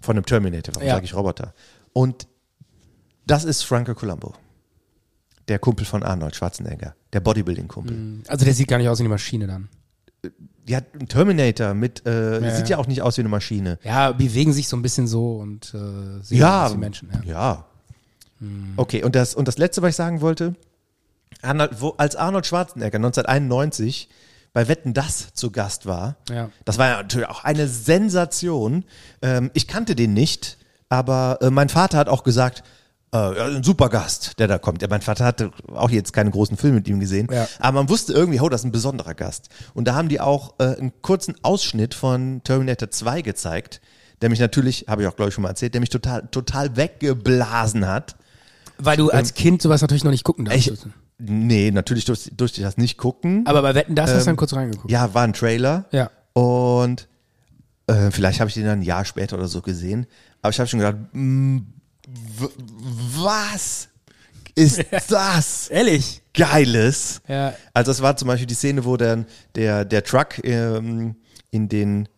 Von 0.00 0.16
einem 0.16 0.24
Terminator, 0.26 0.74
warum 0.76 0.88
Ja. 0.88 0.94
sage 0.94 1.04
ich 1.06 1.14
Roboter? 1.14 1.52
Und 1.92 2.26
das 3.26 3.44
ist 3.44 3.62
Franco 3.62 3.94
Colombo. 3.94 4.34
Der 5.48 5.58
Kumpel 5.58 5.84
von 5.84 6.02
Arnold 6.02 6.34
Schwarzenegger. 6.36 6.94
Der 7.12 7.20
Bodybuilding-Kumpel. 7.20 8.22
Also 8.28 8.44
der 8.44 8.54
sieht 8.54 8.68
gar 8.68 8.78
nicht 8.78 8.88
aus 8.88 8.98
wie 8.98 9.02
eine 9.02 9.10
Maschine 9.10 9.46
dann. 9.46 9.68
Ja, 10.66 10.80
ein 10.98 11.06
Terminator 11.08 11.74
mit, 11.74 12.06
äh, 12.06 12.42
Ja, 12.42 12.54
sieht 12.56 12.70
ja. 12.70 12.78
auch 12.78 12.86
nicht 12.86 13.02
aus 13.02 13.18
wie 13.18 13.20
eine 13.20 13.28
Maschine. 13.28 13.78
Ja, 13.84 14.12
bewegen 14.12 14.54
sich 14.54 14.68
so 14.68 14.76
ein 14.76 14.82
bisschen 14.82 15.06
so 15.06 15.36
und 15.36 15.74
äh, 15.74 16.22
sehen 16.22 16.38
Ja, 16.38 16.66
aus 16.66 16.72
wie 16.72 16.78
Menschen. 16.78 17.10
Ja. 17.12 17.20
ja. 17.30 17.64
Okay, 18.76 19.02
und 19.04 19.14
das, 19.14 19.34
und 19.34 19.46
das 19.48 19.58
letzte, 19.58 19.80
was 19.82 19.90
ich 19.90 19.96
sagen 19.96 20.20
wollte, 20.22 20.54
Arnold, 21.44 21.80
wo, 21.80 21.90
als 21.98 22.16
Arnold 22.16 22.46
Schwarzenegger 22.46 22.96
1991 22.96 24.08
bei 24.52 24.68
Wetten 24.68 24.94
Das 24.94 25.32
zu 25.34 25.50
Gast 25.50 25.86
war, 25.86 26.16
Ja. 26.30 26.50
das 26.64 26.78
war 26.78 26.88
ja 26.88 26.96
natürlich 26.98 27.28
auch 27.28 27.42
eine 27.44 27.66
Sensation. 27.68 28.84
Ähm, 29.22 29.50
ich 29.54 29.66
kannte 29.66 29.94
den 29.96 30.12
nicht, 30.14 30.58
aber 30.88 31.38
äh, 31.40 31.50
mein 31.50 31.68
Vater 31.68 31.98
hat 31.98 32.08
auch 32.08 32.22
gesagt, 32.22 32.62
äh, 33.12 33.16
ein 33.16 33.62
super 33.64 33.88
Gast, 33.88 34.38
der 34.38 34.46
da 34.48 34.58
kommt. 34.58 34.80
Ja, 34.82 34.88
mein 34.88 35.02
Vater 35.02 35.24
hatte 35.24 35.50
auch 35.72 35.90
jetzt 35.90 36.12
keine 36.12 36.30
großen 36.30 36.56
Filme 36.56 36.76
mit 36.76 36.88
ihm 36.88 37.00
gesehen, 37.00 37.28
Ja. 37.32 37.48
aber 37.58 37.80
man 37.80 37.88
wusste 37.88 38.12
irgendwie, 38.12 38.40
oh, 38.40 38.48
das 38.48 38.60
ist 38.60 38.64
ein 38.66 38.72
besonderer 38.72 39.14
Gast. 39.14 39.48
Und 39.74 39.86
da 39.88 39.94
haben 39.94 40.08
die 40.08 40.20
auch 40.20 40.54
äh, 40.58 40.76
einen 40.76 40.92
kurzen 41.02 41.34
Ausschnitt 41.42 41.94
von 41.94 42.40
Terminator 42.44 42.90
2 42.90 43.22
gezeigt, 43.22 43.80
der 44.22 44.30
mich 44.30 44.38
natürlich, 44.38 44.86
habe 44.88 45.02
ich 45.02 45.08
auch 45.08 45.16
glaube 45.16 45.30
ich 45.30 45.34
schon 45.34 45.42
mal 45.42 45.48
erzählt, 45.50 45.74
der 45.74 45.80
mich 45.80 45.90
total, 45.90 46.28
total 46.30 46.76
weggeblasen 46.76 47.86
hat. 47.88 48.14
Weil 48.78 48.96
du 48.96 49.10
als 49.10 49.34
Kind 49.34 49.62
sowas 49.62 49.80
natürlich 49.82 50.04
noch 50.04 50.10
nicht 50.12 50.24
gucken 50.24 50.48
Ich, 50.52 50.66
darfst. 50.68 50.86
Nee, 51.26 51.70
natürlich 51.70 52.04
durfte, 52.04 52.34
durfte 52.34 52.60
ich 52.60 52.66
das 52.66 52.76
nicht 52.76 52.96
gucken. 52.98 53.46
Aber 53.46 53.62
bei 53.62 53.74
Wetten, 53.74 53.94
das 53.94 54.10
hast 54.12 54.22
du 54.22 54.26
dann 54.26 54.36
kurz 54.36 54.52
reingeguckt. 54.54 54.90
Ähm, 54.90 54.94
Ja, 54.94 55.12
war 55.14 55.22
ein 55.24 55.32
Trailer. 55.32 55.86
Ja. 55.92 56.10
Und 56.32 57.08
äh, 57.86 58.10
vielleicht 58.10 58.40
habe 58.40 58.48
ich 58.48 58.54
den 58.54 58.64
dann 58.64 58.80
ein 58.80 58.82
Jahr 58.82 59.04
später 59.04 59.36
oder 59.36 59.48
so 59.48 59.60
gesehen. 59.62 60.06
Aber 60.42 60.50
ich 60.50 60.58
habe 60.58 60.68
schon 60.68 60.80
gedacht, 60.80 60.96
was 63.16 63.88
ist 64.54 64.84
das 65.08 65.68
Ehrlich? 65.68 66.22
Geiles? 66.32 67.20
Ja. 67.28 67.54
Also 67.72 67.90
es 67.92 68.02
war 68.02 68.16
zum 68.16 68.28
Beispiel 68.28 68.46
die 68.46 68.54
Szene, 68.54 68.84
wo 68.84 68.96
dann 68.96 69.26
der, 69.54 69.84
der 69.84 70.02
Truck 70.04 70.42
ähm, 70.44 71.16
in 71.50 71.68
den 71.68 72.08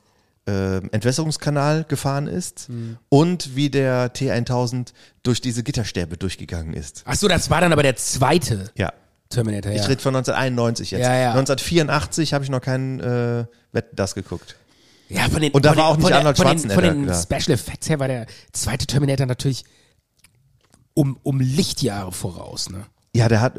ähm, 0.46 0.88
Entwässerungskanal 0.92 1.84
gefahren 1.84 2.26
ist 2.28 2.68
Hm. 2.68 2.96
und 3.08 3.56
wie 3.56 3.68
der 3.70 4.14
T1000 4.14 4.92
durch 5.22 5.40
diese 5.40 5.62
Gitterstäbe 5.62 6.16
durchgegangen 6.16 6.72
ist. 6.74 7.02
Ach 7.04 7.16
so, 7.16 7.26
das 7.28 7.50
war 7.50 7.60
dann 7.60 7.72
aber 7.72 7.82
der 7.82 7.96
zweite 7.96 8.70
Ja. 8.76 8.92
Terminator. 9.28 9.72
Ja. 9.72 9.82
Ich 9.82 9.88
rede 9.88 10.00
von 10.00 10.14
1991 10.14 10.92
jetzt. 10.92 11.00
Ja, 11.02 11.14
ja. 11.16 11.30
1984 11.32 12.32
habe 12.32 12.44
ich 12.44 12.50
noch 12.50 12.60
keinen 12.60 13.00
äh, 13.00 13.44
Wetten 13.72 13.96
das 13.96 14.14
geguckt. 14.14 14.54
Ja, 15.08 15.28
von 15.28 15.40
den, 15.40 15.50
Und 15.52 15.64
da 15.64 15.70
war 15.70 15.76
den, 15.76 15.82
auch 15.82 15.96
nicht 15.96 16.12
Arnold 16.12 16.36
von 16.36 16.46
den, 16.46 16.58
Schwarzenegger, 16.60 16.88
Von 16.94 17.06
den. 17.06 17.14
Special 17.14 17.54
Effects 17.54 17.88
her 17.88 17.98
war 17.98 18.08
der 18.08 18.26
zweite 18.52 18.86
Terminator 18.86 19.26
natürlich 19.26 19.64
um, 20.94 21.18
um 21.22 21.40
Lichtjahre 21.40 22.12
voraus. 22.12 22.70
Ne? 22.70 22.86
Ja, 23.14 23.28
der 23.28 23.40
hat, 23.40 23.58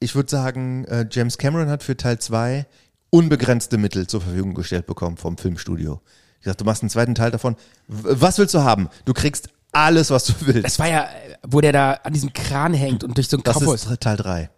ich 0.00 0.14
würde 0.14 0.30
sagen, 0.30 0.84
äh, 0.86 1.06
James 1.10 1.38
Cameron 1.38 1.68
hat 1.68 1.82
für 1.82 1.96
Teil 1.96 2.18
2 2.18 2.66
unbegrenzte 3.10 3.78
Mittel 3.78 4.06
zur 4.08 4.20
Verfügung 4.20 4.54
gestellt 4.54 4.86
bekommen 4.86 5.16
vom 5.16 5.38
Filmstudio. 5.38 6.00
Ich 6.44 6.50
dachte, 6.50 6.58
du 6.58 6.64
machst 6.66 6.82
einen 6.82 6.90
zweiten 6.90 7.14
Teil 7.14 7.30
davon. 7.30 7.56
Was 7.88 8.36
willst 8.36 8.52
du 8.52 8.62
haben? 8.62 8.90
Du 9.06 9.14
kriegst 9.14 9.48
alles, 9.72 10.10
was 10.10 10.24
du 10.26 10.34
willst. 10.40 10.64
Das 10.66 10.78
war 10.78 10.88
ja, 10.88 11.08
wo 11.42 11.62
der 11.62 11.72
da 11.72 11.92
an 12.04 12.12
diesem 12.12 12.34
Kran 12.34 12.74
hängt 12.74 13.02
und 13.02 13.16
durch 13.16 13.28
so 13.28 13.38
ein 13.38 13.42
Das 13.42 13.62
ist 13.62 13.88
Teil 14.00 14.16
3. 14.18 14.50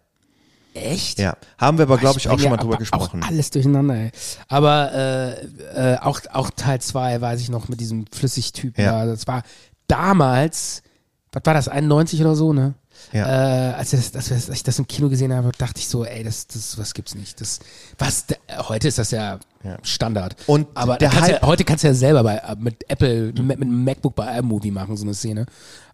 Echt? 0.73 1.17
Ja. 1.17 1.37
Haben 1.57 1.77
wir 1.77 1.83
aber, 1.83 1.97
glaube 1.97 2.19
ich, 2.19 2.27
auch 2.27 2.33
schon 2.33 2.43
ja 2.43 2.49
mal 2.49 2.57
drüber 2.57 2.75
gesprochen. 2.75 3.23
Auch 3.23 3.27
alles 3.29 3.49
durcheinander, 3.51 3.95
ey. 3.95 4.11
Aber 4.49 4.91
äh, 4.93 5.93
äh, 5.93 5.97
auch, 5.99 6.19
auch 6.33 6.49
Teil 6.51 6.81
2 6.81 7.21
weiß 7.21 7.39
ich 7.39 7.49
noch 7.49 7.69
mit 7.69 7.79
diesem 7.79 8.05
Flüssigtypen 8.11 8.83
Ja. 8.83 9.05
da. 9.05 9.11
Das 9.11 9.25
war 9.27 9.43
damals, 9.87 10.83
was 11.31 11.41
war 11.45 11.53
das, 11.53 11.69
91 11.69 12.19
oder 12.19 12.35
so, 12.35 12.51
ne? 12.51 12.73
Ja. 13.13 13.71
Äh, 13.71 13.73
als, 13.73 13.91
das, 13.91 14.11
das, 14.11 14.31
als 14.31 14.49
ich 14.49 14.63
das 14.63 14.79
im 14.79 14.87
Kino 14.87 15.09
gesehen 15.09 15.33
habe, 15.33 15.51
dachte 15.57 15.79
ich 15.79 15.87
so, 15.87 16.03
ey, 16.05 16.23
das, 16.23 16.47
das 16.47 16.77
was 16.77 16.93
gibt's 16.93 17.15
nicht. 17.15 17.39
Das, 17.41 17.59
was, 17.97 18.25
da- 18.27 18.35
heute 18.67 18.87
ist 18.87 18.97
das 18.97 19.11
ja, 19.11 19.39
Ja. 19.63 19.77
Standard. 19.83 20.35
Und 20.47 20.67
Aber 20.73 20.97
der 20.97 21.09
da 21.09 21.15
kannst 21.15 21.31
ja, 21.31 21.41
heute 21.41 21.63
kannst 21.63 21.83
du 21.83 21.87
ja 21.87 21.93
selber 21.93 22.23
bei, 22.23 22.35
äh, 22.37 22.55
mit 22.59 22.89
Apple, 22.89 23.33
mit, 23.33 23.45
mit 23.45 23.61
einem 23.61 23.83
MacBook 23.83 24.15
bei 24.15 24.37
iMovie 24.37 24.71
machen, 24.71 24.97
so 24.97 25.03
eine 25.05 25.13
Szene. 25.13 25.45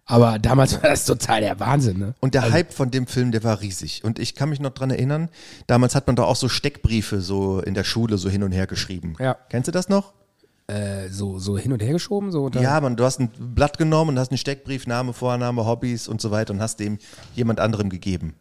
Aber 0.06 0.38
damals 0.38 0.74
war 0.74 0.90
das 0.90 1.06
total 1.06 1.40
der 1.40 1.58
Wahnsinn, 1.60 1.98
ne? 1.98 2.14
Und 2.20 2.34
der 2.34 2.50
Hype 2.50 2.74
von 2.74 2.90
dem 2.90 3.06
Film, 3.06 3.32
der 3.32 3.42
war 3.42 3.60
riesig. 3.62 4.04
Und 4.04 4.18
ich 4.18 4.34
kann 4.34 4.50
mich 4.50 4.60
noch 4.60 4.72
dran 4.72 4.90
erinnern, 4.90 5.30
damals 5.66 5.94
hat 5.94 6.06
man 6.06 6.14
doch 6.16 6.26
auch 6.26 6.36
so 6.36 6.50
Steckbriefe 6.50 7.22
so 7.22 7.60
in 7.60 7.72
der 7.72 7.84
Schule 7.84 8.18
so 8.18 8.28
hin 8.28 8.42
und 8.42 8.52
her 8.52 8.66
geschrieben. 8.66 9.14
Ja. 9.18 9.34
Kennst 9.48 9.68
du 9.68 9.72
das 9.72 9.88
noch? 9.88 10.12
Äh, 10.66 11.08
so, 11.10 11.38
so 11.38 11.58
hin 11.58 11.72
und 11.72 11.82
her 11.82 11.92
geschoben, 11.92 12.32
so. 12.32 12.44
unter- 12.44 12.62
Ja, 12.62 12.80
man, 12.80 12.96
du 12.96 13.04
hast 13.04 13.20
ein 13.20 13.28
Blatt 13.54 13.76
genommen 13.76 14.10
und 14.10 14.18
hast 14.18 14.30
einen 14.30 14.38
Steckbrief, 14.38 14.86
Name, 14.86 15.12
Vorname, 15.12 15.66
Hobbys 15.66 16.08
und 16.08 16.20
so 16.22 16.30
weiter 16.30 16.54
und 16.54 16.60
hast 16.60 16.80
dem 16.80 16.98
jemand 17.34 17.60
anderem 17.60 17.90
gegeben. 17.90 18.34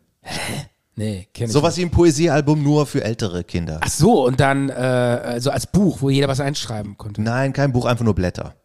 Nee, 0.96 1.28
kenn 1.34 1.48
ich 1.48 1.52
Sowas 1.52 1.76
wie 1.78 1.82
ein 1.82 1.90
Poesiealbum 1.92 2.62
nur 2.64 2.86
für 2.86 3.04
ältere 3.04 3.44
Kinder. 3.44 3.80
Ach 3.82 3.90
so, 3.90 4.26
und 4.26 4.40
dann 4.40 4.70
äh, 4.70 5.42
so 5.42 5.50
als 5.50 5.68
Buch, 5.68 6.02
wo 6.02 6.10
jeder 6.10 6.28
was 6.28 6.40
einschreiben 6.40 6.98
konnte. 6.98 7.22
Nein, 7.22 7.52
kein 7.52 7.72
Buch, 7.74 7.86
einfach 7.86 8.06
nur 8.06 8.14
Blätter. 8.16 8.56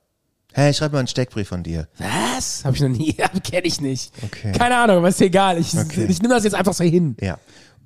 Hey, 0.53 0.73
schreib 0.75 0.93
mal 0.93 0.99
einen 0.99 1.09
Steckbrief 1.09 1.49
von 1.49 1.63
dir. 1.63 1.89
Was? 1.99 2.65
Habe 2.65 2.77
ich 2.77 2.83
noch 2.83 2.89
nie, 2.91 3.13
kenne 3.45 3.67
ich 3.67 3.81
nicht. 3.81 4.13
Okay. 4.25 4.53
Keine 4.53 4.77
Ahnung, 4.77 4.99
aber 4.99 5.09
ist 5.09 5.21
egal. 5.21 5.59
Ich, 5.59 5.77
Okay. 5.77 6.07
ich 6.09 6.21
nehme 6.21 6.35
das 6.35 6.45
jetzt 6.45 6.55
einfach 6.55 6.75
so 6.75 6.85
hin. 6.85 7.17
Ja. 7.21 7.39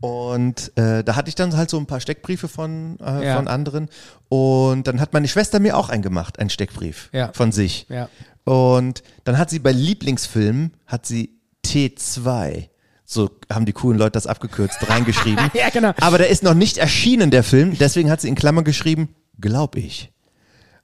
Und 0.02 0.76
äh, 0.76 1.04
da 1.04 1.14
hatte 1.14 1.28
ich 1.28 1.36
dann 1.36 1.56
halt 1.56 1.70
so 1.70 1.78
ein 1.78 1.86
paar 1.86 2.00
Steckbriefe 2.00 2.48
von, 2.48 2.98
äh, 3.00 3.24
Ja. 3.26 3.36
von 3.36 3.46
anderen. 3.46 3.88
Und 4.28 4.86
dann 4.88 5.00
hat 5.00 5.12
meine 5.12 5.28
Schwester 5.28 5.60
mir 5.60 5.76
auch 5.76 5.88
einen 5.90 6.02
gemacht, 6.02 6.38
einen 6.40 6.50
Steckbrief 6.50 7.08
Ja. 7.12 7.30
von 7.32 7.52
sich. 7.52 7.86
Ja. 7.88 8.08
Und 8.44 9.04
dann 9.22 9.38
hat 9.38 9.48
sie 9.48 9.60
bei 9.60 9.70
Lieblingsfilmen, 9.70 10.72
hat 10.88 11.06
sie 11.06 11.38
T2, 11.64 12.68
so 13.04 13.30
haben 13.52 13.64
die 13.64 13.72
coolen 13.72 13.96
Leute 13.96 14.12
das 14.12 14.26
abgekürzt, 14.26 14.78
reingeschrieben. 14.90 15.50
Ja, 15.54 15.70
genau. 15.70 15.92
Aber 16.00 16.18
der 16.18 16.28
ist 16.30 16.42
noch 16.42 16.54
nicht 16.54 16.78
erschienen, 16.78 17.30
der 17.30 17.44
Film. 17.44 17.78
Deswegen 17.78 18.10
hat 18.10 18.20
sie 18.20 18.28
in 18.28 18.34
Klammern 18.34 18.64
geschrieben, 18.64 19.14
glaub 19.40 19.76
ich. 19.76 20.10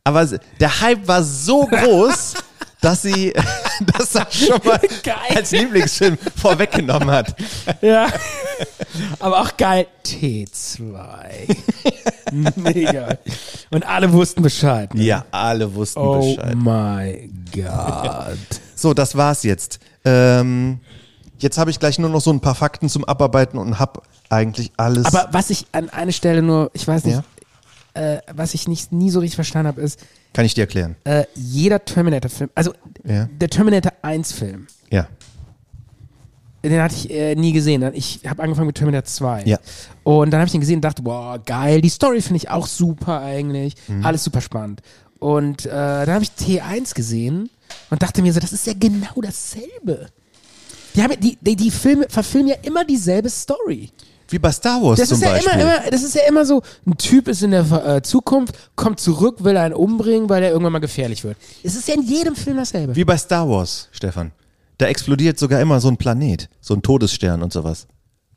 Aber 0.05 0.25
der 0.61 0.81
Hype 0.81 1.09
war 1.09 1.25
so 1.25 1.67
groß, 1.67 2.35
dass 2.81 3.03
sie 3.03 3.33
das 3.99 4.13
schon 4.35 4.61
mal 4.65 4.81
Geil. 5.03 5.17
als 5.37 5.51
Lieblingsfilm 5.51 6.17
vorweggenommen 6.37 7.11
hat. 7.11 7.35
Ja. 7.81 8.09
aber 9.21 9.41
auch 9.43 9.57
geil. 9.57 9.87
T2. 10.05 11.57
Mega. 12.57 13.19
Und 13.71 13.87
alle 13.87 14.13
wussten 14.13 14.43
Bescheid. 14.43 14.93
Ne? 14.95 15.03
Ja, 15.05 15.25
alle 15.31 15.73
wussten 15.75 16.01
Oh 16.01 16.35
Bescheid. 16.37 16.55
my 16.57 17.31
God. 17.55 18.39
So, 18.75 18.95
das 18.95 19.17
war's 19.17 19.43
jetzt. 19.45 19.79
Ähm, 20.05 20.81
jetzt 21.39 21.59
habe 21.59 21.71
ich 21.71 21.79
gleich 21.79 21.99
nur 21.99 22.11
noch 22.11 22.21
so 22.21 22.31
ein 22.33 22.41
paar 22.41 22.55
Fakten 22.55 22.89
zum 22.89 23.05
Abarbeiten 23.05 23.59
und 23.59 23.79
hab 23.79 24.03
eigentlich 24.29 24.73
alles. 24.77 25.07
Aber 25.07 25.29
was 25.33 25.51
ich 25.51 25.67
an 25.73 25.89
einer 25.91 26.13
Stelle 26.13 26.43
nur, 26.43 26.71
ich 26.75 26.87
weiß 26.87 27.05
nicht, 27.05 27.15
Ja. 27.17 27.25
Äh, 27.99 28.21
was 28.33 28.55
ich 28.55 28.69
nicht, 28.69 28.93
nie 28.93 29.11
so 29.11 29.21
richtig 29.21 29.35
verstanden 29.37 29.69
habe, 29.69 29.81
ist, 29.81 30.01
Kann 30.33 30.45
ich 30.45 30.55
dir 30.55 30.63
erklären. 30.63 30.97
äh, 31.05 31.25
jeder 31.35 31.85
Terminator-Film, 31.85 32.51
also 32.55 32.73
Ja. 33.05 33.29
der 33.41 33.51
Terminator 33.51 33.93
1-Film, 34.03 34.67
Ja. 34.91 35.09
den 36.65 36.83
hatte 36.83 36.95
ich 36.97 37.11
äh, 37.11 37.35
nie 37.35 37.53
gesehen. 37.53 37.89
Ich 37.95 38.21
habe 38.27 38.43
angefangen 38.43 38.67
mit 38.67 38.77
Terminator 38.77 39.05
2. 39.05 39.45
Ja. 39.45 39.59
Und 40.03 40.31
dann 40.31 40.41
habe 40.41 40.47
ich 40.47 40.53
den 40.53 40.61
gesehen 40.61 40.77
und 40.77 40.83
dachte, 40.85 41.03
boah, 41.03 41.39
geil, 41.39 41.81
die 41.81 41.89
Story 41.89 42.21
finde 42.21 42.39
ich 42.39 42.51
auch 42.51 42.67
super 42.67 43.21
eigentlich. 43.21 43.75
Mhm. 43.87 44.05
Alles 44.05 44.25
super 44.25 44.41
spannend. 44.41 44.83
Und 45.21 45.67
äh, 45.67 45.71
dann 45.71 46.11
habe 46.11 46.25
ich 46.25 46.31
T1 46.31 46.95
gesehen 46.95 47.49
und 47.91 48.03
dachte 48.03 48.23
mir 48.23 48.33
so, 48.33 48.41
das 48.41 48.53
ist 48.53 48.67
ja 48.67 48.73
genau 48.79 49.21
dasselbe. 49.23 50.09
Die, 50.95 51.03
haben, 51.03 51.19
die, 51.21 51.39
die, 51.41 51.55
die 51.57 51.71
Filme 51.71 52.07
verfilmen 52.09 52.49
ja 52.49 52.57
immer 52.63 52.85
dieselbe 52.85 53.31
Story. 53.31 53.91
Wie 54.31 54.39
bei 54.39 54.51
Star 54.53 54.83
Wars 54.83 54.99
Das 54.99 55.09
zum 55.09 55.17
ist 55.17 55.25
ja 55.25 55.33
Beispiel. 55.33 55.53
immer, 55.61 55.63
immer, 55.81 55.91
das 55.91 56.03
ist 56.03 56.15
ja 56.15 56.23
immer 56.29 56.45
so, 56.45 56.63
ein 56.87 56.97
Typ 56.99 57.29
ist 57.29 57.43
in 57.43 57.51
der 57.53 57.65
äh, 57.97 58.03
Zukunft, 58.03 58.55
kommt 58.77 59.01
zurück, 59.01 59.43
will 59.45 59.57
einen 59.57 59.75
umbringen, 59.75 60.29
weil 60.29 60.43
er 60.43 60.51
irgendwann 60.51 60.73
mal 60.73 60.79
gefährlich 60.81 61.25
wird. 61.25 61.37
Es 61.63 61.75
ist 61.77 61.89
ja 61.89 61.95
in 61.95 62.03
jedem 62.03 62.37
Film 62.37 62.57
dasselbe. 62.59 62.95
Wie 62.95 63.05
bei 63.05 63.17
Star 63.17 63.49
Wars, 63.49 63.89
Stefan. 63.93 64.33
Da 64.77 64.87
explodiert 64.87 65.39
sogar 65.39 65.61
immer 65.61 65.81
so 65.81 65.89
ein 65.89 65.97
Planet, 65.97 66.49
so 66.61 66.75
ein 66.75 66.83
Todesstern 66.83 67.43
und 67.43 67.53
sowas. 67.53 67.87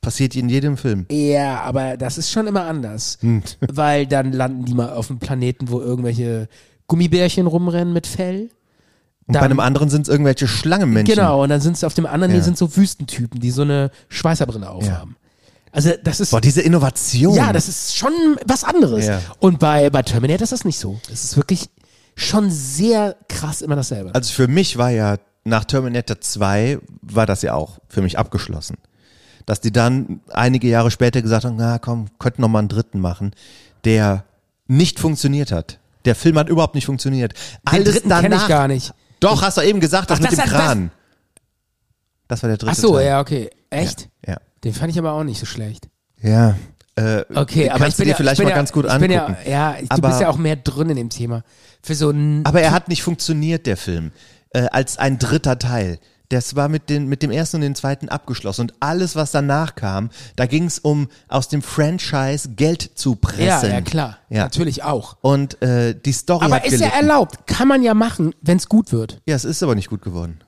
Passiert 0.01 0.35
in 0.35 0.49
jedem 0.49 0.77
Film. 0.77 1.05
Ja, 1.11 1.61
aber 1.61 1.95
das 1.97 2.17
ist 2.17 2.31
schon 2.31 2.47
immer 2.47 2.63
anders. 2.65 3.19
Weil 3.59 4.07
dann 4.07 4.31
landen 4.31 4.65
die 4.65 4.73
mal 4.73 4.93
auf 4.93 5.09
einem 5.11 5.19
Planeten, 5.19 5.69
wo 5.69 5.79
irgendwelche 5.79 6.47
Gummibärchen 6.87 7.45
rumrennen 7.45 7.93
mit 7.93 8.07
Fell. 8.07 8.49
Und 9.27 9.33
bei 9.35 9.41
einem 9.41 9.59
anderen 9.59 9.89
sind 9.89 10.01
es 10.01 10.09
irgendwelche 10.09 10.47
Schlangenmenschen. 10.47 11.13
Genau, 11.15 11.43
und 11.43 11.49
dann 11.49 11.61
sind 11.61 11.73
es 11.77 11.83
auf 11.83 11.93
dem 11.93 12.05
anderen, 12.07 12.31
die 12.31 12.39
Ja. 12.39 12.43
sind 12.43 12.57
so 12.57 12.75
Wüstentypen, 12.75 13.39
die 13.39 13.51
so 13.51 13.61
eine 13.61 13.91
Schweißerbrille 14.09 14.67
aufhaben. 14.69 15.15
Also 15.71 15.91
das 16.03 16.19
ist. 16.19 16.31
Boah, 16.31 16.41
diese 16.41 16.61
Innovation. 16.61 17.33
Ja, 17.35 17.53
das 17.53 17.67
ist 17.67 17.95
schon 17.97 18.11
was 18.45 18.63
anderes. 18.63 19.05
Ja. 19.05 19.21
Und 19.39 19.59
bei, 19.59 19.89
bei 19.89 20.01
Terminator 20.03 20.43
ist 20.43 20.51
das 20.51 20.65
nicht 20.65 20.77
so. 20.79 20.99
Es 21.11 21.23
ist 21.23 21.37
wirklich 21.37 21.69
schon 22.15 22.51
sehr 22.51 23.15
krass 23.29 23.61
immer 23.61 23.75
dasselbe. 23.75 24.13
Also 24.13 24.33
für 24.33 24.47
mich 24.47 24.77
war 24.77 24.89
ja 24.89 25.17
nach 25.43 25.63
Terminator 25.65 26.19
2 26.19 26.79
war 27.01 27.25
das 27.25 27.41
ja 27.41 27.53
auch 27.53 27.79
für 27.87 28.01
mich 28.01 28.17
abgeschlossen. 28.19 28.77
Dass 29.45 29.59
die 29.61 29.71
dann 29.71 30.19
einige 30.29 30.67
Jahre 30.67 30.91
später 30.91 31.21
gesagt 31.21 31.45
haben, 31.45 31.55
na 31.57 31.79
komm, 31.79 32.07
könnten 32.19 32.41
noch 32.41 32.49
mal 32.49 32.59
einen 32.59 32.67
dritten 32.67 32.99
machen, 32.99 33.31
der 33.85 34.23
nicht 34.67 34.99
funktioniert 34.99 35.51
hat. 35.51 35.79
Der 36.05 36.15
Film 36.15 36.37
hat 36.37 36.49
überhaupt 36.49 36.75
nicht 36.75 36.85
funktioniert. 36.85 37.33
Alles 37.65 37.93
dritten 37.93 38.09
kenn 38.09 38.23
danach. 38.23 38.43
ich 38.43 38.47
gar 38.49 38.67
nicht. 38.67 38.93
Doch, 39.19 39.41
hast 39.41 39.57
du 39.57 39.61
eben 39.61 39.79
gesagt, 39.79 40.09
das 40.09 40.17
Ach, 40.19 40.21
mit 40.21 40.31
das 40.31 40.37
dem 40.39 40.45
hat- 40.45 40.53
das- 40.53 40.59
Kran. 40.65 40.91
Das 42.27 42.43
war 42.43 42.47
der 42.49 42.57
dritte 42.57 42.71
Ach 42.71 42.75
so, 42.75 42.93
Teil. 42.95 43.07
ja, 43.07 43.19
okay. 43.19 43.49
Echt? 43.69 44.09
Ja. 44.27 44.37
Den 44.63 44.73
fand 44.73 44.91
ich 44.91 44.99
aber 44.99 45.13
auch 45.13 45.23
nicht 45.23 45.39
so 45.39 45.45
schlecht. 45.45 45.87
Ja. 46.21 46.55
Äh, 46.95 47.23
Okay, 47.33 47.69
aber 47.69 47.87
ich 47.87 47.95
bin 47.95 48.05
dir 48.05 48.11
ja, 48.11 48.15
vielleicht 48.17 48.33
ich 48.33 48.39
bin 48.39 48.45
mal 48.45 48.49
ja, 48.51 48.55
ganz 48.55 48.71
gut 48.71 48.85
ich 48.85 48.91
angucken. 48.91 49.07
bin 49.09 49.51
ja, 49.51 49.71
ja, 49.73 49.75
ich, 49.81 49.89
du 49.89 49.95
Aber- 49.95 50.09
bist 50.09 50.21
ja 50.21 50.29
auch 50.29 50.37
mehr 50.37 50.55
drin 50.57 50.89
in 50.89 50.97
dem 50.97 51.09
Thema. 51.09 51.43
Für 51.81 51.95
so 51.95 52.09
ein 52.11 52.45
Aber 52.45 52.61
er 52.61 52.71
hat 52.71 52.89
nicht 52.89 53.01
funktioniert, 53.01 53.65
der 53.65 53.77
Film, 53.77 54.11
äh, 54.51 54.67
als 54.71 54.97
ein 54.97 55.17
dritter 55.17 55.57
Teil. 55.57 55.99
Das 56.29 56.55
war 56.55 56.69
mit, 56.69 56.89
den, 56.89 57.07
mit 57.07 57.23
dem 57.23 57.31
ersten 57.31 57.57
und 57.57 57.61
dem 57.63 57.75
zweiten 57.75 58.07
abgeschlossen. 58.07 58.61
Und 58.61 58.73
alles, 58.79 59.15
was 59.17 59.31
danach 59.31 59.75
kam, 59.75 60.09
da 60.37 60.45
ging 60.45 60.63
es 60.65 60.79
um 60.79 61.09
aus 61.27 61.49
dem 61.49 61.61
Franchise 61.61 62.49
Geld 62.55 62.81
zu 62.95 63.15
pressen. 63.15 63.69
Ja, 63.69 63.75
ja 63.75 63.81
klar, 63.81 64.17
Ja. 64.29 64.43
natürlich 64.43 64.83
auch. 64.83 65.17
Und 65.21 65.61
äh, 65.61 65.93
die 65.93 66.13
Story 66.13 66.45
Aber 66.45 66.63
ist 66.63 66.71
ja 66.79 66.87
gelitten. 66.89 66.95
erlaubt, 67.07 67.47
kann 67.47 67.67
man 67.67 67.83
ja 67.83 67.93
machen, 67.93 68.33
wenn 68.41 68.55
es 68.57 68.69
gut 68.69 68.93
wird. 68.93 69.21
Ja, 69.25 69.35
es 69.35 69.43
ist 69.43 69.61
aber 69.63 69.75
nicht 69.75 69.89
gut 69.89 70.01
geworden. 70.01 70.41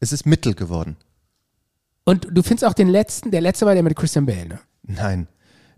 Es 0.00 0.12
ist 0.12 0.26
mittel 0.26 0.54
geworden. 0.54 0.96
Und 2.08 2.26
du 2.30 2.42
findest 2.42 2.64
auch 2.64 2.72
den 2.72 2.88
letzten, 2.88 3.30
der 3.30 3.42
letzte 3.42 3.66
war 3.66 3.74
der 3.74 3.82
mit 3.82 3.94
Christian 3.94 4.24
Bale, 4.24 4.46
ne? 4.48 4.58
Nein, 4.82 5.28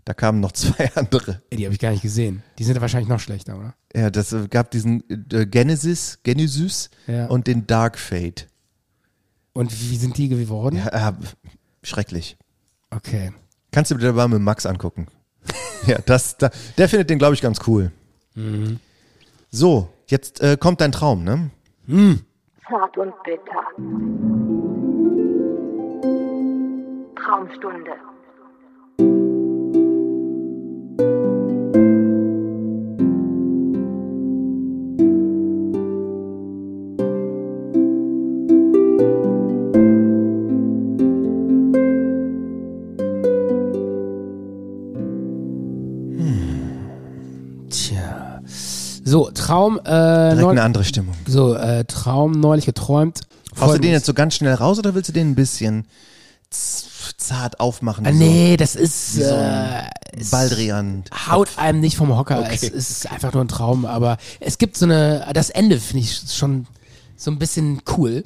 da 0.05 0.13
kamen 0.13 0.39
noch 0.39 0.51
zwei 0.53 0.89
andere. 0.95 1.41
Ey, 1.49 1.57
Die 1.57 1.65
habe 1.65 1.73
ich 1.73 1.79
gar 1.79 1.91
nicht 1.91 2.01
gesehen. 2.03 2.41
Die 2.57 2.63
sind 2.63 2.79
wahrscheinlich 2.79 3.09
noch 3.09 3.19
schlechter, 3.19 3.57
oder? 3.57 3.73
Ja, 3.93 4.09
das 4.09 4.31
äh, 4.31 4.47
gab 4.47 4.71
diesen 4.71 5.03
äh, 5.33 5.45
Genesis, 5.45 6.19
Genesis 6.23 6.89
Ja. 7.05 7.25
und 7.27 7.47
den 7.47 7.67
Dark 7.67 7.99
Fate. 7.99 8.47
Und 9.51 9.73
wie 9.91 9.97
sind 9.97 10.17
die 10.17 10.29
geworden? 10.29 10.77
Ja, 10.77 11.09
äh, 11.09 11.13
schrecklich. 11.83 12.37
Okay. 12.91 13.33
Kannst 13.73 13.91
du 13.91 13.95
dir 13.95 14.13
mal 14.13 14.29
mit 14.29 14.41
Max 14.41 14.65
angucken. 14.65 15.07
ja, 15.85 15.97
das, 16.05 16.37
da, 16.37 16.49
der 16.77 16.87
findet 16.87 17.09
den, 17.09 17.19
glaube 17.19 17.33
ich, 17.35 17.41
ganz 17.41 17.59
cool. 17.67 17.91
Mhm. 18.35 18.79
So, 19.49 19.89
jetzt 20.07 20.39
äh, 20.39 20.55
kommt 20.57 20.79
dein 20.79 20.93
Traum, 20.93 21.25
ne? 21.25 21.49
Zart 22.69 22.97
und 22.97 23.11
bitter. 23.23 24.50
Traumstunde. 27.31 27.91
Tja. 47.69 48.41
So, 49.05 49.31
Traum, 49.33 49.79
äh, 49.79 49.83
Direkt 50.35 50.49
eine 50.49 50.63
andere 50.63 50.83
Stimmung. 50.83 51.15
so, 51.25 51.53
äh, 51.53 51.85
Traum 51.85 52.33
neulich 52.33 52.65
geträumt. 52.65 53.21
Haust 53.57 53.75
du 53.75 53.79
den 53.79 53.91
jetzt 53.91 54.05
so 54.05 54.13
ganz 54.13 54.35
schnell 54.35 54.53
raus 54.53 54.79
oder 54.79 54.95
willst 54.95 55.07
du 55.07 55.13
den 55.13 55.31
ein 55.31 55.35
bisschen 55.35 55.85
zart 57.25 57.59
aufmachen? 57.59 58.05
Ah, 58.05 58.11
wie 58.11 58.17
nee, 58.17 58.57
das 58.57 58.75
ist, 58.75 59.13
so 59.15 59.21
äh, 59.21 59.83
so 60.19 60.31
Baldrian. 60.31 61.03
haut 61.29 61.57
einem 61.57 61.79
nicht 61.79 61.95
vom 61.97 62.15
Hocker. 62.15 62.39
Okay. 62.39 62.53
Es 62.53 62.63
ist 62.63 63.11
einfach 63.11 63.33
nur 63.33 63.43
ein 63.43 63.47
Traum, 63.47 63.85
aber 63.85 64.17
es 64.39 64.57
gibt 64.57 64.77
so 64.77 64.85
eine, 64.85 65.27
das 65.33 65.49
Ende 65.49 65.79
finde 65.79 66.03
ich 66.03 66.21
schon 66.33 66.67
so 67.15 67.31
ein 67.31 67.39
bisschen 67.39 67.81
cool. 67.97 68.23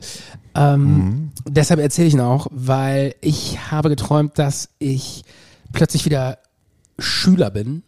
Ähm, 0.55 1.31
Deshalb 1.47 1.79
erzähle 1.79 2.07
ich 2.07 2.13
ihn 2.13 2.21
auch, 2.21 2.47
weil 2.51 3.15
ich 3.21 3.71
habe 3.71 3.89
geträumt, 3.89 4.39
dass 4.39 4.69
ich 4.79 5.23
plötzlich 5.73 6.05
wieder 6.05 6.39
Schüler 6.97 7.49
bin 7.51 7.83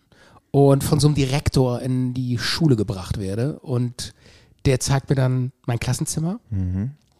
und 0.52 0.84
von 0.84 1.00
so 1.00 1.08
einem 1.08 1.16
Direktor 1.16 1.82
in 1.82 2.14
die 2.14 2.38
Schule 2.38 2.76
gebracht 2.76 3.20
werde 3.20 3.60
und 3.60 4.14
der 4.66 4.80
zeigt 4.82 5.10
mir 5.10 5.16
dann 5.16 5.54
mein 5.66 5.80
Klassenzimmer. 5.80 6.40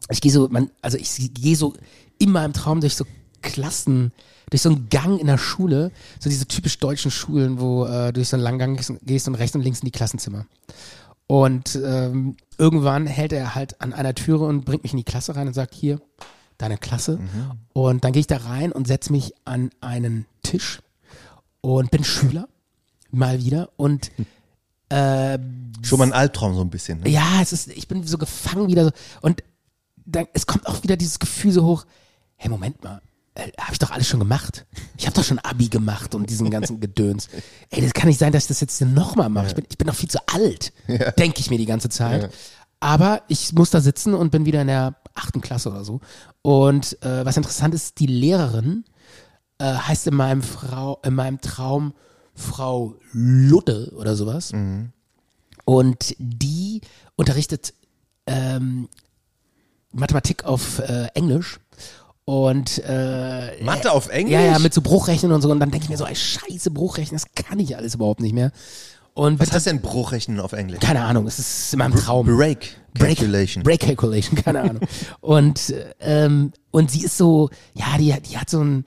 Ich 0.10 0.20
gehe 0.20 0.32
so, 0.32 0.50
man, 0.50 0.70
also 0.82 0.98
ich 0.98 1.34
gehe 1.34 1.56
so 1.56 1.74
in 2.20 2.32
meinem 2.32 2.52
Traum 2.52 2.82
durch 2.82 2.96
so 2.96 3.06
Klassen, 3.48 4.12
durch 4.50 4.62
so 4.62 4.70
einen 4.70 4.90
Gang 4.90 5.20
in 5.20 5.28
der 5.28 5.38
Schule, 5.38 5.92
so 6.20 6.30
diese 6.30 6.48
typisch 6.48 6.80
deutschen 6.80 7.12
Schulen, 7.12 7.60
wo 7.60 7.86
äh, 7.86 8.08
du 8.08 8.14
durch 8.14 8.30
so 8.30 8.38
einen 8.38 8.44
langen 8.44 8.60
Gang 8.60 9.00
gehst 9.04 9.28
und 9.28 9.36
rechts 9.36 9.56
und 9.56 9.62
links 9.62 9.80
in 9.80 9.86
die 9.86 9.92
Klassenzimmer. 9.92 10.46
Und 11.28 11.76
ähm, 11.76 12.38
irgendwann 12.58 13.06
hält 13.06 13.34
er 13.34 13.56
halt 13.56 13.82
an 13.82 13.94
einer 13.94 14.16
Türe 14.16 14.46
und 14.46 14.64
bringt 14.64 14.84
mich 14.84 14.94
in 14.94 14.98
die 14.98 15.04
Klasse 15.04 15.36
rein 15.36 15.48
und 15.48 15.54
sagt, 15.54 15.74
hier, 15.74 16.00
deine 16.58 16.78
Klasse. 16.78 17.20
Und 17.74 18.04
dann 18.04 18.14
gehe 18.14 18.22
ich 18.22 18.28
da 18.28 18.38
rein 18.38 18.72
und 18.72 18.88
setze 18.88 19.12
mich 19.12 19.34
an 19.44 19.70
einen 19.82 20.26
Tisch 20.44 20.80
und 21.62 21.92
bin 21.92 22.04
Schüler, 22.04 22.48
mal 23.12 23.44
wieder. 23.44 23.70
Und 23.76 24.12
äh, 24.90 25.38
Schon 25.84 26.00
mal 26.00 26.06
ein 26.06 26.14
Albtraum 26.14 26.56
so 26.56 26.62
ein 26.62 26.70
bisschen. 26.70 27.02
Ne? 27.02 27.10
ja, 27.10 27.42
es 27.42 27.52
ist, 27.52 27.68
ich 27.68 27.88
bin 27.88 28.08
so 28.08 28.18
gefangen 28.18 28.68
wieder 28.68 28.86
so. 28.86 28.92
Und 29.22 29.44
dann, 30.06 30.28
es 30.34 30.48
kommt 30.48 30.66
auch 30.66 30.82
wieder 30.84 30.96
dieses 30.96 31.20
Gefühl 31.20 31.52
so 31.52 31.66
hoch, 31.66 31.86
hey, 32.38 32.50
Moment 32.50 32.82
mal, 32.84 33.02
äh, 33.38 33.52
habe 33.60 33.74
ich 33.74 33.80
doch 33.80 33.92
alles 33.92 34.08
schon 34.08 34.20
gemacht. 34.20 34.66
Ich 34.98 35.06
habe 35.06 35.16
doch 35.16 35.24
schon 35.24 35.40
Abi 35.40 35.68
gemacht 35.70 36.16
und 36.16 36.30
diesen 36.30 36.50
ganzen 36.50 36.80
Gedöns. 36.82 37.30
Ey, 37.70 37.82
das 37.82 37.94
kann 37.94 38.08
nicht 38.08 38.20
sein, 38.20 38.32
dass 38.32 38.44
ich 38.44 38.48
das 38.48 38.62
jetzt 38.62 38.82
nochmal 38.82 39.30
mache. 39.30 39.48
Ich, 39.48 39.56
bin, 39.56 39.66
ich 39.70 39.78
bin 39.78 39.88
doch 39.88 39.96
viel 39.96 40.10
zu 40.10 40.20
alt, 40.28 40.74
denke 41.18 41.40
ich 41.40 41.50
mir 41.50 41.58
die 41.58 41.66
ganze 41.66 41.90
Zeit. 41.90 42.32
Aber 42.80 43.22
ich 43.28 43.54
muss 43.54 43.70
da 43.70 43.82
sitzen 43.82 44.14
und 44.14 44.32
bin 44.32 44.46
wieder 44.46 44.62
in 44.62 44.68
der 44.68 44.96
achten 45.14 45.42
Klasse 45.42 45.70
oder 45.70 45.84
so. 45.84 46.00
Und 46.42 47.02
äh, 47.04 47.26
was 47.26 47.38
interessant 47.38 47.74
ist, 47.74 48.00
die 48.00 48.06
Lehrerin 48.08 48.86
äh, 49.60 49.66
heißt 49.66 50.08
in 50.08 50.16
meinem, 50.16 50.42
Frau, 50.42 51.00
in 51.04 51.16
meinem 51.16 51.42
Traum 51.42 51.94
Frau 52.34 52.96
Ludde 53.12 53.92
oder 53.96 54.16
sowas. 54.16 54.52
Und 55.66 56.16
die 56.20 56.82
unterrichtet 57.16 57.74
ähm, 58.28 58.90
Mathematik 59.92 60.46
auf 60.46 60.80
äh, 60.80 61.08
Englisch. 61.16 61.60
Und 62.30 62.84
äh, 62.86 63.64
Mathe 63.64 63.90
auf 63.90 64.10
Englisch? 64.10 64.34
ja, 64.34 64.42
ja, 64.42 64.60
mit 64.60 64.74
so 64.74 64.82
Bruchrechnen 64.82 65.32
und 65.32 65.42
so. 65.42 65.50
Und 65.50 65.62
dann 65.62 65.72
denke 65.72 65.86
ich 65.86 65.90
mir 65.90 65.96
so, 65.96 66.06
ey, 66.06 66.14
scheiße, 66.14 66.72
Bruchrechnen, 66.72 67.18
das 67.18 67.46
kann 67.46 67.58
ich 67.58 67.78
alles 67.78 67.96
überhaupt 67.96 68.20
nicht 68.20 68.34
mehr. 68.34 68.52
Und 69.14 69.40
Was 69.40 69.54
heißt 69.54 69.68
denn 69.68 69.80
Bruchrechnen 69.80 70.42
auf 70.42 70.52
Englisch? 70.52 70.82
keine 70.82 71.06
Ahnung, 71.06 71.26
es 71.26 71.40
ist 71.40 71.72
in 71.72 71.80
meinem 71.80 71.96
Traum. 71.96 72.26
Break 72.26 72.76
Break 72.94 73.20
Calculation. 73.20 73.64
Break 73.64 73.80
Calculation, 73.80 74.36
keine 74.44 74.60
Ahnung. 74.60 74.82
und, 75.22 75.74
ähm, 76.02 76.52
und 76.72 76.92
sie 76.92 77.06
ist 77.06 77.18
so, 77.18 77.50
ja, 77.74 77.98
die, 77.98 78.14
die 78.30 78.38
hat 78.38 78.50
so 78.50 78.60
einen 78.60 78.84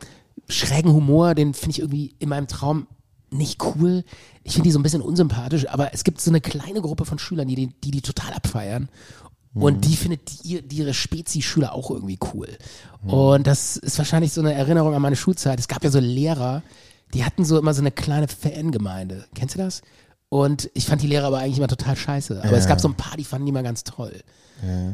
schrägen 0.47 0.93
Humor, 0.93 1.35
den 1.35 1.55
finde 1.55 1.71
ich 1.71 1.79
irgendwie 1.79 2.15
in 2.19 2.29
meinem 2.29 2.47
Traum 2.47 2.89
nicht 3.31 3.65
cool. 3.65 4.05
Ich 4.45 4.53
finde 4.53 4.69
die 4.69 4.73
so 4.73 4.79
ein 4.79 4.83
bisschen 4.83 5.01
unsympathisch, 5.01 5.67
aber 5.67 5.95
es 5.95 6.05
gibt 6.05 6.21
so 6.21 6.31
eine 6.31 6.43
kleine 6.43 6.83
Gruppe 6.83 7.07
von 7.07 7.19
Schülern, 7.19 7.49
die 7.49 7.55
die, 7.55 7.69
die, 7.83 7.91
die 7.91 8.03
total 8.03 8.35
abfeiern. 8.35 8.91
Und 9.52 9.85
die 9.85 9.97
findet 9.97 10.44
die, 10.44 10.62
ihre 10.70 10.94
Spezi-Schüler 10.94 11.74
auch 11.74 11.90
irgendwie 11.90 12.18
cool. 12.32 12.48
Und 13.02 13.47
das 13.47 13.77
ist 13.77 13.98
wahrscheinlich 13.98 14.32
so 14.32 14.40
eine 14.40 14.52
Erinnerung 14.52 14.94
an 14.94 15.02
meine 15.02 15.16
Schulzeit. 15.16 15.59
Es 15.59 15.66
gab 15.66 15.82
ja 15.82 15.90
so 15.90 15.98
Lehrer, 15.98 16.62
die 17.14 17.24
hatten 17.24 17.44
so 17.44 17.59
immer 17.59 17.74
so 17.74 17.81
eine 17.81 17.90
kleine 17.90 18.28
Fangemeinde. 18.28 19.27
Kennst 19.35 19.56
du 19.56 19.59
das? 19.59 19.82
Und 20.28 20.70
ich 20.74 20.86
fand 20.86 21.02
die 21.02 21.09
Lehrer 21.09 21.27
aber 21.27 21.39
eigentlich 21.39 21.59
immer 21.59 21.66
total 21.66 21.97
scheiße. 21.97 22.43
Aber 22.44 22.56
es 22.56 22.68
gab 22.68 22.81
so 22.81 22.86
ein 22.86 22.94
paar, 22.94 23.16
die 23.16 23.24
fanden 23.24 23.47
die 23.47 23.51
immer 23.51 23.64
ganz 23.64 23.82
toll. 23.82 24.22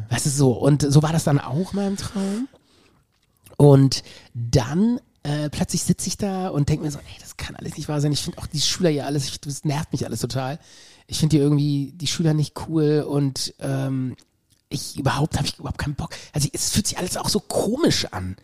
Weißt 0.08 0.24
du, 0.24 0.30
so. 0.30 0.52
Und 0.52 0.82
so 0.90 1.02
war 1.02 1.12
das 1.12 1.24
dann 1.24 1.38
auch 1.38 1.72
in 1.72 1.76
meinem 1.76 1.96
Traum. 1.98 2.48
Und 3.58 4.02
dann 4.32 5.00
äh, 5.22 5.50
plötzlich 5.50 5.82
sitze 5.82 6.08
ich 6.08 6.16
da 6.16 6.48
und 6.48 6.68
denke 6.68 6.84
mir 6.84 6.90
so, 6.90 6.98
ey, 6.98 7.20
das 7.20 7.36
kann 7.36 7.56
alles 7.56 7.76
nicht 7.76 7.88
wahr 7.88 8.00
sein. 8.00 8.12
Ich 8.12 8.22
finde 8.22 8.38
auch 8.38 8.46
die 8.46 8.60
Schüler 8.60 8.90
hier 8.90 9.06
alles, 9.06 9.26
ich, 9.26 9.40
das 9.40 9.64
nervt 9.64 9.92
mich 9.92 10.06
alles 10.06 10.20
total. 10.20 10.58
Ich 11.06 11.18
finde 11.18 11.36
die 11.36 11.42
irgendwie, 11.42 11.92
die 11.94 12.06
Schüler 12.06 12.32
nicht 12.32 12.54
cool 12.68 13.04
und 13.06 13.54
ähm, 13.60 14.16
ich 14.68 14.98
überhaupt 14.98 15.36
habe 15.36 15.46
ich 15.46 15.58
überhaupt 15.58 15.78
keinen 15.78 15.94
Bock. 15.94 16.10
Also 16.32 16.48
es 16.52 16.70
fühlt 16.70 16.86
sich 16.86 16.98
alles 16.98 17.16
auch 17.16 17.28
so 17.28 17.40
komisch 17.40 18.06
an. 18.10 18.36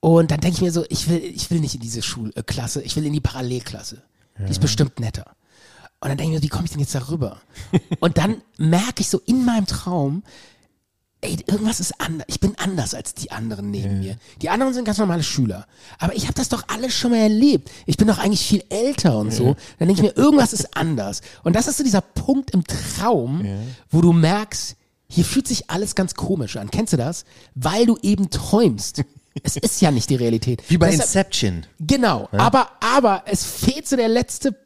Und 0.00 0.30
dann 0.30 0.40
denke 0.40 0.56
ich 0.56 0.62
mir 0.62 0.72
so, 0.72 0.84
ich 0.88 1.08
will, 1.08 1.22
ich 1.22 1.50
will 1.50 1.60
nicht 1.60 1.74
in 1.74 1.80
diese 1.80 2.02
Schulklasse, 2.02 2.82
ich 2.82 2.94
will 2.96 3.06
in 3.06 3.12
die 3.12 3.20
Parallelklasse. 3.20 4.02
Die 4.38 4.50
ist 4.50 4.60
bestimmt 4.60 5.00
netter. 5.00 5.34
Und 6.00 6.10
dann 6.10 6.18
denke 6.18 6.34
ich 6.34 6.40
mir, 6.40 6.42
wie 6.44 6.48
komme 6.48 6.66
ich 6.66 6.70
denn 6.70 6.80
jetzt 6.80 6.94
darüber? 6.94 7.40
Und 8.00 8.18
dann 8.18 8.42
merke 8.58 9.00
ich 9.00 9.08
so 9.08 9.18
in 9.24 9.46
meinem 9.46 9.66
Traum, 9.66 10.22
ey, 11.22 11.38
irgendwas 11.46 11.80
ist 11.80 11.98
anders. 11.98 12.26
Ich 12.28 12.38
bin 12.38 12.54
anders 12.58 12.94
als 12.94 13.14
die 13.14 13.30
anderen 13.30 13.70
neben 13.70 14.00
mir. 14.00 14.18
Die 14.42 14.50
anderen 14.50 14.74
sind 14.74 14.84
ganz 14.84 14.98
normale 14.98 15.22
Schüler. 15.22 15.66
Aber 15.98 16.14
ich 16.14 16.24
habe 16.24 16.34
das 16.34 16.50
doch 16.50 16.64
alles 16.68 16.94
schon 16.94 17.12
mal 17.12 17.20
erlebt. 17.20 17.70
Ich 17.86 17.96
bin 17.96 18.06
doch 18.06 18.18
eigentlich 18.18 18.46
viel 18.46 18.62
älter 18.68 19.18
und 19.18 19.32
so. 19.32 19.56
Dann 19.78 19.88
denke 19.88 20.02
ich 20.02 20.02
mir, 20.02 20.16
irgendwas 20.22 20.52
ist 20.52 20.76
anders. 20.76 21.22
Und 21.42 21.56
das 21.56 21.66
ist 21.66 21.78
so 21.78 21.84
dieser 21.84 22.02
Punkt 22.02 22.50
im 22.50 22.62
Traum, 22.64 23.40
wo 23.90 24.02
du 24.02 24.12
merkst, 24.12 24.76
hier 25.08 25.24
fühlt 25.24 25.46
sich 25.48 25.70
alles 25.70 25.94
ganz 25.94 26.14
komisch 26.14 26.56
an. 26.56 26.70
Kennst 26.70 26.92
du 26.92 26.96
das? 26.96 27.24
Weil 27.54 27.86
du 27.86 27.96
eben 28.02 28.30
träumst. 28.30 29.02
Es 29.42 29.56
ist 29.56 29.80
ja 29.82 29.90
nicht 29.90 30.08
die 30.10 30.16
Realität. 30.16 30.62
Wie 30.68 30.78
bei 30.78 30.86
Deshalb- 30.90 31.04
Inception. 31.08 31.66
Genau, 31.78 32.28
aber, 32.32 32.68
aber 32.80 33.22
es 33.26 33.44
fehlt 33.44 33.86
so 33.86 33.94
der 33.96 34.08
letzte, 34.08 34.56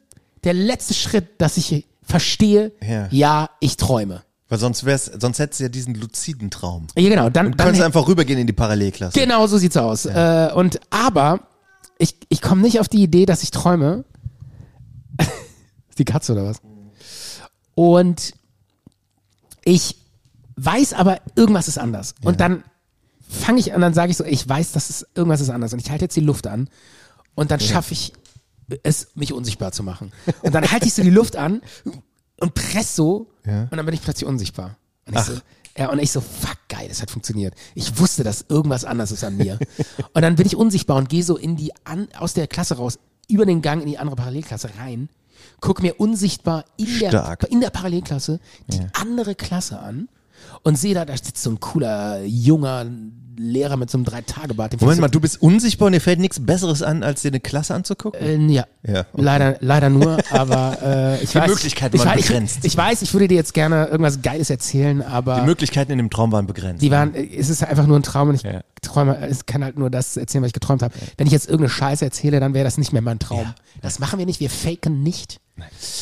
der 0.43 0.53
letzte 0.53 0.93
Schritt, 0.93 1.39
dass 1.41 1.57
ich 1.57 1.85
verstehe, 2.03 2.71
Ja. 2.81 3.07
ja, 3.11 3.49
ich 3.59 3.75
träume. 3.77 4.23
Weil 4.49 4.59
sonst 4.59 4.83
wär's, 4.85 5.05
sonst 5.19 5.39
hättest 5.39 5.59
du 5.59 5.63
ja 5.65 5.69
diesen 5.69 5.95
luziden 5.95 6.49
Traum. 6.51 6.87
Ja, 6.97 7.07
genau, 7.09 7.29
dann, 7.29 7.51
Du 7.51 7.57
dann 7.57 7.67
kannst 7.67 7.81
einfach 7.81 8.07
rübergehen 8.07 8.39
in 8.39 8.47
die 8.47 8.53
Parallelklasse. 8.53 9.17
genau 9.19 9.45
so 9.47 9.57
sieht's 9.57 9.77
aus. 9.77 10.05
Äh, 10.05 10.49
und 10.55 10.79
aber 10.89 11.47
ich, 11.97 12.15
ich 12.29 12.41
komme 12.41 12.61
nicht 12.61 12.79
auf 12.79 12.89
die 12.89 13.03
Idee, 13.03 13.25
dass 13.25 13.43
ich 13.43 13.51
träume. 13.51 14.03
ist 15.89 15.99
die 15.99 16.05
Katze 16.05 16.31
oder 16.33 16.45
was? 16.45 16.57
Und 17.75 18.33
ich 19.63 19.97
weiß 20.55 20.93
aber, 20.93 21.19
irgendwas 21.35 21.67
ist 21.67 21.77
anders. 21.77 22.15
Und 22.23 22.39
dann 22.39 22.63
fange 23.27 23.59
ich 23.59 23.73
an, 23.73 23.81
dann 23.81 23.93
sage 23.93 24.11
ich 24.11 24.17
so, 24.17 24.25
ich 24.25 24.47
weiß, 24.47 24.71
dass 24.73 24.89
es 24.89 25.07
irgendwas 25.15 25.41
ist 25.41 25.49
anders. 25.49 25.73
Und 25.73 25.79
ich 25.79 25.89
halte 25.89 26.05
jetzt 26.05 26.15
die 26.15 26.21
Luft 26.21 26.47
an 26.47 26.69
und 27.35 27.51
dann 27.51 27.59
schaffe 27.59 27.93
ich 27.93 28.13
es, 28.83 29.09
mich 29.15 29.33
unsichtbar 29.33 29.71
zu 29.71 29.83
machen. 29.83 30.11
Und 30.41 30.53
dann 30.53 30.69
halte 30.71 30.85
ich 30.87 30.93
so 30.93 31.03
die 31.03 31.09
Luft 31.09 31.35
an 31.35 31.61
und 32.39 32.53
press 32.53 32.95
so 32.95 33.31
Ja. 33.45 33.63
und 33.63 33.77
dann 33.77 33.85
bin 33.85 33.93
ich 33.93 34.01
plötzlich 34.01 34.27
unsichtbar. 34.27 34.77
Und 35.05 35.15
ich, 35.17 35.23
so, 35.23 35.33
ja, 35.77 35.89
und 35.89 35.99
ich 35.99 36.11
so, 36.11 36.21
fuck, 36.21 36.57
geil, 36.69 36.87
das 36.89 37.01
hat 37.01 37.11
funktioniert. 37.11 37.53
Ich 37.75 37.97
wusste, 37.99 38.23
dass 38.23 38.45
irgendwas 38.49 38.85
anders 38.85 39.11
ist 39.11 39.23
an 39.23 39.37
mir. 39.37 39.57
und 40.13 40.21
dann 40.21 40.35
bin 40.35 40.45
ich 40.45 40.55
unsichtbar 40.55 40.97
und 40.97 41.09
gehe 41.09 41.23
so 41.23 41.37
in 41.37 41.55
die 41.55 41.71
an, 41.85 42.07
aus 42.17 42.33
der 42.33 42.47
Klasse 42.47 42.75
raus, 42.77 42.99
über 43.27 43.45
den 43.45 43.61
Gang 43.61 43.81
in 43.81 43.87
die 43.87 43.97
andere 43.97 44.15
Parallelklasse 44.17 44.69
rein, 44.77 45.09
gucke 45.61 45.81
mir 45.81 45.99
unsichtbar 45.99 46.65
in 46.77 46.99
der, 46.99 47.37
in 47.49 47.61
der 47.61 47.69
Parallelklasse 47.69 48.39
die 48.67 48.79
andere 48.93 49.35
Klasse 49.35 49.79
an 49.79 50.09
und 50.63 50.77
sehe 50.77 50.93
da, 50.93 51.05
da 51.05 51.13
sitzt 51.15 51.41
so 51.41 51.49
ein 51.51 51.59
cooler, 51.59 52.21
junger 52.23 52.85
Lehrer 53.37 53.75
mit 53.77 53.89
so 53.89 53.97
einem 53.97 54.05
Drei-Tage-Bart. 54.05 54.79
Moment 54.81 54.99
mal, 54.99 55.07
ich 55.07 55.11
du 55.13 55.19
bist 55.19 55.41
unsichtbar 55.41 55.87
und 55.87 55.93
dir 55.93 56.01
fällt 56.01 56.19
nichts 56.19 56.39
Besseres 56.45 56.83
an, 56.83 57.01
als 57.01 57.23
dir 57.23 57.29
eine 57.29 57.39
Klasse 57.39 57.73
anzugucken? 57.73 58.19
äh, 58.21 58.53
ja, 58.53 58.65
Ja, 58.85 58.99
okay. 58.99 59.07
leider, 59.23 59.55
leider 59.61 59.89
nur, 59.89 60.17
aber 60.31 60.77
äh, 60.83 61.23
ich 61.23 61.31
Die 61.31 61.35
weiß, 61.37 61.47
Möglichkeiten 61.49 61.95
ich, 61.95 62.05
waren 62.05 62.19
weiß- 62.19 62.27
begrenzt. 62.27 62.57
Ich, 62.59 62.65
ich 62.73 62.77
weiß, 62.77 63.01
ich 63.01 63.13
würde 63.13 63.27
dir 63.29 63.35
jetzt 63.35 63.53
gerne 63.55 63.85
irgendwas 63.87 64.21
Geiles 64.21 64.49
erzählen, 64.51 65.01
aber 65.01 65.39
die 65.39 65.45
Möglichkeiten 65.47 65.91
in 65.93 65.97
dem 65.97 66.09
Traum 66.11 66.31
waren 66.31 66.45
begrenzt. 66.45 66.83
die 66.83 66.91
waren, 66.91 67.15
es 67.15 67.49
ist 67.49 67.63
einfach 67.63 67.87
nur 67.87 67.97
ein 67.97 68.03
Traum 68.03 68.29
und 68.29 68.35
ich 68.35 68.43
Ja. 68.43 68.61
träume, 68.83 69.27
ich 69.31 69.45
kann 69.47 69.63
halt 69.63 69.79
nur 69.79 69.89
das 69.89 70.17
erzählen, 70.17 70.43
was 70.43 70.49
ich 70.49 70.53
geträumt 70.53 70.83
habe. 70.83 70.93
Wenn 71.17 71.25
ich 71.25 71.33
jetzt 71.33 71.45
irgendeine 71.45 71.69
Scheiße 71.69 72.05
erzähle, 72.05 72.39
dann 72.41 72.53
wäre 72.53 72.65
das 72.65 72.77
nicht 72.77 72.93
mehr 72.93 73.01
mein 73.01 73.17
Traum. 73.17 73.51
Das 73.81 73.97
machen 73.97 74.19
wir 74.19 74.25
nicht, 74.27 74.39
wir 74.39 74.49
faken 74.51 75.01
nicht. 75.01 75.39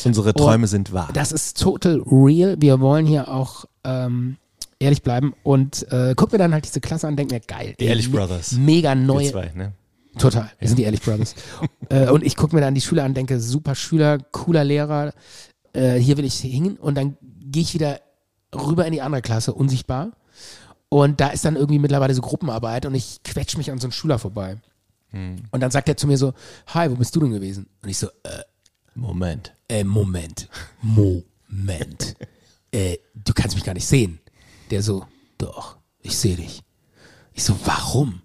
Unsere 0.04 0.34
Träume 0.34 0.66
sind 0.66 0.92
wahr. 0.92 1.08
Das 1.14 1.32
ist 1.32 1.58
total 1.60 2.02
real. 2.10 2.56
Wir 2.60 2.80
wollen 2.80 3.06
hier 3.06 3.28
auch 3.28 3.64
ähm, 3.84 4.36
ehrlich 4.80 5.02
bleiben 5.02 5.34
und 5.44 5.90
äh, 5.92 6.14
guck 6.16 6.32
mir 6.32 6.38
dann 6.38 6.52
halt 6.52 6.64
diese 6.64 6.80
Klasse 6.80 7.06
an, 7.06 7.16
denk 7.16 7.30
mir, 7.30 7.40
geil. 7.40 7.74
Die 7.78 7.84
Ehrlich 7.84 8.10
Brothers. 8.10 8.52
Mega 8.52 8.94
neue. 8.94 9.30
zwei, 9.30 9.52
ne? 9.54 9.72
Total. 10.18 10.50
Wir 10.58 10.66
sind 10.66 10.78
die 10.78 10.82
Ehrlich 10.82 11.02
Brothers. 11.02 11.36
äh, 11.88 12.08
und 12.08 12.24
ich 12.24 12.36
gucke 12.36 12.54
mir 12.54 12.60
dann 12.60 12.74
die 12.74 12.80
Schüler 12.80 13.04
an, 13.04 13.14
denke, 13.14 13.38
super 13.38 13.74
Schüler, 13.74 14.18
cooler 14.32 14.64
Lehrer, 14.64 15.12
äh, 15.72 15.96
hier 15.96 16.16
will 16.16 16.24
ich 16.24 16.40
hin 16.40 16.76
und 16.76 16.96
dann 16.96 17.16
gehe 17.22 17.62
ich 17.62 17.74
wieder 17.74 18.00
rüber 18.54 18.86
in 18.86 18.92
die 18.92 19.02
andere 19.02 19.22
Klasse, 19.22 19.54
unsichtbar. 19.54 20.10
Und 20.88 21.20
da 21.20 21.28
ist 21.28 21.44
dann 21.44 21.54
irgendwie 21.54 21.78
mittlerweile 21.78 22.14
so 22.14 22.22
Gruppenarbeit 22.22 22.84
und 22.86 22.96
ich 22.96 23.22
quetsche 23.22 23.58
mich 23.58 23.70
an 23.70 23.78
so 23.78 23.86
einen 23.86 23.92
Schüler 23.92 24.18
vorbei. 24.18 24.56
Und 25.12 25.60
dann 25.60 25.70
sagt 25.70 25.88
er 25.88 25.96
zu 25.96 26.06
mir 26.06 26.16
so, 26.16 26.34
hi, 26.68 26.90
wo 26.90 26.94
bist 26.94 27.14
du 27.16 27.20
denn 27.20 27.32
gewesen? 27.32 27.66
Und 27.82 27.88
ich 27.88 27.98
so, 27.98 28.06
äh, 28.22 28.42
Moment. 28.94 29.52
äh, 29.68 29.82
Moment, 29.82 30.48
Moment. 30.82 32.16
äh, 32.72 32.96
du 33.14 33.32
kannst 33.32 33.56
mich 33.56 33.64
gar 33.64 33.74
nicht 33.74 33.86
sehen. 33.86 34.20
Der 34.70 34.82
so, 34.82 35.04
doch, 35.38 35.76
ich 36.02 36.16
sehe 36.16 36.36
dich. 36.36 36.62
Ich 37.34 37.44
so, 37.44 37.56
warum? 37.64 38.22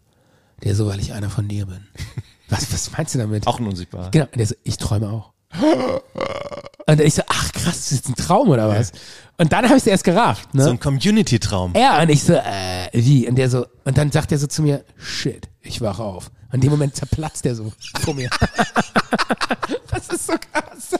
Der 0.64 0.76
so, 0.76 0.88
weil 0.88 1.00
ich 1.00 1.14
einer 1.14 1.30
von 1.30 1.48
dir 1.48 1.66
bin. 1.66 1.88
Was, 2.48 2.72
was 2.72 2.92
meinst 2.92 3.16
du 3.16 3.18
damit? 3.18 3.48
Auch 3.48 3.60
ein 3.60 3.66
Unsichtbarer. 3.66 4.12
Genau, 4.12 4.26
und 4.26 4.38
der 4.38 4.46
so, 4.46 4.54
ich 4.64 4.78
träume 4.78 5.10
auch. 5.10 5.34
Und 6.86 7.02
ich 7.02 7.16
so, 7.16 7.24
ach 7.28 7.52
krass, 7.52 7.78
das 7.78 7.92
ist 7.92 8.08
ein 8.08 8.14
Traum 8.14 8.50
oder 8.50 8.70
was? 8.70 8.92
Und 9.38 9.52
dann 9.52 9.66
habe 9.66 9.78
ich 9.78 9.82
es 9.82 9.88
erst 9.88 10.04
gerafft, 10.04 10.54
ne? 10.54 10.64
So 10.64 10.70
ein 10.70 10.80
Community-Traum. 10.80 11.74
Ja, 11.76 12.04
und 12.04 12.10
ich 12.10 12.24
so, 12.24 12.34
äh, 12.34 12.90
wie? 12.94 13.28
Und 13.28 13.38
der 13.38 13.50
so, 13.50 13.66
und 13.84 13.98
dann 13.98 14.12
sagt 14.12 14.32
er 14.32 14.38
so 14.38 14.46
zu 14.46 14.62
mir, 14.62 14.86
shit, 14.96 15.50
ich 15.62 15.82
wach 15.82 15.98
auf. 15.98 16.30
Und 16.50 16.56
in 16.56 16.62
dem 16.62 16.70
Moment 16.70 16.96
zerplatzt 16.96 17.46
der 17.46 17.56
so 17.56 17.74
vor 18.02 18.14
mir. 18.14 18.30
das 19.96 20.08
ist 20.10 20.28
so 20.28 20.34
krass. 20.34 21.00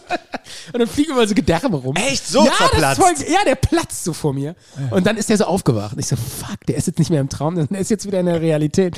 Und 0.74 0.80
dann 0.80 0.88
fliegen 0.88 1.12
immer 1.12 1.28
so 1.28 1.36
Gedärme 1.36 1.78
rum. 1.78 1.96
Echt? 1.96 2.26
So 2.28 2.46
ja, 2.46 2.52
das 2.58 2.58
zerplatzt? 2.58 3.02
voll, 3.02 3.14
ja, 3.32 3.40
der 3.46 3.56
platzt 3.56 4.04
so 4.04 4.14
vor 4.14 4.34
mir. 4.34 4.56
Und 4.92 5.06
dann 5.06 5.18
ist 5.18 5.30
der 5.30 5.38
so 5.38 5.46
aufgewacht. 5.46 5.94
Und 5.94 6.00
ich 6.00 6.08
so, 6.08 6.16
fuck, 6.16 6.66
der 6.68 6.76
ist 6.76 6.88
jetzt 6.88 7.00
nicht 7.00 7.10
mehr 7.10 7.22
im 7.22 7.30
Traum, 7.30 7.56
der 7.56 7.80
ist 7.80 7.90
jetzt 7.90 8.06
wieder 8.06 8.20
in 8.20 8.26
der 8.26 8.42
Realität. 8.42 8.96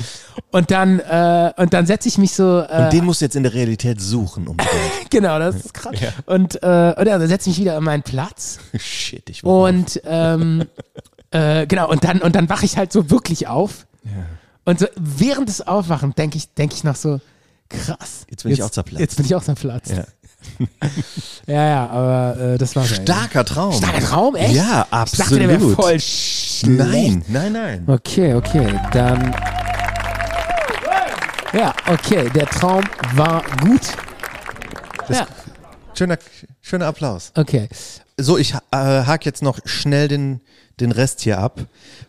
Und 0.50 0.70
dann, 0.70 1.00
äh, 1.00 1.52
und 1.56 1.72
dann 1.74 1.86
setze 1.86 2.08
ich 2.08 2.18
mich 2.18 2.32
so, 2.32 2.60
äh, 2.60 2.84
Und 2.84 2.92
den 2.92 3.04
musst 3.04 3.20
du 3.20 3.26
jetzt 3.26 3.36
in 3.36 3.42
der 3.42 3.54
Realität 3.54 4.00
suchen. 4.00 4.48
Unbedingt. 4.48 4.72
genau, 5.10 5.38
das 5.38 5.56
ist 5.56 5.74
krass. 5.74 5.94
Und, 6.26 6.62
äh, 6.62 6.94
und 6.98 7.06
ja, 7.06 7.18
dann 7.18 7.28
setze 7.28 7.50
ich 7.50 7.58
mich 7.58 7.66
wieder 7.66 7.76
an 7.76 7.84
meinen 7.84 8.02
Platz. 8.02 8.58
Shit, 8.78 9.28
ich 9.30 9.44
war 9.44 9.68
Und 9.68 10.00
ähm, 10.04 10.64
äh, 11.30 11.66
genau, 11.66 11.90
und 11.90 12.04
dann, 12.04 12.20
und 12.22 12.34
dann 12.34 12.48
wache 12.48 12.64
ich 12.64 12.76
halt 12.76 12.92
so 12.92 13.10
wirklich 13.10 13.46
auf. 13.48 13.86
Und 14.64 14.80
so 14.80 14.86
während 14.96 15.48
des 15.48 15.66
Aufwachen 15.66 16.14
denke 16.14 16.36
ich, 16.36 16.52
denke 16.54 16.74
ich 16.74 16.84
noch 16.84 16.96
so, 16.96 17.20
krass. 17.68 18.26
Jetzt 18.30 18.42
bin 18.42 18.52
ich 18.52 18.62
auch 18.62 18.70
zerplatzt. 18.70 19.00
Jetzt 19.00 19.16
bin 19.16 19.26
ich 19.26 19.34
auch 19.34 19.42
zerplatzt. 19.42 19.90
Ja. 19.92 20.04
Ja, 21.46 21.66
ja, 21.66 21.86
aber 21.88 22.38
äh, 22.40 22.58
das 22.58 22.76
eigentlich. 22.76 22.96
Starker 22.96 23.44
Traum. 23.44 23.72
Starker 23.72 24.00
Traum, 24.00 24.36
echt? 24.36 24.54
Ja, 24.54 24.86
Ich 25.06 25.18
dachte, 25.18 25.38
der 25.38 25.48
wäre 25.48 25.54
absolut. 25.54 25.76
voll 25.76 26.00
schlecht. 26.00 26.66
Nein, 26.78 27.24
nein, 27.28 27.52
nein. 27.52 27.84
Okay, 27.86 28.34
okay, 28.34 28.78
dann. 28.92 29.34
Ja, 31.54 31.74
okay, 31.90 32.28
der 32.34 32.46
Traum 32.46 32.84
war 33.14 33.42
gut. 33.62 33.80
ja, 35.08 35.26
Schöner, 35.94 36.18
schöner 36.68 36.86
Applaus. 36.86 37.32
okay. 37.34 37.68
So, 38.20 38.36
ich 38.36 38.54
äh, 38.54 38.76
hake 38.76 39.24
jetzt 39.26 39.42
noch 39.42 39.60
schnell 39.64 40.08
den, 40.08 40.40
den 40.80 40.90
Rest 40.90 41.20
hier 41.20 41.38
ab. 41.38 41.60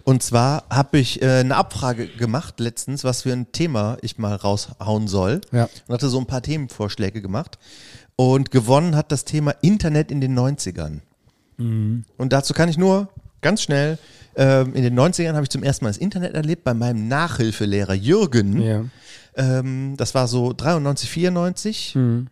Und 0.04 0.24
zwar 0.24 0.64
habe 0.70 0.98
ich 0.98 1.22
äh, 1.22 1.42
eine 1.42 1.56
Abfrage 1.56 2.08
gemacht 2.08 2.60
letztens, 2.60 3.04
was 3.04 3.22
für 3.22 3.32
ein 3.32 3.52
Thema 3.52 3.98
ich 4.02 4.18
mal 4.18 4.36
raushauen 4.36 5.08
soll. 5.08 5.42
Ja. 5.52 5.70
Und 5.88 5.94
hatte 5.94 6.10
so 6.10 6.20
ein 6.20 6.26
paar 6.26 6.42
Themenvorschläge 6.42 7.22
gemacht. 7.22 7.60
Und 8.16 8.50
gewonnen 8.50 8.96
hat 8.96 9.12
das 9.12 9.24
Thema 9.24 9.52
Internet 9.62 10.12
in 10.12 10.20
den 10.20 10.38
90ern. 10.38 11.02
Mhm. 11.58 12.06
Und 12.18 12.34
dazu 12.34 12.54
kann 12.56 12.70
ich 12.70 12.78
nur 12.78 13.10
ganz 13.42 13.62
schnell, 13.62 14.00
ähm, 14.36 14.74
in 14.74 14.84
den 14.84 15.00
90ern 15.00 15.34
habe 15.34 15.44
ich 15.44 15.50
zum 15.50 15.64
ersten 15.64 15.86
Mal 15.86 15.92
das 15.92 15.98
Internet 15.98 16.34
erlebt 16.34 16.64
bei 16.64 16.74
meinem 16.74 17.08
Nachhilfelehrer 17.08 17.94
Jürgen. 17.94 18.62
Ja. 18.62 18.86
Ähm, 19.36 19.96
das 19.96 20.16
war 20.16 20.28
so 20.28 20.54
93, 20.54 21.10
94. 21.10 21.96
Mhm. 21.96 22.28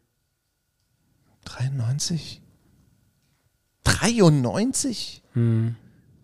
93? 1.47 2.41
93? 3.83 5.23
Mhm. 5.33 5.75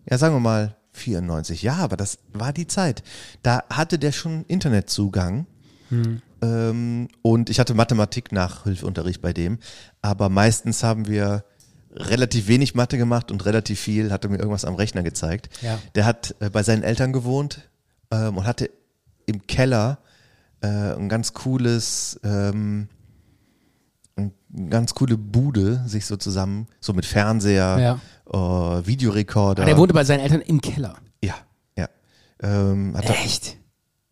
Ja, 0.08 0.18
sagen 0.18 0.34
wir 0.34 0.40
mal 0.40 0.76
94. 0.92 1.62
Ja, 1.62 1.76
aber 1.76 1.96
das 1.96 2.18
war 2.32 2.52
die 2.52 2.66
Zeit. 2.66 3.02
Da 3.42 3.64
hatte 3.70 3.98
der 3.98 4.12
schon 4.12 4.44
Internetzugang. 4.46 5.46
Mhm. 5.90 6.22
Ähm, 6.42 7.08
und 7.22 7.50
ich 7.50 7.58
hatte 7.58 7.74
Mathematik-Nachhilfeunterricht 7.74 9.22
bei 9.22 9.32
dem. 9.32 9.58
Aber 10.02 10.28
meistens 10.28 10.82
haben 10.82 11.06
wir 11.08 11.44
relativ 11.92 12.48
wenig 12.48 12.74
Mathe 12.74 12.98
gemacht 12.98 13.30
und 13.30 13.44
relativ 13.44 13.80
viel 13.80 14.10
hat 14.10 14.24
er 14.24 14.30
mir 14.30 14.38
irgendwas 14.38 14.64
am 14.64 14.74
Rechner 14.74 15.02
gezeigt. 15.02 15.48
Ja. 15.62 15.78
Der 15.94 16.04
hat 16.04 16.34
äh, 16.40 16.50
bei 16.50 16.62
seinen 16.62 16.82
Eltern 16.82 17.12
gewohnt 17.12 17.68
ähm, 18.10 18.36
und 18.36 18.46
hatte 18.46 18.70
im 19.26 19.46
Keller 19.46 19.98
äh, 20.60 20.66
ein 20.66 21.08
ganz 21.08 21.32
cooles 21.32 22.20
ähm, 22.24 22.88
eine 24.16 24.30
ganz 24.70 24.94
coole 24.94 25.16
Bude 25.16 25.82
sich 25.86 26.06
so 26.06 26.16
zusammen, 26.16 26.66
so 26.80 26.92
mit 26.92 27.04
Fernseher, 27.06 27.98
äh, 28.26 28.36
Videorekorder. 28.86 29.62
Ah, 29.62 29.66
der 29.66 29.76
wohnte 29.76 29.94
bei 29.94 30.04
seinen 30.04 30.20
Eltern 30.20 30.40
im 30.42 30.60
Keller. 30.60 30.96
ja, 31.22 31.34
ja. 31.76 31.88
Ähm, 32.42 32.94
er- 32.94 33.10
Echt? 33.10 33.56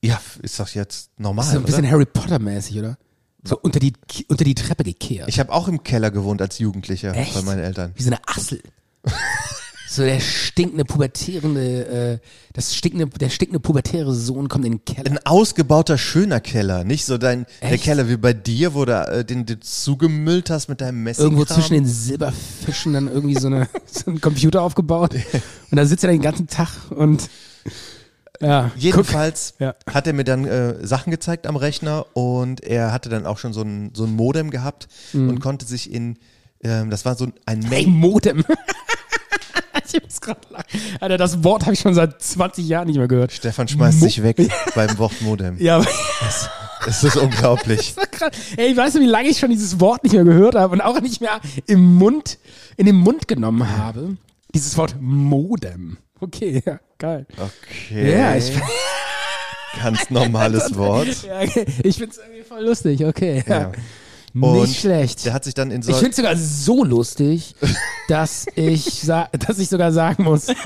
ja, 0.05 0.21
ist 0.43 0.59
doch 0.59 0.69
jetzt 0.71 1.11
normal. 1.19 1.45
So 1.45 1.59
ein 1.59 1.65
bisschen 1.65 1.85
oder? 1.85 1.93
Harry 1.93 2.07
Potter-mäßig, 2.07 2.79
oder? 2.79 2.99
So 3.45 3.59
unter 3.59 3.81
die, 3.81 3.93
unter 4.29 4.45
die 4.45 4.55
Treppe 4.55 4.85
gekehrt. 4.85 5.29
Ich 5.29 5.41
habe 5.41 5.53
auch 5.53 5.67
im 5.69 5.83
Keller 5.83 6.11
gewohnt 6.13 6.41
als 6.41 6.59
Jugendlicher 6.59 7.15
Echt? 7.15 7.35
bei 7.35 7.43
meinen 7.43 7.59
Eltern. 7.61 7.93
Wie 7.97 8.03
so 8.03 8.11
eine 8.11 8.21
Assel. 8.27 8.63
so 9.95 10.03
der 10.03 10.21
stinkende, 10.21 10.85
pubertierende, 10.85 12.21
äh, 12.23 12.27
das 12.55 12.75
stinkende, 12.75 13.07
der 13.19 13.29
stinkende 13.29 13.61
pubertäre 13.61 14.15
Sohn 14.15 14.49
kommt 14.49 14.65
in 14.65 14.73
den 14.79 14.85
Keller. 14.85 15.11
Ein 15.11 15.19
ausgebauter, 15.27 15.99
schöner 15.99 16.41
Keller, 16.41 16.85
nicht 16.85 17.05
so 17.05 17.19
dein 17.19 17.47
der 17.61 17.73
Echt? 17.73 17.85
Keller 17.85 18.09
wie 18.09 18.17
bei 18.17 18.33
dir, 18.33 18.75
wo 18.75 18.85
du 18.85 18.93
äh, 18.93 19.25
den 19.25 19.45
du 19.45 19.59
zugemüllt 19.61 20.49
hast 20.51 20.69
mit 20.69 20.81
deinem 20.81 21.03
Messer. 21.03 21.23
Irgendwo 21.25 21.45
zwischen 21.45 21.75
den 21.75 21.87
Silberfischen 21.87 22.95
dann 22.95 23.09
irgendwie 23.09 23.39
so, 23.39 23.49
eine, 23.49 23.69
so 23.87 24.11
ein 24.11 24.21
Computer 24.21 24.63
aufgebaut. 24.63 25.15
Und 25.71 25.77
da 25.77 25.85
sitzt 25.85 26.05
er 26.05 26.11
den 26.11 26.23
ganzen 26.23 26.47
Tag 26.47 26.69
und 26.91 27.29
ja. 28.41 28.73
Jedenfalls 28.77 29.55
Ja. 29.61 29.75
hat 29.87 30.07
er 30.07 30.13
mir 30.15 30.25
dann 30.25 30.45
äh, 30.47 30.85
Sachen 30.87 31.11
gezeigt 31.11 31.47
am 31.47 31.55
Rechner 31.57 32.07
und 32.17 32.61
er 32.63 32.93
hatte 32.93 33.09
dann 33.09 33.25
auch 33.25 33.39
schon 33.39 33.53
so 33.53 33.63
ein, 33.63 33.91
so 33.95 34.05
ein 34.05 34.15
Modem 34.17 34.51
gehabt 34.51 34.89
Mhm. 35.13 35.29
und 35.29 35.41
konnte 35.41 35.65
sich 35.65 35.93
in, 35.93 36.19
ähm, 36.63 36.91
das 36.91 37.05
war 37.05 37.15
so 37.15 37.27
ein 37.27 37.33
Ein. 37.71 37.89
Modem. 37.91 38.45
ich 39.95 40.03
muss 40.03 40.21
gerade 40.21 40.41
lachen. 40.51 40.65
Alter, 41.01 41.17
das 41.19 41.43
Wort 41.45 41.63
habe 41.63 41.75
ich 41.75 41.81
schon 41.81 41.95
seit 41.95 42.21
20 42.23 42.67
Jahren 42.67 42.87
nicht 42.89 42.97
mehr 42.99 43.09
gehört. 43.09 43.33
Stefan 43.33 43.69
schmeißt 43.69 44.01
Mo- 44.01 44.07
sich 44.07 44.23
weg 44.23 44.37
beim 44.75 44.97
Wort 44.99 45.21
Modem. 45.23 45.57
Ja, 45.59 45.77
aber 45.77 45.87
Es 46.87 47.05
ist 47.05 47.17
unglaublich. 47.17 47.95
Krass. 48.11 48.31
Ey, 48.57 48.77
weißt 48.77 48.97
du, 48.97 49.01
wie 49.01 49.07
lange 49.07 49.29
ich 49.29 49.39
schon 49.39 49.51
dieses 49.51 49.79
Wort 49.81 50.03
nicht 50.05 50.13
mehr 50.15 50.25
gehört 50.25 50.55
habe 50.55 50.73
und 50.73 50.81
auch 50.81 51.01
nicht 51.01 51.21
mehr 51.21 51.41
im 51.67 51.95
Mund, 51.97 52.39
in 52.77 52.87
den 52.87 52.97
Mund 52.97 53.29
genommen 53.29 53.69
habe? 53.79 54.17
Dieses 54.55 54.77
Wort 54.77 54.97
Modem. 55.01 55.97
Okay, 56.21 56.63
ja, 56.65 56.79
geil. 56.99 57.27
Okay. 57.37 58.13
Ja, 58.19 58.37
ich, 58.37 58.53
Ganz 59.83 60.11
normales 60.11 60.77
Wort. 60.77 61.09
ja, 61.27 61.41
okay. 61.41 61.65
ich 61.83 61.97
find's 61.97 62.19
irgendwie 62.19 62.43
voll 62.43 62.63
lustig, 62.63 63.05
okay. 63.07 63.43
Ja. 63.49 63.61
Ja. 63.61 63.73
Und 64.35 64.63
Nicht 64.63 64.81
schlecht. 64.81 65.27
Der 65.27 65.35
hat 65.35 65.45
sich 65.45 65.55
dann 65.55 65.71
in 65.71 65.83
so 65.83 65.93
Ich 65.93 65.99
find's 65.99 66.17
sogar 66.17 66.37
so 66.37 66.85
lustig, 66.85 67.55
dass 68.09 68.47
ich, 68.55 68.85
sa 69.03 69.29
dass 69.33 69.59
ich 69.59 69.69
sogar 69.69 69.93
sagen 69.93 70.25
muss, 70.25 70.47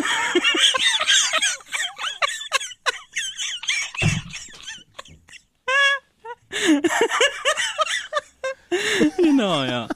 Genau, 9.16 9.64
ja. 9.64 9.88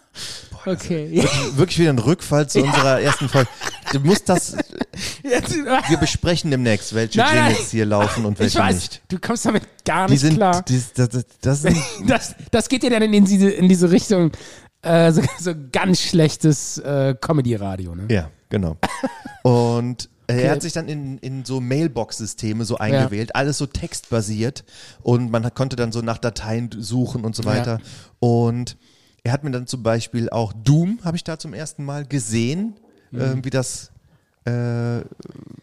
Okay. 0.66 1.24
wirklich 1.54 1.78
wieder 1.78 1.90
ein 1.90 1.98
Rückfall 1.98 2.48
zu 2.48 2.62
unserer 2.64 3.00
ersten 3.00 3.28
Folge. 3.28 3.48
Du 3.92 4.00
musst 4.00 4.28
das, 4.28 4.56
wir 5.22 5.96
besprechen 5.98 6.50
demnächst, 6.50 6.94
welche 6.94 7.18
Nein. 7.18 7.48
Jingles 7.48 7.70
hier 7.70 7.86
laufen 7.86 8.24
und 8.24 8.38
welche 8.38 8.58
weiß, 8.58 8.74
nicht. 8.74 9.02
du 9.08 9.18
kommst 9.18 9.46
damit 9.46 9.62
gar 9.84 10.06
Die 10.06 10.12
nicht 10.12 10.20
sind, 10.20 10.36
klar. 10.36 10.62
die, 10.62 10.80
das, 10.94 11.08
das, 11.08 11.24
das 11.40 11.62
sind 11.62 11.76
Das, 12.06 12.34
das 12.50 12.68
geht 12.68 12.82
ja 12.84 12.90
dann 12.90 13.02
in 13.02 13.24
diese, 13.24 13.50
in 13.50 13.68
diese 13.68 13.90
Richtung, 13.90 14.32
äh, 14.82 15.12
so, 15.12 15.22
so 15.38 15.54
ganz 15.72 16.00
schlechtes 16.00 16.78
äh, 16.78 17.14
Comedy-Radio, 17.20 17.94
ne? 17.94 18.06
Ja, 18.08 18.30
genau. 18.48 18.76
Und 19.42 20.08
Okay. 20.30 20.42
er 20.42 20.52
hat 20.52 20.62
sich 20.62 20.72
dann 20.72 20.86
in, 20.86 21.18
in 21.18 21.44
so 21.44 21.60
Mailbox-Systeme 21.60 22.64
so 22.64 22.78
eingewählt, 22.78 23.34
alles 23.34 23.58
so 23.58 23.66
textbasiert 23.66 24.62
und 25.02 25.32
man 25.32 25.44
hat, 25.44 25.56
konnte 25.56 25.74
dann 25.74 25.90
so 25.90 26.02
nach 26.02 26.18
Dateien 26.18 26.70
suchen 26.78 27.24
und 27.24 27.34
so 27.34 27.44
weiter. 27.44 27.80
Und 28.20 28.76
er 29.22 29.32
hat 29.32 29.44
mir 29.44 29.50
dann 29.50 29.66
zum 29.66 29.82
Beispiel 29.82 30.30
auch 30.30 30.52
Doom, 30.52 31.00
habe 31.04 31.16
ich 31.16 31.24
da 31.24 31.38
zum 31.38 31.54
ersten 31.54 31.84
Mal 31.84 32.06
gesehen, 32.06 32.74
Mhm. 33.10 33.20
äh, 33.20 33.44
wie 33.44 33.50
das 33.50 33.90
äh, 34.46 35.02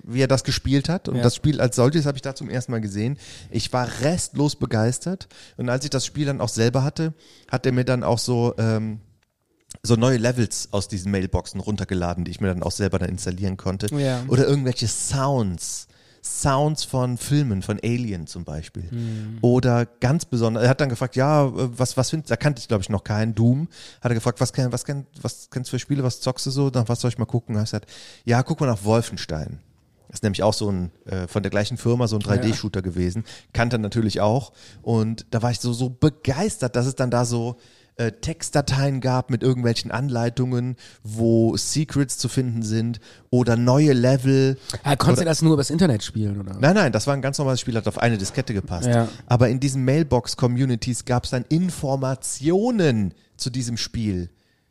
wie 0.03 0.21
er 0.21 0.27
das 0.27 0.43
gespielt 0.43 0.87
hat. 0.87 1.09
Und 1.09 1.15
Ja. 1.15 1.23
das 1.23 1.35
Spiel 1.35 1.59
als 1.59 1.75
solches 1.75 2.05
habe 2.05 2.15
ich 2.15 2.21
da 2.21 2.35
zum 2.35 2.47
ersten 2.47 2.71
Mal 2.71 2.79
gesehen. 2.79 3.17
Ich 3.49 3.73
war 3.73 3.89
restlos 4.01 4.55
begeistert. 4.55 5.27
Und 5.57 5.67
als 5.69 5.83
ich 5.83 5.89
das 5.89 6.05
Spiel 6.05 6.27
dann 6.27 6.39
auch 6.41 6.47
selber 6.49 6.83
hatte, 6.83 7.13
hat 7.49 7.65
er 7.65 7.71
mir 7.71 7.85
dann 7.85 8.03
auch 8.03 8.19
so 8.19 8.53
ähm, 8.59 8.99
so 9.81 9.95
neue 9.95 10.17
Levels 10.17 10.69
aus 10.71 10.87
diesen 10.87 11.11
Mailboxen 11.11 11.59
runtergeladen, 11.59 12.23
die 12.23 12.31
ich 12.31 12.39
mir 12.39 12.47
dann 12.49 12.61
auch 12.63 12.71
selber 12.71 12.99
dann 12.99 13.09
installieren 13.09 13.57
konnte. 13.57 13.87
Ja. 13.95 14.23
Oder 14.27 14.45
irgendwelche 14.47 14.87
Sounds. 14.87 15.87
Sounds 16.27 16.83
von 16.83 17.17
Filmen, 17.17 17.61
von 17.61 17.79
Alien 17.83 18.27
zum 18.27 18.43
Beispiel. 18.43 18.89
Mhm. 18.91 19.37
Oder 19.41 19.85
ganz 19.85 20.25
besonders, 20.25 20.63
er 20.63 20.69
hat 20.69 20.81
dann 20.81 20.89
gefragt, 20.89 21.15
ja, 21.15 21.45
äh, 21.45 21.51
was, 21.55 21.97
was 21.97 22.09
findest 22.09 22.31
da 22.31 22.35
kannte 22.35 22.59
ich 22.59 22.67
glaube 22.67 22.83
ich 22.83 22.89
noch 22.89 23.03
keinen, 23.03 23.35
Doom. 23.35 23.67
Hat 24.01 24.11
er 24.11 24.15
gefragt, 24.15 24.39
was, 24.41 24.53
kenn, 24.53 24.71
was, 24.71 24.85
kenn, 24.85 25.05
was 25.21 25.49
kennst 25.49 25.69
du 25.69 25.75
für 25.75 25.79
Spiele, 25.79 26.03
was 26.03 26.21
zockst 26.21 26.45
du 26.45 26.51
so, 26.51 26.69
nach 26.73 26.87
was 26.89 27.01
soll 27.01 27.09
ich 27.09 27.17
mal 27.17 27.25
gucken? 27.25 27.55
Hab 27.55 27.63
ich 27.63 27.71
gesagt, 27.71 27.91
ja, 28.25 28.43
guck 28.43 28.59
mal 28.59 28.67
nach 28.67 28.83
Wolfenstein. 28.83 29.59
Das 30.07 30.17
ist 30.19 30.23
nämlich 30.23 30.43
auch 30.43 30.53
so 30.53 30.71
ein, 30.71 30.91
äh, 31.05 31.27
von 31.27 31.43
der 31.43 31.49
gleichen 31.49 31.77
Firma, 31.77 32.07
so 32.07 32.15
ein 32.15 32.21
3D-Shooter 32.21 32.81
gewesen. 32.81 33.25
Kannte 33.51 33.75
er 33.75 33.79
natürlich 33.79 34.21
auch. 34.21 34.53
Und 34.81 35.25
da 35.31 35.41
war 35.41 35.51
ich 35.51 35.59
so, 35.59 35.73
so 35.73 35.89
begeistert, 35.89 36.75
dass 36.77 36.85
es 36.85 36.95
dann 36.95 37.11
da 37.11 37.25
so 37.25 37.57
äh, 37.97 38.11
Textdateien 38.11 39.01
gab 39.01 39.29
mit 39.29 39.43
irgendwelchen 39.43 39.91
Anleitungen, 39.91 40.75
wo 41.03 41.57
Secrets 41.57 42.17
zu 42.17 42.29
finden 42.29 42.61
sind 42.61 42.99
oder 43.29 43.55
neue 43.55 43.93
Level. 43.93 44.57
Ah, 44.83 44.95
konntest 44.95 45.21
du 45.21 45.25
das 45.25 45.41
nur 45.41 45.53
übers 45.53 45.69
Internet 45.69 46.03
spielen, 46.03 46.39
oder? 46.39 46.57
Nein, 46.59 46.75
nein, 46.75 46.91
das 46.91 47.07
war 47.07 47.15
ein 47.15 47.21
ganz 47.21 47.37
normales 47.37 47.59
Spiel, 47.59 47.75
hat 47.75 47.87
auf 47.87 47.97
eine 47.97 48.17
Diskette 48.17 48.53
gepasst. 48.53 48.87
Ja. 48.87 49.07
Aber 49.25 49.49
in 49.49 49.59
diesen 49.59 49.83
Mailbox-Communities 49.83 51.05
gab 51.05 51.25
es 51.25 51.31
dann 51.31 51.45
Informationen 51.49 53.13
zu 53.35 53.49
diesem 53.49 53.77
Spiel. 53.77 54.29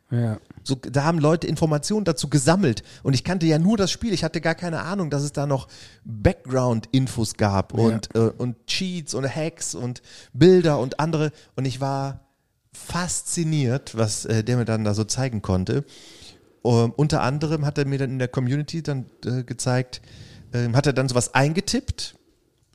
Ja. 0.09 0.37
So, 0.63 0.75
da 0.75 1.03
haben 1.03 1.19
Leute 1.19 1.47
Informationen 1.47 2.05
dazu 2.05 2.29
gesammelt. 2.29 2.83
Und 3.03 3.13
ich 3.13 3.25
kannte 3.25 3.45
ja 3.45 3.59
nur 3.59 3.75
das 3.75 3.91
Spiel. 3.91 4.13
Ich 4.13 4.23
hatte 4.23 4.39
gar 4.39 4.55
keine 4.55 4.81
Ahnung, 4.81 5.09
dass 5.09 5.23
es 5.23 5.33
da 5.33 5.45
noch 5.45 5.67
Background-Infos 6.05 7.33
gab 7.35 7.73
und, 7.73 8.15
äh, 8.15 8.19
und 8.19 8.67
Cheats 8.67 9.13
und 9.13 9.27
Hacks 9.27 9.75
und 9.75 10.01
Bilder 10.31 10.79
und 10.79 11.01
andere. 11.01 11.31
Und 11.55 11.65
ich 11.65 11.81
war 11.81 12.26
fasziniert, 12.77 13.97
was 13.97 14.25
äh, 14.25 14.43
der 14.43 14.57
mir 14.57 14.65
dann 14.65 14.83
da 14.83 14.93
so 14.93 15.03
zeigen 15.03 15.41
konnte. 15.41 15.83
Ähm, 16.63 16.93
unter 16.95 17.21
anderem 17.21 17.65
hat 17.65 17.77
er 17.77 17.85
mir 17.85 17.97
dann 17.97 18.11
in 18.11 18.19
der 18.19 18.27
Community 18.27 18.81
dann 18.83 19.05
äh, 19.25 19.43
gezeigt, 19.43 20.01
ähm, 20.53 20.75
hat 20.75 20.85
er 20.87 20.93
dann 20.93 21.09
sowas 21.09 21.33
eingetippt, 21.33 22.15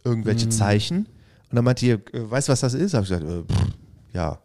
irgendwelche 0.05 0.49
Zeichen. 0.49 1.07
Und 1.51 1.57
dann 1.57 1.65
meinte 1.65 1.87
ihr, 1.87 1.95
äh, 2.13 2.31
weißt 2.31 2.49
du, 2.49 2.53
was 2.53 2.61
das 2.61 2.75
ist? 2.75 2.95
Hab 2.95 3.05
ich 3.05 3.11
gesagt, 3.11 3.25
äh, 3.29 3.43
pff, 3.43 3.67
ja. 4.13 4.39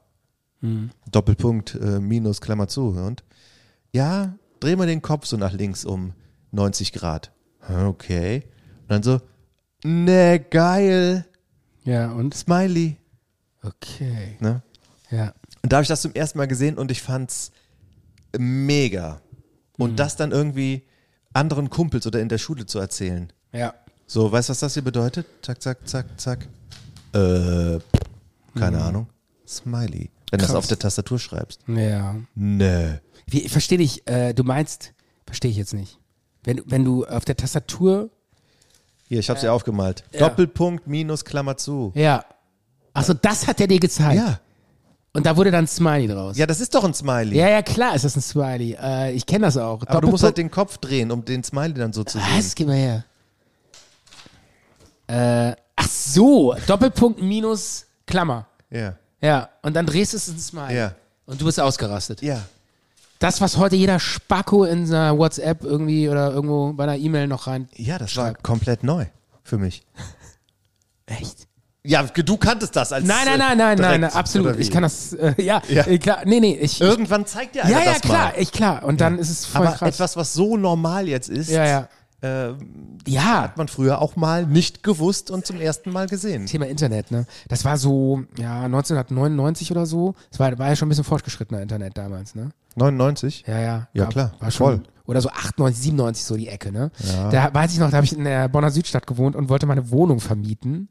Doppelpunkt, 1.12 1.76
äh, 1.76 2.00
Minus, 2.00 2.42
Klammer 2.42 2.68
zu. 2.68 2.90
Und 2.90 3.24
ja, 3.94 4.36
dreh 4.60 4.76
mal 4.76 4.88
den 4.88 5.02
Kopf 5.04 5.28
so 5.28 5.38
nach 5.38 5.54
links 5.54 5.86
um 5.86 6.14
90 6.52 6.94
Grad. 6.94 7.32
Okay. 7.70 8.44
Und 8.82 8.92
dann 8.92 9.04
so, 9.04 9.22
ne, 9.84 10.40
geil, 10.50 11.26
Ja, 11.84 12.12
und? 12.12 12.34
Smiley. 12.34 12.98
Okay. 13.62 14.38
Ne? 14.40 14.62
Ja. 15.12 15.34
Und 15.68 15.73
da 15.73 15.77
habe 15.80 15.84
ich 15.84 15.89
das 15.89 16.02
zum 16.02 16.14
ersten 16.14 16.38
Mal 16.38 16.48
gesehen 16.48 16.77
und 16.77 16.91
ich 16.91 17.02
fand's 17.02 17.52
mega. 18.38 19.19
Und 19.77 19.99
das 19.99 20.15
dann 20.15 20.31
irgendwie 20.31 20.84
anderen 21.34 21.69
Kumpels 21.69 22.07
oder 22.07 22.22
in 22.22 22.30
der 22.30 22.38
Schule 22.38 22.65
zu 22.65 22.80
erzählen. 22.80 23.34
Ja. 23.52 23.73
So, 24.06 24.31
weißt 24.31 24.48
du, 24.48 24.52
was 24.52 24.60
das 24.61 24.76
hier 24.76 24.84
bedeutet? 24.85 25.26
Zack, 25.41 25.61
zack, 25.61 25.85
zack, 25.85 26.06
zack. 26.18 26.48
Äh, 27.14 27.80
keine 28.57 28.81
Ahnung. 28.81 29.10
Smiley. 29.45 30.10
Wenn 30.31 30.39
du 30.39 30.45
das 30.45 30.56
auf 30.56 30.68
der 30.68 30.80
Tastatur 30.80 31.19
schreibst. 31.19 31.60
Ja. 31.68 32.15
Ne. 32.34 33.02
Wie, 33.26 33.41
ich 33.41 33.52
verstehe 33.52 33.77
dich, 33.77 34.07
äh, 34.07 34.31
du 34.34 34.45
meinst, 34.45 34.94
verstehe 35.26 35.52
ich 35.52 35.57
jetzt 35.57 35.73
nicht. 35.73 35.99
Wenn, 36.45 36.61
wenn 36.65 36.85
du 36.85 37.06
auf 37.06 37.26
der 37.26 37.35
Tastatur, 37.35 38.10
Hier, 39.10 39.19
ich 39.19 39.30
hab's 39.30 39.41
dir 39.41 39.52
aufgemalt. 39.52 40.06
ja. 40.14 40.30
Doppelpunkt, 40.30 40.88
Minus, 40.88 41.26
Klammer 41.26 41.57
zu. 41.57 41.91
ja. 41.94 42.23
Achso, 42.94 43.14
das 43.14 43.45
hat 43.48 43.60
er 43.60 43.68
dir 43.68 43.81
gezeigt. 43.81 44.15
Ja. 44.15 44.39
Und 45.18 45.26
da 45.26 45.35
wurde 45.35 45.49
dann 45.49 45.65
Smiley 45.65 46.07
draus. 46.07 46.38
Ja, 46.38 46.45
das 46.45 46.61
ist 46.61 46.76
doch 46.76 46.84
ein 46.84 46.94
Smiley. 46.94 47.35
ja, 47.35 47.49
ja, 47.49 47.64
klar 47.64 47.95
ist 47.95 48.06
das 48.06 48.15
ein 48.15 48.22
Smiley. 48.22 48.77
Äh, 48.80 49.14
ich 49.14 49.26
kenne 49.26 49.48
das 49.48 49.57
auch. 49.57 49.81
Aber 49.88 49.99
du 49.99 50.10
musst 50.10 50.23
halt 50.23 50.38
den 50.38 50.52
Kopf 50.52 50.77
drehen, 50.77 51.10
um 51.10 51.26
den 51.26 51.44
Smiley 51.44 51.73
dann 51.73 51.91
so 51.91 52.03
zu 52.03 52.19
sehen. 52.19 52.27
Was? 52.38 52.53
Gib 52.53 52.68
mal 52.68 52.76
her. 52.76 53.03
Äh, 55.07 55.56
ach 55.76 55.88
so, 55.89 56.56
Doppelpunkt 56.68 57.19
minus 57.19 57.88
Klammer. 58.06 58.45
Ja. 58.69 58.94
Ja, 59.19 59.49
und 59.64 59.76
dann 59.76 59.88
drehst 59.88 60.14
du 60.14 60.18
es 60.18 60.27
ins 60.27 60.49
Smiley. 60.49 60.76
Ja. 60.76 60.94
Und 61.26 61.41
du 61.41 61.45
bist 61.45 61.60
ausgerastet. 61.60 62.22
Ja. 62.22 62.44
Das, 63.18 63.41
was 63.41 63.57
heute 63.57 63.76
jeder 63.76 63.99
Spacko 63.99 64.65
in 64.65 64.85
seiner 64.85 65.18
WhatsApp 65.18 65.64
irgendwie 65.64 66.10
oder 66.10 66.31
irgendwo 66.31 66.73
bei 66.73 66.84
einer 66.84 66.98
E-Mail 66.98 67.26
noch 67.26 67.48
rein. 67.48 67.68
Ja, 67.73 67.98
das 67.98 68.15
war 68.18 68.35
komplett 68.35 68.84
neu 68.84 69.07
für 69.44 69.57
mich. 69.57 69.81
Echt? 71.07 71.47
Ja, 71.88 72.04
du 72.04 72.38
kanntest 72.38 72.76
das 72.76 72.92
als 72.92 73.06
Nein, 73.06 73.18
nein, 73.26 73.36
äh, 73.36 73.38
nein, 73.38 73.58
nein, 73.58 73.78
nein, 73.80 74.00
direkt, 74.02 74.16
absolut. 74.18 74.48
oder 74.48 74.58
wie? 74.58 74.62
Ich 74.62 74.72
kann 74.72 74.84
das, 74.84 75.14
äh, 75.14 75.34
ja, 75.42 75.62
Ja. 75.70 75.88
Äh, 75.88 75.98
klar, 76.00 76.20
nee, 76.26 76.40
nee, 76.42 76.58
ich. 76.60 76.82
Irgendwann 76.82 77.26
zeigt 77.26 77.56
dir 77.56 77.64
einer 77.64 77.72
ja, 77.72 77.86
ja, 77.86 77.94
das 77.94 78.02
klar, 78.02 78.26
mal. 78.28 78.34
ich, 78.38 78.52
klar. 78.52 78.84
Und 78.84 79.00
dann 79.00 79.18
ist 79.18 79.30
es 79.30 79.46
voll 79.46 79.66
Aber 79.66 79.76
krass. 79.78 79.96
etwas, 79.96 80.18
was 80.18 80.34
so 80.34 80.58
normal 80.58 81.08
jetzt 81.08 81.30
ist, 81.30 81.50
Ja, 81.50 81.66
ja. 81.66 81.88
äh, 82.50 82.54
Ja, 83.08 83.44
hat 83.44 83.58
man 83.58 83.70
früher 83.70 84.02
auch 84.02 84.18
mal 84.18 84.46
nicht 84.46 84.84
gewusst 84.84 85.32
und 85.32 85.46
zum 85.46 85.62
ersten 85.62 85.92
Mal 85.92 86.08
gesehen. 86.08 86.46
Thema 86.46 86.68
Internet, 86.68 87.10
ne? 87.12 87.26
Das 87.48 87.64
war 87.64 87.78
so, 87.78 88.24
ja, 88.38 88.64
1999 88.64 89.72
oder 89.72 89.86
so. 89.86 90.14
Das 90.30 90.40
war, 90.42 90.58
war 90.60 90.68
ja 90.68 90.76
schon 90.76 90.88
ein 90.88 90.90
bisschen 90.90 91.06
fortgeschrittener 91.06 91.62
Internet 91.62 91.98
damals, 91.98 92.36
ne? 92.36 92.50
99? 92.76 93.46
Ja, 93.48 93.60
ja. 93.60 93.88
Ja, 93.94 94.04
war, 94.04 94.10
klar, 94.10 94.32
War 94.40 94.52
schon, 94.52 94.68
voll. 94.68 94.84
Oder 95.06 95.22
so 95.22 95.30
98, 95.30 95.82
97 95.84 96.26
so 96.26 96.36
die 96.36 96.50
Ecke, 96.50 96.72
ne? 96.74 96.92
Da 97.32 97.54
weiß 97.54 97.72
ich 97.72 97.80
noch, 97.80 97.90
da 97.92 97.98
habe 97.98 98.06
ich 98.06 98.12
in 98.16 98.26
der 98.26 98.50
Bonner 98.50 98.72
Südstadt 98.72 99.08
gewohnt 99.08 99.38
und 99.38 99.48
wollte 99.48 99.66
meine 99.66 99.90
Wohnung 99.90 100.20
vermieten. 100.20 100.90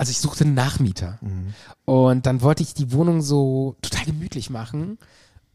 Also 0.00 0.12
ich 0.12 0.18
suchte 0.18 0.44
einen 0.44 0.54
Nachmieter. 0.54 1.18
Mhm. 1.20 1.52
Und 1.84 2.24
dann 2.24 2.40
wollte 2.40 2.62
ich 2.62 2.72
die 2.72 2.90
Wohnung 2.90 3.20
so 3.20 3.76
total 3.82 4.06
gemütlich 4.06 4.48
machen 4.48 4.96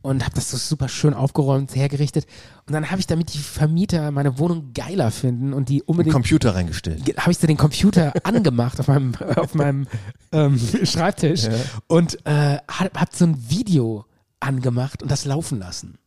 und 0.03 0.23
habe 0.23 0.35
das 0.35 0.51
so 0.51 0.57
super 0.57 0.87
schön 0.87 1.15
aufgeräumt, 1.15 1.75
hergerichtet. 1.75 2.27
Und 2.67 2.73
dann 2.73 2.91
habe 2.91 2.99
ich, 2.99 3.07
damit 3.07 3.33
die 3.33 3.39
Vermieter 3.39 4.11
meine 4.11 4.37
Wohnung 4.37 4.71
geiler 4.75 5.09
finden 5.09 5.51
und 5.51 5.69
die 5.69 5.79
Den 5.79 5.87
unbedingt 5.87 6.13
Computer 6.13 6.53
reingestellt. 6.53 7.17
habe 7.17 7.31
ich 7.31 7.39
so 7.39 7.47
den 7.47 7.57
Computer 7.57 8.13
angemacht 8.23 8.79
auf 8.79 8.87
meinem, 8.87 9.15
auf 9.35 9.55
meinem 9.55 9.87
ähm, 10.31 10.59
Schreibtisch 10.83 11.47
und 11.87 12.23
äh, 12.27 12.59
hab, 12.67 13.01
hab 13.01 13.15
so 13.15 13.25
ein 13.25 13.49
Video 13.49 14.05
angemacht 14.39 15.01
und 15.01 15.09
das 15.09 15.25
laufen 15.25 15.57
lassen. 15.57 15.97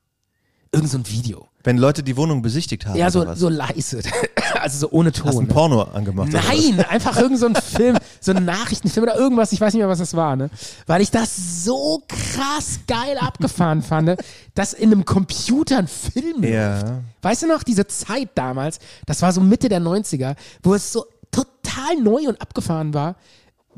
Irgend 0.71 0.91
so 0.91 0.99
ein 0.99 1.09
Video. 1.09 1.49
Wenn 1.69 1.77
Leute 1.77 2.03
die 2.03 2.17
Wohnung 2.17 2.41
besichtigt 2.41 2.87
haben. 2.87 2.97
Ja, 2.97 3.11
so, 3.11 3.21
oder 3.21 3.33
was? 3.33 3.41
so 3.41 3.51
leise. 3.51 4.01
also 4.63 4.79
so 4.79 4.91
ohne 4.91 5.11
Hast 5.11 5.19
Ton. 5.19 5.45
ein 5.45 5.49
ne? 5.49 5.53
Porno 5.53 5.83
angemacht. 5.83 6.31
Nein, 6.33 6.83
einfach 6.89 7.19
irgend 7.19 7.39
so 7.39 7.45
ein 7.45 7.55
Film, 7.57 7.99
so 8.23 8.33
ein 8.33 8.47
Nachrichtenfilm 8.47 9.05
oder 9.05 9.17
irgendwas, 9.19 9.53
ich 9.53 9.61
weiß 9.61 9.75
nicht 9.75 9.81
mehr, 9.81 9.89
was 9.91 9.99
das 9.99 10.15
war, 10.17 10.35
ne? 10.35 10.49
Weil 10.87 11.03
ich 11.03 11.11
das 11.11 11.65
so 11.67 12.01
krass 12.09 12.81
geil 12.87 13.19
abgefahren 13.21 13.83
fand, 13.83 14.19
dass 14.55 14.73
in 14.73 14.93
einem 14.93 15.05
Computer 15.05 15.77
ein 15.77 15.89
Film 15.89 16.43
Ja. 16.43 16.73
läuft. 16.81 16.87
Weißt 17.21 17.43
du 17.43 17.49
noch, 17.49 17.63
diese 17.63 17.87
Zeit 17.87 18.31
damals, 18.35 18.79
das 19.05 19.21
war 19.21 19.31
so 19.35 19.43
Mitte 19.43 19.69
der 19.69 19.83
90er, 19.83 20.37
wo 20.63 20.73
es 20.73 20.91
so 20.91 21.05
total 21.31 22.01
neu 22.03 22.29
und 22.29 22.41
abgefahren 22.41 22.95
war. 22.95 23.17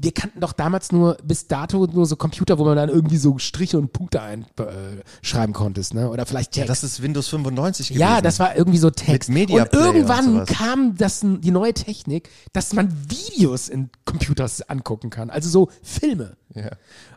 Wir 0.02 0.12
kannten 0.12 0.40
doch 0.40 0.52
damals 0.52 0.92
nur 0.92 1.16
bis 1.22 1.46
dato 1.46 1.86
nur 1.86 2.06
so 2.06 2.16
Computer, 2.16 2.58
wo 2.58 2.64
man 2.64 2.76
dann 2.76 2.88
irgendwie 2.88 3.18
so 3.18 3.36
Striche 3.38 3.78
und 3.78 3.92
Punkte 3.92 4.22
einschreiben 4.22 5.54
äh, 5.54 5.58
konntest, 5.58 5.92
ne? 5.94 6.08
Oder 6.08 6.24
vielleicht 6.26 6.56
Ja, 6.56 6.64
Text. 6.64 6.82
das 6.82 6.90
ist 6.92 7.02
Windows 7.02 7.28
95 7.28 7.88
gewesen. 7.88 8.00
Ja, 8.00 8.20
das 8.20 8.38
war 8.38 8.56
irgendwie 8.56 8.78
so 8.78 8.90
Text. 8.90 9.28
Mit 9.28 9.48
Media 9.50 9.64
und 9.64 9.72
und 9.74 9.78
irgendwann 9.78 10.24
sowas. 10.32 10.48
kam 10.48 10.96
das, 10.96 11.20
die 11.22 11.50
neue 11.50 11.74
Technik, 11.74 12.30
dass 12.52 12.72
man 12.72 12.90
Videos 13.10 13.68
in 13.68 13.90
Computers 14.04 14.62
angucken 14.62 15.10
kann. 15.10 15.28
Also 15.30 15.48
so 15.50 15.68
Filme. 15.82 16.36
Ja. 16.54 16.70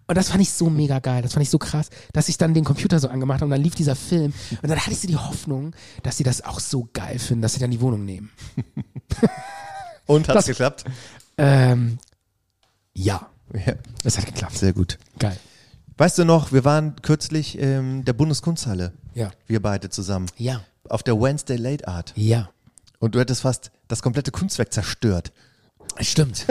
Und 0.06 0.18
das 0.18 0.30
fand 0.30 0.42
ich 0.42 0.52
so 0.52 0.70
mega 0.70 1.00
geil. 1.00 1.22
Das 1.22 1.34
fand 1.34 1.44
ich 1.44 1.50
so 1.50 1.58
krass, 1.58 1.90
dass 2.12 2.28
ich 2.28 2.38
dann 2.38 2.54
den 2.54 2.66
Computer 2.66 3.00
so 3.00 3.08
angemacht 3.08 3.38
habe 3.38 3.46
und 3.46 3.52
dann 3.52 3.62
lief 3.62 3.76
dieser 3.76 3.96
Film. 3.96 4.34
Und 4.62 4.70
dann 4.70 4.78
hatte 4.78 4.92
ich 4.92 5.00
so 5.00 5.08
die 5.08 5.16
Hoffnung, 5.18 5.74
dass 6.04 6.18
sie 6.18 6.24
das 6.26 6.44
auch 6.44 6.60
so 6.60 6.90
geil 6.92 7.18
finden, 7.20 7.42
dass 7.42 7.54
sie 7.54 7.60
dann 7.60 7.72
die 7.72 7.80
Wohnung 7.82 8.04
nehmen. 8.04 8.30
Und 10.06 10.28
hat's 10.28 10.36
Das- 10.40 10.46
geklappt? 10.48 10.84
Ähm, 11.38 11.98
ja, 12.94 13.28
Ja. 13.54 13.74
das 14.04 14.18
hat 14.18 14.26
geklappt. 14.26 14.58
Sehr 14.58 14.74
gut. 14.74 14.98
Geil. 15.20 15.38
Weißt 15.98 16.18
du 16.18 16.26
noch, 16.26 16.52
wir 16.52 16.66
waren 16.66 16.96
kürzlich 17.02 17.58
in 17.58 18.04
der 18.06 18.14
Bundeskunsthalle. 18.14 18.94
Ja. 19.14 19.32
Wir 19.48 19.62
beide 19.62 19.90
zusammen. 19.90 20.28
Ja. 20.38 20.62
Auf 20.90 21.04
der 21.04 21.20
Wednesday 21.20 21.56
Late 21.58 21.88
Art. 21.88 22.14
Ja. 22.16 22.50
Und 23.00 23.16
du 23.16 23.20
hättest 23.20 23.42
fast 23.42 23.72
das 23.88 24.02
komplette 24.02 24.32
Kunstwerk 24.32 24.74
zerstört. 24.74 25.32
Stimmt. 26.00 26.48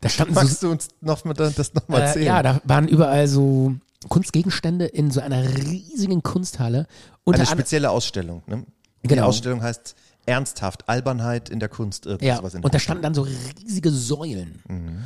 Da 0.00 0.08
standen 0.10 0.34
so 0.34 0.40
Magst 0.40 0.62
du 0.62 0.70
uns 0.70 0.88
noch 1.00 1.24
mal 1.24 1.34
das 1.34 1.74
nochmal 1.74 2.02
Äh, 2.02 2.04
erzählen? 2.04 2.26
ja, 2.26 2.42
da 2.42 2.60
waren 2.64 2.86
überall 2.86 3.26
so 3.26 3.74
Kunstgegenstände 4.08 4.86
in 4.86 5.10
so 5.10 5.20
einer 5.20 5.42
riesigen 5.56 6.22
Kunsthalle. 6.22 6.86
Unter 7.24 7.40
Eine 7.40 7.46
spezielle 7.48 7.90
Ausstellung. 7.90 8.42
Ne? 8.46 8.64
Die 9.02 9.08
Genau. 9.08 9.26
Ausstellung 9.26 9.62
heißt 9.62 9.94
Ernsthaft, 10.26 10.88
Albernheit 10.88 11.48
in 11.50 11.58
der 11.58 11.68
Kunst. 11.68 12.06
Irgendwas 12.06 12.52
ja, 12.52 12.60
und 12.60 12.72
da 12.72 12.78
standen 12.78 13.02
dann 13.02 13.14
so 13.14 13.22
riesige 13.22 13.90
Säulen. 13.90 14.62
Mhm. 14.68 15.02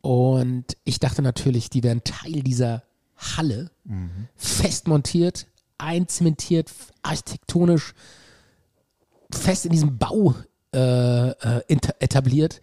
Und 0.00 0.76
ich 0.84 1.00
dachte 1.00 1.22
natürlich, 1.22 1.70
die 1.70 1.82
wären 1.82 2.04
Teil 2.04 2.42
dieser 2.42 2.82
Halle, 3.16 3.70
Mhm. 3.84 4.28
fest 4.36 4.86
montiert, 4.86 5.46
einzementiert, 5.76 6.70
architektonisch, 7.02 7.94
fest 9.32 9.64
in 9.66 9.72
diesem 9.72 9.98
Bau 9.98 10.34
äh, 10.74 11.30
äh, 11.30 11.62
etabliert 11.98 12.60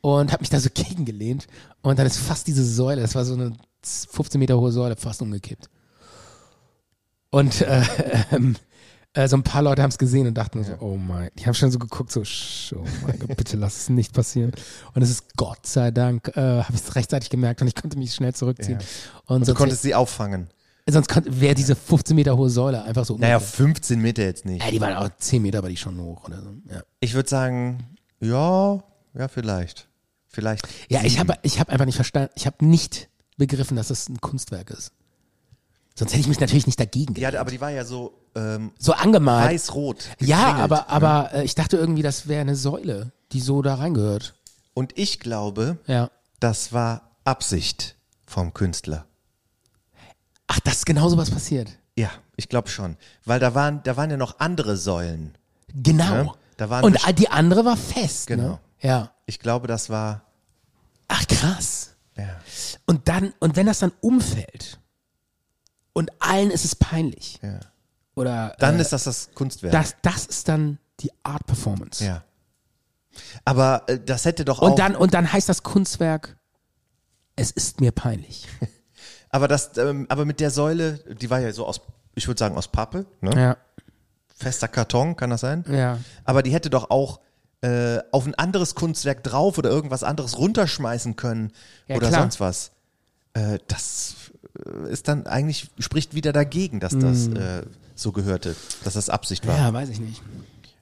und 0.00 0.32
habe 0.32 0.42
mich 0.42 0.50
da 0.50 0.60
so 0.60 0.68
gegengelehnt. 0.72 1.46
Und 1.82 1.98
dann 1.98 2.06
ist 2.06 2.18
fast 2.18 2.46
diese 2.46 2.64
Säule, 2.64 3.00
das 3.02 3.14
war 3.14 3.24
so 3.24 3.34
eine 3.34 3.52
15 3.82 4.38
Meter 4.38 4.58
hohe 4.58 4.72
Säule, 4.72 4.96
fast 4.96 5.22
umgekippt. 5.22 5.68
Und 7.30 7.60
äh, 7.62 7.82
ähm, 8.32 8.56
äh, 9.16 9.26
so 9.28 9.36
ein 9.36 9.42
paar 9.42 9.62
Leute 9.62 9.82
haben 9.82 9.90
es 9.90 9.98
gesehen 9.98 10.26
und 10.26 10.34
dachten 10.34 10.62
so, 10.62 10.74
oh 10.80 10.96
mein, 10.96 11.30
die 11.38 11.46
haben 11.46 11.54
schon 11.54 11.70
so 11.70 11.78
geguckt, 11.78 12.12
so, 12.12 12.20
oh 12.20 12.84
mein 13.06 13.18
Gott, 13.18 13.36
bitte 13.36 13.56
lass 13.56 13.76
es 13.76 13.88
nicht 13.88 14.12
passieren. 14.12 14.52
Und 14.94 15.02
es 15.02 15.10
ist 15.10 15.36
Gott 15.36 15.66
sei 15.66 15.90
Dank, 15.90 16.28
äh, 16.36 16.40
habe 16.62 16.74
ich 16.74 16.80
es 16.82 16.94
rechtzeitig 16.94 17.30
gemerkt 17.30 17.62
und 17.62 17.68
ich 17.68 17.74
konnte 17.74 17.98
mich 17.98 18.14
schnell 18.14 18.34
zurückziehen. 18.34 18.78
Und, 19.26 19.36
Und 19.36 19.48
du 19.48 19.54
konntest 19.54 19.82
sie 19.82 19.94
auffangen. 19.94 20.48
sonst 20.88 21.08
wäre 21.40 21.54
diese 21.54 21.74
15 21.74 22.14
Meter 22.14 22.36
hohe 22.36 22.50
Säule 22.50 22.82
einfach 22.84 23.04
so 23.04 23.16
Naja, 23.16 23.36
umgekippt. 23.38 23.56
15 23.56 24.00
Meter 24.00 24.22
jetzt 24.22 24.44
nicht. 24.44 24.62
Ja, 24.64 24.70
die 24.70 24.80
waren 24.80 24.94
auch 24.96 25.08
10 25.18 25.42
Meter, 25.42 25.62
war 25.62 25.70
die 25.70 25.76
schon 25.76 25.98
hoch 26.00 26.24
oder 26.28 26.42
so. 26.42 26.50
Ja, 26.70 26.82
Ich 27.00 27.14
würde 27.14 27.28
sagen, 27.28 27.96
ja, 28.20 28.82
ja, 29.14 29.28
vielleicht. 29.28 29.88
Vielleicht. 30.28 30.68
ja 30.90 31.02
ich 31.02 31.14
sieben. 31.14 31.28
habe 31.30 31.38
ich 31.42 31.58
hab 31.58 31.70
einfach 31.70 31.86
nicht 31.86 31.96
verstanden, 31.96 32.30
ich 32.36 32.44
habe 32.46 32.64
nicht 32.64 33.08
begriffen, 33.38 33.76
dass 33.76 33.88
das 33.88 34.08
ein 34.10 34.20
Kunstwerk 34.20 34.70
ist. 34.70 34.92
Sonst 35.98 36.12
hätte 36.12 36.20
ich 36.20 36.28
mich 36.28 36.40
natürlich 36.40 36.66
nicht 36.66 36.78
dagegen 36.78 37.14
Ja, 37.14 37.30
gelehnt. 37.30 37.36
aber 37.40 37.50
die 37.50 37.60
war 37.60 37.70
ja 37.70 37.84
so 37.84 38.18
ähm, 38.34 38.72
So 38.78 38.92
angemalt. 38.92 39.50
weiß-rot. 39.50 40.10
Ja, 40.20 40.54
aber, 40.56 40.76
ne? 40.76 40.88
aber 40.90 41.30
äh, 41.32 41.44
ich 41.44 41.54
dachte 41.54 41.76
irgendwie, 41.78 42.02
das 42.02 42.28
wäre 42.28 42.42
eine 42.42 42.54
Säule, 42.54 43.12
die 43.32 43.40
so 43.40 43.62
da 43.62 43.76
reingehört. 43.76 44.34
Und 44.74 44.98
ich 44.98 45.20
glaube, 45.20 45.78
Ja. 45.86 46.10
das 46.38 46.72
war 46.74 47.10
Absicht 47.24 47.96
vom 48.26 48.52
Künstler. 48.52 49.06
Ach, 50.48 50.60
das 50.60 50.74
ist 50.78 50.86
genau 50.86 51.08
so 51.08 51.16
was 51.16 51.30
passiert. 51.30 51.70
Ja, 51.96 52.10
ich 52.36 52.48
glaube 52.48 52.68
schon. 52.68 52.96
Weil 53.24 53.40
da 53.40 53.54
waren, 53.54 53.82
da 53.84 53.96
waren 53.96 54.10
ja 54.10 54.16
noch 54.18 54.38
andere 54.38 54.76
Säulen. 54.76 55.34
Genau. 55.74 56.04
Ja, 56.04 56.34
da 56.58 56.70
waren 56.70 56.84
Und 56.84 56.92
best- 56.92 57.18
die 57.18 57.30
andere 57.30 57.64
war 57.64 57.76
fest. 57.76 58.26
Genau. 58.26 58.42
Ne? 58.42 58.58
Ja. 58.80 59.10
Ich 59.24 59.38
glaube, 59.40 59.66
das 59.66 59.88
war. 59.90 60.22
Ach, 61.08 61.26
krass. 61.26 61.94
Ja. 62.16 62.36
Und 62.86 63.08
dann, 63.08 63.32
und 63.40 63.56
wenn 63.56 63.66
das 63.66 63.78
dann 63.78 63.92
umfällt 64.00 64.78
und 65.96 66.10
allen 66.18 66.50
ist 66.50 66.66
es 66.66 66.76
peinlich. 66.76 67.38
Ja. 67.42 67.58
Oder 68.14 68.54
Dann 68.58 68.76
äh, 68.76 68.82
ist 68.82 68.92
das 68.92 69.04
das 69.04 69.30
Kunstwerk. 69.34 69.72
das, 69.72 69.96
das 70.02 70.26
ist 70.26 70.46
dann 70.46 70.78
die 71.00 71.10
Art 71.22 71.46
Performance. 71.46 72.04
ja. 72.04 72.22
Aber 73.46 73.82
äh, 73.86 73.98
das 73.98 74.26
hätte 74.26 74.44
doch 74.44 74.60
auch. 74.60 74.68
Und 74.70 74.78
dann, 74.78 74.94
und 74.94 75.14
dann 75.14 75.32
heißt 75.32 75.48
das 75.48 75.62
Kunstwerk, 75.62 76.36
es 77.34 77.50
ist 77.50 77.80
mir 77.80 77.92
peinlich. 77.92 78.46
aber 79.30 79.48
das, 79.48 79.78
ähm, 79.78 80.04
aber 80.10 80.26
mit 80.26 80.38
der 80.40 80.50
Säule, 80.50 80.98
die 81.18 81.30
war 81.30 81.40
ja 81.40 81.50
so 81.54 81.64
aus, 81.64 81.80
ich 82.14 82.28
würde 82.28 82.38
sagen 82.38 82.58
aus 82.58 82.68
Pappe, 82.68 83.06
ne? 83.22 83.30
Ja. 83.34 83.56
Fester 84.34 84.68
Karton, 84.68 85.16
kann 85.16 85.30
das 85.30 85.40
sein? 85.40 85.64
Ja. 85.66 85.98
Aber 86.24 86.42
die 86.42 86.52
hätte 86.52 86.68
doch 86.68 86.90
auch 86.90 87.20
äh, 87.62 88.00
auf 88.12 88.26
ein 88.26 88.34
anderes 88.34 88.74
Kunstwerk 88.74 89.24
drauf 89.24 89.56
oder 89.56 89.70
irgendwas 89.70 90.02
anderes 90.02 90.36
runterschmeißen 90.36 91.16
können 91.16 91.52
Ja, 91.88 91.96
oder 91.96 92.08
klar. 92.08 92.20
sonst 92.20 92.38
was. 92.38 92.72
Äh, 93.32 93.60
das 93.66 94.14
ist 94.88 95.08
dann 95.08 95.26
eigentlich, 95.26 95.70
spricht 95.78 96.14
wieder 96.14 96.32
dagegen, 96.32 96.80
dass 96.80 96.98
das 96.98 97.28
äh, 97.28 97.62
so 97.94 98.12
gehörte, 98.12 98.54
dass 98.84 98.94
das 98.94 99.10
Absicht 99.10 99.46
war. 99.46 99.56
Mm. 99.56 99.58
Ja, 99.58 99.72
weiß 99.72 99.88
ich 99.88 100.00
nicht. 100.00 100.22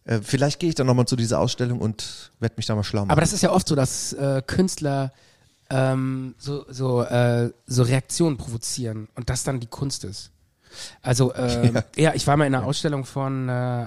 Äh, 0.05 0.20
vielleicht 0.23 0.61
gehe 0.61 0.69
ich 0.69 0.74
dann 0.74 0.86
nochmal 0.86 1.07
zu 1.07 1.16
dieser 1.16 1.41
Ausstellung 1.41 1.81
und 1.81 2.31
werde 2.41 2.55
mich 2.57 2.66
da 2.66 2.74
mal 2.74 2.85
schlau 2.85 3.03
machen. 3.03 3.11
Aber 3.11 3.20
das 3.20 3.32
ist 3.32 3.43
ja 3.43 3.53
oft 3.53 3.66
so, 3.66 3.74
dass 3.74 4.12
äh, 4.12 4.43
Künstler 4.47 5.12
ähm, 5.70 6.35
so, 6.39 6.66
so, 6.69 7.03
äh, 7.03 7.51
so 7.66 7.82
Reaktionen 7.82 8.36
provozieren 8.36 9.09
und 9.15 9.31
das 9.31 9.45
dann 9.45 9.61
die 9.61 9.66
Kunst 9.66 10.05
ist. 10.05 10.31
Also, 11.03 11.35
ähm, 11.36 11.78
ja. 11.97 12.15
ich 12.15 12.27
war 12.27 12.36
mal 12.36 12.47
in 12.47 12.55
einer 12.55 12.66
Ausstellung 12.66 13.05
von 13.05 13.49
äh, 13.49 13.86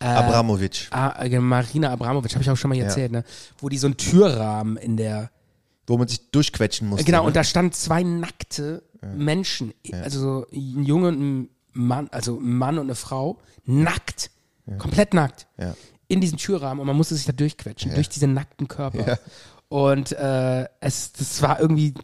Abramowitsch, 0.00 0.90
äh, 0.92 1.38
Marina 1.40 1.90
Abramovic, 1.90 2.32
habe 2.32 2.42
ich 2.42 2.50
auch 2.50 2.56
schon 2.56 2.68
mal 2.68 2.78
erzählt, 2.78 3.10
ne? 3.10 3.24
wo 3.58 3.68
die 3.68 3.78
so 3.78 3.88
einen 3.88 3.96
Türrahmen 3.96 4.76
in 4.76 4.96
der 4.96 5.30
wo 5.88 5.96
man 5.98 6.08
sich 6.08 6.30
durchquetschen 6.30 6.88
musste. 6.88 7.04
Genau, 7.04 7.22
ne? 7.22 7.26
und 7.28 7.36
da 7.36 7.44
standen 7.44 7.72
zwei 7.72 8.02
nackte 8.02 8.82
Menschen, 9.16 9.72
also 10.02 10.20
so 10.20 10.46
ein 10.52 10.84
Junge 10.84 11.08
und 11.08 11.20
ein 11.20 11.48
Mann, 11.72 12.08
also 12.10 12.38
ein 12.38 12.56
Mann 12.58 12.78
und 12.78 12.86
eine 12.86 12.94
Frau, 12.94 13.38
nackt, 13.64 14.30
komplett 14.78 15.14
nackt, 15.14 15.46
Ja. 15.56 15.74
in 16.08 16.20
diesen 16.20 16.38
Türrahmen 16.38 16.80
und 16.80 16.86
man 16.86 16.96
musste 16.96 17.14
sich 17.14 17.26
da 17.26 17.32
durchquetschen, 17.32 17.94
durch 17.94 18.08
diese 18.08 18.26
nackten 18.26 18.68
Körper. 18.68 19.06
Ja. 19.06 19.18
Und 19.68 20.12
äh, 20.12 20.66
es, 20.80 21.12
das 21.12 21.42
war 21.42 21.60
irgendwie, 21.60 21.94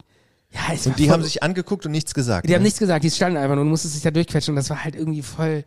ja, 0.51 0.73
es 0.73 0.85
Und 0.87 0.97
die 0.99 1.05
voll, 1.05 1.13
haben 1.13 1.23
sich 1.23 1.43
angeguckt 1.43 1.85
und 1.85 1.91
nichts 1.91 2.13
gesagt. 2.13 2.47
die 2.47 2.53
haben 2.53 2.61
ne? 2.61 2.67
nichts 2.67 2.79
gesagt, 2.79 3.03
die 3.03 3.11
standen 3.11 3.37
einfach 3.37 3.55
nur 3.55 3.63
und 3.63 3.69
mussten 3.69 3.89
sich 3.89 4.01
da 4.03 4.11
durchquetschen 4.11 4.51
und 4.51 4.55
das 4.55 4.69
war 4.69 4.83
halt 4.83 4.95
irgendwie 4.95 5.21
voll, 5.23 5.65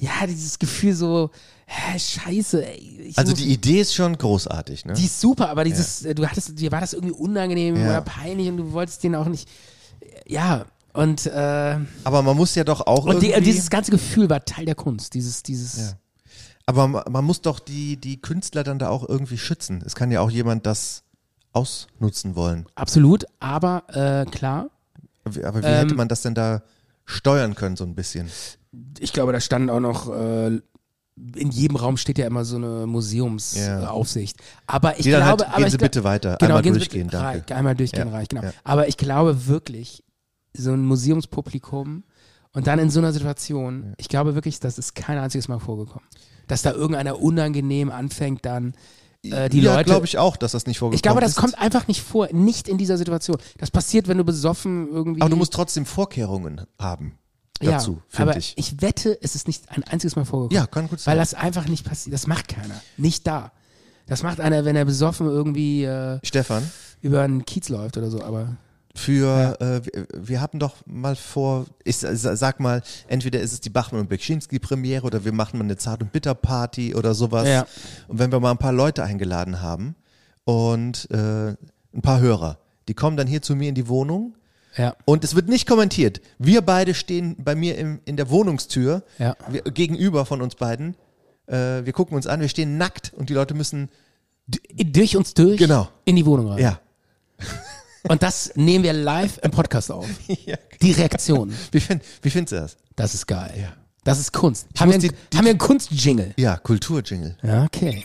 ja, 0.00 0.26
dieses 0.26 0.58
Gefühl 0.58 0.94
so, 0.94 1.30
hä, 1.66 1.98
scheiße, 1.98 2.66
ey. 2.66 3.12
Also 3.16 3.32
muss- 3.32 3.40
die 3.40 3.52
Idee 3.52 3.80
ist 3.80 3.94
schon 3.94 4.16
großartig, 4.16 4.84
ne? 4.86 4.94
die 4.94 5.04
ist 5.04 5.20
super, 5.20 5.48
aber 5.50 5.64
dieses, 5.64 6.04
äh, 6.04 6.14
du 6.14 6.26
hattest, 6.28 6.58
dir 6.58 6.72
war 6.72 6.80
das 6.80 6.92
irgendwie 6.94 7.14
unangenehm 7.14 7.76
Ja. 7.76 7.82
oder 7.90 8.00
peinlich 8.02 8.48
und 8.48 8.56
du 8.56 8.72
wolltest 8.72 9.02
den 9.04 9.14
auch 9.14 9.26
nicht, 9.26 9.48
ja, 10.26 10.64
und, 10.92 11.26
äh, 11.26 11.78
Aber 12.04 12.22
man 12.22 12.36
muss 12.36 12.54
ja 12.56 12.64
doch 12.64 12.80
auch 12.86 13.04
und 13.04 13.22
die, 13.22 13.28
irgendwie, 13.28 13.44
dieses 13.52 13.70
ganze 13.70 13.90
Gefühl 13.92 14.28
war 14.28 14.44
Teil 14.44 14.64
der 14.64 14.74
Kunst, 14.74 15.14
dieses, 15.14 15.42
dieses, 15.42 15.78
Ja. 15.78 15.92
Aber 16.66 16.86
ma- 16.88 17.04
man 17.08 17.24
muss 17.24 17.40
doch 17.42 17.58
die, 17.58 17.96
die 17.96 18.20
Künstler 18.20 18.62
dann 18.64 18.78
da 18.78 18.88
auch 18.90 19.08
irgendwie 19.08 19.38
schützen. 19.38 19.82
Es 19.84 19.94
kann 19.96 20.10
ja 20.12 20.20
auch 20.20 20.30
jemand 20.30 20.66
das 20.66 21.02
ausnutzen 21.52 22.36
wollen. 22.36 22.66
Absolut, 22.76 23.24
aber 23.40 23.82
äh, 23.88 24.24
klar, 24.30 24.70
Aber 25.24 25.62
wie 25.62 25.66
Ähm, 25.66 25.74
hätte 25.74 25.94
man 25.94 26.08
das 26.08 26.22
denn 26.22 26.34
da 26.34 26.62
steuern 27.06 27.54
können, 27.54 27.76
so 27.76 27.84
ein 27.84 27.94
bisschen? 27.94 28.28
Ich 28.98 29.12
glaube, 29.12 29.32
da 29.32 29.40
standen 29.40 29.70
auch 29.70 29.80
noch, 29.80 30.08
äh, 30.14 30.46
in 31.36 31.50
jedem 31.50 31.76
Raum 31.76 31.96
steht 31.96 32.18
ja 32.18 32.26
immer 32.26 32.44
so 32.44 32.56
eine 32.56 32.86
Museumsaufsicht. 32.86 34.36
Aber 34.66 34.96
ich 34.98 35.04
Die 35.04 35.10
dann 35.10 35.22
glaube, 35.22 35.42
halt, 35.44 35.48
aber 35.50 35.56
gehen 35.58 35.66
ich 35.66 35.72
Sie 35.72 35.78
glaub- 35.78 35.90
bitte 35.90 36.04
weiter. 36.04 36.36
Genau, 36.40 36.56
Einmal 36.56 36.72
durchgehen, 36.72 37.06
bitte 37.08 37.16
danke. 37.22 37.50
Rein, 37.50 37.56
einmal 37.58 37.74
durchgehen 37.74 38.08
Ja, 38.08 38.14
reich, 38.14 38.28
genau. 38.28 38.42
ja. 38.42 38.52
Aber 38.64 38.88
ich 38.88 38.96
glaube 38.96 39.46
wirklich, 39.46 40.02
so 40.54 40.72
ein 40.72 40.84
Museumspublikum 40.84 42.04
und 42.52 42.66
dann 42.66 42.78
in 42.78 42.90
so 42.90 43.00
einer 43.00 43.12
Situation, 43.12 43.94
ich 43.98 44.08
glaube 44.08 44.34
wirklich, 44.34 44.60
das 44.60 44.78
ist 44.78 44.94
kein 44.94 45.18
einziges 45.18 45.48
Mal 45.48 45.58
vorgekommen. 45.60 46.06
Dass 46.48 46.62
da 46.62 46.72
irgendeiner 46.72 47.20
unangenehm 47.20 47.90
anfängt, 47.90 48.44
dann 48.44 48.74
äh, 49.22 49.48
die 49.50 49.60
ja, 49.60 49.74
Leute. 49.76 49.84
glaube 49.90 50.06
ich 50.06 50.18
auch, 50.18 50.36
dass 50.36 50.52
das 50.52 50.66
nicht 50.66 50.78
vorgekommen 50.78 50.96
Ich 50.96 51.02
glaube, 51.02 51.20
das 51.20 51.32
ist. 51.32 51.36
kommt 51.36 51.58
einfach 51.58 51.86
nicht 51.86 52.02
vor, 52.02 52.28
nicht 52.32 52.66
in 52.66 52.78
dieser 52.78 52.96
Situation. 52.98 53.36
Das 53.58 53.70
passiert, 53.70 54.08
wenn 54.08 54.18
du 54.18 54.24
besoffen 54.24 54.88
irgendwie. 54.90 55.20
Aber 55.20 55.30
du 55.30 55.36
musst 55.36 55.52
trotzdem 55.52 55.84
Vorkehrungen 55.86 56.62
haben 56.80 57.18
dazu, 57.66 58.00
ja, 58.12 58.18
aber 58.20 58.32
finde 58.32 58.38
ich. 58.38 58.54
Ich 58.56 58.80
wette, 58.82 59.18
es 59.22 59.34
ist 59.34 59.46
nicht 59.46 59.70
ein 59.70 59.82
einziges 59.84 60.16
Mal 60.16 60.24
vorgekommen. 60.24 60.56
Ja, 60.62 60.66
kann 60.66 60.88
gut 60.88 61.00
sein. 61.00 61.12
Weil 61.12 61.18
das 61.18 61.34
einfach 61.34 61.66
nicht 61.68 61.84
passiert. 61.86 62.14
Das 62.14 62.26
macht 62.26 62.48
keiner. 62.48 62.80
Nicht 62.96 63.26
da. 63.26 63.52
Das 64.06 64.22
macht 64.22 64.40
einer, 64.40 64.64
wenn 64.64 64.76
er 64.76 64.84
besoffen 64.84 65.26
irgendwie 65.28 65.84
äh, 65.84 66.18
Stefan, 66.24 66.68
über 67.00 67.22
einen 67.22 67.44
Kiez 67.44 67.68
läuft 67.68 67.96
oder 67.96 68.10
so. 68.10 68.22
Aber 68.22 68.56
für, 68.94 69.56
äh, 69.60 69.80
wir, 69.86 70.06
wir 70.16 70.40
hatten 70.40 70.58
doch 70.58 70.74
mal 70.84 71.14
vor, 71.14 71.66
ich 71.84 71.98
sa- 71.98 72.16
sa- 72.16 72.34
sag 72.34 72.58
mal, 72.58 72.82
entweder 73.06 73.40
ist 73.40 73.52
es 73.52 73.60
die 73.60 73.70
Bachmann 73.70 74.00
und 74.00 74.08
Bekschinski 74.08 74.58
Premiere 74.58 75.06
oder 75.06 75.24
wir 75.24 75.32
machen 75.32 75.58
mal 75.58 75.64
eine 75.64 75.76
Zart- 75.76 76.02
und 76.02 76.10
Bitter-Party 76.12 76.94
oder 76.96 77.14
sowas. 77.14 77.46
Ja. 77.46 77.66
Und 78.08 78.18
wenn 78.18 78.32
wir 78.32 78.40
mal 78.40 78.50
ein 78.50 78.58
paar 78.58 78.72
Leute 78.72 79.04
eingeladen 79.04 79.62
haben 79.62 79.94
und 80.44 81.08
äh, 81.12 81.50
ein 81.50 82.02
paar 82.02 82.20
Hörer, 82.20 82.58
die 82.88 82.94
kommen 82.94 83.16
dann 83.16 83.28
hier 83.28 83.42
zu 83.42 83.54
mir 83.54 83.68
in 83.68 83.74
die 83.76 83.86
Wohnung 83.86 84.34
ja. 84.80 84.96
und 85.04 85.22
es 85.24 85.34
wird 85.34 85.48
nicht 85.48 85.66
kommentiert. 85.68 86.20
Wir 86.38 86.62
beide 86.62 86.94
stehen 86.94 87.36
bei 87.38 87.54
mir 87.54 87.76
im, 87.78 88.00
in 88.04 88.16
der 88.16 88.30
Wohnungstür, 88.30 89.02
Ja. 89.18 89.36
wir, 89.48 89.62
gegenüber 89.62 90.24
von 90.26 90.40
uns 90.42 90.54
beiden. 90.54 90.96
Äh, 91.46 91.84
wir 91.84 91.92
gucken 91.92 92.16
uns 92.16 92.26
an, 92.26 92.40
wir 92.40 92.48
stehen 92.48 92.78
nackt 92.78 93.12
und 93.16 93.28
die 93.28 93.34
Leute 93.34 93.54
müssen, 93.54 93.88
D 94.46 94.58
durch 94.84 95.16
uns 95.16 95.34
durch 95.34 95.58
Genau. 95.58 95.88
in 96.04 96.16
die 96.16 96.24
Wohnung 96.26 96.48
rein. 96.48 96.58
ja. 96.58 96.80
Und 98.08 98.22
das 98.22 98.52
nehmen 98.54 98.82
wir 98.82 98.94
live 98.94 99.38
im 99.42 99.50
Podcast 99.50 99.92
auf. 99.92 100.06
ja. 100.46 100.56
Die 100.80 100.92
Reaktion. 100.92 101.52
Wie, 101.70 101.80
find, 101.80 102.02
wie 102.22 102.30
findest 102.30 102.52
du 102.52 102.56
das? 102.56 102.76
Das 102.96 103.12
ist 103.14 103.26
geil. 103.26 103.52
Ja. 103.60 103.72
Das 104.04 104.18
ist 104.18 104.32
Kunst. 104.32 104.66
Haben 104.78 104.88
wir, 104.88 104.94
einen, 104.94 105.02
die- 105.02 105.08
die- 105.30 105.36
haben 105.36 105.44
wir 105.44 105.50
einen 105.50 105.58
Kunstjingle? 105.58 106.32
Ja, 106.38 106.56
Kulturjingle. 106.56 107.36
Ja, 107.42 107.64
okay. 107.64 108.04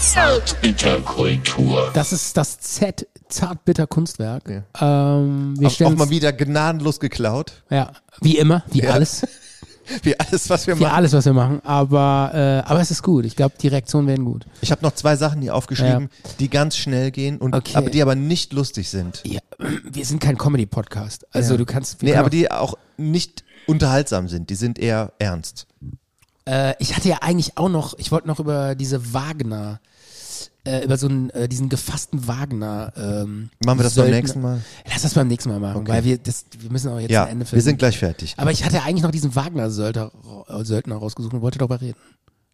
Zartbitterkultur. 0.00 1.90
Das 1.94 2.12
ist 2.12 2.36
das 2.36 2.60
Z 2.60 3.06
Zartbitter 3.34 3.86
Kunstwerk. 3.86 4.48
Ja. 4.80 5.16
Ähm, 5.18 5.54
wir 5.58 5.68
Auch, 5.68 5.80
auch 5.82 5.96
mal 5.96 6.10
wieder 6.10 6.32
gnadenlos 6.32 7.00
geklaut. 7.00 7.62
ja, 7.70 7.92
wie 8.20 8.38
immer, 8.38 8.62
wie 8.70 8.82
Ja. 8.82 8.90
alles, 8.90 9.26
Wie 10.02 10.18
alles, 10.18 10.48
was 10.48 10.66
wir 10.66 10.78
wie 10.78 10.84
machen. 10.84 10.94
alles, 10.94 11.12
was 11.12 11.26
wir 11.26 11.34
machen. 11.34 11.60
Aber, 11.62 12.30
äh, 12.32 12.70
aber 12.70 12.80
es 12.80 12.90
ist 12.90 13.02
gut. 13.02 13.26
Ich 13.26 13.36
glaube, 13.36 13.56
die 13.60 13.68
Reaktionen 13.68 14.06
werden 14.08 14.24
gut. 14.24 14.46
Ich 14.62 14.70
habe 14.70 14.80
noch 14.82 14.92
zwei 14.94 15.14
Sachen 15.16 15.42
hier 15.42 15.54
aufgeschrieben, 15.54 16.08
die 16.38 16.48
ganz 16.48 16.78
schnell 16.78 17.10
gehen 17.10 17.36
und 17.36 17.54
Okay. 17.54 17.76
aber 17.76 17.90
die 17.90 18.00
aber 18.00 18.14
nicht 18.14 18.54
lustig 18.54 18.88
sind. 18.88 19.20
Ja, 19.26 19.40
wir 19.84 20.06
sind 20.06 20.20
kein 20.22 20.38
Comedy-Podcast. 20.38 21.26
Also 21.32 21.52
Ja. 21.52 21.58
du 21.58 21.66
kannst. 21.66 22.02
Nee, 22.02 22.14
aber 22.16 22.30
die 22.30 22.50
auch 22.50 22.78
nicht 22.96 23.44
unterhaltsam 23.66 24.26
sind. 24.28 24.48
Die 24.48 24.54
sind 24.54 24.78
eher 24.78 25.12
ernst. 25.18 25.66
Äh, 26.48 26.72
ich 26.78 26.96
hatte 26.96 27.10
ja 27.10 27.18
eigentlich 27.20 27.58
auch 27.58 27.68
noch, 27.68 27.98
ich 27.98 28.10
wollte 28.10 28.26
noch 28.26 28.40
über 28.40 28.74
diese 28.74 29.12
Wagner, 29.12 29.80
äh, 30.64 30.84
über 30.84 30.96
so 30.96 31.06
einen, 31.08 31.30
äh, 31.30 31.48
diesen 31.48 31.68
gefassten 31.68 32.26
Wagner. 32.26 32.92
Ähm, 32.96 33.50
Machen 33.64 33.78
wir 33.78 33.84
das 33.84 33.94
beim 33.94 34.10
nächsten 34.10 34.40
Mal? 34.40 34.60
Lass 34.90 35.02
das 35.02 35.14
beim 35.14 35.28
nächsten 35.28 35.50
Mal 35.50 35.60
machen, 35.60 35.82
Okay. 35.82 35.92
weil 35.92 36.04
wir 36.04 36.18
das, 36.18 36.44
wir 36.58 36.70
müssen 36.70 36.90
auch 36.90 36.98
jetzt 37.00 37.10
Ja, 37.10 37.24
ein 37.24 37.30
Ende 37.32 37.44
wir 37.44 37.48
finden. 37.50 37.64
sind 37.64 37.78
gleich 37.78 37.98
fertig. 37.98 38.34
Aber 38.36 38.50
ich 38.50 38.64
hatte 38.64 38.82
eigentlich 38.82 39.02
noch 39.02 39.10
diesen 39.10 39.34
Wagner-Söldner 39.34 40.10
äh, 40.48 40.64
Söldner 40.64 40.96
rausgesucht 40.96 41.32
und 41.34 41.42
wollte 41.42 41.58
darüber 41.58 41.80
reden. 41.80 41.98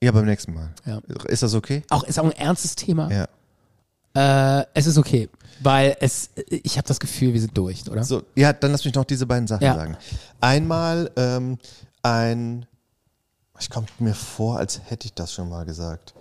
Ja, 0.02 0.12
beim 0.12 0.24
nächsten 0.24 0.54
Mal. 0.54 0.70
Ja. 0.86 1.00
Ist 1.26 1.42
das 1.42 1.54
okay? 1.54 1.82
Auch 1.90 2.04
ist 2.04 2.18
auch 2.18 2.24
ein 2.24 2.32
ernstes 2.32 2.74
Thema. 2.74 3.10
Ja. 4.14 4.60
Äh, 4.60 4.66
es 4.74 4.86
ist 4.86 4.98
okay, 4.98 5.28
weil 5.62 5.96
es, 6.00 6.30
ich 6.48 6.76
habe 6.78 6.88
das 6.88 6.98
Gefühl, 6.98 7.32
wir 7.32 7.40
sind 7.40 7.56
durch, 7.56 7.88
oder? 7.88 8.02
So, 8.02 8.22
ja, 8.34 8.52
dann 8.52 8.72
lass 8.72 8.84
mich 8.84 8.94
noch 8.94 9.04
diese 9.04 9.26
beiden 9.26 9.46
Sachen 9.46 9.62
Ja. 9.64 9.74
sagen. 9.74 9.96
Einmal 10.40 11.10
ähm, 11.16 11.58
ein, 12.02 12.66
ich 13.60 13.70
komme 13.70 13.86
mir 13.98 14.14
vor, 14.14 14.58
als 14.58 14.80
hätte 14.86 15.06
ich 15.06 15.12
das 15.14 15.32
schon 15.32 15.48
mal 15.48 15.64
gesagt. 15.64 16.14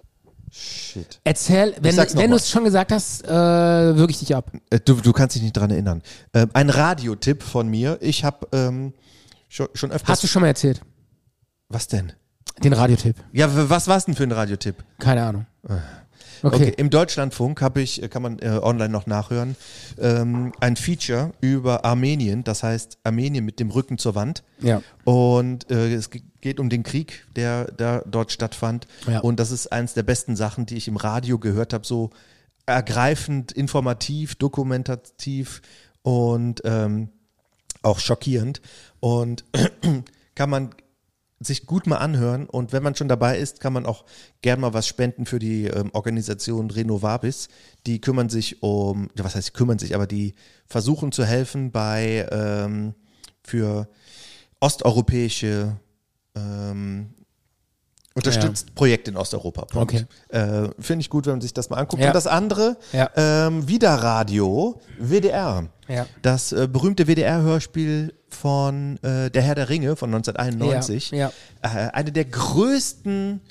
Shit. 0.51 1.19
Erzähl, 1.23 1.76
wenn, 1.81 1.95
wenn 1.97 2.30
du 2.31 2.35
es 2.35 2.49
schon 2.49 2.63
gesagt 2.63 2.91
hast, 2.91 3.23
äh, 3.26 3.30
würge 3.30 4.11
ich 4.11 4.19
dich 4.19 4.35
ab. 4.35 4.51
Äh, 4.69 4.80
Du, 4.80 4.95
du 4.95 5.13
kannst 5.13 5.35
dich 5.35 5.43
nicht 5.43 5.57
dran 5.57 5.71
erinnern. 5.71 6.01
Ähm, 6.34 6.49
ein 6.53 6.69
Radiotipp 6.69 7.43
von 7.43 7.67
mir. 7.67 7.97
Ich 8.01 8.23
habe 8.23 8.47
ähm, 8.51 8.93
schon, 9.47 9.67
schon 9.73 9.91
öfters. 9.91 10.09
Hast 10.09 10.23
du 10.23 10.27
schon 10.27 10.41
mal 10.41 10.47
erzählt? 10.47 10.81
was 11.69 11.88
denn? 11.88 12.11
Den 12.63 12.73
Radiotipp. 12.73 13.15
Ja, 13.31 13.47
was 13.69 13.88
war's 13.88 14.05
denn 14.05 14.15
für 14.15 14.23
ein 14.23 14.31
Radiotipp? 14.31 14.84
Keine 14.97 15.23
Ahnung. 15.23 15.45
Okay, 16.43 16.55
Okay. 16.55 16.73
im 16.77 16.89
Deutschlandfunk 16.89 17.61
habe 17.61 17.81
ich, 17.81 18.01
äh, 18.01 18.07
kann 18.09 18.21
man 18.21 18.39
äh, 18.39 18.59
online 18.61 18.89
noch 18.89 19.05
nachhören, 19.07 19.55
ähm, 19.99 20.51
ein 20.59 20.75
Feature 20.75 21.31
über 21.41 21.85
Armenien, 21.85 22.43
das 22.43 22.63
heißt 22.63 22.97
Armenien 23.03 23.43
mit 23.45 23.59
dem 23.59 23.69
Rücken 23.71 23.97
zur 23.97 24.15
Wand. 24.15 24.43
Ja. 24.59 24.81
Und 25.03 25.69
äh, 25.71 25.93
es 25.93 26.09
ge- 26.09 26.21
geht 26.41 26.59
um 26.59 26.69
den 26.69 26.83
Krieg, 26.83 27.25
der 27.35 27.65
da 27.65 28.01
dort 28.05 28.31
stattfand. 28.31 28.87
Ja. 29.07 29.19
Und 29.19 29.39
das 29.39 29.51
ist 29.51 29.71
eins 29.71 29.93
der 29.93 30.03
besten 30.03 30.35
Sachen, 30.35 30.65
die 30.65 30.77
ich 30.77 30.87
im 30.87 30.97
Radio 30.97 31.39
gehört 31.39 31.73
habe, 31.73 31.85
so 31.85 32.09
ergreifend, 32.65 33.51
informativ, 33.51 34.35
dokumentativ 34.35 35.61
und 36.01 36.61
ähm, 36.65 37.09
auch 37.81 37.99
schockierend. 37.99 38.61
Und 38.99 39.43
kann 40.35 40.49
man 40.49 40.69
sich 41.39 41.65
gut 41.65 41.87
mal 41.87 41.97
anhören 41.97 42.47
und 42.47 42.73
wenn 42.73 42.83
man 42.83 42.95
schon 42.95 43.07
dabei 43.07 43.37
ist, 43.37 43.59
kann 43.61 43.71
man 43.73 43.85
auch 43.85 44.05
gern 44.41 44.59
mal 44.59 44.73
was 44.73 44.87
spenden 44.87 45.25
für 45.25 45.39
die 45.39 45.65
ähm, 45.65 45.89
Organisation 45.93 46.69
Renovabis. 46.69 47.47
Die 47.85 48.01
kümmern 48.01 48.29
sich 48.29 48.61
um, 48.61 49.09
was 49.15 49.35
heißt, 49.35 49.53
kümmern 49.53 49.79
sich, 49.79 49.95
aber 49.95 50.05
die 50.05 50.35
versuchen 50.67 51.11
zu 51.11 51.25
helfen 51.25 51.71
bei 51.71 52.27
ähm, 52.31 52.93
für 53.41 53.87
osteuropäische 54.59 55.77
ähm, 56.35 57.13
unterstützt 58.15 58.73
Projekte 58.76 59.11
in 59.11 59.18
Osteuropa. 59.18 59.65
Punkt. 59.65 59.94
Okay. 59.94 60.06
Äh, 60.30 60.69
Finde 60.80 61.02
ich 61.02 61.10
gut, 61.10 61.26
wenn 61.26 61.34
man 61.34 61.41
sich 61.41 61.53
das 61.53 61.69
mal 61.69 61.77
anguckt. 61.77 62.02
Ja. 62.02 62.10
Und 62.10 62.15
das 62.15 62.27
andere, 62.27 62.77
Ja. 62.91 63.10
ähm, 63.15 63.68
wieder 63.68 63.94
Radio, 63.95 64.81
WDR. 64.99 65.68
Ja. 65.88 66.06
Das 66.22 66.52
äh, 66.52 66.68
berühmte 66.68 67.07
WDR-Hörspiel 67.07 68.14
von 68.30 68.98
äh, 69.03 69.30
Der 69.31 69.41
Herr 69.41 69.56
der 69.56 69.69
Ringe 69.69 69.95
von 69.95 70.14
1991. 70.14 71.11
Ja, 71.11 71.31
Äh, 71.61 71.68
eine 71.94 72.11
der 72.11 72.26
größten 72.26 73.41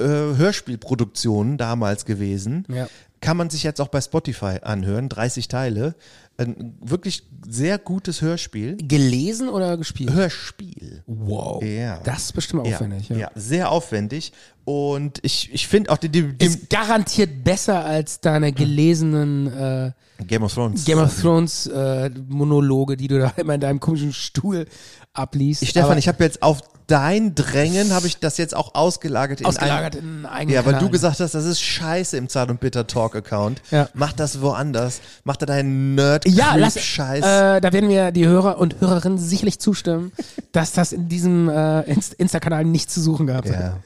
äh, 0.00 0.04
Hörspielproduktionen 0.04 1.58
damals 1.58 2.04
gewesen. 2.04 2.64
Ja. 2.68 2.88
Kann 3.20 3.36
man 3.36 3.50
sich 3.50 3.62
jetzt 3.62 3.80
auch 3.80 3.88
bei 3.88 4.00
Spotify 4.00 4.58
anhören, 4.62 5.08
30 5.08 5.48
Teile. 5.48 5.94
Ein 6.40 6.76
wirklich 6.80 7.24
sehr 7.48 7.78
gutes 7.78 8.22
Hörspiel. 8.22 8.76
Gelesen 8.76 9.48
oder 9.48 9.76
gespielt? 9.76 10.12
Hörspiel. 10.12 11.02
Wow. 11.06 11.62
Ja. 11.64 11.98
Das 12.04 12.26
ist 12.26 12.32
bestimmt 12.32 12.62
aufwendig. 12.64 13.08
Ja, 13.08 13.16
Ja. 13.16 13.20
ja, 13.22 13.30
sehr 13.34 13.72
aufwendig. 13.72 14.32
Und 14.64 15.18
ich, 15.22 15.52
ich 15.52 15.66
finde 15.66 15.90
auch 15.90 15.96
die, 15.96 16.08
die, 16.08 16.32
die 16.32 16.46
Ist 16.46 16.70
garantiert 16.70 17.42
besser 17.42 17.84
als 17.84 18.20
deine 18.20 18.52
gelesenen 18.52 19.46
äh, 19.48 19.92
Game 20.26 20.44
of 20.44 20.54
Thrones. 20.54 20.84
Game 20.84 20.98
of 20.98 21.20
Thrones 21.20 21.66
äh, 21.66 22.10
Monologe, 22.28 22.96
die 22.96 23.08
du 23.08 23.18
da 23.18 23.30
immer 23.36 23.54
in 23.54 23.60
deinem 23.60 23.80
komischen 23.80 24.12
Stuhl 24.12 24.66
abliest. 25.14 25.62
Ich, 25.62 25.70
Stefan, 25.70 25.90
Aber 25.90 25.98
ich 25.98 26.06
habe 26.06 26.22
jetzt 26.22 26.42
auf 26.42 26.60
dein 26.88 27.34
Drängen, 27.36 27.92
habe 27.92 28.08
ich 28.08 28.18
das 28.18 28.36
jetzt 28.38 28.56
auch 28.56 28.74
ausgelagert 28.74 29.40
in 29.40 29.46
ausgelagert 29.46 29.94
in 29.94 30.26
einen 30.26 30.50
Ja, 30.50 30.66
weil 30.66 30.74
du 30.78 30.88
gesagt 30.88 31.20
hast, 31.20 31.34
das 31.34 31.44
ist 31.44 31.60
scheiße 31.60 32.16
im 32.16 32.28
Zart 32.28 32.50
und 32.50 32.58
Bitter 32.58 32.86
Talk 32.86 33.14
Account. 33.14 33.62
Ja. 33.70 33.88
Mach 33.94 34.12
das 34.12 34.40
woanders. 34.40 35.00
Mach 35.24 35.36
da 35.36 35.46
deinen 35.46 35.94
nerd 35.94 36.26
ja, 36.26 36.56
lass, 36.56 36.80
Scheiß. 36.80 37.24
äh, 37.24 37.60
da 37.60 37.72
werden 37.72 37.86
mir 37.86 38.10
die 38.10 38.26
Hörer 38.26 38.58
und 38.58 38.80
Hörerinnen 38.80 39.18
sicherlich 39.18 39.60
zustimmen, 39.60 40.12
dass 40.52 40.72
das 40.72 40.92
in 40.92 41.08
diesem 41.08 41.48
äh, 41.48 41.82
Inst- 41.82 42.14
Insta-Kanal 42.14 42.64
nicht 42.64 42.90
zu 42.90 43.00
suchen 43.00 43.26
gehabt 43.28 43.48
hat. 43.50 43.60
ja. 43.60 43.76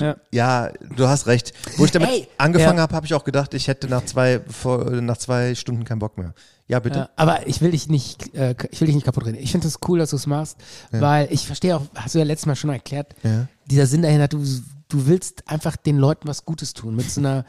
Ja. 0.00 0.16
ja, 0.30 0.70
du 0.96 1.08
hast 1.08 1.26
recht. 1.26 1.52
Wo 1.76 1.84
ich 1.84 1.90
damit 1.90 2.08
Ey, 2.08 2.26
angefangen 2.38 2.78
ja. 2.78 2.82
habe, 2.84 2.94
habe 2.96 3.04
ich 3.04 3.12
auch 3.12 3.24
gedacht, 3.24 3.52
ich 3.52 3.68
hätte 3.68 3.86
nach 3.86 4.02
zwei, 4.06 4.40
vor, 4.48 4.82
nach 4.92 5.18
zwei 5.18 5.54
Stunden 5.54 5.84
keinen 5.84 5.98
Bock 5.98 6.16
mehr. 6.16 6.32
Ja, 6.66 6.78
bitte. 6.80 6.98
Ja, 7.00 7.08
aber 7.16 7.46
ich 7.46 7.60
will 7.60 7.72
dich 7.72 7.88
nicht, 7.88 8.34
äh, 8.34 8.54
ich 8.70 8.80
will 8.80 8.86
dich 8.86 8.94
nicht 8.94 9.04
kaputt 9.04 9.26
reden. 9.26 9.38
Ich 9.38 9.52
finde 9.52 9.66
es 9.66 9.74
das 9.74 9.88
cool, 9.88 9.98
dass 9.98 10.10
du 10.10 10.16
es 10.16 10.26
machst, 10.26 10.56
weil 10.90 11.28
ich 11.30 11.46
verstehe 11.46 11.76
auch, 11.76 11.82
hast 11.94 12.14
du 12.14 12.18
ja 12.20 12.24
letztes 12.24 12.46
Mal 12.46 12.56
schon 12.56 12.70
erklärt, 12.70 13.14
Ja. 13.22 13.48
dieser 13.66 13.86
Sinn 13.86 14.00
dahinter, 14.02 14.28
du, 14.28 14.42
du 14.88 15.06
willst 15.06 15.46
einfach 15.48 15.76
den 15.76 15.98
Leuten 15.98 16.26
was 16.26 16.44
Gutes 16.46 16.72
tun. 16.72 16.96
Mit 16.96 17.10
so 17.10 17.20
einer 17.20 17.44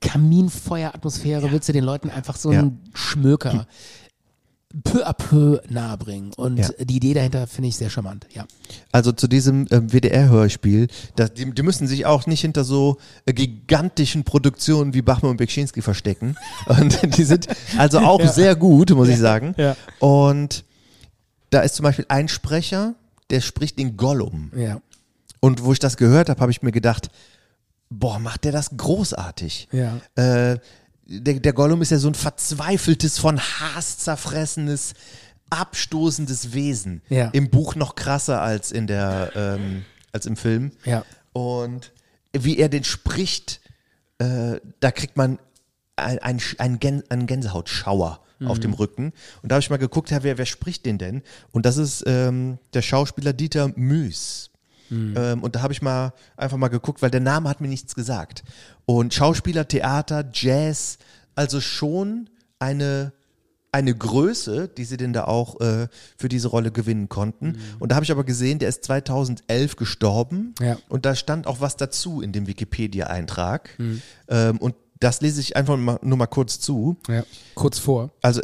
Kaminfeueratmosphäre 0.00 1.50
willst 1.50 1.68
du 1.68 1.72
den 1.72 1.84
Leuten 1.84 2.10
einfach 2.10 2.36
so 2.36 2.50
einen 2.50 2.80
Schmöker 2.94 3.66
peu 4.84 5.02
à 5.06 5.14
peu 5.14 5.60
nahebringen. 5.70 6.32
Und 6.34 6.58
Ja. 6.58 6.68
die 6.78 6.96
Idee 6.96 7.14
dahinter 7.14 7.46
finde 7.46 7.68
ich 7.68 7.76
sehr 7.76 7.88
charmant, 7.88 8.26
ja. 8.34 8.46
Also 8.92 9.12
zu 9.12 9.26
diesem 9.26 9.66
ähm, 9.70 9.90
WDR-Hörspiel, 9.92 10.88
die, 11.36 11.54
die 11.54 11.62
müssen 11.62 11.86
sich 11.86 12.04
auch 12.04 12.26
nicht 12.26 12.42
hinter 12.42 12.64
so 12.64 12.98
äh, 13.24 13.32
gigantischen 13.32 14.24
Produktionen 14.24 14.92
wie 14.92 15.00
Bachmann 15.02 15.30
und 15.30 15.36
Bekschinski 15.38 15.80
verstecken. 15.80 16.36
Und 16.66 17.16
die 17.16 17.24
sind 17.24 17.48
also 17.78 18.00
auch 18.00 18.20
sehr 18.32 18.56
gut, 18.56 18.90
muss 18.90 19.08
ich 19.08 19.18
sagen. 19.18 19.54
Ja. 19.56 19.74
Und 20.00 20.64
da 21.50 21.60
ist 21.60 21.76
zum 21.76 21.84
Beispiel 21.84 22.04
ein 22.08 22.28
Sprecher, 22.28 22.94
der 23.30 23.40
spricht 23.40 23.78
den 23.78 23.96
Gollum. 23.96 24.52
Ja. 24.54 24.80
Und 25.40 25.64
wo 25.64 25.72
ich 25.72 25.78
das 25.78 25.96
gehört 25.96 26.28
habe, 26.28 26.40
habe 26.40 26.50
ich 26.52 26.60
mir 26.62 26.72
gedacht, 26.72 27.08
boah, 27.88 28.18
macht 28.18 28.44
der 28.44 28.52
das 28.52 28.76
großartig. 28.76 29.68
Ja. 29.72 29.98
Äh, 30.14 30.58
der, 31.08 31.40
der 31.40 31.52
Gollum 31.52 31.82
ist 31.82 31.90
ja 31.90 31.98
so 31.98 32.08
ein 32.08 32.14
verzweifeltes, 32.14 33.18
von 33.18 33.40
Hass 33.40 33.98
zerfressenes, 33.98 34.94
abstoßendes 35.50 36.52
Wesen. 36.52 37.02
Ja. 37.08 37.28
Im 37.28 37.50
Buch 37.50 37.74
noch 37.74 37.94
krasser 37.94 38.42
als 38.42 38.70
in 38.70 38.86
der, 38.86 39.32
ähm, 39.34 39.84
als 40.12 40.26
im 40.26 40.36
Film. 40.36 40.72
Ja. 40.84 41.04
Und 41.32 41.92
wie 42.32 42.58
er 42.58 42.68
den 42.68 42.84
spricht, 42.84 43.60
äh, 44.18 44.60
da 44.80 44.90
kriegt 44.90 45.16
man 45.16 45.38
ein, 45.96 46.18
ein, 46.18 46.40
ein 46.58 46.78
Gän 46.78 47.02
einen 47.08 47.26
Gänsehautschauer 47.26 48.20
auf 48.44 48.60
dem 48.60 48.72
Rücken. 48.72 49.12
Und 49.42 49.50
da 49.50 49.56
habe 49.56 49.62
ich 49.62 49.70
mal 49.70 49.78
geguckt, 49.78 50.10
ja, 50.10 50.22
wer, 50.22 50.38
wer 50.38 50.46
spricht 50.46 50.86
den 50.86 50.98
denn? 50.98 51.22
Und 51.50 51.66
das 51.66 51.76
ist 51.76 52.04
ähm, 52.06 52.58
der 52.72 52.82
Schauspieler 52.82 53.32
Dieter 53.32 53.72
Müß. 53.74 54.47
Ähm, 54.90 55.42
und 55.42 55.54
da 55.54 55.62
habe 55.62 55.72
ich 55.72 55.82
mal 55.82 56.12
einfach 56.36 56.56
mal 56.56 56.68
geguckt, 56.68 57.02
weil 57.02 57.10
der 57.10 57.20
Name 57.20 57.48
hat 57.48 57.60
mir 57.60 57.68
nichts 57.68 57.94
gesagt. 57.94 58.42
Und 58.86 59.14
Schauspieler, 59.14 59.68
Theater, 59.68 60.24
Jazz, 60.32 60.98
also 61.34 61.60
schon 61.60 62.30
eine 62.58 63.12
eine 63.70 63.94
Größe, 63.94 64.68
die 64.68 64.84
sie 64.84 64.96
denn 64.96 65.12
da 65.12 65.24
auch 65.24 65.60
äh, 65.60 65.88
für 66.16 66.28
diese 66.28 66.48
Rolle 66.48 66.72
gewinnen 66.72 67.08
konnten. 67.08 67.58
Und 67.78 67.92
da 67.92 67.96
habe 67.96 68.04
ich 68.04 68.10
aber 68.10 68.24
gesehen, 68.24 68.58
der 68.58 68.70
ist 68.70 68.82
2011 68.84 69.76
gestorben. 69.76 70.54
Ja. 70.60 70.78
Und 70.88 71.04
da 71.04 71.14
stand 71.14 71.46
auch 71.46 71.60
was 71.60 71.76
dazu 71.76 72.22
in 72.22 72.32
dem 72.32 72.46
Wikipedia-Eintrag. 72.46 73.70
Ähm, 74.28 74.58
und 74.58 74.74
das 75.00 75.20
lese 75.20 75.40
ich 75.40 75.54
einfach 75.56 75.76
mal, 75.76 75.98
nur 76.02 76.16
mal 76.16 76.26
kurz 76.26 76.60
zu. 76.60 76.96
ja. 77.08 77.24
Kurz 77.54 77.78
vor. 77.78 78.10
Also 78.22 78.40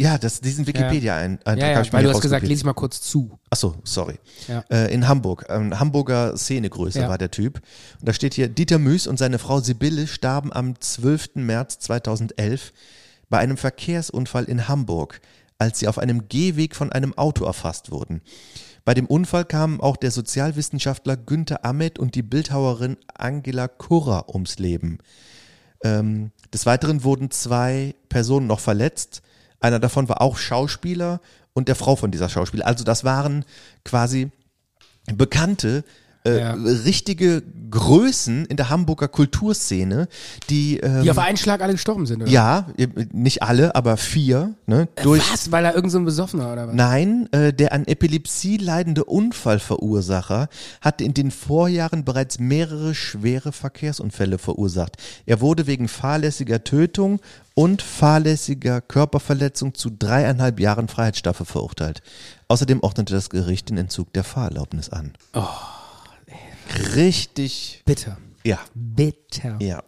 ja, 0.00 0.16
das, 0.16 0.40
diesen 0.40 0.66
Wikipedia-Eintrag 0.66 1.58
Ja, 1.58 1.64
habe 1.64 1.74
ja, 1.74 1.80
ich 1.80 1.92
mir 1.92 1.98
weil 1.98 2.04
du 2.04 2.10
hast 2.10 2.20
gesagt, 2.20 2.46
lese 2.46 2.60
ich 2.60 2.64
mal 2.64 2.72
kurz 2.72 3.00
zu. 3.00 3.38
Achso, 3.50 3.74
sorry. 3.82 4.18
Ja. 4.46 4.64
Äh, 4.70 4.92
in 4.94 5.08
Hamburg. 5.08 5.46
Ähm, 5.48 5.78
Hamburger 5.78 6.36
Szenegröße 6.36 7.00
Ja. 7.00 7.08
war 7.08 7.18
der 7.18 7.32
Typ. 7.32 7.60
Und 7.98 8.08
da 8.08 8.12
steht 8.12 8.34
hier, 8.34 8.48
Dieter 8.48 8.78
Müß 8.78 9.08
und 9.08 9.18
seine 9.18 9.38
Frau 9.40 9.60
Sibylle 9.60 10.06
starben 10.06 10.52
am 10.52 10.80
12. 10.80 11.30
März 11.36 11.80
2011 11.80 12.72
bei 13.28 13.38
einem 13.38 13.56
Verkehrsunfall 13.56 14.44
in 14.44 14.68
Hamburg, 14.68 15.20
als 15.58 15.80
sie 15.80 15.88
auf 15.88 15.98
einem 15.98 16.28
Gehweg 16.28 16.76
von 16.76 16.92
einem 16.92 17.16
Auto 17.18 17.44
erfasst 17.44 17.90
wurden. 17.90 18.22
Bei 18.84 18.94
dem 18.94 19.06
Unfall 19.06 19.44
kamen 19.44 19.80
auch 19.80 19.96
der 19.96 20.12
Sozialwissenschaftler 20.12 21.16
Günther 21.16 21.64
Ahmed 21.64 21.98
und 21.98 22.14
die 22.14 22.22
Bildhauerin 22.22 22.96
Angela 23.14 23.68
Kurrer 23.68 24.28
ums 24.32 24.58
Leben. 24.58 24.98
Ähm, 25.82 26.30
des 26.54 26.66
Weiteren 26.66 27.04
wurden 27.04 27.30
zwei 27.30 27.94
Personen 28.08 28.46
noch 28.46 28.60
verletzt. 28.60 29.22
Einer 29.60 29.78
davon 29.78 30.08
war 30.08 30.20
auch 30.20 30.38
Schauspieler 30.38 31.20
und 31.52 31.68
der 31.68 31.74
Frau 31.74 31.96
von 31.96 32.10
dieser 32.10 32.28
Schauspieler. 32.28 32.66
Also 32.66 32.84
das 32.84 33.04
waren 33.04 33.44
quasi 33.84 34.30
bekannte, 35.06 35.84
äh, 36.28 36.40
Ja. 36.40 36.52
richtige 36.54 37.42
Größen 37.70 38.46
in 38.46 38.56
der 38.56 38.70
Hamburger 38.70 39.08
Kulturszene, 39.08 40.08
die, 40.48 40.78
ähm, 40.78 41.02
Die 41.02 41.10
auf 41.10 41.18
einen 41.18 41.36
Schlag 41.36 41.60
alle 41.60 41.72
gestorben 41.72 42.06
sind, 42.06 42.22
oder? 42.22 42.30
ja, 42.30 42.66
nicht 43.12 43.42
alle, 43.42 43.74
aber 43.74 43.98
vier, 43.98 44.54
ne, 44.66 44.88
durch, 45.02 45.22
Was? 45.30 45.52
Weil 45.52 45.66
er 45.66 45.74
irgend 45.74 45.92
so 45.92 45.98
ein 45.98 46.06
Besoffener 46.06 46.50
oder 46.50 46.68
was? 46.68 46.74
Nein, 46.74 47.28
äh, 47.32 47.52
der 47.52 47.72
an 47.74 47.84
Epilepsie 47.86 48.56
leidende 48.56 49.04
Unfallverursacher 49.04 50.48
hatte 50.80 51.04
in 51.04 51.12
den 51.12 51.30
Vorjahren 51.30 52.04
bereits 52.04 52.38
mehrere 52.38 52.94
schwere 52.94 53.52
Verkehrsunfälle 53.52 54.38
verursacht. 54.38 54.96
Er 55.26 55.40
wurde 55.42 55.66
wegen 55.66 55.88
fahrlässiger 55.88 56.64
Tötung 56.64 57.20
und 57.54 57.82
fahrlässiger 57.82 58.80
Körperverletzung 58.80 59.74
zu 59.74 59.90
dreieinhalb 59.90 60.58
Jahren 60.60 60.88
Freiheitsstrafe 60.88 61.44
verurteilt. 61.44 62.00
Außerdem 62.48 62.80
ordnete 62.82 63.12
das 63.12 63.28
Gericht 63.28 63.68
den 63.68 63.76
Entzug 63.76 64.12
der 64.14 64.24
Fahrerlaubnis 64.24 64.88
an. 64.88 65.12
Richtig, 66.94 67.82
Bitter. 67.84 68.18
ja, 68.44 68.58
Bitter. 68.74 69.56
ja. 69.60 69.82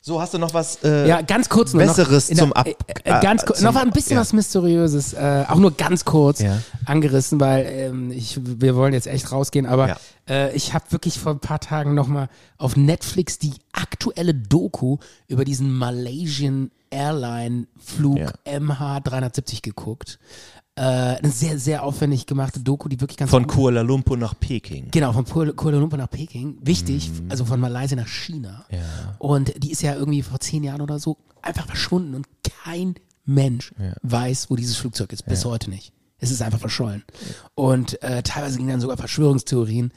So, 0.00 0.20
hast 0.20 0.32
du 0.34 0.38
noch 0.38 0.52
was 0.54 0.82
äh, 0.82 1.06
Ja, 1.06 1.20
ganz 1.20 1.48
kurz 1.50 1.74
nur 1.74 1.82
Besseres 1.84 2.30
noch. 2.30 2.38
zum 2.38 2.52
Ab... 2.54 2.66
äh, 2.66 2.74
äh, 3.04 3.20
ganz 3.20 3.42
äh, 3.42 3.46
kurz, 3.46 3.60
noch 3.60 3.76
ein 3.76 3.90
bisschen 3.90 4.14
ja. 4.14 4.20
was 4.22 4.32
Mysteriöses, 4.32 5.12
äh, 5.12 5.44
auch 5.46 5.58
nur 5.58 5.70
ganz 5.72 6.04
kurz 6.06 6.40
Ja. 6.40 6.60
angerissen, 6.86 7.38
weil 7.40 7.66
ähm, 7.66 8.10
ich, 8.10 8.40
wir 8.42 8.74
wollen 8.74 8.94
jetzt 8.94 9.06
echt 9.06 9.30
rausgehen, 9.30 9.66
aber 9.66 9.88
Ja. 9.88 9.96
äh, 10.28 10.56
ich 10.56 10.72
habe 10.72 10.86
wirklich 10.90 11.18
vor 11.20 11.32
ein 11.32 11.40
paar 11.40 11.60
Tagen 11.60 11.94
nochmal 11.94 12.30
auf 12.56 12.74
Netflix 12.76 13.38
die 13.38 13.52
aktuelle 13.72 14.34
Doku 14.34 14.96
über 15.28 15.44
diesen 15.44 15.72
Malaysian 15.76 16.70
Airline 16.90 17.66
Flug 17.78 18.18
Ja. 18.18 18.32
MH370 18.46 19.62
geguckt. 19.62 20.18
Äh, 20.76 20.82
eine 20.82 21.30
sehr, 21.30 21.58
sehr 21.60 21.84
aufwendig 21.84 22.26
gemachte 22.26 22.58
Doku, 22.58 22.88
die 22.88 23.00
wirklich 23.00 23.16
ganz 23.16 23.30
Von 23.30 23.44
gut- 23.46 23.54
Kuala 23.54 23.82
Lumpur 23.82 24.16
nach 24.16 24.34
Peking. 24.38 24.88
Genau, 24.90 25.12
von 25.12 25.24
Kuala 25.24 25.78
Lumpur 25.78 25.98
nach 25.98 26.10
Peking. 26.10 26.58
Wichtig, 26.62 27.10
also 27.28 27.44
von 27.44 27.60
Malaysia 27.60 27.96
nach 27.96 28.08
China. 28.08 28.64
Mhm. 28.70 28.76
Ja. 28.76 28.82
Und 29.18 29.52
die 29.62 29.70
ist 29.70 29.82
ja 29.82 29.94
irgendwie 29.94 30.22
vor 30.22 30.40
zehn 30.40 30.64
Jahren 30.64 30.80
oder 30.80 30.98
so 30.98 31.16
einfach 31.42 31.66
verschwunden 31.66 32.14
und 32.16 32.26
kein 32.64 32.96
Mensch 33.24 33.72
weiß, 34.02 34.50
wo 34.50 34.56
dieses 34.56 34.76
Flugzeug 34.76 35.12
ist. 35.12 35.24
Bis 35.26 35.44
heute 35.44 35.70
nicht. 35.70 35.92
Es 36.18 36.30
ist 36.30 36.42
einfach 36.42 36.58
verschollen. 36.60 37.04
Und 37.54 38.02
äh, 38.02 38.22
teilweise 38.22 38.56
gingen 38.56 38.70
dann 38.70 38.80
sogar 38.80 38.96
Verschwörungstheorien 38.96 39.92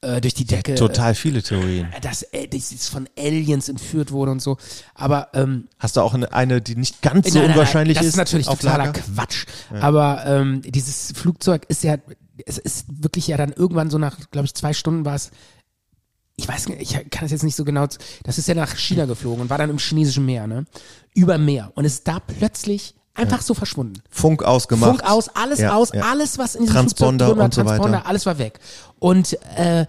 äh, 0.00 0.20
durch 0.20 0.34
die 0.34 0.44
Decke. 0.44 0.74
Total 0.74 1.14
viele 1.14 1.42
Theorien. 1.42 1.92
Äh, 1.92 2.00
dass 2.00 2.22
äh, 2.22 2.48
das 2.48 2.72
ist 2.72 2.88
von 2.88 3.08
Aliens 3.18 3.68
entführt 3.68 4.12
wurde 4.12 4.32
und 4.32 4.40
so. 4.40 4.56
Aber 4.94 5.28
ähm, 5.34 5.68
Hast 5.78 5.96
du 5.96 6.00
auch 6.00 6.14
eine, 6.14 6.32
eine 6.32 6.60
die 6.60 6.76
nicht 6.76 7.02
ganz 7.02 7.28
so 7.28 7.34
Nein, 7.34 7.42
nein, 7.42 7.50
nein, 7.50 7.58
unwahrscheinlich 7.58 7.96
das 7.96 8.06
ist? 8.06 8.12
ist 8.14 8.16
natürlich 8.16 8.46
totaler 8.46 8.86
Lager? 8.86 9.00
Quatsch. 9.00 9.46
Aber 9.80 10.24
ähm, 10.26 10.62
dieses 10.62 11.12
Flugzeug 11.14 11.64
ist 11.68 11.84
ja, 11.84 11.96
es 12.44 12.58
ist 12.58 12.86
wirklich 12.88 13.28
ja 13.28 13.36
dann 13.36 13.52
irgendwann 13.52 13.90
so 13.90 13.98
nach, 13.98 14.18
glaube 14.30 14.46
ich, 14.46 14.54
zwei 14.54 14.72
Stunden 14.72 15.04
war 15.04 15.14
es. 15.14 15.30
Ich 16.38 16.46
weiß 16.46 16.68
nicht, 16.68 16.82
ich 16.82 17.10
kann 17.10 17.24
es 17.24 17.30
jetzt 17.30 17.44
nicht 17.44 17.56
so 17.56 17.64
genau. 17.64 17.86
Das 18.24 18.36
ist 18.36 18.46
ja 18.46 18.54
nach 18.54 18.76
China 18.76 19.06
geflogen 19.06 19.40
und 19.42 19.50
war 19.50 19.56
dann 19.56 19.70
im 19.70 19.78
chinesischen 19.78 20.26
Meer, 20.26 20.46
ne? 20.46 20.66
Über 21.14 21.38
Meer 21.38 21.72
und 21.74 21.86
ist 21.86 22.06
da 22.06 22.20
plötzlich 22.20 22.94
einfach 23.16 23.42
so 23.42 23.54
verschwunden. 23.54 24.02
Funk 24.10 24.42
ausgemacht. 24.42 24.90
Funk 24.90 25.10
aus, 25.10 25.28
alles 25.34 25.58
Ja, 25.60 25.74
aus, 25.74 25.90
ja. 25.92 26.02
alles, 26.02 26.38
was 26.38 26.54
in 26.54 26.62
diesem 26.62 26.74
Transponder 26.76 27.26
Flugzeug 27.26 27.28
drin 27.28 27.38
war, 27.38 27.44
und 27.46 27.54
so 27.54 27.60
weiter. 27.62 27.76
Transponder, 27.76 28.06
alles 28.06 28.26
war 28.26 28.38
weg. 28.38 28.60
Und 28.98 29.38
äh, 29.56 29.86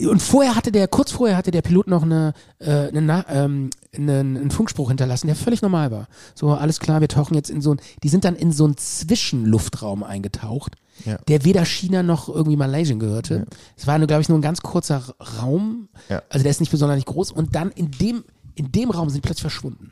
und 0.00 0.22
vorher 0.22 0.54
hatte 0.54 0.70
der, 0.70 0.86
kurz 0.86 1.10
vorher 1.10 1.36
hatte 1.36 1.50
der 1.50 1.60
Pilot 1.62 1.88
noch 1.88 2.04
eine, 2.04 2.32
äh, 2.60 2.86
eine, 2.86 3.24
ähm, 3.28 3.70
einen, 3.92 4.36
einen 4.36 4.50
Funkspruch 4.52 4.88
hinterlassen, 4.90 5.26
der 5.26 5.34
völlig 5.34 5.60
normal 5.60 5.90
war. 5.90 6.06
So, 6.36 6.50
alles 6.50 6.78
klar, 6.78 7.00
wir 7.00 7.08
tauchen 7.08 7.34
jetzt 7.34 7.50
in 7.50 7.60
so 7.60 7.72
ein, 7.74 7.80
die 8.04 8.08
sind 8.08 8.22
dann 8.24 8.36
in 8.36 8.52
so 8.52 8.64
einen 8.64 8.76
Zwischenluftraum 8.76 10.04
eingetaucht, 10.04 10.76
Ja. 11.04 11.18
der 11.26 11.44
weder 11.44 11.64
China 11.64 12.04
noch 12.04 12.28
irgendwie 12.28 12.56
Malaysia 12.56 12.94
gehörte. 12.94 13.46
Es 13.76 13.88
war, 13.88 13.98
nur, 13.98 14.06
glaube 14.06 14.22
ich, 14.22 14.28
nur 14.28 14.38
ein 14.38 14.42
ganz 14.42 14.60
kurzer 14.62 15.02
Raum, 15.40 15.88
Ja. 16.08 16.22
also 16.30 16.44
der 16.44 16.50
ist 16.52 16.60
nicht 16.60 16.70
besonders 16.70 17.04
groß 17.04 17.32
und 17.32 17.56
dann 17.56 17.72
in 17.72 17.90
dem, 17.90 18.22
in 18.54 18.70
dem 18.70 18.90
Raum 18.92 19.08
sind 19.10 19.16
die 19.24 19.26
plötzlich 19.26 19.42
verschwunden. 19.50 19.90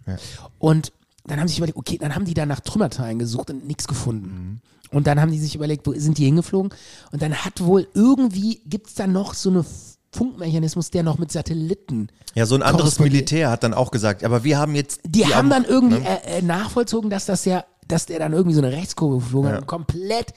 Und 0.61 0.93
dann 1.31 1.41
haben 1.41 1.49
sie 1.49 1.53
sich 1.53 1.59
überlegt, 1.59 1.79
okay, 1.79 1.99
dann 1.99 2.15
haben 2.15 2.25
die 2.25 2.35
da 2.35 2.47
nach 2.47 2.61
Trümmerteilen 2.61 3.19
gesucht 3.19 3.51
und 3.51 3.67
nichts 3.67 3.87
gefunden. 3.89 4.61
Und 4.91 5.07
dann 5.07 5.21
haben 5.21 5.33
die 5.33 5.39
sich 5.39 5.55
überlegt, 5.55 5.87
wo 5.87 5.93
sind 5.95 6.19
die 6.19 6.25
hingeflogen? 6.25 6.73
Und 7.13 7.23
dann 7.23 7.35
hat 7.35 7.65
wohl 7.65 7.89
irgendwie, 7.95 8.61
gibt 8.67 8.87
es 8.89 8.95
da 8.95 9.07
noch 9.07 9.35
so 9.35 9.51
eine 9.51 9.65
Funkmechanismus, 10.13 10.91
der 10.91 11.03
noch 11.03 11.19
mit 11.19 11.33
Satelliten. 11.33 12.09
Ja, 12.35 12.47
so 12.47 12.55
ein 12.55 12.63
anderes. 12.63 12.99
Militär 12.99 13.51
hat 13.51 13.65
dann 13.65 13.75
auch 13.75 13.91
gesagt, 13.91 14.25
aber 14.25 14.45
wir 14.45 14.59
haben 14.59 14.75
jetzt. 14.75 15.01
Die, 15.05 15.25
haben 15.27 15.47
am- 15.47 15.51
dann 15.51 15.65
irgendwie 15.65 15.99
ne? 15.99 16.25
äh, 16.27 16.39
äh, 16.39 16.43
nachvollzogen, 16.43 17.11
dass 17.11 17.27
das 17.27 17.45
ja, 17.45 17.65
dass 17.89 18.07
der 18.07 18.19
dann 18.19 18.33
irgendwie 18.33 18.55
so 18.55 18.63
eine 18.63 18.73
Rechtskurve 18.73 19.17
geflogen 19.19 19.51
Ja. 19.51 19.55
hat 19.57 19.63
und 19.63 19.67
komplett 19.67 20.33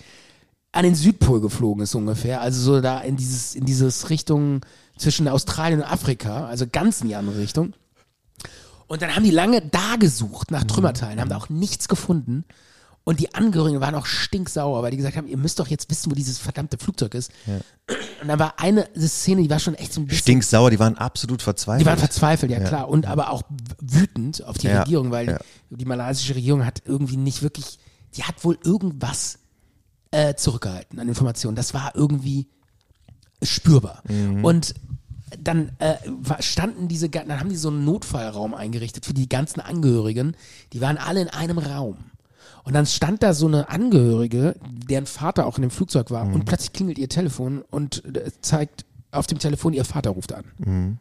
an 0.71 0.83
den 0.83 0.95
Südpol 0.95 1.41
geflogen 1.41 1.83
ist 1.83 1.95
ungefähr. 1.95 2.41
Also 2.41 2.61
so 2.61 2.81
da 2.81 2.99
in 2.99 3.15
dieses, 3.17 3.55
in 3.55 3.65
dieses 3.65 4.09
Richtung 4.09 4.61
zwischen 4.97 5.27
Australien 5.27 5.79
und 5.81 5.85
Afrika, 5.91 6.45
also 6.47 6.65
ganz 6.71 7.01
in 7.01 7.07
die 7.07 7.15
andere 7.15 7.37
Richtung. 7.39 7.73
Und 8.89 9.01
dann 9.01 9.15
haben 9.15 9.23
die 9.23 9.31
lange 9.31 9.61
da 9.61 9.95
gesucht 9.97 10.51
nach 10.51 10.63
Trümmerteilen, 10.65 11.21
haben 11.21 11.29
da 11.29 11.37
auch 11.37 11.47
nichts 11.49 11.87
gefunden. 11.87 12.43
Und 13.05 13.19
die 13.19 13.33
Angehörigen 13.33 13.79
waren 13.79 13.95
auch 13.95 14.05
stinksauer, 14.05 14.83
weil 14.83 14.91
die 14.91 14.97
gesagt 14.97 15.15
haben, 15.15 15.27
ihr 15.27 15.37
müsst 15.37 15.59
doch 15.59 15.67
jetzt 15.67 15.89
wissen, 15.89 16.11
wo 16.11 16.15
dieses 16.15 16.37
verdammte 16.37 16.77
Flugzeug 16.77 17.13
ist. 17.15 17.31
Und 18.21 18.27
dann 18.27 18.37
war 18.39 18.59
eine 18.59 18.87
Szene, 18.97 19.41
die 19.41 19.49
war 19.49 19.59
schon 19.59 19.73
echt 19.75 19.93
so 19.93 20.01
ein 20.01 20.05
bisschen 20.05 20.21
Stinksauer, 20.21 20.69
die 20.69 20.79
waren 20.79 20.97
absolut 20.97 21.41
verzweifelt. 21.41 21.81
die 21.81 21.85
waren 21.85 21.97
verzweifelt, 21.97 22.51
ja, 22.51 22.59
Ja. 22.59 22.67
klar. 22.67 22.89
Und 22.89 23.05
aber 23.07 23.31
auch 23.31 23.43
wütend 23.79 24.43
auf 24.43 24.57
die 24.57 24.67
Ja, 24.67 24.81
Regierung, 24.81 25.11
weil 25.11 25.27
ja. 25.29 25.39
die, 25.69 25.77
die 25.77 25.85
malaysische 25.85 26.35
Regierung 26.35 26.65
hat 26.65 26.81
irgendwie 26.85 27.17
nicht 27.17 27.41
wirklich, 27.41 27.79
die 28.15 28.23
hat 28.23 28.43
wohl 28.43 28.59
irgendwas 28.63 29.39
äh, 30.11 30.35
zurückgehalten 30.35 30.99
an 30.99 31.07
Informationen. 31.07 31.55
Das 31.55 31.73
war 31.73 31.95
irgendwie 31.95 32.47
spürbar. 33.41 34.03
Mhm. 34.07 34.43
Und 34.43 34.73
dann 35.41 35.71
äh, 35.79 35.95
standen 36.39 36.87
diese, 36.87 37.09
dann 37.09 37.39
haben 37.39 37.49
die 37.49 37.55
so 37.55 37.69
einen 37.69 37.85
Notfallraum 37.85 38.53
eingerichtet 38.53 39.05
für 39.05 39.13
die 39.13 39.29
ganzen 39.29 39.59
Angehörigen. 39.59 40.35
Die 40.73 40.81
waren 40.81 40.97
alle 40.97 41.21
in 41.21 41.27
einem 41.29 41.57
Raum. 41.57 41.97
Und 42.63 42.73
dann 42.73 42.85
stand 42.85 43.23
da 43.23 43.33
so 43.33 43.47
eine 43.47 43.69
Angehörige, 43.69 44.55
deren 44.87 45.05
Vater 45.05 45.45
auch 45.45 45.57
in 45.57 45.61
dem 45.63 45.71
Flugzeug 45.71 46.11
war, 46.11 46.25
Mhm. 46.25 46.33
und 46.35 46.45
plötzlich 46.45 46.73
klingelt 46.73 46.97
ihr 46.99 47.09
Telefon 47.09 47.63
und 47.71 48.03
äh, 48.15 48.31
zeigt 48.41 48.85
auf 49.11 49.27
dem 49.27 49.39
Telefon, 49.39 49.73
ihr 49.73 49.85
Vater 49.85 50.11
ruft 50.11 50.33
an. 50.33 50.43
Mhm. 50.57 50.97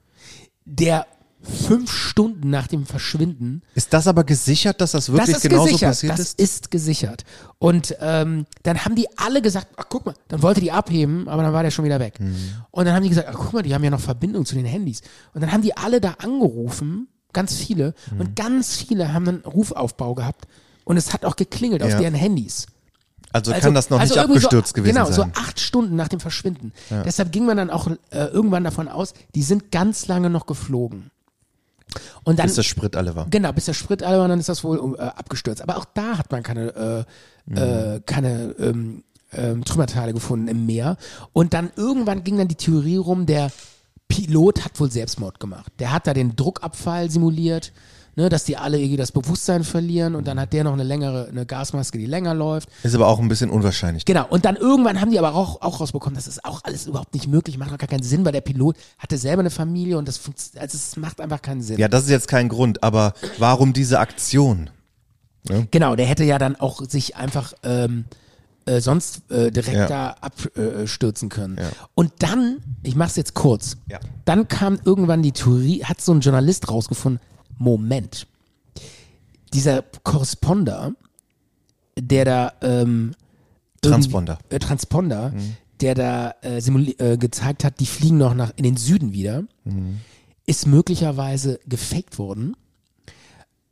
Der 0.64 1.06
fünf 1.42 1.92
Stunden 1.92 2.50
nach 2.50 2.66
dem 2.66 2.84
Verschwinden 2.84 3.62
Ist 3.74 3.92
das 3.92 4.06
aber 4.08 4.24
gesichert, 4.24 4.80
dass 4.80 4.92
das 4.92 5.08
wirklich 5.08 5.26
das 5.34 5.44
ist 5.44 5.50
genauso 5.50 5.66
gesichert. 5.66 5.88
passiert 5.90 6.12
das 6.12 6.20
ist? 6.20 6.40
ist 6.40 6.70
gesichert. 6.70 7.24
Und 7.58 7.96
ähm, 8.00 8.46
dann 8.64 8.84
haben 8.84 8.94
die 8.96 9.06
alle 9.16 9.40
gesagt, 9.40 9.68
ach 9.76 9.84
guck 9.88 10.04
mal, 10.06 10.14
dann 10.28 10.42
wollte 10.42 10.60
die 10.60 10.72
abheben, 10.72 11.28
aber 11.28 11.42
dann 11.42 11.52
war 11.52 11.62
der 11.62 11.70
schon 11.70 11.84
wieder 11.84 12.00
weg. 12.00 12.18
Mhm. 12.20 12.36
Und 12.70 12.84
dann 12.86 12.94
haben 12.94 13.02
die 13.04 13.08
gesagt, 13.08 13.28
ach 13.30 13.36
guck 13.38 13.52
mal, 13.52 13.62
die 13.62 13.74
haben 13.74 13.84
ja 13.84 13.90
noch 13.90 14.00
Verbindung 14.00 14.44
zu 14.46 14.54
den 14.56 14.64
Handys. 14.66 15.00
Und 15.32 15.40
dann 15.42 15.52
haben 15.52 15.62
die 15.62 15.76
alle 15.76 16.00
da 16.00 16.16
angerufen, 16.18 17.08
ganz 17.32 17.54
viele, 17.54 17.94
Mhm. 18.10 18.20
und 18.20 18.36
ganz 18.36 18.76
viele 18.76 19.12
haben 19.12 19.28
einen 19.28 19.38
Rufaufbau 19.44 20.14
gehabt. 20.14 20.46
Und 20.84 20.96
es 20.96 21.12
hat 21.12 21.24
auch 21.24 21.36
geklingelt 21.36 21.82
auf 21.82 21.90
Ja. 21.90 21.98
deren 22.00 22.14
Handys. 22.14 22.66
Also, 23.30 23.52
kann 23.52 23.74
das 23.74 23.90
noch 23.90 24.00
nicht 24.00 24.16
irgendwie 24.16 24.36
abgestürzt 24.38 24.70
so, 24.70 24.74
gewesen 24.80 24.94
genau, 24.94 25.04
sein. 25.10 25.14
so 25.34 25.40
acht 25.40 25.60
Stunden 25.60 25.96
nach 25.96 26.08
dem 26.08 26.18
Verschwinden. 26.18 26.72
Deshalb 27.04 27.30
ging 27.30 27.44
man 27.44 27.58
dann 27.58 27.68
auch 27.70 27.86
äh, 28.10 28.24
irgendwann 28.24 28.64
davon 28.64 28.88
aus, 28.88 29.12
die 29.34 29.42
sind 29.42 29.70
ganz 29.70 30.06
lange 30.08 30.30
noch 30.30 30.46
geflogen. 30.46 31.10
Und 32.24 32.38
dann, 32.38 32.46
bis 32.46 32.56
der 32.56 32.62
Sprit 32.62 32.96
alle 32.96 33.14
war. 33.14 33.26
Genau, 33.30 33.52
bis 33.52 33.66
der 33.66 33.74
Sprit 33.74 34.02
alle 34.02 34.18
war, 34.18 34.28
dann 34.28 34.40
ist 34.40 34.48
das 34.48 34.64
wohl 34.64 34.96
äh, 34.98 35.02
abgestürzt. 35.02 35.62
Aber 35.62 35.76
auch 35.76 35.84
da 35.94 36.18
hat 36.18 36.30
man 36.30 36.42
keine, 36.42 37.06
äh, 37.50 37.54
äh, 37.54 38.00
keine 38.04 38.54
ähm, 38.58 39.04
ähm, 39.32 39.64
Trümmerteile 39.64 40.12
gefunden 40.12 40.48
im 40.48 40.66
Meer. 40.66 40.96
Und 41.32 41.54
dann 41.54 41.70
irgendwann 41.76 42.24
ging 42.24 42.38
dann 42.38 42.48
die 42.48 42.54
Theorie 42.54 42.96
rum, 42.96 43.26
der 43.26 43.50
Pilot 44.08 44.64
hat 44.64 44.80
wohl 44.80 44.90
Selbstmord 44.90 45.38
gemacht. 45.38 45.72
Der 45.78 45.92
hat 45.92 46.06
da 46.06 46.14
den 46.14 46.34
Druckabfall 46.34 47.10
simuliert, 47.10 47.72
ne, 48.18 48.28
dass 48.28 48.44
die 48.44 48.56
alle 48.56 48.78
irgendwie 48.78 48.96
das 48.96 49.12
Bewusstsein 49.12 49.62
verlieren 49.64 50.14
und 50.16 50.26
dann 50.26 50.38
hat 50.40 50.52
der 50.52 50.64
noch 50.64 50.72
eine 50.72 50.82
längere, 50.82 51.28
eine 51.28 51.46
Gasmaske, 51.46 51.96
die 51.98 52.06
länger 52.06 52.34
läuft. 52.34 52.68
Ist 52.82 52.94
aber 52.94 53.06
auch 53.06 53.20
ein 53.20 53.28
bisschen 53.28 53.48
unwahrscheinlich. 53.48 54.04
Genau, 54.04 54.26
und 54.28 54.44
dann 54.44 54.56
irgendwann 54.56 55.00
haben 55.00 55.10
die 55.12 55.18
aber 55.20 55.34
auch, 55.34 55.62
auch 55.62 55.80
rausbekommen, 55.80 56.16
das 56.16 56.26
ist 56.26 56.44
auch 56.44 56.64
alles 56.64 56.86
überhaupt 56.86 57.14
nicht 57.14 57.28
möglich, 57.28 57.56
macht 57.58 57.72
auch 57.72 57.78
gar 57.78 57.88
keinen 57.88 58.02
Sinn, 58.02 58.24
weil 58.24 58.32
der 58.32 58.40
Pilot 58.40 58.76
hatte 58.98 59.16
selber 59.16 59.40
eine 59.40 59.50
Familie 59.50 59.96
und 59.98 60.08
das 60.08 60.18
funkt- 60.18 60.58
also 60.58 60.76
es 60.76 60.96
macht 60.96 61.20
einfach 61.20 61.40
keinen 61.40 61.62
Sinn. 61.62 61.78
Ja, 61.78 61.86
das 61.88 62.02
ist 62.04 62.10
jetzt 62.10 62.28
kein 62.28 62.48
Grund, 62.48 62.82
aber 62.82 63.14
warum 63.38 63.72
diese 63.72 64.00
Aktion? 64.00 64.68
Genau, 65.70 65.96
der 65.96 66.06
hätte 66.06 66.24
ja 66.24 66.38
dann 66.38 66.56
auch 66.56 66.82
sich 66.88 67.16
einfach 67.16 67.54
ähm, 67.62 68.04
äh, 68.66 68.80
sonst 68.80 69.30
äh, 69.30 69.50
direkt 69.50 69.76
Ja. 69.78 69.86
da 69.86 70.16
abstürzen 70.20 71.28
äh, 71.28 71.30
können. 71.34 71.56
Ja. 71.58 71.68
Und 71.94 72.12
dann, 72.18 72.58
ich 72.82 72.96
mach's 72.96 73.16
jetzt 73.16 73.34
kurz, 73.34 73.76
Ja. 73.88 73.98
dann 74.26 74.48
kam 74.48 74.78
irgendwann 74.84 75.22
die 75.22 75.32
Theorie, 75.32 75.84
hat 75.84 76.00
so 76.00 76.12
ein 76.12 76.20
Journalist 76.20 76.68
rausgefunden, 76.68 77.20
Moment, 77.58 78.26
dieser 79.52 79.82
Korresponder, 80.02 80.92
der 81.98 82.24
da 82.24 82.52
ähm, 82.62 83.14
Transponder. 83.80 84.38
Äh, 84.50 84.58
Transponder, 84.58 85.32
der 85.80 85.94
da 85.94 86.34
äh, 86.42 86.58
äh, 86.58 87.16
gezeigt 87.16 87.64
hat, 87.64 87.80
die 87.80 87.86
fliegen 87.86 88.18
noch 88.18 88.34
nach 88.34 88.52
in 88.56 88.64
den 88.64 88.76
Süden 88.76 89.12
wieder, 89.12 89.44
ist 90.46 90.66
möglicherweise 90.66 91.60
gefaked 91.66 92.18
worden 92.18 92.56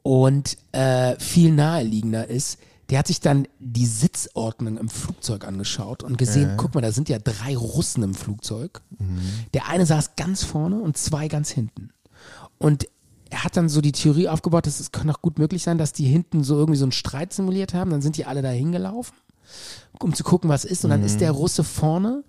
und 0.02 0.56
äh, 0.72 1.18
viel 1.18 1.52
naheliegender 1.52 2.28
ist, 2.28 2.58
der 2.90 3.00
hat 3.00 3.08
sich 3.08 3.20
dann 3.20 3.48
die 3.58 3.86
Sitzordnung 3.86 4.78
im 4.78 4.88
Flugzeug 4.88 5.44
angeschaut 5.44 6.04
und 6.04 6.18
gesehen, 6.18 6.52
guck 6.56 6.74
mal, 6.74 6.80
da 6.80 6.92
sind 6.92 7.08
ja 7.08 7.18
drei 7.18 7.56
Russen 7.56 8.04
im 8.04 8.14
Flugzeug. 8.14 8.80
Der 9.54 9.68
eine 9.68 9.86
saß 9.86 10.14
ganz 10.14 10.44
vorne 10.44 10.78
und 10.78 10.96
zwei 10.96 11.26
ganz 11.26 11.50
hinten. 11.50 11.90
Und 12.58 12.86
er 13.36 13.44
hat 13.44 13.54
dann 13.56 13.68
so 13.68 13.82
die 13.82 13.92
Theorie 13.92 14.28
aufgebaut, 14.28 14.66
dass 14.66 14.80
es 14.80 14.92
kann 14.92 15.10
auch 15.10 15.20
gut 15.20 15.38
möglich 15.38 15.62
sein, 15.62 15.76
dass 15.76 15.92
die 15.92 16.06
hinten 16.06 16.42
so 16.42 16.56
irgendwie 16.56 16.78
so 16.78 16.86
einen 16.86 16.92
Streit 16.92 17.34
simuliert 17.34 17.74
haben. 17.74 17.90
Dann 17.90 18.00
sind 18.00 18.16
die 18.16 18.24
alle 18.24 18.40
da 18.40 18.48
hingelaufen, 18.48 19.14
um 20.00 20.14
zu 20.14 20.24
gucken, 20.24 20.48
was 20.48 20.64
ist. 20.64 20.84
Und 20.84 20.90
dann 20.90 21.02
ist 21.04 21.20
der 21.20 21.32
Russe 21.32 21.62
vorne 21.62 22.24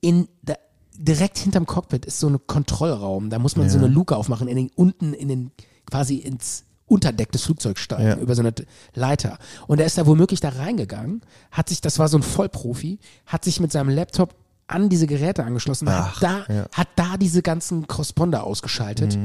in 0.00 0.28
da, 0.42 0.54
direkt 0.96 1.36
hinterm 1.38 1.66
Cockpit 1.66 2.06
ist 2.06 2.20
so 2.20 2.28
ein 2.28 2.38
Kontrollraum. 2.46 3.28
Da 3.28 3.38
muss 3.38 3.56
man 3.56 3.68
so 3.68 3.76
eine 3.76 3.88
Luke 3.88 4.16
aufmachen, 4.16 4.48
in 4.48 4.56
den, 4.56 4.70
unten 4.74 5.12
in 5.12 5.28
den 5.28 5.50
quasi 5.90 6.16
ins 6.16 6.64
Unterdeck 6.86 7.30
des 7.32 7.42
Flugzeugs 7.44 7.80
steigen, 7.82 8.08
Ja. 8.08 8.16
über 8.16 8.34
so 8.34 8.40
eine 8.40 8.54
Leiter. 8.94 9.38
Und 9.66 9.78
er 9.78 9.84
ist 9.86 9.98
da 9.98 10.06
womöglich 10.06 10.40
da 10.40 10.48
reingegangen, 10.48 11.20
hat 11.50 11.68
sich, 11.68 11.82
das 11.82 11.98
war 11.98 12.08
so 12.08 12.16
ein 12.16 12.22
Vollprofi, 12.22 12.98
hat 13.26 13.44
sich 13.44 13.60
mit 13.60 13.72
seinem 13.72 13.90
Laptop 13.90 14.34
an 14.66 14.88
diese 14.88 15.06
Geräte 15.06 15.44
angeschlossen, 15.44 15.86
Ach, 15.88 16.20
hat, 16.20 16.46
da, 16.48 16.52
ja. 16.54 16.66
hat 16.72 16.88
da 16.96 17.16
diese 17.18 17.42
ganzen 17.42 17.86
Corresponder 17.86 18.44
ausgeschaltet 18.44 19.18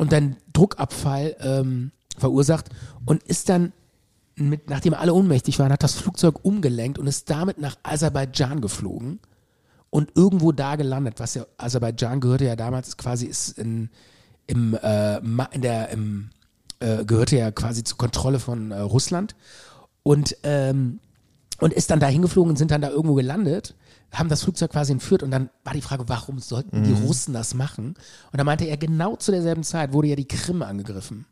und 0.00 0.12
dann 0.12 0.36
Druckabfall 0.54 1.36
ähm, 1.40 1.90
verursacht 2.16 2.70
und 3.04 3.22
ist 3.24 3.50
dann 3.50 3.74
mit, 4.34 4.70
nachdem 4.70 4.94
alle 4.94 5.12
ohnmächtig 5.12 5.58
waren, 5.58 5.70
hat 5.70 5.82
das 5.82 5.92
Flugzeug 5.92 6.42
umgelenkt 6.42 6.98
und 6.98 7.06
ist 7.06 7.28
damit 7.28 7.58
nach 7.58 7.76
Aserbaidschan 7.82 8.62
geflogen 8.62 9.20
und 9.90 10.12
irgendwo 10.16 10.52
da 10.52 10.76
gelandet, 10.76 11.20
was 11.20 11.34
ja 11.34 11.44
Aserbaidschan 11.58 12.20
gehörte 12.20 12.46
ja 12.46 12.56
damals 12.56 12.96
quasi 12.96 13.26
ist 13.26 13.58
in, 13.58 13.90
im, 14.46 14.74
äh, 14.74 15.18
in 15.18 15.60
der, 15.60 15.90
im, 15.90 16.30
äh, 16.78 17.04
gehörte 17.04 17.36
ja 17.36 17.50
quasi 17.50 17.84
zur 17.84 17.98
Kontrolle 17.98 18.38
von 18.38 18.70
äh, 18.70 18.80
Russland 18.80 19.36
und 20.02 20.34
ähm, 20.44 21.00
und 21.58 21.74
ist 21.74 21.90
dann 21.90 22.00
da 22.00 22.06
hingeflogen 22.06 22.48
und 22.48 22.56
sind 22.56 22.70
dann 22.70 22.80
da 22.80 22.88
irgendwo 22.88 23.12
gelandet, 23.12 23.74
haben 24.12 24.28
das 24.28 24.42
Flugzeug 24.42 24.72
quasi 24.72 24.92
entführt 24.92 25.22
und 25.22 25.30
dann 25.30 25.50
war 25.64 25.72
die 25.72 25.82
Frage, 25.82 26.08
warum 26.08 26.38
sollten 26.38 26.82
die 26.82 26.92
Russen 26.92 27.32
das 27.32 27.54
machen? 27.54 27.94
Und 28.32 28.38
da 28.38 28.44
meinte 28.44 28.64
er, 28.64 28.76
genau 28.76 29.16
zu 29.16 29.30
derselben 29.30 29.62
Zeit 29.62 29.92
wurde 29.92 30.08
ja 30.08 30.16
die 30.16 30.26
Krim 30.26 30.62
angegriffen. 30.62 31.26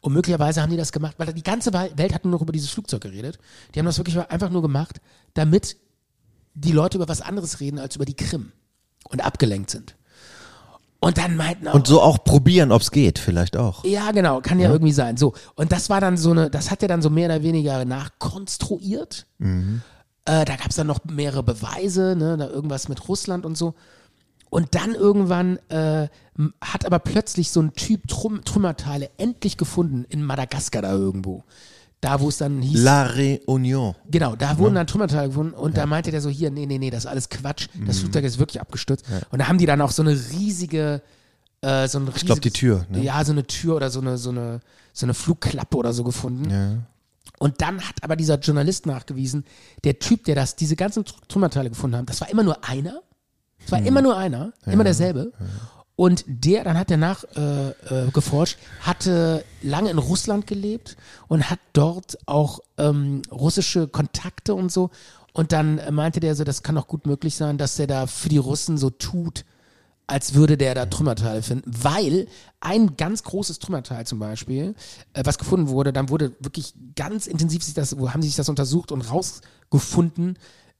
Und 0.00 0.12
möglicherweise 0.12 0.62
haben 0.62 0.70
die 0.70 0.76
das 0.76 0.92
gemacht, 0.92 1.14
weil 1.18 1.32
die 1.32 1.42
ganze 1.42 1.72
Welt 1.72 2.14
hat 2.14 2.24
nur 2.24 2.32
noch 2.32 2.42
über 2.42 2.52
dieses 2.52 2.70
Flugzeug 2.70 3.02
geredet. 3.02 3.38
Die 3.74 3.78
haben 3.78 3.86
das 3.86 3.98
wirklich 3.98 4.18
einfach 4.30 4.50
nur 4.50 4.62
gemacht, 4.62 5.00
damit 5.34 5.76
die 6.54 6.72
Leute 6.72 6.98
über 6.98 7.08
was 7.08 7.20
anderes 7.20 7.60
reden 7.60 7.78
als 7.78 7.96
über 7.96 8.04
die 8.04 8.16
Krim 8.16 8.52
und 9.08 9.24
abgelenkt 9.24 9.70
sind. 9.70 9.96
Und 11.00 11.16
dann 11.18 11.36
meinten 11.36 11.68
auch, 11.68 11.74
Und 11.74 11.86
so 11.86 12.02
auch 12.02 12.24
probieren, 12.24 12.72
ob's 12.72 12.90
geht, 12.90 13.20
vielleicht 13.20 13.56
auch. 13.56 13.84
ja, 13.84 14.10
genau, 14.10 14.40
kann 14.40 14.58
ja, 14.58 14.68
irgendwie 14.68 14.92
sein. 14.92 15.16
So, 15.16 15.34
und 15.54 15.70
das 15.70 15.90
war 15.90 16.00
dann 16.00 16.16
so 16.16 16.32
eine, 16.32 16.50
das 16.50 16.72
hat 16.72 16.82
er 16.82 16.88
dann 16.88 17.02
so 17.02 17.10
mehr 17.10 17.26
oder 17.26 17.42
weniger 17.44 17.84
nachkonstruiert. 17.84 19.26
Äh, 20.28 20.44
da 20.44 20.56
gab 20.56 20.68
es 20.70 20.76
dann 20.76 20.86
noch 20.86 21.00
mehrere 21.04 21.42
Beweise, 21.42 22.14
ne, 22.16 22.36
da 22.36 22.48
irgendwas 22.48 22.88
mit 22.88 23.08
Russland 23.08 23.46
und 23.46 23.56
so. 23.56 23.74
Und 24.50 24.74
dann 24.74 24.94
irgendwann 24.94 25.58
äh, 25.68 26.08
hat 26.62 26.86
aber 26.86 26.98
plötzlich 27.00 27.50
so 27.50 27.60
ein 27.60 27.72
Typ 27.74 28.06
Trum 28.08 28.44
Trümmerteile 28.44 29.10
endlich 29.18 29.56
gefunden 29.56 30.04
in 30.08 30.22
Madagaskar 30.22 30.82
da 30.82 30.92
irgendwo. 30.92 31.44
Da, 32.00 32.20
wo 32.20 32.28
es 32.28 32.38
dann 32.38 32.62
hieß. 32.62 32.80
La 32.80 33.06
Réunion. 33.06 33.94
Genau, 34.10 34.36
da 34.36 34.56
wurden 34.58 34.76
dann 34.76 34.86
Trümmerteile 34.86 35.28
gefunden 35.28 35.52
und 35.54 35.76
da 35.76 35.84
meinte 35.84 36.10
der 36.12 36.20
so, 36.20 36.28
hier, 36.30 36.50
nee, 36.50 36.64
nee, 36.64 36.78
nee, 36.78 36.90
das 36.90 37.04
ist 37.04 37.10
alles 37.10 37.28
Quatsch. 37.28 37.66
Mhm. 37.74 37.86
Das 37.86 37.98
Flugzeug 37.98 38.24
ist 38.24 38.38
wirklich 38.38 38.60
abgestürzt. 38.60 39.04
Und 39.30 39.40
da 39.40 39.48
haben 39.48 39.58
die 39.58 39.66
dann 39.66 39.80
auch 39.80 39.90
so 39.90 40.02
eine 40.02 40.12
riesige, 40.12 41.02
äh, 41.60 41.88
so 41.88 41.98
ein 41.98 42.08
Ich 42.14 42.24
glaube, 42.24 42.40
die 42.40 42.48
riesiges- 42.48 42.52
Tür. 42.52 42.86
Ne? 42.88 43.02
Ja, 43.02 43.24
so 43.24 43.32
eine 43.32 43.46
Tür 43.46 43.76
oder 43.76 43.90
so 43.90 44.00
eine, 44.00 44.16
so 44.16 44.30
eine, 44.30 44.60
so 44.92 45.06
eine 45.06 45.14
Flugklappe 45.14 45.76
oder 45.76 45.92
so 45.92 46.04
gefunden. 46.04 46.48
Ja. 46.48 46.72
Und 47.38 47.60
dann 47.60 47.80
hat 47.80 47.96
aber 48.02 48.16
dieser 48.16 48.38
Journalist 48.38 48.86
nachgewiesen, 48.86 49.44
der 49.84 49.98
Typ, 49.98 50.24
der 50.24 50.34
das, 50.34 50.56
diese 50.56 50.76
ganzen 50.76 51.04
Tr- 51.04 51.14
Trümmerteile 51.28 51.68
gefunden 51.68 51.96
hat, 51.96 52.10
das 52.10 52.20
war 52.20 52.28
immer 52.30 52.42
nur 52.42 52.64
einer. 52.64 53.00
Es 53.64 53.72
war 53.72 53.80
immer 53.82 54.02
nur 54.02 54.16
einer, 54.16 54.52
immer 54.66 54.84
derselbe. 54.84 55.32
Und 55.94 56.24
der, 56.28 56.62
dann 56.64 56.78
hat 56.78 56.90
er 56.92 56.96
nach 56.96 57.24
äh, 57.36 57.70
äh, 57.70 58.46
hatte 58.82 59.44
lange 59.62 59.90
in 59.90 59.98
Russland 59.98 60.46
gelebt 60.46 60.96
und 61.26 61.50
hat 61.50 61.58
dort 61.72 62.18
auch 62.26 62.60
ähm, 62.76 63.22
russische 63.32 63.88
Kontakte 63.88 64.54
und 64.54 64.70
so. 64.70 64.90
Und 65.32 65.52
dann 65.52 65.80
meinte 65.90 66.20
der 66.20 66.34
so, 66.34 66.44
das 66.44 66.62
kann 66.62 66.78
auch 66.78 66.86
gut 66.86 67.06
möglich 67.06 67.34
sein, 67.34 67.58
dass 67.58 67.76
der 67.76 67.88
da 67.88 68.06
für 68.06 68.28
die 68.28 68.38
Russen 68.38 68.78
so 68.78 68.90
tut, 68.90 69.44
als 70.08 70.34
würde 70.34 70.56
der 70.56 70.74
da 70.74 70.86
Trümmerteile 70.86 71.42
finden, 71.42 71.70
weil 71.84 72.26
ein 72.60 72.96
ganz 72.96 73.22
großes 73.22 73.60
Trümmerteil 73.60 74.06
zum 74.06 74.18
Beispiel, 74.18 74.74
äh, 75.12 75.22
was 75.24 75.38
gefunden 75.38 75.68
wurde, 75.68 75.92
dann 75.92 76.08
wurde 76.08 76.32
wirklich 76.40 76.74
ganz 76.96 77.26
intensiv 77.28 77.62
sich 77.62 77.74
das, 77.74 77.92
haben 77.92 78.22
sie 78.22 78.28
sich 78.28 78.36
das 78.36 78.48
untersucht 78.48 78.90
und 78.90 79.02
rausgefunden, 79.02 80.38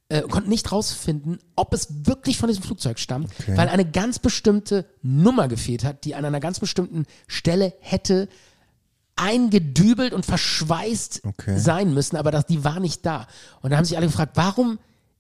äh, 0.09 0.23
konnten 0.23 0.49
nicht 0.49 0.73
rausfinden, 0.73 1.39
ob 1.55 1.75
es 1.75 2.07
wirklich 2.07 2.39
von 2.39 2.49
diesem 2.49 2.65
Flugzeug 2.65 2.99
stammt, 2.99 3.31
weil 3.57 3.69
eine 3.69 3.85
ganz 3.89 4.19
bestimmte 4.19 4.87
Nummer 5.03 5.47
gefehlt 5.47 5.85
hat, 5.85 6.05
die 6.05 6.15
an 6.15 6.25
einer 6.25 6.41
ganz 6.41 6.59
bestimmten 6.59 7.05
Stelle 7.27 7.75
hätte 7.81 8.29
eingedübelt 9.17 10.15
und 10.15 10.25
verschweißt 10.25 11.23
Okay. 11.25 11.59
sein 11.59 11.93
müssen, 11.93 12.17
aber 12.17 12.31
das, 12.31 12.47
die 12.47 12.65
war 12.65 12.81
nicht 12.81 13.05
da. 13.05 13.27
Und 13.61 13.71
da 13.71 13.77
haben 13.77 13.85
sich 13.85 13.97
alle 13.97 14.07
gefragt, 14.07 14.33
warum 14.37 14.79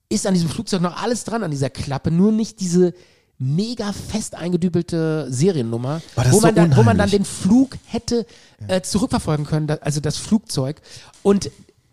ist 0.08 0.26
an 0.26 0.34
diesem 0.34 0.48
Flugzeug 0.48 0.80
noch 0.80 1.02
alles 1.02 1.24
dran, 1.24 1.42
an 1.42 1.50
dieser 1.50 1.68
Klappe, 1.68 2.10
nur 2.10 2.32
nicht 2.32 2.60
diese 2.60 2.94
mega 3.38 3.92
fest 3.92 4.34
eingedübelte 4.34 5.26
Seriennummer, 5.30 6.00
Oh, 6.16 6.22
wo, 6.30 6.40
man 6.40 6.54
so 6.54 6.60
dann, 6.60 6.76
wo 6.76 6.82
man 6.82 6.98
dann 6.98 7.10
den 7.10 7.24
Flug 7.24 7.76
hätte 7.86 8.26
äh, 8.66 8.80
zurückverfolgen 8.80 9.46
können, 9.46 9.70
also 9.80 10.00
das 10.00 10.16
Flugzeug. 10.16 10.80
Und 11.22 11.50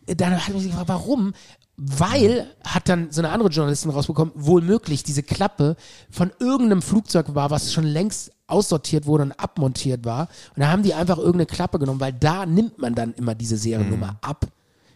dann 0.08 0.34
hat 0.44 0.52
man 0.52 0.60
sich 0.62 0.72
gefragt, 0.72 0.90
warum? 0.90 1.34
Weil, 1.78 2.48
hat 2.64 2.88
dann 2.88 3.12
so 3.12 3.22
eine 3.22 3.32
andere 3.32 3.50
Journalistin 3.50 3.92
rausbekommen, 3.92 4.34
wohl 4.36 4.62
möglich 4.62 5.04
diese 5.04 5.24
Klappe 5.24 5.76
von 6.10 6.32
irgendeinem 6.40 6.82
Flugzeug 6.82 7.36
war, 7.36 7.50
was 7.52 7.74
schon 7.74 7.84
längst 7.84 8.32
aussortiert 8.48 9.06
wurde 9.06 9.24
und 9.24 9.32
abmontiert 9.34 10.06
war. 10.06 10.30
Und 10.56 10.62
da 10.62 10.72
haben 10.72 10.84
die 10.84 10.94
einfach 10.94 11.18
irgendeine 11.18 11.48
Klappe 11.48 11.78
genommen, 11.80 12.00
weil 12.00 12.14
da 12.14 12.46
nimmt 12.46 12.78
man 12.80 12.96
dann 12.96 13.14
immer 13.16 13.36
diese 13.36 13.58
Seriennummer 13.58 14.18
ab. 14.22 14.48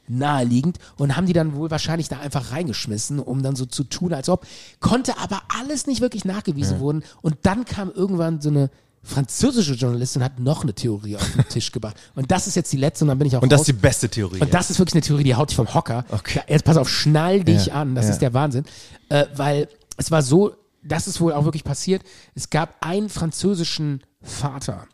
Naheliegend 0.10 0.78
und 0.98 1.16
haben 1.16 1.26
die 1.26 1.34
dann 1.34 1.56
wohl 1.56 1.72
wahrscheinlich 1.72 2.10
da 2.10 2.20
einfach 2.20 2.52
reingeschmissen, 2.52 3.20
um 3.20 3.44
dann 3.44 3.56
so 3.56 3.66
zu 3.66 3.84
tun, 3.84 4.14
als 4.14 4.28
ob. 4.30 4.46
Konnte 4.80 5.18
aber 5.18 5.42
alles 5.60 5.88
nicht 5.88 6.02
wirklich 6.02 6.26
nachgewiesen 6.26 6.80
wurden. 6.80 7.04
Und 7.22 7.38
dann 7.44 7.66
kam 7.66 7.92
irgendwann 7.92 8.42
so 8.42 8.50
eine 8.50 8.70
französische 9.02 9.74
Journalistin 9.76 10.22
und 10.22 10.26
hat 10.26 10.40
noch 10.40 10.64
eine 10.64 10.74
Theorie 10.74 11.16
auf 11.16 11.32
den 11.32 11.48
Tisch 11.50 11.72
gebracht. 11.72 11.96
Und 12.16 12.32
das 12.32 12.48
ist 12.48 12.56
jetzt 12.56 12.72
die 12.74 12.78
letzte 12.78 13.06
und 13.06 13.10
dann 13.10 13.18
bin 13.18 13.28
ich 13.28 13.38
auch 13.38 13.42
Und 13.42 13.52
das 13.52 13.62
raus. 13.62 13.70
ist 13.70 13.76
die 13.76 13.82
beste 13.82 14.10
Theorie. 14.10 14.40
Und 14.42 14.54
das 14.54 14.70
ist 14.70 14.78
wirklich 14.80 14.96
eine 14.96 15.02
Theorie, 15.02 15.24
die 15.24 15.36
haut 15.36 15.50
dich 15.50 15.56
vom 15.56 15.74
Hocker. 15.74 16.06
Ja, 16.34 16.42
Jetzt 16.48 16.66
pass 16.66 16.76
auf, 16.78 16.90
schnall 16.90 17.44
dich 17.44 17.68
Ja, 17.68 17.76
an. 17.76 17.96
Das 17.96 18.06
ja. 18.08 18.12
ist 18.12 18.22
der 18.22 18.34
Wahnsinn. 18.34 18.66
Äh, 19.08 19.26
weil 19.36 19.70
es 19.98 20.12
war 20.12 20.22
so, 20.22 20.54
das 20.84 21.08
ist 21.08 21.22
wohl 21.22 21.34
auch 21.34 21.46
wirklich 21.46 21.64
passiert. 21.64 22.04
Es 22.36 22.50
gab 22.50 22.76
einen 22.86 23.10
französischen 23.10 24.02
Vater, 24.22 24.86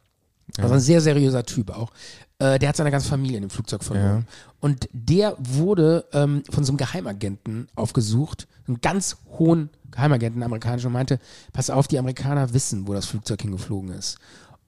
also 0.59 0.75
ein 0.75 0.79
sehr 0.79 1.01
seriöser 1.01 1.43
Typ 1.43 1.71
auch. 1.71 1.91
Äh, 2.39 2.59
der 2.59 2.69
hat 2.69 2.75
seine 2.75 2.91
ganze 2.91 3.07
Familie 3.09 3.37
in 3.37 3.43
dem 3.43 3.49
Flugzeug 3.49 3.83
verloren. 3.83 4.27
Und 4.59 4.89
der 4.91 5.35
wurde 5.39 6.05
ähm, 6.11 6.43
von 6.49 6.63
so 6.65 6.71
einem 6.71 6.77
Geheimagenten 6.77 7.67
aufgesucht, 7.75 8.47
einen 8.67 8.81
ganz 8.81 9.17
hohen 9.37 9.69
Geheimagenten, 9.91 10.43
amerikanischen, 10.43 10.87
und 10.87 10.93
meinte, 10.93 11.19
pass 11.53 11.69
auf, 11.69 11.87
die 11.87 11.97
Amerikaner 11.99 12.53
wissen, 12.53 12.87
wo 12.87 12.93
das 12.93 13.05
Flugzeug 13.05 13.41
hingeflogen 13.41 13.91
ist. 13.93 14.17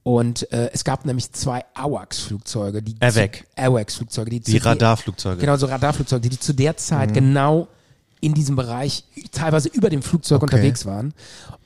Und 0.03 0.49
äh, 0.53 0.69
es 0.72 0.85
gab 0.85 1.06
nämlich 1.06 1.34
zwei 1.34 1.65
AWACS-Flugzeuge, 1.73 2.81
die 2.81 2.95
AWAC. 3.02 3.45
AWACS-Flugzeuge, 3.57 4.30
die, 4.30 4.39
Die 4.39 4.52
zu 4.53 4.60
der- 4.60 4.65
Radarflugzeuge. 4.72 5.41
Genau, 5.41 5.57
so 5.57 5.65
Radarflugzeuge, 5.65 6.30
die 6.30 6.39
zu 6.39 6.53
der 6.53 6.77
Zeit 6.77 7.14
genau 7.14 7.68
in 8.22 8.34
diesem 8.34 8.56
Bereich 8.56 9.03
teilweise 9.34 9.68
über 9.69 9.89
dem 9.89 10.02
Flugzeug 10.02 10.41
Okay. 10.41 10.56
unterwegs 10.56 10.85
waren. 10.85 11.14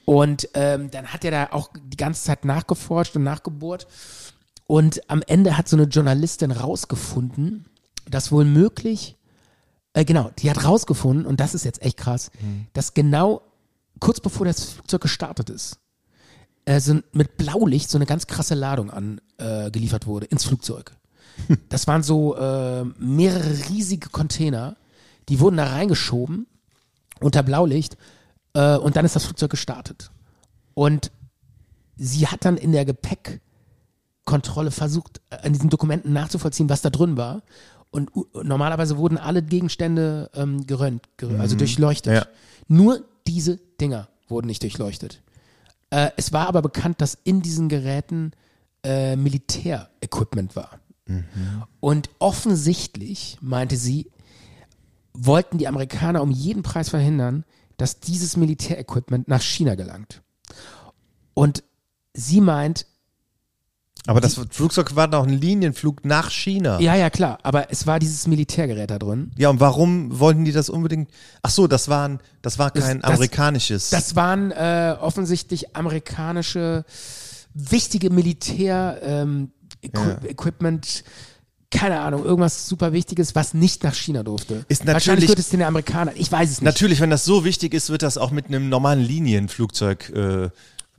Und 0.05 0.49
ähm, 0.55 0.89
dann 0.89 1.05
hat 1.07 1.23
er 1.23 1.31
da 1.31 1.47
auch 1.51 1.69
die 1.85 1.97
ganze 1.97 2.23
Zeit 2.23 2.43
nachgeforscht 2.43 3.15
und 3.15 3.23
nachgebohrt. 3.23 3.85
Und 4.71 5.01
am 5.09 5.21
Ende 5.27 5.57
hat 5.57 5.67
so 5.67 5.75
eine 5.75 5.83
Journalistin 5.83 6.49
rausgefunden, 6.49 7.65
dass 8.09 8.31
wohl 8.31 8.45
möglich, 8.45 9.17
äh, 9.91 10.05
genau, 10.05 10.31
die 10.39 10.49
hat 10.49 10.63
rausgefunden, 10.63 11.25
und 11.25 11.41
das 11.41 11.53
ist 11.53 11.65
jetzt 11.65 11.81
echt 11.81 11.97
krass, 11.97 12.31
dass 12.71 12.93
genau 12.93 13.41
kurz 13.99 14.21
bevor 14.21 14.45
das 14.45 14.63
Flugzeug 14.63 15.01
gestartet 15.01 15.49
ist, 15.49 15.77
äh, 16.63 16.79
so 16.79 17.01
mit 17.11 17.35
Blaulicht 17.35 17.89
so 17.89 17.97
eine 17.97 18.05
ganz 18.05 18.27
krasse 18.27 18.55
Ladung 18.55 18.89
angeliefert 18.91 19.67
äh, 19.67 19.71
geliefert 19.71 20.07
wurde 20.07 20.27
ins 20.27 20.45
Flugzeug. 20.45 20.95
Das 21.67 21.87
waren 21.87 22.01
so 22.01 22.37
äh, 22.37 22.85
mehrere 22.97 23.69
riesige 23.69 24.07
Container, 24.07 24.77
die 25.27 25.41
wurden 25.41 25.57
da 25.57 25.65
reingeschoben 25.65 26.47
unter 27.19 27.43
Blaulicht 27.43 27.97
äh, 28.53 28.77
und 28.77 28.95
dann 28.95 29.03
ist 29.03 29.17
das 29.17 29.25
Flugzeug 29.25 29.51
gestartet. 29.51 30.11
Und 30.75 31.11
sie 31.97 32.27
hat 32.29 32.45
dann 32.45 32.55
in 32.55 32.71
der 32.71 32.85
Gepäckkontrolle 34.21 34.71
versucht, 34.71 35.21
äh, 35.29 35.37
an 35.37 35.53
diesen 35.53 35.69
Dokumenten 35.69 36.13
nachzuvollziehen, 36.13 36.69
was 36.69 36.81
da 36.81 36.89
drin 36.89 37.17
war. 37.17 37.43
Und 37.89 38.09
normalerweise 38.33 38.97
wurden 38.97 39.17
alle 39.17 39.43
Gegenstände 39.43 40.29
ähm, 40.33 40.65
gerönt, 40.65 41.03
ger 41.17 41.39
also 41.39 41.57
durchleuchtet. 41.57 42.13
Ja. 42.13 42.25
Nur 42.67 43.03
diese 43.27 43.57
Dinger 43.81 44.07
wurden 44.29 44.47
nicht 44.47 44.63
durchleuchtet. 44.63 45.21
Äh, 45.89 46.11
es 46.15 46.31
war 46.31 46.47
aber 46.47 46.61
bekannt, 46.61 47.01
dass 47.01 47.17
in 47.25 47.41
diesen 47.41 47.67
Geräten 47.67 48.31
äh, 48.83 49.15
Militärequipment 49.15 50.55
war. 50.55 50.79
Und 51.81 52.09
offensichtlich, 52.19 53.37
meinte 53.41 53.75
sie, 53.75 54.09
wollten 55.11 55.57
die 55.57 55.67
Amerikaner 55.67 56.21
um 56.21 56.31
jeden 56.31 56.63
Preis 56.63 56.87
verhindern, 56.87 57.43
dass 57.75 57.99
dieses 57.99 58.37
Militärequipment 58.37 59.27
nach 59.27 59.41
China 59.41 59.75
gelangt. 59.75 60.21
Und 61.33 61.63
sie 62.13 62.39
meint, 62.39 62.85
Aber 64.07 64.19
das 64.19 64.39
Flugzeug 64.49 64.95
war 64.95 65.05
noch 65.07 65.27
ein 65.27 65.29
Linienflug 65.39 66.03
nach 66.05 66.31
China. 66.31 66.79
ja, 66.79 66.95
ja, 66.95 67.09
klar, 67.11 67.37
aber 67.43 67.71
es 67.71 67.85
war 67.85 67.99
dieses 67.99 68.25
Militärgerät 68.25 68.89
da 68.89 68.97
drin. 68.97 69.31
Ja, 69.37 69.49
und 69.49 69.59
warum 69.59 70.19
wollten 70.19 70.43
die 70.43 70.51
das 70.51 70.69
unbedingt? 70.69 71.09
Ach 71.43 71.51
so, 71.51 71.67
das 71.67 71.87
waren, 71.87 72.19
das 72.41 72.57
war 72.57 72.71
kein 72.71 72.99
das- 73.01 73.11
amerikanisches. 73.11 73.89
Das 73.91 74.15
waren 74.15 74.51
äh, 74.51 74.95
offensichtlich 74.99 75.75
amerikanische 75.75 76.83
wichtige 77.53 78.09
Militär 78.09 78.99
ähm, 79.03 79.51
Ja. 79.83 80.17
Keine 81.73 82.01
Ahnung, 82.01 82.25
irgendwas 82.25 82.67
super 82.67 82.91
Wichtiges, 82.91 83.33
was 83.33 83.53
nicht 83.53 83.83
nach 83.85 83.93
China 83.95 84.23
durfte. 84.23 84.65
Ist 84.67 84.81
Wahrscheinlich 84.85 85.05
natürlich- 85.05 85.29
wird 85.29 85.39
es 85.39 85.49
den 85.49 85.61
Amerikanern, 85.63 86.13
ich 86.17 86.29
weiß 86.29 86.49
es 86.49 86.59
nicht. 86.59 86.65
Natürlich, 86.65 86.99
wenn 86.99 87.09
das 87.09 87.23
so 87.23 87.45
wichtig 87.45 87.73
ist, 87.73 87.89
wird 87.89 88.01
das 88.03 88.17
auch 88.17 88.31
mit 88.31 88.47
einem 88.47 88.67
normalen 88.67 88.99
Linienflugzeug. 88.99 90.09
Äh, 90.09 90.49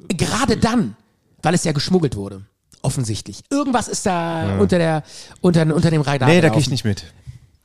Gerade 0.08 0.56
dann, 0.56 0.96
weil 1.42 1.52
es 1.54 1.64
ja 1.64 1.72
geschmuggelt 1.72 2.16
wurde. 2.16 2.42
Offensichtlich. 2.82 3.42
Irgendwas 3.50 3.88
ist 3.88 4.04
da 4.06 4.59
unter 4.59 4.78
der 4.78 5.02
unter, 5.40 5.62
unter 5.74 5.90
dem 5.90 6.00
Radar. 6.02 6.28
nee, 6.28 6.40
da 6.40 6.48
gehe 6.48 6.59
ich 6.60 6.70
nicht 6.70 6.84
mit. 6.84 7.04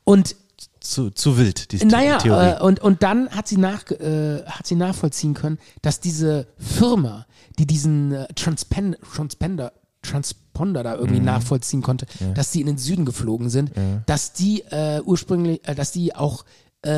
Und 0.03 0.35
Zu, 0.79 1.09
zu 1.09 1.37
wild, 1.37 1.71
diese 1.71 1.85
Naja, 1.87 2.17
Theorie. 2.19 2.51
äh, 2.51 2.61
und, 2.61 2.79
und 2.79 3.03
dann 3.03 3.29
hat 3.31 3.47
sie, 3.47 3.57
nach, 3.57 3.89
äh, 3.91 4.43
hat 4.45 4.65
sie 4.67 4.75
nachvollziehen 4.75 5.33
können, 5.33 5.57
dass 5.81 5.99
diese 5.99 6.47
Firma, 6.57 7.25
die 7.59 7.65
diesen 7.67 8.13
äh, 8.13 8.27
Transpen 8.35 8.95
Transpender, 9.15 9.73
Transponder 10.01 10.83
da 10.83 10.93
Mhm. 10.93 10.99
irgendwie 10.99 11.19
nachvollziehen 11.19 11.81
konnte, 11.81 12.05
dass 12.35 12.51
die 12.51 12.61
in 12.61 12.67
den 12.67 12.77
Süden 12.77 13.03
geflogen 13.05 13.49
sind, 13.49 13.71
dass 14.05 14.31
die 14.33 14.61
äh, 14.69 15.01
ursprünglich, 15.03 15.67
äh, 15.67 15.75
dass 15.75 15.91
die 15.91 16.15
auch 16.15 16.45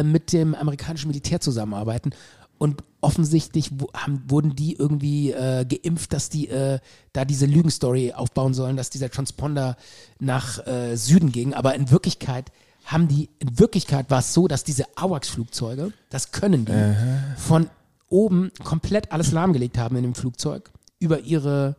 mit 0.03 0.33
dem 0.33 0.53
amerikanischen 0.53 1.07
Militär 1.07 1.39
zusammenarbeiten. 1.39 2.11
Und 2.59 2.83
offensichtlich 3.01 3.71
haben, 3.93 4.23
wurden 4.27 4.55
die 4.55 4.75
irgendwie 4.75 5.31
äh, 5.31 5.65
geimpft, 5.65 6.13
dass 6.13 6.29
die 6.29 6.49
äh, 6.49 6.79
da 7.13 7.25
diese 7.25 7.45
Lügenstory 7.45 8.13
aufbauen 8.13 8.53
sollen, 8.53 8.77
dass 8.77 8.89
dieser 8.89 9.09
Transponder 9.09 9.77
nach 10.19 10.65
äh, 10.67 10.95
Süden 10.95 11.31
ging. 11.31 11.53
Aber 11.53 11.75
in 11.75 11.91
Wirklichkeit 11.91 12.51
haben 12.85 13.07
die, 13.07 13.29
in 13.39 13.59
Wirklichkeit 13.59 14.09
war 14.09 14.19
es 14.19 14.33
so, 14.33 14.47
dass 14.47 14.63
diese 14.63 14.85
AWACS-Flugzeuge, 14.95 15.93
das 16.09 16.31
können 16.31 16.65
die, 16.65 16.95
von 17.37 17.69
oben 18.09 18.51
komplett 18.63 19.11
alles 19.11 19.31
lahmgelegt 19.31 19.77
haben 19.77 19.95
in 19.95 20.03
dem 20.03 20.15
Flugzeug 20.15 20.71
über 20.99 21.19
ihre, 21.19 21.75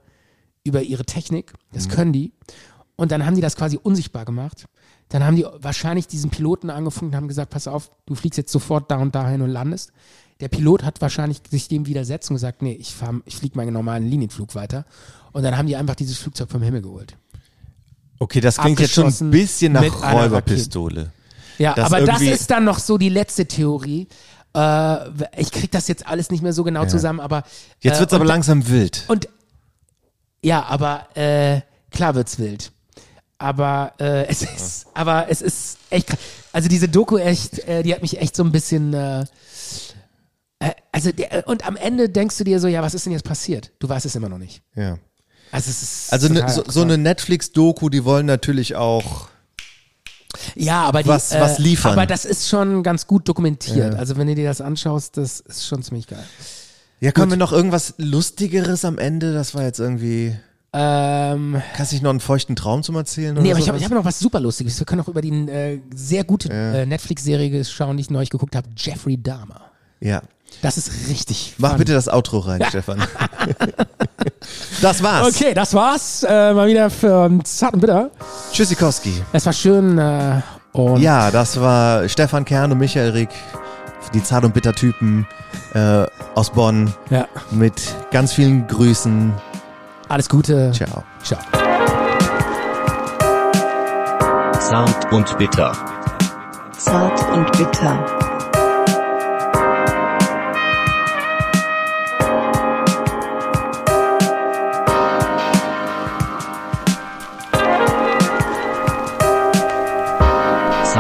über 0.62 0.82
ihre 0.82 1.04
Technik. 1.04 1.52
Das 1.72 1.88
können 1.88 2.12
die. 2.12 2.32
Und 2.96 3.12
dann 3.12 3.26
haben 3.26 3.34
die 3.34 3.40
das 3.40 3.56
quasi 3.56 3.78
unsichtbar 3.82 4.24
gemacht. 4.24 4.66
Dann 5.08 5.24
haben 5.24 5.34
die 5.34 5.46
wahrscheinlich 5.58 6.06
diesen 6.06 6.30
Piloten 6.30 6.70
angefunkt 6.70 7.12
und 7.12 7.16
haben 7.16 7.28
gesagt, 7.28 7.50
pass 7.50 7.66
auf, 7.66 7.90
du 8.06 8.14
fliegst 8.14 8.38
jetzt 8.38 8.52
sofort 8.52 8.90
da 8.90 8.98
und 8.98 9.14
dahin 9.14 9.42
und 9.42 9.50
landest. 9.50 9.92
Der 10.40 10.48
Pilot 10.48 10.84
hat 10.84 11.00
wahrscheinlich 11.00 11.40
sich 11.50 11.68
dem 11.68 11.86
widersetzt 11.86 12.30
und 12.30 12.36
gesagt, 12.36 12.62
nee, 12.62 12.72
ich, 12.72 12.94
fahr, 12.94 13.14
ich 13.26 13.36
fliege 13.36 13.56
meinen 13.56 13.72
normalen 13.72 14.08
Linienflug 14.08 14.54
weiter. 14.54 14.84
Und 15.32 15.42
dann 15.42 15.56
haben 15.56 15.66
die 15.66 15.76
einfach 15.76 15.94
dieses 15.94 16.18
Flugzeug 16.18 16.50
vom 16.50 16.62
Himmel 16.62 16.82
geholt. 16.82 17.16
okay, 18.18 18.40
das 18.40 18.56
klingt 18.56 18.80
jetzt 18.80 18.94
schon 18.94 19.06
ein 19.20 19.30
bisschen 19.30 19.72
nach 19.72 20.12
Räuberpistole. 20.12 21.12
Ja, 21.58 21.74
Das 21.74 21.92
aber 21.92 22.04
das 22.06 22.22
ist 22.22 22.50
dann 22.50 22.64
noch 22.64 22.78
so 22.78 22.96
die 22.98 23.10
letzte 23.10 23.46
Theorie. 23.46 24.08
Äh, 24.54 24.96
ich 25.36 25.52
krieg 25.52 25.70
das 25.70 25.86
jetzt 25.88 26.06
alles 26.06 26.30
nicht 26.30 26.42
mehr 26.42 26.52
so 26.54 26.64
genau 26.64 26.86
zusammen, 26.86 27.20
aber 27.20 27.44
Jetzt 27.80 27.96
äh, 27.96 28.00
wird's 28.00 28.12
aber 28.14 28.22
und- 28.22 28.28
langsam 28.28 28.68
wild. 28.68 29.04
Und 29.08 29.28
ja, 30.42 30.64
aber 30.64 31.06
äh, 31.16 31.60
klar 31.90 32.14
wird's 32.14 32.38
wild. 32.38 32.72
Aber 33.38 33.92
äh, 34.00 34.26
es 34.28 34.42
ist, 34.42 34.86
aber 34.94 35.28
es 35.28 35.42
ist 35.42 35.78
echt. 35.90 36.08
Also 36.52 36.68
diese 36.68 36.88
Doku 36.88 37.16
echt, 37.18 37.58
äh, 37.60 37.82
die 37.82 37.94
hat 37.94 38.02
mich 38.02 38.18
echt 38.20 38.34
so 38.34 38.42
ein 38.42 38.52
bisschen. 38.52 38.94
Äh, 38.94 39.24
also 40.92 41.12
der, 41.12 41.46
und 41.48 41.66
am 41.66 41.76
Ende 41.76 42.08
denkst 42.08 42.36
du 42.38 42.44
dir 42.44 42.60
so, 42.60 42.68
ja, 42.68 42.82
was 42.82 42.94
ist 42.94 43.06
denn 43.06 43.12
jetzt 43.12 43.24
passiert? 43.24 43.72
Du 43.78 43.88
weißt 43.88 44.04
es 44.06 44.14
immer 44.14 44.28
noch 44.28 44.38
nicht. 44.38 44.62
Ja. 44.74 44.98
Also 45.52 45.70
es 45.70 45.82
ist 45.82 46.12
Also 46.12 46.28
ne, 46.28 46.48
so, 46.48 46.62
so 46.68 46.82
eine 46.82 46.98
Netflix-Doku, 46.98 47.88
die 47.88 48.04
wollen 48.04 48.26
natürlich 48.26 48.76
auch. 48.76 49.28
Ja, 50.54 50.84
aber 50.84 51.02
die, 51.02 51.08
Was- 51.08 51.32
äh, 51.32 51.40
was 51.40 51.58
liefern. 51.58 51.92
Aber 51.92 52.06
das 52.06 52.24
ist 52.24 52.48
schon 52.48 52.82
ganz 52.82 53.06
gut 53.06 53.28
dokumentiert. 53.28 53.94
Also 53.96 54.16
wenn 54.16 54.26
du 54.28 54.34
dir 54.34 54.44
das 54.46 54.60
anschaust, 54.60 55.16
das 55.16 55.40
ist 55.40 55.66
schon 55.66 55.82
ziemlich 55.82 56.06
geil. 56.06 56.24
Ja, 57.00 57.12
können 57.12 57.30
wir 57.30 57.38
noch 57.38 57.52
irgendwas 57.52 57.94
Lustigeres 57.96 58.84
am 58.84 58.98
Ende? 58.98 59.32
Das 59.32 59.54
war 59.54 59.62
jetzt 59.62 59.80
irgendwie. 59.80 60.36
Ähm, 60.72 61.60
Kannst 61.74 61.90
du 61.90 61.96
nicht 61.96 62.02
noch 62.02 62.10
einen 62.10 62.20
feuchten 62.20 62.54
Traum 62.54 62.82
zum 62.84 62.94
Erzählen? 62.94 63.34
nee, 63.34 63.50
aber 63.50 63.58
ich 63.58 63.66
habe 63.68 63.78
sowas? 63.78 63.80
ich 63.80 63.84
hab 63.86 63.92
noch 63.92 64.04
was 64.04 64.18
super 64.20 64.38
Lustiges. 64.38 64.78
Wir 64.78 64.86
können 64.86 65.00
auch 65.00 65.08
über 65.08 65.20
die 65.22 65.30
äh, 65.48 65.80
sehr 65.92 66.22
gute 66.22 66.48
äh, 66.52 66.86
Netflix-Serie 66.86 67.64
schauen, 67.64 67.96
die 67.96 68.02
ich 68.02 68.10
neulich 68.10 68.30
geguckt 68.30 68.54
habe, 68.54 68.68
Jeffrey 68.76 69.20
Dahmer. 69.20 69.62
Ja. 69.98 70.22
Das 70.62 70.76
ist 70.76 70.90
richtig. 71.08 71.54
Mach 71.58 71.70
fun. 71.70 71.78
bitte 71.78 71.94
das 71.94 72.08
Outro 72.08 72.40
rein, 72.40 72.62
Stefan. 72.68 73.02
das 74.82 75.02
war's. 75.02 75.28
Okay, 75.34 75.54
das 75.54 75.72
war's. 75.74 76.22
Äh, 76.28 76.52
mal 76.52 76.68
wieder 76.68 76.90
für 76.90 77.26
ähm, 77.26 77.44
Zart 77.44 77.74
und 77.74 77.80
Bitter. 77.80 78.10
Tschüssikowski. 78.52 79.22
Es 79.32 79.46
war 79.46 79.52
schön. 79.54 79.98
Äh, 79.98 80.42
und 80.72 81.00
Ja, 81.00 81.30
das 81.30 81.60
war 81.60 82.08
Stefan 82.08 82.44
Kern 82.44 82.70
und 82.72 82.78
Michael 82.78 83.10
Rick, 83.10 83.30
die 84.14 84.22
Zart- 84.22 84.44
und 84.44 84.52
Bitter-Typen 84.54 85.26
äh, 85.74 86.04
aus 86.34 86.50
Bonn 86.50 86.92
ja, 87.10 87.26
mit 87.50 87.74
ganz 88.10 88.32
vielen 88.34 88.66
Grüßen. 88.66 89.32
alles 90.08 90.28
Gute. 90.28 90.70
Ciao. 90.72 91.02
Ciao. 91.24 91.38
Zart 94.60 95.12
und 95.12 95.38
bitter. 95.38 95.72
Zart 96.78 97.32
und 97.32 97.50
bitter. 97.52 98.29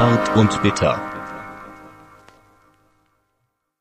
Zart 0.00 0.34
und 0.34 0.62
bitter. 0.62 1.19